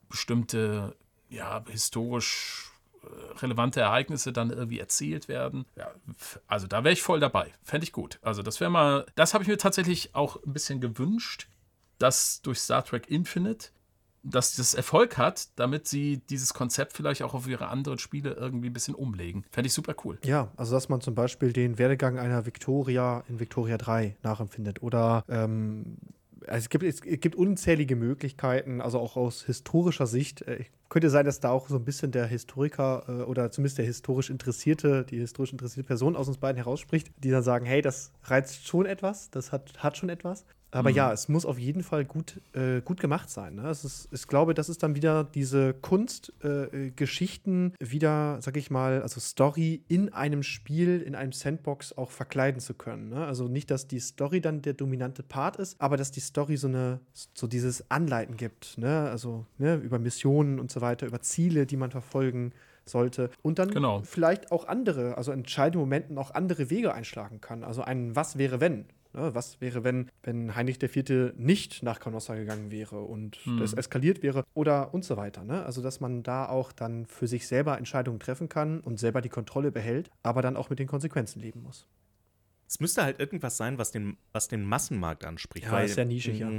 bestimmte, 0.09 0.95
ja, 1.29 1.65
historisch 1.69 2.71
äh, 3.03 3.39
relevante 3.41 3.81
Ereignisse 3.81 4.33
dann 4.33 4.51
irgendwie 4.51 4.79
erzählt 4.79 5.27
werden. 5.27 5.67
Ja, 5.75 5.91
also 6.47 6.69
da 6.69 6.85
wäre 6.85 6.93
ich 6.93 7.03
voll 7.03 7.19
dabei. 7.19 7.53
Fände 7.65 7.83
ich 7.83 7.93
gut. 7.93 8.21
Also 8.23 8.43
das 8.43 8.61
wäre 8.61 8.71
mal, 8.71 9.07
das 9.17 9.35
habe 9.35 9.43
ich 9.43 9.49
mir 9.49 9.59
tatsächlich 9.59 10.15
auch 10.15 10.37
ein 10.47 10.53
bisschen 10.53 10.81
gewünscht, 10.81 11.49
dass 11.99 12.43
durch 12.43 12.61
Star 12.61 12.85
Trek 12.85 13.11
Infinite 13.11 13.71
dass 14.23 14.57
das 14.57 14.75
Erfolg 14.75 15.19
hat, 15.19 15.49
damit 15.57 15.89
sie 15.89 16.19
dieses 16.31 16.55
Konzept 16.55 16.93
vielleicht 16.93 17.23
auch 17.23 17.35
auf 17.35 17.47
ihre 17.47 17.69
anderen 17.69 17.99
Spiele 17.99 18.33
irgendwie 18.33 18.69
ein 18.69 18.73
bisschen 18.73 18.95
umlegen. 18.95 19.45
Fände 19.51 19.69
ich 19.69 19.73
super 19.73 19.95
cool. 20.05 20.19
Ja, 20.25 20.51
also 20.57 20.75
dass 20.75 20.89
man 20.89 21.01
zum 21.01 21.15
Beispiel 21.15 21.53
den 21.53 21.79
Werdegang 21.79 22.19
einer 22.19 22.47
Victoria 22.47 23.25
in 23.29 23.41
Victoria 23.41 23.79
3 23.79 24.17
nachempfindet 24.23 24.83
oder 24.83 25.25
ähm, 25.29 25.97
also 26.47 26.59
es 26.65 26.69
gibt, 26.69 26.85
es 26.85 27.01
gibt 27.03 27.37
unzählige 27.37 27.97
Möglichkeiten, 27.97 28.81
also 28.81 28.99
auch 28.99 29.17
aus 29.17 29.43
historischer 29.45 30.07
Sicht. 30.07 30.43
Äh, 30.43 30.65
könnte 30.89 31.11
sein, 31.11 31.27
dass 31.27 31.41
da 31.41 31.51
auch 31.51 31.69
so 31.69 31.77
ein 31.77 31.85
bisschen 31.85 32.13
der 32.13 32.27
Historiker 32.27 33.05
äh, 33.09 33.13
oder 33.23 33.51
zumindest 33.51 33.79
der 33.79 33.85
historisch 33.85 34.31
Interessierte, 34.31 35.05
die 35.05 35.19
historisch 35.19 35.53
interessierte 35.53 35.87
Person 35.87 36.17
aus 36.17 36.29
uns 36.29 36.39
beiden 36.39 36.57
herausspricht, 36.57 37.11
die 37.19 37.31
dann 37.31 37.43
sagen, 37.43 37.67
hey, 37.67 37.83
das 37.83 38.13
reizt 38.25 38.67
schon 38.67 38.87
etwas, 38.87 39.31
das 39.31 39.53
hat, 39.53 39.83
hat 39.83 39.97
schon 39.97 40.09
etwas. 40.09 40.45
Aber 40.71 40.91
mhm. 40.91 40.97
ja, 40.97 41.13
es 41.13 41.29
muss 41.29 41.47
auf 41.47 41.59
jeden 41.59 41.83
Fall 41.83 42.05
gut, 42.05 42.41
äh, 42.53 42.81
gut 42.83 43.01
gemacht 43.01 43.31
sein. 43.31 43.55
Ne? 43.55 43.69
Es 43.69 43.85
ist, 43.85 44.09
ich 44.13 44.27
glaube, 44.27 44.53
das 44.55 44.69
ist 44.69 44.83
dann 44.83 44.95
wieder 44.95 45.25
diese 45.25 45.73
Kunst, 45.73 46.33
äh, 46.43 46.91
Geschichten 46.91 47.73
wieder, 47.79 48.39
sag 48.41 48.57
ich 48.57 48.71
mal, 48.71 49.01
also 49.03 49.21
Story 49.21 49.83
in 49.89 50.13
einem 50.13 50.43
Spiel, 50.43 51.01
in 51.01 51.15
einem 51.15 51.33
Sandbox 51.33 51.97
auch 51.97 52.11
verkleiden 52.11 52.61
zu 52.61 52.75
können. 52.75 53.09
Ne? 53.09 53.25
Also 53.25 53.49
nicht, 53.49 53.71
dass 53.71 53.89
die 53.89 54.01
Story 54.01 54.41
dann 54.41 54.61
der 54.61 54.75
dominante 54.75 55.23
Part 55.23 55.57
ist, 55.57 55.81
aber 55.81 55.97
dass 55.97 56.11
die 56.11 56.21
Story 56.21 56.57
so 56.57 56.69
eine, 56.69 57.01
so 57.35 57.47
dieses 57.47 57.91
Anleiten 57.91 58.37
gibt. 58.37 58.77
Ne? 58.77 59.09
Also 59.11 59.47
ne? 59.57 59.77
über 59.77 59.99
Missionen 59.99 60.61
und 60.61 60.71
so 60.71 60.81
weiter, 60.83 61.07
über 61.07 61.21
Ziele, 61.23 61.65
die 61.65 61.77
man 61.77 61.91
verfolgen 61.91 62.53
sollte. 62.85 63.31
Und 63.43 63.59
dann 63.59 63.71
genau. 63.71 64.03
vielleicht 64.03 64.51
auch 64.51 64.67
andere, 64.67 65.17
also 65.17 65.33
in 65.33 65.41
entscheidenden 65.41 65.81
Momenten 65.81 66.19
auch 66.19 66.35
andere 66.35 66.71
Wege 66.71 66.95
einschlagen 66.95 67.41
kann. 67.41 67.65
Also 67.65 67.83
ein 67.83 68.17
Was 68.17 68.39
wäre 68.39 68.61
wenn. 68.61 68.87
Ne? 69.13 69.35
Was 69.35 69.61
wäre, 69.61 69.85
wenn, 69.85 70.11
wenn 70.23 70.55
Heinrich 70.55 70.83
IV. 70.83 71.35
nicht 71.37 71.83
nach 71.83 72.01
Canossa 72.01 72.35
gegangen 72.35 72.71
wäre 72.71 73.01
und 73.01 73.37
hm. 73.37 73.59
das 73.59 73.73
eskaliert 73.73 74.23
wäre 74.23 74.45
oder 74.55 74.95
und 74.95 75.05
so 75.05 75.17
weiter. 75.17 75.45
Ne? 75.45 75.65
Also, 75.65 75.83
dass 75.83 76.01
man 76.01 76.23
da 76.23 76.49
auch 76.49 76.73
dann 76.73 77.07
für 77.07 77.27
sich 77.27 77.47
selber 77.47 77.79
Entscheidungen 77.79 78.21
treffen 78.21 78.49
kann 78.49 78.81
und 78.81 78.99
selber 78.99 79.21
die 79.21 79.29
Kontrolle 79.29 79.73
behält, 79.73 80.11
aber 80.23 80.43
dann 80.43 80.57
auch 80.57 80.71
mit 80.71 80.79
den 80.79 80.89
Konsequenzen 80.89 81.41
leben 81.41 81.63
muss. 81.63 81.87
Es 82.69 82.81
müsste 82.81 83.03
halt 83.03 83.19
irgendwas 83.19 83.57
sein, 83.57 83.79
was 83.79 83.93
den, 83.93 84.19
was 84.33 84.49
den 84.49 84.63
Massenmarkt 84.63 85.25
anspricht. 85.25 85.67
Ja, 85.67 85.73
weil, 85.73 85.87
ist 85.87 85.97
ja 85.97 86.05
nischig, 86.05 86.39
ja. 86.39 86.51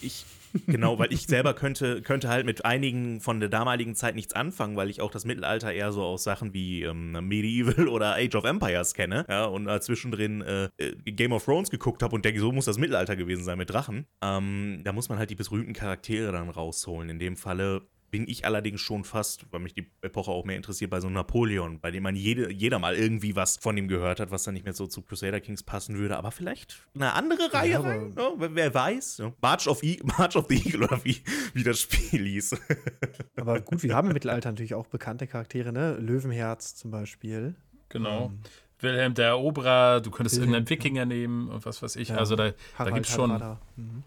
Ich, 0.00 0.24
genau, 0.66 0.98
weil 0.98 1.12
ich 1.12 1.26
selber 1.26 1.52
könnte, 1.52 2.00
könnte 2.00 2.30
halt 2.30 2.46
mit 2.46 2.64
einigen 2.64 3.20
von 3.20 3.40
der 3.40 3.50
damaligen 3.50 3.94
Zeit 3.94 4.14
nichts 4.14 4.32
anfangen, 4.32 4.76
weil 4.76 4.88
ich 4.88 5.02
auch 5.02 5.10
das 5.10 5.26
Mittelalter 5.26 5.70
eher 5.70 5.92
so 5.92 6.02
aus 6.02 6.24
Sachen 6.24 6.54
wie 6.54 6.84
ähm, 6.84 7.12
Medieval 7.12 7.88
oder 7.88 8.16
Age 8.16 8.34
of 8.36 8.44
Empires 8.44 8.94
kenne. 8.94 9.26
Ja, 9.28 9.44
und 9.44 9.68
äh, 9.68 9.80
zwischendrin 9.82 10.40
äh, 10.40 10.70
Game 11.04 11.32
of 11.32 11.44
Thrones 11.44 11.70
geguckt 11.70 12.02
habe 12.02 12.14
und 12.14 12.24
denke, 12.24 12.40
so 12.40 12.52
muss 12.52 12.64
das 12.64 12.78
Mittelalter 12.78 13.16
gewesen 13.16 13.44
sein 13.44 13.58
mit 13.58 13.68
Drachen. 13.68 14.06
Ähm, 14.22 14.80
da 14.82 14.92
muss 14.92 15.10
man 15.10 15.18
halt 15.18 15.28
die 15.28 15.34
berühmten 15.34 15.74
Charaktere 15.74 16.32
dann 16.32 16.48
rausholen. 16.48 17.10
In 17.10 17.18
dem 17.18 17.36
Falle 17.36 17.82
bin 18.10 18.26
ich 18.28 18.44
allerdings 18.44 18.80
schon 18.80 19.04
fast, 19.04 19.46
weil 19.50 19.60
mich 19.60 19.74
die 19.74 19.90
Epoche 20.02 20.30
auch 20.30 20.44
mehr 20.44 20.56
interessiert, 20.56 20.90
bei 20.90 21.00
so 21.00 21.06
einem 21.06 21.14
Napoleon, 21.14 21.80
bei 21.80 21.90
dem 21.90 22.02
man 22.02 22.16
jede, 22.16 22.52
jeder 22.52 22.78
mal 22.78 22.96
irgendwie 22.96 23.36
was 23.36 23.56
von 23.56 23.76
ihm 23.76 23.88
gehört 23.88 24.20
hat, 24.20 24.30
was 24.30 24.42
dann 24.42 24.54
nicht 24.54 24.64
mehr 24.64 24.74
so 24.74 24.86
zu 24.86 25.02
Crusader 25.02 25.40
Kings 25.40 25.62
passen 25.62 25.96
würde. 25.96 26.16
Aber 26.16 26.30
vielleicht 26.30 26.82
eine 26.94 27.12
andere 27.14 27.52
Reihe 27.52 27.70
ja, 27.70 27.80
rein, 27.80 28.12
ja, 28.16 28.32
wer 28.36 28.74
weiß. 28.74 29.18
Ja. 29.18 29.32
March, 29.40 29.68
of 29.68 29.82
e 29.82 29.98
March 30.18 30.36
of 30.36 30.46
the 30.48 30.56
Eagle 30.56 30.84
oder 30.84 31.04
wie, 31.04 31.22
wie 31.54 31.62
das 31.62 31.80
Spiel 31.80 32.26
hieß. 32.26 32.56
Aber 33.36 33.60
gut, 33.60 33.82
wir 33.82 33.94
haben 33.94 34.08
im 34.08 34.14
Mittelalter 34.14 34.50
natürlich 34.50 34.74
auch 34.74 34.86
bekannte 34.86 35.26
Charaktere, 35.26 35.72
ne? 35.72 35.96
Löwenherz 35.96 36.74
zum 36.74 36.90
Beispiel. 36.90 37.54
Genau. 37.88 38.26
Ähm, 38.26 38.40
Wilhelm 38.80 39.14
der 39.14 39.28
Eroberer, 39.28 40.00
du 40.00 40.10
könntest 40.10 40.36
Wilhelm. 40.36 40.54
irgendeinen 40.54 40.70
Wikinger 40.70 41.04
nehmen 41.04 41.48
und 41.48 41.66
was 41.66 41.82
weiß 41.82 41.96
ich. 41.96 42.12
also 42.12 42.34
da, 42.34 42.52
da 42.78 42.90
gibt 42.90 43.06
es 43.06 43.12
schon, 43.12 43.30
mhm. 43.76 44.02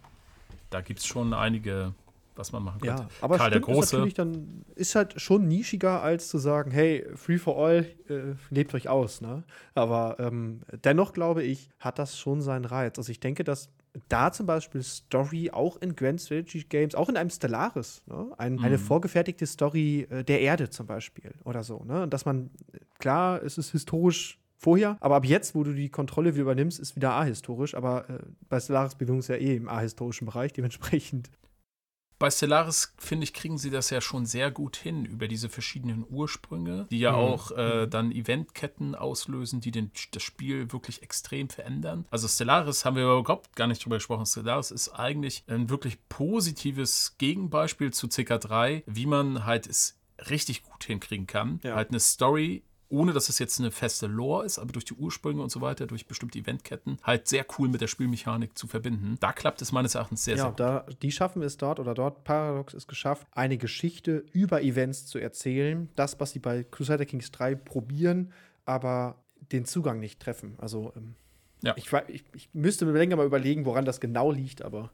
da 0.71 0.81
gibt's 0.81 1.05
schon 1.05 1.33
einige 1.33 1.93
was 2.35 2.51
man 2.51 2.63
machen 2.63 2.81
könnte. 2.81 3.03
Ja, 3.03 3.09
aber 3.21 3.37
Karl 3.37 3.51
der 3.51 3.59
Große. 3.59 3.79
Ist 3.81 3.93
natürlich 3.93 4.13
dann 4.13 4.65
ist 4.75 4.95
halt 4.95 5.19
schon 5.21 5.47
nischiger, 5.47 6.01
als 6.01 6.29
zu 6.29 6.37
sagen, 6.37 6.71
hey, 6.71 7.05
Free 7.15 7.37
for 7.37 7.57
All, 7.57 7.85
äh, 8.09 8.35
lebt 8.49 8.73
euch 8.73 8.89
aus. 8.89 9.21
Ne? 9.21 9.43
Aber 9.75 10.17
ähm, 10.19 10.61
dennoch 10.83 11.13
glaube 11.13 11.43
ich, 11.43 11.69
hat 11.79 11.99
das 11.99 12.17
schon 12.17 12.41
seinen 12.41 12.65
Reiz. 12.65 12.97
Also 12.97 13.11
ich 13.11 13.19
denke, 13.19 13.43
dass 13.43 13.69
da 14.09 14.31
zum 14.31 14.45
Beispiel 14.45 14.81
Story 14.81 15.51
auch 15.51 15.77
in 15.77 15.95
Grand 15.95 16.19
Strategy 16.19 16.63
Games, 16.63 16.95
auch 16.95 17.09
in 17.09 17.17
einem 17.17 17.29
Stellaris, 17.29 18.01
ne? 18.07 18.31
Ein, 18.37 18.53
mhm. 18.53 18.63
eine 18.63 18.77
vorgefertigte 18.79 19.45
Story 19.45 20.07
äh, 20.09 20.23
der 20.23 20.41
Erde 20.41 20.69
zum 20.69 20.87
Beispiel 20.87 21.33
oder 21.43 21.63
so. 21.63 21.83
Ne? 21.83 22.03
Und 22.03 22.13
dass 22.13 22.25
man, 22.25 22.49
klar, 22.99 23.41
es 23.43 23.57
ist 23.57 23.71
historisch 23.71 24.39
vorher, 24.57 24.97
aber 24.99 25.15
ab 25.17 25.25
jetzt, 25.25 25.55
wo 25.55 25.63
du 25.63 25.73
die 25.73 25.89
Kontrolle 25.89 26.33
wieder 26.33 26.43
übernimmst, 26.43 26.79
ist 26.79 26.95
wieder 26.95 27.13
ahistorisch. 27.13 27.75
Aber 27.75 28.09
äh, 28.09 28.19
bei 28.49 28.59
Stellaris 28.59 28.95
bewegen 28.95 29.13
wir 29.13 29.17
uns 29.17 29.27
ja 29.27 29.35
eh 29.35 29.55
im 29.55 29.69
ahistorischen 29.69 30.25
Bereich, 30.25 30.53
dementsprechend 30.53 31.29
bei 32.23 32.31
Stellaris, 32.31 32.93
finde 32.97 33.25
ich, 33.25 33.33
kriegen 33.33 33.57
sie 33.57 33.69
das 33.69 33.89
ja 33.89 33.99
schon 33.99 34.25
sehr 34.25 34.49
gut 34.49 34.77
hin 34.77 35.03
über 35.03 35.27
diese 35.27 35.49
verschiedenen 35.49 36.05
Ursprünge, 36.09 36.87
die 36.89 36.99
ja 36.99 37.11
mhm. 37.11 37.17
auch 37.17 37.51
äh, 37.51 37.83
mhm. 37.83 37.89
dann 37.89 38.11
Eventketten 38.13 38.95
auslösen, 38.95 39.59
die 39.59 39.71
den, 39.71 39.91
das 40.11 40.23
Spiel 40.23 40.71
wirklich 40.71 41.03
extrem 41.03 41.49
verändern. 41.49 42.05
Also 42.11 42.29
Stellaris 42.29 42.85
haben 42.85 42.95
wir 42.95 43.03
überhaupt 43.03 43.57
gar 43.57 43.67
nicht 43.67 43.83
drüber 43.83 43.97
gesprochen. 43.97 44.25
Stellaris 44.25 44.71
ist 44.71 44.87
eigentlich 44.97 45.43
ein 45.47 45.69
wirklich 45.69 45.97
positives 46.07 47.15
Gegenbeispiel 47.17 47.91
zu 47.91 48.07
CK3, 48.07 48.83
wie 48.85 49.05
man 49.05 49.43
halt 49.43 49.67
es 49.67 49.99
richtig 50.29 50.63
gut 50.63 50.85
hinkriegen 50.85 51.27
kann. 51.27 51.59
Ja. 51.61 51.75
Halt 51.75 51.89
eine 51.89 51.99
Story 51.99 52.63
ohne 52.93 53.11
dass 53.11 53.27
es 53.27 53.39
jetzt 53.39 53.59
eine 53.59 53.71
feste 53.71 54.05
Lore 54.05 54.45
ist, 54.45 54.59
aber 54.59 54.71
durch 54.71 54.85
die 54.85 54.93
Ursprünge 54.93 55.41
und 55.41 55.51
so 55.51 55.61
weiter, 55.61 55.87
durch 55.87 56.05
bestimmte 56.05 56.37
Eventketten, 56.37 56.99
halt 57.01 57.27
sehr 57.27 57.43
cool 57.57 57.67
mit 57.67 57.81
der 57.81 57.87
Spielmechanik 57.87 58.55
zu 58.55 58.67
verbinden. 58.67 59.17
Da 59.19 59.33
klappt 59.33 59.63
es 59.63 59.71
meines 59.71 59.95
Erachtens 59.95 60.23
sehr, 60.23 60.35
ja, 60.35 60.43
sehr 60.43 60.49
gut. 60.51 60.59
Da, 60.59 60.85
die 61.01 61.11
schaffen 61.11 61.41
es 61.41 61.57
dort 61.57 61.79
oder 61.79 61.95
dort, 61.95 62.23
Paradox 62.23 62.75
ist 62.75 62.87
geschafft, 62.87 63.25
eine 63.31 63.57
Geschichte 63.57 64.23
über 64.31 64.61
Events 64.61 65.07
zu 65.07 65.17
erzählen. 65.17 65.89
Das, 65.95 66.19
was 66.19 66.33
sie 66.33 66.39
bei 66.39 66.63
Crusader 66.63 67.05
Kings 67.05 67.31
3 67.31 67.55
probieren, 67.55 68.31
aber 68.65 69.15
den 69.51 69.65
Zugang 69.65 69.99
nicht 69.99 70.19
treffen. 70.19 70.53
Also 70.59 70.93
ähm, 70.95 71.15
Ja. 71.63 71.73
Ich, 71.77 71.91
ich, 72.09 72.23
ich 72.33 72.49
müsste 72.53 72.85
mir 72.85 72.91
länger 72.91 73.15
mal 73.15 73.25
überlegen, 73.25 73.65
woran 73.65 73.85
das 73.85 74.01
genau 74.01 74.31
liegt, 74.31 74.61
aber. 74.61 74.91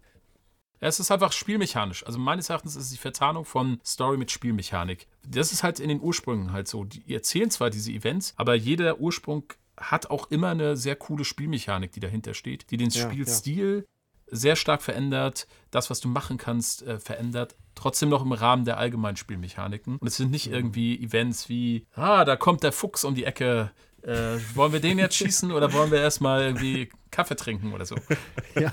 Es 0.79 0.99
ist 0.99 1.11
einfach 1.11 1.31
spielmechanisch. 1.31 2.05
Also 2.05 2.19
meines 2.19 2.49
Erachtens 2.49 2.75
ist 2.75 2.85
es 2.85 2.91
die 2.91 2.97
Verzahnung 2.97 3.45
von 3.45 3.79
Story 3.85 4.17
mit 4.17 4.31
Spielmechanik. 4.31 5.07
Das 5.27 5.51
ist 5.51 5.63
halt 5.63 5.79
in 5.79 5.89
den 5.89 6.01
Ursprüngen 6.01 6.53
halt 6.53 6.67
so. 6.67 6.85
Die 6.85 7.13
erzählen 7.13 7.51
zwar 7.51 7.69
diese 7.69 7.91
Events, 7.91 8.33
aber 8.37 8.55
jeder 8.55 8.99
Ursprung 8.99 9.43
hat 9.77 10.09
auch 10.09 10.29
immer 10.29 10.49
eine 10.49 10.77
sehr 10.77 10.95
coole 10.95 11.25
Spielmechanik, 11.25 11.91
die 11.91 11.99
dahinter 11.99 12.33
steht, 12.33 12.69
die 12.71 12.77
den 12.77 12.89
ja, 12.89 13.01
Spielstil 13.09 13.85
ja. 13.85 14.37
sehr 14.37 14.55
stark 14.55 14.81
verändert, 14.81 15.47
das, 15.71 15.89
was 15.89 15.99
du 15.99 16.07
machen 16.07 16.37
kannst, 16.37 16.81
äh, 16.83 16.99
verändert. 16.99 17.55
Trotzdem 17.75 18.09
noch 18.09 18.23
im 18.23 18.33
Rahmen 18.33 18.65
der 18.65 18.77
allgemeinen 18.77 19.15
Spielmechaniken. 19.15 19.97
Und 19.97 20.07
es 20.07 20.17
sind 20.17 20.31
nicht 20.31 20.51
irgendwie 20.51 21.01
Events 21.01 21.47
wie, 21.47 21.85
ah, 21.93 22.25
da 22.25 22.35
kommt 22.35 22.63
der 22.63 22.73
Fuchs 22.73 23.05
um 23.05 23.15
die 23.15 23.23
Ecke, 23.23 23.71
äh, 24.03 24.37
wollen 24.55 24.73
wir 24.73 24.79
den 24.79 24.99
jetzt 24.99 25.15
schießen 25.15 25.51
oder 25.51 25.71
wollen 25.73 25.91
wir 25.91 25.99
erstmal 25.99 26.41
irgendwie 26.41 26.89
Kaffee 27.11 27.35
trinken 27.35 27.73
oder 27.73 27.85
so? 27.85 27.95
ja, 28.55 28.71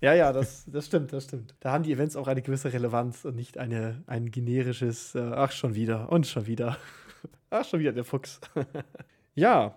ja, 0.00 0.14
ja 0.14 0.32
das, 0.32 0.64
das 0.66 0.86
stimmt, 0.86 1.12
das 1.12 1.24
stimmt. 1.24 1.54
Da 1.60 1.72
haben 1.72 1.84
die 1.84 1.92
Events 1.92 2.16
auch 2.16 2.28
eine 2.28 2.42
gewisse 2.42 2.72
Relevanz 2.72 3.24
und 3.24 3.36
nicht 3.36 3.58
eine, 3.58 4.02
ein 4.06 4.30
generisches, 4.30 5.14
äh, 5.14 5.20
ach, 5.20 5.52
schon 5.52 5.74
wieder 5.74 6.10
und 6.10 6.26
schon 6.26 6.46
wieder. 6.46 6.78
ach, 7.50 7.64
schon 7.64 7.80
wieder 7.80 7.92
der 7.92 8.04
Fuchs. 8.04 8.40
ja, 9.34 9.76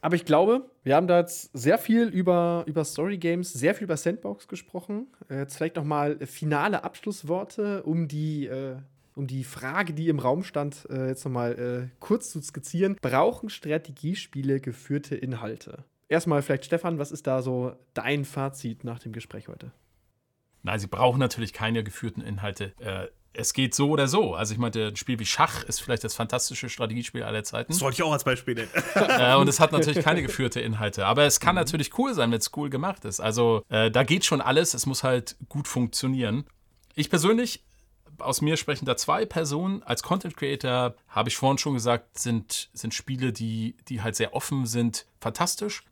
aber 0.00 0.16
ich 0.16 0.24
glaube, 0.24 0.68
wir 0.82 0.96
haben 0.96 1.06
da 1.06 1.20
jetzt 1.20 1.50
sehr 1.52 1.78
viel 1.78 2.08
über, 2.08 2.64
über 2.66 2.84
Story 2.84 3.18
Games, 3.18 3.52
sehr 3.52 3.74
viel 3.74 3.84
über 3.84 3.96
Sandbox 3.96 4.48
gesprochen. 4.48 5.06
Äh, 5.30 5.38
jetzt 5.38 5.56
vielleicht 5.56 5.76
noch 5.76 5.84
mal 5.84 6.18
finale 6.26 6.82
Abschlussworte, 6.82 7.84
um 7.84 8.08
die 8.08 8.46
äh, 8.46 8.76
um 9.14 9.26
die 9.26 9.44
Frage, 9.44 9.92
die 9.92 10.08
im 10.08 10.18
Raum 10.18 10.42
stand, 10.42 10.86
äh, 10.90 11.08
jetzt 11.08 11.24
nochmal 11.24 11.90
äh, 11.92 11.96
kurz 12.00 12.30
zu 12.30 12.40
skizzieren. 12.40 12.96
Brauchen 13.00 13.50
Strategiespiele 13.50 14.60
geführte 14.60 15.14
Inhalte? 15.14 15.84
Erstmal 16.08 16.42
vielleicht, 16.42 16.64
Stefan, 16.64 16.98
was 16.98 17.12
ist 17.12 17.26
da 17.26 17.42
so 17.42 17.74
dein 17.94 18.24
Fazit 18.24 18.84
nach 18.84 18.98
dem 18.98 19.12
Gespräch 19.12 19.48
heute? 19.48 19.72
Nein, 20.62 20.78
sie 20.78 20.86
brauchen 20.86 21.18
natürlich 21.18 21.52
keine 21.52 21.82
geführten 21.82 22.20
Inhalte. 22.20 22.72
Äh, 22.78 23.08
es 23.34 23.54
geht 23.54 23.74
so 23.74 23.88
oder 23.88 24.08
so. 24.08 24.34
Also 24.34 24.52
ich 24.52 24.58
meinte, 24.58 24.88
ein 24.88 24.96
Spiel 24.96 25.18
wie 25.18 25.24
Schach 25.24 25.64
ist 25.64 25.80
vielleicht 25.80 26.04
das 26.04 26.14
fantastische 26.14 26.68
Strategiespiel 26.68 27.22
aller 27.22 27.42
Zeiten. 27.44 27.72
Das 27.72 27.80
wollte 27.80 27.94
ich 27.94 28.02
auch 28.02 28.12
als 28.12 28.24
Beispiel 28.24 28.54
nennen. 28.54 28.70
äh, 28.94 29.34
und 29.36 29.48
es 29.48 29.58
hat 29.58 29.72
natürlich 29.72 30.04
keine 30.04 30.22
geführte 30.22 30.60
Inhalte. 30.60 31.06
Aber 31.06 31.24
es 31.24 31.40
kann 31.40 31.54
mhm. 31.54 31.60
natürlich 31.60 31.98
cool 31.98 32.14
sein, 32.14 32.30
wenn 32.30 32.38
es 32.38 32.50
cool 32.56 32.68
gemacht 32.68 33.04
ist. 33.04 33.20
Also 33.20 33.62
äh, 33.68 33.90
da 33.90 34.04
geht 34.04 34.24
schon 34.24 34.40
alles. 34.40 34.74
Es 34.74 34.86
muss 34.86 35.02
halt 35.02 35.36
gut 35.48 35.66
funktionieren. 35.66 36.44
Ich 36.94 37.08
persönlich 37.08 37.64
aus 38.22 38.40
mir 38.40 38.56
sprechen 38.56 38.84
da 38.84 38.96
zwei 38.96 39.26
Personen. 39.26 39.82
Als 39.82 40.02
Content 40.02 40.36
Creator 40.36 40.94
habe 41.08 41.28
ich 41.28 41.36
vorhin 41.36 41.58
schon 41.58 41.74
gesagt, 41.74 42.18
sind, 42.18 42.70
sind 42.72 42.94
Spiele, 42.94 43.32
die, 43.32 43.76
die 43.88 44.02
halt 44.02 44.16
sehr 44.16 44.34
offen 44.34 44.66
sind, 44.66 45.06
fantastisch. 45.20 45.84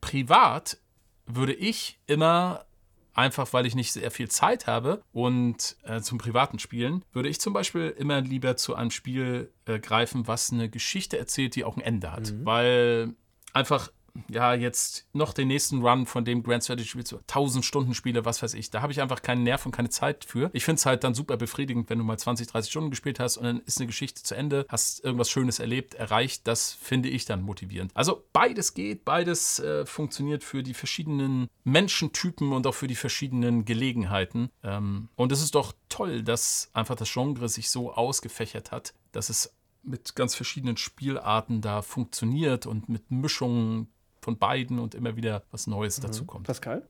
Privat 0.00 0.78
würde 1.26 1.54
ich 1.54 1.98
immer 2.06 2.66
einfach 3.14 3.52
weil 3.52 3.64
ich 3.64 3.74
nicht 3.74 3.92
sehr 3.92 4.10
viel 4.10 4.28
Zeit 4.28 4.66
habe 4.66 5.02
und 5.12 5.76
äh, 5.84 6.00
zum 6.00 6.18
privaten 6.18 6.58
Spielen, 6.58 7.04
würde 7.12 7.28
ich 7.28 7.40
zum 7.40 7.52
Beispiel 7.52 7.94
immer 7.96 8.20
lieber 8.20 8.56
zu 8.56 8.74
einem 8.74 8.90
Spiel 8.90 9.52
äh, 9.66 9.78
greifen, 9.78 10.26
was 10.26 10.52
eine 10.52 10.68
Geschichte 10.68 11.16
erzählt, 11.16 11.54
die 11.54 11.64
auch 11.64 11.76
ein 11.76 11.82
Ende 11.82 12.12
hat. 12.12 12.32
Mhm. 12.32 12.44
Weil 12.44 13.14
einfach 13.52 13.90
ja, 14.28 14.54
jetzt 14.54 15.06
noch 15.12 15.32
den 15.32 15.48
nächsten 15.48 15.82
Run 15.82 16.06
von 16.06 16.24
dem 16.24 16.42
Grand 16.42 16.62
Strategy 16.62 16.88
Spiel 16.88 17.04
zu 17.04 17.18
1000 17.18 17.64
Stunden 17.64 17.94
Spiele, 17.94 18.24
was 18.24 18.42
weiß 18.42 18.54
ich. 18.54 18.70
Da 18.70 18.82
habe 18.82 18.92
ich 18.92 19.00
einfach 19.00 19.22
keinen 19.22 19.42
Nerv 19.42 19.66
und 19.66 19.72
keine 19.72 19.90
Zeit 19.90 20.24
für. 20.24 20.50
Ich 20.52 20.64
finde 20.64 20.78
es 20.78 20.86
halt 20.86 21.04
dann 21.04 21.14
super 21.14 21.36
befriedigend, 21.36 21.90
wenn 21.90 21.98
du 21.98 22.04
mal 22.04 22.18
20, 22.18 22.46
30 22.46 22.70
Stunden 22.70 22.90
gespielt 22.90 23.20
hast 23.20 23.36
und 23.36 23.44
dann 23.44 23.60
ist 23.60 23.78
eine 23.78 23.86
Geschichte 23.86 24.22
zu 24.22 24.34
Ende, 24.34 24.66
hast 24.68 25.04
irgendwas 25.04 25.30
Schönes 25.30 25.58
erlebt, 25.58 25.94
erreicht. 25.94 26.46
Das 26.46 26.72
finde 26.72 27.08
ich 27.08 27.24
dann 27.24 27.42
motivierend. 27.42 27.90
Also 27.94 28.24
beides 28.32 28.74
geht, 28.74 29.04
beides 29.04 29.58
äh, 29.58 29.84
funktioniert 29.86 30.44
für 30.44 30.62
die 30.62 30.74
verschiedenen 30.74 31.48
Menschentypen 31.64 32.52
und 32.52 32.66
auch 32.66 32.74
für 32.74 32.86
die 32.86 32.96
verschiedenen 32.96 33.64
Gelegenheiten. 33.64 34.50
Ähm, 34.62 35.08
und 35.16 35.32
es 35.32 35.42
ist 35.42 35.54
doch 35.54 35.72
toll, 35.88 36.22
dass 36.22 36.70
einfach 36.72 36.96
das 36.96 37.12
Genre 37.12 37.48
sich 37.48 37.70
so 37.70 37.92
ausgefächert 37.92 38.70
hat, 38.70 38.94
dass 39.12 39.28
es 39.28 39.54
mit 39.82 40.14
ganz 40.14 40.34
verschiedenen 40.34 40.76
Spielarten 40.76 41.60
da 41.60 41.82
funktioniert 41.82 42.66
und 42.66 42.88
mit 42.88 43.10
Mischungen 43.10 43.88
von 44.24 44.38
beiden 44.38 44.78
und 44.78 44.94
immer 44.94 45.16
wieder 45.16 45.44
was 45.50 45.66
Neues 45.66 45.98
mhm. 45.98 46.02
dazu 46.02 46.24
kommt. 46.24 46.46
Pascal? 46.46 46.88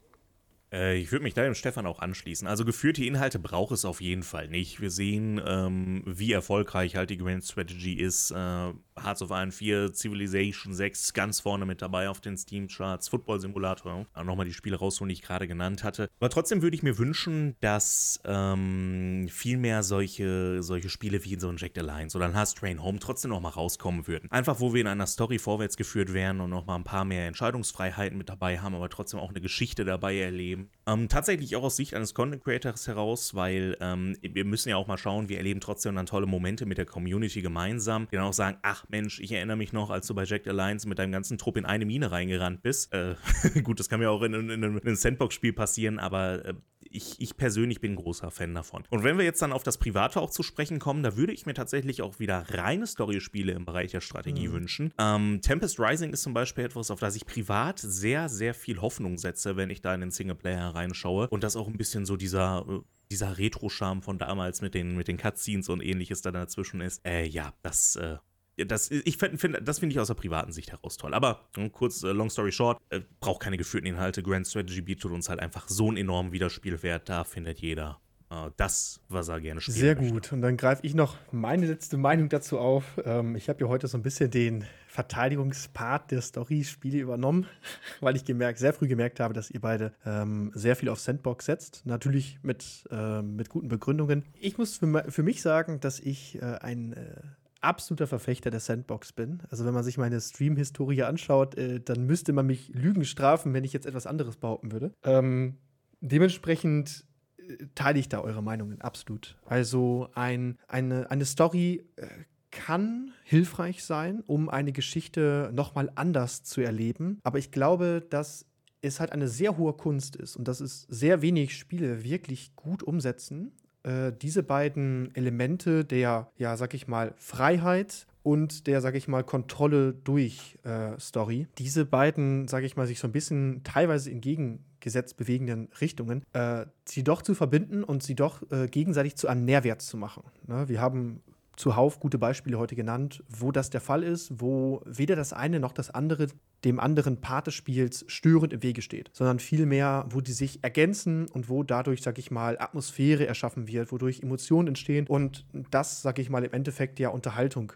Äh, 0.72 0.99
ich 0.99 1.12
würde 1.12 1.24
mich 1.24 1.35
da 1.35 1.43
dem 1.43 1.55
Stefan 1.55 1.87
auch 1.87 1.99
anschließen. 1.99 2.47
Also 2.49 2.64
geführte 2.64 3.05
Inhalte 3.05 3.39
braucht 3.39 3.72
es 3.72 3.85
auf 3.85 4.01
jeden 4.01 4.22
Fall 4.22 4.49
nicht. 4.49 4.80
Wir 4.80 4.91
sehen, 4.91 5.41
ähm, 5.45 6.03
wie 6.07 6.32
erfolgreich 6.32 6.97
halt 6.97 7.11
die 7.11 7.18
Grand 7.18 7.45
Strategy 7.45 7.95
ist. 7.95 8.30
Äh, 8.30 8.72
Hearts 9.05 9.22
of 9.22 9.30
Iron 9.30 9.52
4, 9.52 9.92
Civilization 9.92 10.74
6 10.74 11.12
ganz 11.12 11.40
vorne 11.40 11.66
mit 11.66 11.82
dabei 11.82 12.09
auf 12.09 12.20
den 12.20 12.36
Steam-Charts, 12.36 13.09
Football 13.09 13.40
Simulator, 13.40 14.07
auch 14.14 14.24
nochmal 14.24 14.46
die 14.46 14.52
Spiele 14.52 14.76
rausholen, 14.76 15.09
die 15.09 15.14
ich 15.14 15.22
gerade 15.22 15.46
genannt 15.46 15.84
hatte. 15.84 16.09
Aber 16.20 16.30
trotzdem 16.30 16.62
würde 16.62 16.76
ich 16.76 16.82
mir 16.82 16.98
wünschen, 16.98 17.57
dass 17.61 18.20
ähm, 18.24 19.28
viel 19.30 19.59
mehr 19.59 19.82
solche, 19.82 20.62
solche 20.62 20.88
Spiele 20.88 21.24
wie 21.24 21.38
so 21.38 21.48
ein 21.48 21.57
Jack 21.57 21.76
Alliance 21.78 22.16
oder 22.16 22.26
ein 22.26 22.34
Hearts 22.34 22.55
Train 22.55 22.82
Home 22.82 22.98
trotzdem 22.98 23.30
nochmal 23.30 23.52
rauskommen 23.52 24.07
würden. 24.07 24.30
Einfach, 24.30 24.61
wo 24.61 24.74
wir 24.74 24.80
in 24.80 24.86
einer 24.86 25.07
Story 25.07 25.38
vorwärts 25.38 25.76
geführt 25.76 26.12
werden 26.12 26.40
und 26.40 26.50
nochmal 26.50 26.78
ein 26.78 26.84
paar 26.84 27.05
mehr 27.05 27.26
Entscheidungsfreiheiten 27.26 28.16
mit 28.16 28.28
dabei 28.28 28.59
haben, 28.59 28.74
aber 28.74 28.88
trotzdem 28.88 29.20
auch 29.20 29.30
eine 29.30 29.40
Geschichte 29.40 29.84
dabei 29.84 30.18
erleben. 30.18 30.70
Ähm, 30.87 31.09
tatsächlich 31.09 31.57
auch 31.57 31.62
aus 31.62 31.76
Sicht 31.76 31.95
eines 31.95 32.12
Content 32.12 32.45
Creators 32.45 32.87
heraus, 32.87 33.35
weil 33.35 33.76
ähm, 33.80 34.16
wir 34.20 34.45
müssen 34.45 34.68
ja 34.68 34.76
auch 34.76 34.87
mal 34.87 34.99
schauen, 34.99 35.30
wir 35.30 35.39
erleben 35.39 35.61
trotzdem 35.61 35.95
dann 35.95 36.05
tolle 36.05 36.26
Momente 36.26 36.66
mit 36.66 36.76
der 36.76 36.85
Community 36.85 37.41
gemeinsam, 37.41 38.07
die 38.11 38.16
dann 38.16 38.26
auch 38.26 38.35
sagen, 38.35 38.59
ach, 38.62 38.85
Mensch, 38.91 39.18
ich 39.20 39.32
erinnere 39.32 39.57
mich 39.57 39.72
noch, 39.72 39.89
als 39.89 40.07
du 40.07 40.14
bei 40.14 40.24
Jack 40.24 40.47
Alliance 40.47 40.87
mit 40.87 40.99
deinem 40.99 41.12
ganzen 41.12 41.39
Trupp 41.39 41.57
in 41.57 41.64
eine 41.64 41.87
Mine 41.87 42.11
reingerannt 42.11 42.62
bist. 42.62 42.93
Äh, 42.93 43.14
gut, 43.62 43.80
das 43.80 43.89
kann 43.89 44.01
mir 44.01 44.11
auch 44.11 44.22
in, 44.22 44.35
in, 44.35 44.51
in 44.51 44.64
einem 44.64 44.97
Sandbox-Spiel 44.97 45.55
passieren, 45.55 45.99
aber 45.99 46.45
äh, 46.45 46.55
ich, 46.95 47.20
ich 47.20 47.36
persönlich 47.36 47.80
bin 47.80 47.92
ein 47.92 47.97
großer 47.97 48.30
Fan 48.30 48.55
davon. 48.55 48.84
Und 48.90 49.03
wenn 49.03 49.18
wir 49.18 49.24
jetzt 49.24 49.42
dann 49.42 49.53
auf 49.53 49.62
das 49.62 49.78
Private 49.78 50.20
auch 50.20 50.30
zu 50.30 50.42
sprechen 50.42 50.78
kommen, 50.78 51.03
da 51.03 51.16
würde 51.16 51.32
ich 51.32 51.45
mir 51.45 51.55
tatsächlich 51.55 52.03
auch 52.03 52.18
wieder 52.18 52.47
reine 52.49 52.86
Story-Spiele 52.86 53.53
im 53.53 53.64
Bereich 53.64 53.90
der 53.90 54.01
Strategie 54.01 54.49
mhm. 54.49 54.53
wünschen. 54.53 54.95
Ähm, 54.99 55.40
Tempest 55.42 55.80
Rising 55.80 56.12
ist 56.12 56.22
zum 56.22 56.34
Beispiel 56.34 56.64
etwas, 56.64 56.90
auf 56.90 57.01
das 57.01 57.16
ich 57.16 57.26
privat 57.26 57.78
sehr, 57.78 58.28
sehr 58.28 58.55
viel 58.55 58.80
Hoffnung 58.80 59.18
setze, 59.18 59.57
wenn 59.57 59.70
ich 59.70 59.80
da 59.80 59.95
in 59.95 60.01
den 60.01 60.11
Singleplayer 60.11 60.74
reinschaue. 60.74 61.28
Und 61.28 61.42
das 61.42 61.57
auch 61.57 61.66
ein 61.66 61.76
bisschen 61.76 62.07
so 62.07 62.16
dieser 62.16 62.64
äh, 62.68 62.80
dieser 63.11 63.36
Retro-Charme 63.36 64.03
von 64.03 64.18
damals 64.18 64.62
mit 64.62 64.74
den, 64.74 64.97
mit 64.97 65.09
den 65.09 65.18
Cutscenes 65.18 65.68
und 65.68 65.82
ähnliches 65.82 66.22
da 66.22 66.32
dazwischen 66.32 66.80
ist. 66.80 67.07
Äh, 67.07 67.26
ja, 67.26 67.53
das 67.62 67.97
äh, 67.97 68.16
das, 68.57 68.90
ich 68.90 69.16
find, 69.18 69.40
find, 69.40 69.59
das 69.62 69.80
finde 69.80 69.94
ich 69.94 70.00
aus 70.00 70.09
der 70.09 70.14
privaten 70.14 70.52
Sicht 70.52 70.70
heraus 70.70 70.96
toll. 70.96 71.14
Aber 71.14 71.48
äh, 71.57 71.68
kurz, 71.70 72.02
äh, 72.02 72.12
long 72.12 72.30
story 72.30 72.52
short, 72.52 72.80
äh, 72.90 73.00
braucht 73.20 73.42
keine 73.42 73.57
geführten 73.57 73.86
Inhalte. 73.86 74.22
Grand 74.22 74.46
Strategy 74.46 74.80
bietet 74.80 75.11
uns 75.11 75.28
halt 75.28 75.40
einfach 75.40 75.68
so 75.68 75.88
einen 75.88 75.96
enormen 75.96 76.32
Wiederspielwert. 76.32 77.09
Da 77.09 77.24
findet 77.24 77.61
jeder 77.61 78.00
äh, 78.30 78.50
das, 78.57 79.00
was 79.09 79.28
er 79.28 79.40
gerne 79.40 79.61
spielt. 79.61 79.76
Sehr 79.76 79.94
gut. 79.96 80.32
Und 80.32 80.42
dann 80.42 80.57
greife 80.57 80.86
ich 80.86 80.94
noch 80.94 81.16
meine 81.32 81.66
letzte 81.66 81.96
Meinung 81.96 82.28
dazu 82.28 82.59
auf. 82.59 83.00
Ähm, 83.05 83.36
ich 83.36 83.48
habe 83.48 83.61
ja 83.61 83.68
heute 83.68 83.88
so 83.88 83.98
ein 83.98 84.02
bisschen 84.02 84.30
den 84.30 84.64
Verteidigungspart 84.86 86.12
der 86.12 86.20
Story-Spiele 86.20 86.98
übernommen, 86.98 87.46
weil 88.00 88.14
ich 88.14 88.24
gemerkt, 88.24 88.59
sehr 88.59 88.72
früh 88.72 88.86
gemerkt 88.86 89.18
habe, 89.18 89.34
dass 89.34 89.50
ihr 89.50 89.61
beide 89.61 89.92
ähm, 90.07 90.52
sehr 90.55 90.76
viel 90.76 90.88
auf 90.88 91.00
Sandbox 91.00 91.46
setzt. 91.46 91.84
Natürlich 91.86 92.38
mit, 92.42 92.84
äh, 92.90 93.20
mit 93.20 93.48
guten 93.48 93.68
Begründungen. 93.68 94.24
Ich 94.40 94.59
muss 94.59 94.78
für, 94.78 95.11
für 95.11 95.22
mich 95.24 95.42
sagen, 95.42 95.80
dass 95.80 95.98
ich 95.98 96.40
äh, 96.40 96.44
ein 96.61 96.92
äh, 96.92 97.16
absoluter 97.64 98.06
Verfechter 98.06 98.50
der 98.50 98.60
Sandbox 98.60 99.12
bin. 99.12 99.42
Also 99.50 99.64
wenn 99.64 99.74
man 99.74 99.84
sich 99.84 99.98
meine 99.98 100.20
Stream-Historie 100.20 101.02
anschaut, 101.02 101.56
äh, 101.56 101.80
dann 101.80 102.06
müsste 102.06 102.32
man 102.32 102.46
mich 102.46 102.68
Lügen 102.68 103.04
strafen, 103.04 103.54
wenn 103.54 103.64
ich 103.64 103.72
jetzt 103.72 103.86
etwas 103.86 104.06
anderes 104.06 104.36
behaupten 104.36 104.72
würde. 104.72 104.92
Ähm, 105.02 105.56
dementsprechend 106.00 107.04
äh, 107.38 107.66
teile 107.74 107.98
ich 107.98 108.08
da 108.08 108.20
eure 108.20 108.42
Meinungen, 108.42 108.80
absolut. 108.80 109.36
Also 109.46 110.08
ein, 110.14 110.58
eine, 110.68 111.10
eine 111.10 111.24
Story 111.24 111.84
äh, 111.96 112.06
kann 112.50 113.12
hilfreich 113.24 113.82
sein, 113.82 114.22
um 114.26 114.48
eine 114.48 114.72
Geschichte 114.72 115.50
nochmal 115.52 115.90
anders 115.96 116.44
zu 116.44 116.60
erleben. 116.60 117.18
Aber 117.24 117.38
ich 117.38 117.50
glaube, 117.50 118.06
dass 118.08 118.46
es 118.80 119.00
halt 119.00 119.12
eine 119.12 119.28
sehr 119.28 119.56
hohe 119.56 119.72
Kunst 119.72 120.14
ist 120.14 120.36
und 120.36 120.46
dass 120.46 120.60
es 120.60 120.82
sehr 120.82 121.22
wenig 121.22 121.56
Spiele 121.56 122.04
wirklich 122.04 122.54
gut 122.54 122.82
umsetzen 122.82 123.52
äh, 123.85 124.12
diese 124.12 124.43
beiden 124.43 125.14
Elemente 125.14 125.85
der, 125.85 126.28
ja, 126.37 126.57
sag 126.57 126.74
ich 126.74 126.89
mal, 126.89 127.14
Freiheit 127.16 128.07
und 128.22 128.66
der, 128.66 128.80
sag 128.80 128.95
ich 128.95 129.07
mal, 129.07 129.22
Kontrolle 129.22 129.93
durch 129.93 130.59
äh, 130.64 130.99
Story, 130.99 131.47
diese 131.59 131.85
beiden, 131.85 132.49
sag 132.49 132.64
ich 132.64 132.76
mal, 132.76 132.87
sich 132.87 132.99
so 132.99 133.07
ein 133.07 133.12
bisschen 133.12 133.62
teilweise 133.62 134.11
entgegengesetzt 134.11 135.18
bewegenden 135.18 135.68
Richtungen, 135.80 136.24
äh, 136.32 136.64
sie 136.87 137.05
doch 137.05 137.20
zu 137.20 137.35
verbinden 137.35 137.85
und 137.85 138.03
sie 138.03 138.14
doch 138.14 138.43
äh, 138.51 138.66
gegenseitig 138.66 139.16
zu 139.16 139.28
einem 139.28 139.45
Nährwert 139.45 139.82
zu 139.82 139.99
machen. 139.99 140.24
Ne? 140.47 140.68
Wir 140.68 140.80
haben 140.80 141.22
zuhauf 141.57 142.00
gute 142.00 142.18
Beispiele 142.18 142.59
heute 142.59 142.76
genannt, 142.76 143.22
wo 143.28 143.52
das 143.52 143.70
der 143.70 143.80
Fall 143.80 144.02
ist, 144.02 144.40
wo 144.40 144.82
weder 144.84 145.16
das 145.16 145.32
eine 145.32 145.61
noch 145.61 145.72
das 145.72 145.90
andere 145.90 146.28
dem 146.64 146.80
anderen 146.80 147.20
Part 147.20 147.46
des 147.46 147.55
Spiels 147.55 148.05
störend 148.09 148.52
im 148.52 148.62
Wege 148.62 148.82
steht, 148.82 149.11
sondern 149.12 149.38
vielmehr, 149.38 150.07
wo 150.09 150.20
die 150.20 150.32
sich 150.32 150.64
ergänzen 150.64 151.26
und 151.28 151.48
wo 151.48 151.62
dadurch, 151.62 152.02
sag 152.02 152.18
ich 152.18 152.30
mal, 152.30 152.59
Atmosphäre 152.59 153.26
erschaffen 153.26 153.68
wird, 153.68 153.92
wodurch 153.92 154.22
Emotionen 154.22 154.68
entstehen 154.68 155.07
und 155.07 155.44
das, 155.70 156.02
sag 156.02 156.18
ich 156.18 156.30
mal, 156.30 156.44
im 156.44 156.52
Endeffekt 156.52 156.98
ja 156.98 157.11
Unterhaltung 157.11 157.72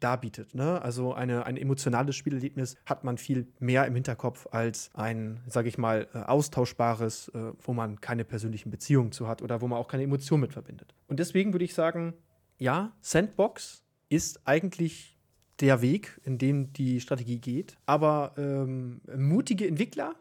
darbietet. 0.00 0.54
Ne? 0.54 0.80
Also 0.82 1.14
eine, 1.14 1.46
ein 1.46 1.56
emotionales 1.56 2.16
Spielerlebnis 2.16 2.76
hat 2.86 3.04
man 3.04 3.18
viel 3.18 3.48
mehr 3.58 3.86
im 3.86 3.94
Hinterkopf 3.94 4.46
als 4.50 4.90
ein, 4.94 5.40
sage 5.46 5.68
ich 5.68 5.78
mal, 5.78 6.06
äh, 6.14 6.18
austauschbares, 6.18 7.28
äh, 7.28 7.52
wo 7.62 7.72
man 7.72 8.00
keine 8.00 8.24
persönlichen 8.24 8.70
Beziehungen 8.70 9.12
zu 9.12 9.28
hat 9.28 9.42
oder 9.42 9.60
wo 9.60 9.66
man 9.66 9.78
auch 9.78 9.88
keine 9.88 10.02
Emotionen 10.02 10.42
mit 10.42 10.52
verbindet. 10.52 10.94
Und 11.06 11.18
deswegen 11.18 11.52
würde 11.52 11.64
ich 11.64 11.74
sagen, 11.74 12.14
ja, 12.58 12.92
Sandbox 13.00 13.84
ist 14.08 14.46
eigentlich 14.46 15.16
der 15.60 15.82
Weg, 15.82 16.20
in 16.24 16.38
dem 16.38 16.72
die 16.72 17.00
Strategie 17.00 17.38
geht. 17.38 17.78
Aber 17.86 18.34
ähm, 18.36 19.00
mutige 19.16 19.66
Entwickler, 19.66 20.14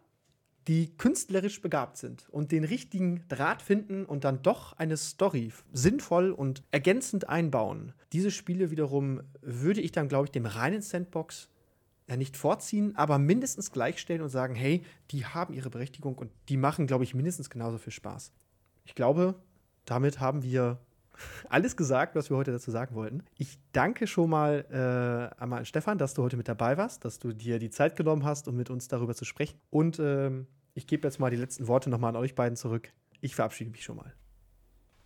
die 0.68 0.98
künstlerisch 0.98 1.62
begabt 1.62 1.98
sind 1.98 2.28
und 2.30 2.52
den 2.52 2.64
richtigen 2.64 3.26
Draht 3.30 3.62
finden 3.62 4.06
und 4.06 4.24
dann 4.24 4.42
doch 4.42 4.74
eine 4.74 4.98
Story 4.98 5.54
sinnvoll 5.72 6.32
und 6.32 6.64
ergänzend 6.72 7.30
einbauen. 7.30 7.94
Diese 8.12 8.32
Spiele 8.32 8.70
wiederum 8.70 9.22
würde 9.42 9.82
ich 9.82 9.92
dann, 9.94 10.10
glaube 10.10 10.26
ich, 10.26 10.32
dem 10.32 10.46
reinen 10.46 10.82
Sandbox 10.82 11.50
ja 12.10 12.18
nicht 12.18 12.36
vorziehen, 12.36 12.96
aber 12.96 13.18
mindestens 13.18 13.72
gleichstellen 13.72 14.22
und 14.22 14.30
sagen, 14.30 14.56
hey, 14.56 14.84
die 15.12 15.26
haben 15.26 15.54
ihre 15.54 15.70
Berechtigung 15.70 16.18
und 16.18 16.32
die 16.50 16.58
machen, 16.58 16.88
glaube 16.88 17.04
ich, 17.04 17.14
mindestens 17.14 17.50
genauso 17.50 17.78
viel 17.78 17.94
Spaß. 17.94 18.34
Ich 18.86 18.96
glaube, 18.96 19.36
damit 19.86 20.20
haben 20.20 20.44
wir 20.44 20.80
alles 21.50 21.78
gesagt, 21.78 22.16
was 22.16 22.30
wir 22.30 22.38
heute 22.38 22.52
dazu 22.52 22.72
sagen 22.72 22.96
wollten. 22.96 23.24
Ich 23.38 23.58
danke 23.72 24.08
schon 24.08 24.30
mal 24.30 24.66
äh, 24.70 25.42
einmal 25.42 25.60
an 25.60 25.66
Stefan, 25.66 25.98
dass 25.98 26.14
du 26.14 26.24
heute 26.24 26.38
mit 26.38 26.48
dabei 26.48 26.78
warst, 26.78 27.06
dass 27.06 27.20
du 27.20 27.34
dir 27.34 27.60
die 27.60 27.70
Zeit 27.70 27.96
genommen 27.96 28.24
hast, 28.24 28.48
um 28.48 28.56
mit 28.56 28.70
uns 28.70 28.88
darüber 28.88 29.16
zu 29.16 29.26
sprechen. 29.26 29.60
Und 29.70 30.00
ähm, 30.00 30.48
ich 30.74 30.88
gebe 30.88 31.08
jetzt 31.08 31.20
mal 31.20 31.32
die 31.32 31.38
letzten 31.38 31.68
Worte 31.68 31.90
nochmal 31.90 32.16
an 32.16 32.22
euch 32.22 32.36
beiden 32.36 32.56
zurück. 32.56 32.92
Ich 33.22 33.36
verabschiede 33.36 33.72
mich 33.72 33.84
schon 33.84 33.98
mal. 33.98 34.14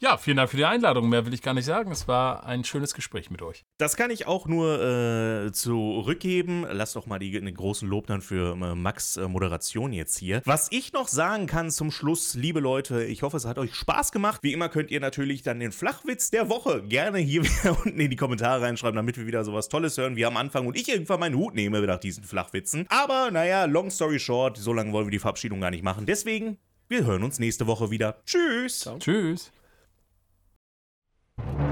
Ja, 0.03 0.17
vielen 0.17 0.37
Dank 0.37 0.49
für 0.49 0.57
die 0.57 0.65
Einladung. 0.65 1.09
Mehr 1.09 1.27
will 1.27 1.33
ich 1.35 1.43
gar 1.43 1.53
nicht 1.53 1.65
sagen. 1.65 1.91
Es 1.91 2.07
war 2.07 2.43
ein 2.43 2.63
schönes 2.63 2.95
Gespräch 2.95 3.29
mit 3.29 3.43
euch. 3.43 3.65
Das 3.77 3.95
kann 3.95 4.09
ich 4.09 4.25
auch 4.25 4.47
nur 4.47 4.81
äh, 4.81 5.51
zurückgeben. 5.51 6.65
Lass 6.71 6.93
doch 6.93 7.05
mal 7.05 7.19
die, 7.19 7.29
den 7.29 7.53
großen 7.53 7.87
Lob 7.87 8.07
dann 8.07 8.21
für 8.21 8.53
äh, 8.55 8.73
Max 8.73 9.17
äh, 9.17 9.27
Moderation 9.27 9.93
jetzt 9.93 10.17
hier. 10.17 10.41
Was 10.45 10.69
ich 10.71 10.91
noch 10.91 11.07
sagen 11.07 11.45
kann 11.45 11.69
zum 11.69 11.91
Schluss, 11.91 12.33
liebe 12.33 12.59
Leute, 12.59 13.03
ich 13.03 13.21
hoffe, 13.21 13.37
es 13.37 13.45
hat 13.45 13.59
euch 13.59 13.75
Spaß 13.75 14.11
gemacht. 14.11 14.41
Wie 14.41 14.53
immer 14.53 14.69
könnt 14.69 14.89
ihr 14.89 14.99
natürlich 14.99 15.43
dann 15.43 15.59
den 15.59 15.71
Flachwitz 15.71 16.31
der 16.31 16.49
Woche 16.49 16.81
gerne 16.81 17.19
hier 17.19 17.43
wieder 17.45 17.77
unten 17.85 17.99
in 17.99 18.09
die 18.09 18.15
Kommentare 18.15 18.63
reinschreiben, 18.63 18.95
damit 18.95 19.19
wir 19.19 19.27
wieder 19.27 19.43
sowas 19.43 19.69
Tolles 19.69 19.99
hören 19.99 20.15
wie 20.15 20.25
am 20.25 20.35
Anfang 20.35 20.65
und 20.65 20.75
ich 20.75 20.89
irgendwann 20.89 21.19
meinen 21.19 21.35
Hut 21.35 21.53
nehme 21.53 21.79
nach 21.79 21.99
diesen 21.99 22.23
Flachwitzen. 22.23 22.87
Aber 22.89 23.29
naja, 23.29 23.65
long 23.65 23.91
story 23.91 24.17
short, 24.17 24.57
so 24.57 24.73
lange 24.73 24.93
wollen 24.93 25.05
wir 25.05 25.11
die 25.11 25.19
Verabschiedung 25.19 25.61
gar 25.61 25.69
nicht 25.69 25.83
machen. 25.83 26.07
Deswegen, 26.07 26.57
wir 26.87 27.05
hören 27.05 27.21
uns 27.21 27.37
nächste 27.37 27.67
Woche 27.67 27.91
wieder. 27.91 28.23
Tschüss. 28.25 28.79
Ciao. 28.79 28.97
Tschüss. 28.97 29.51
Thank 31.45 31.59
you. 31.61 31.70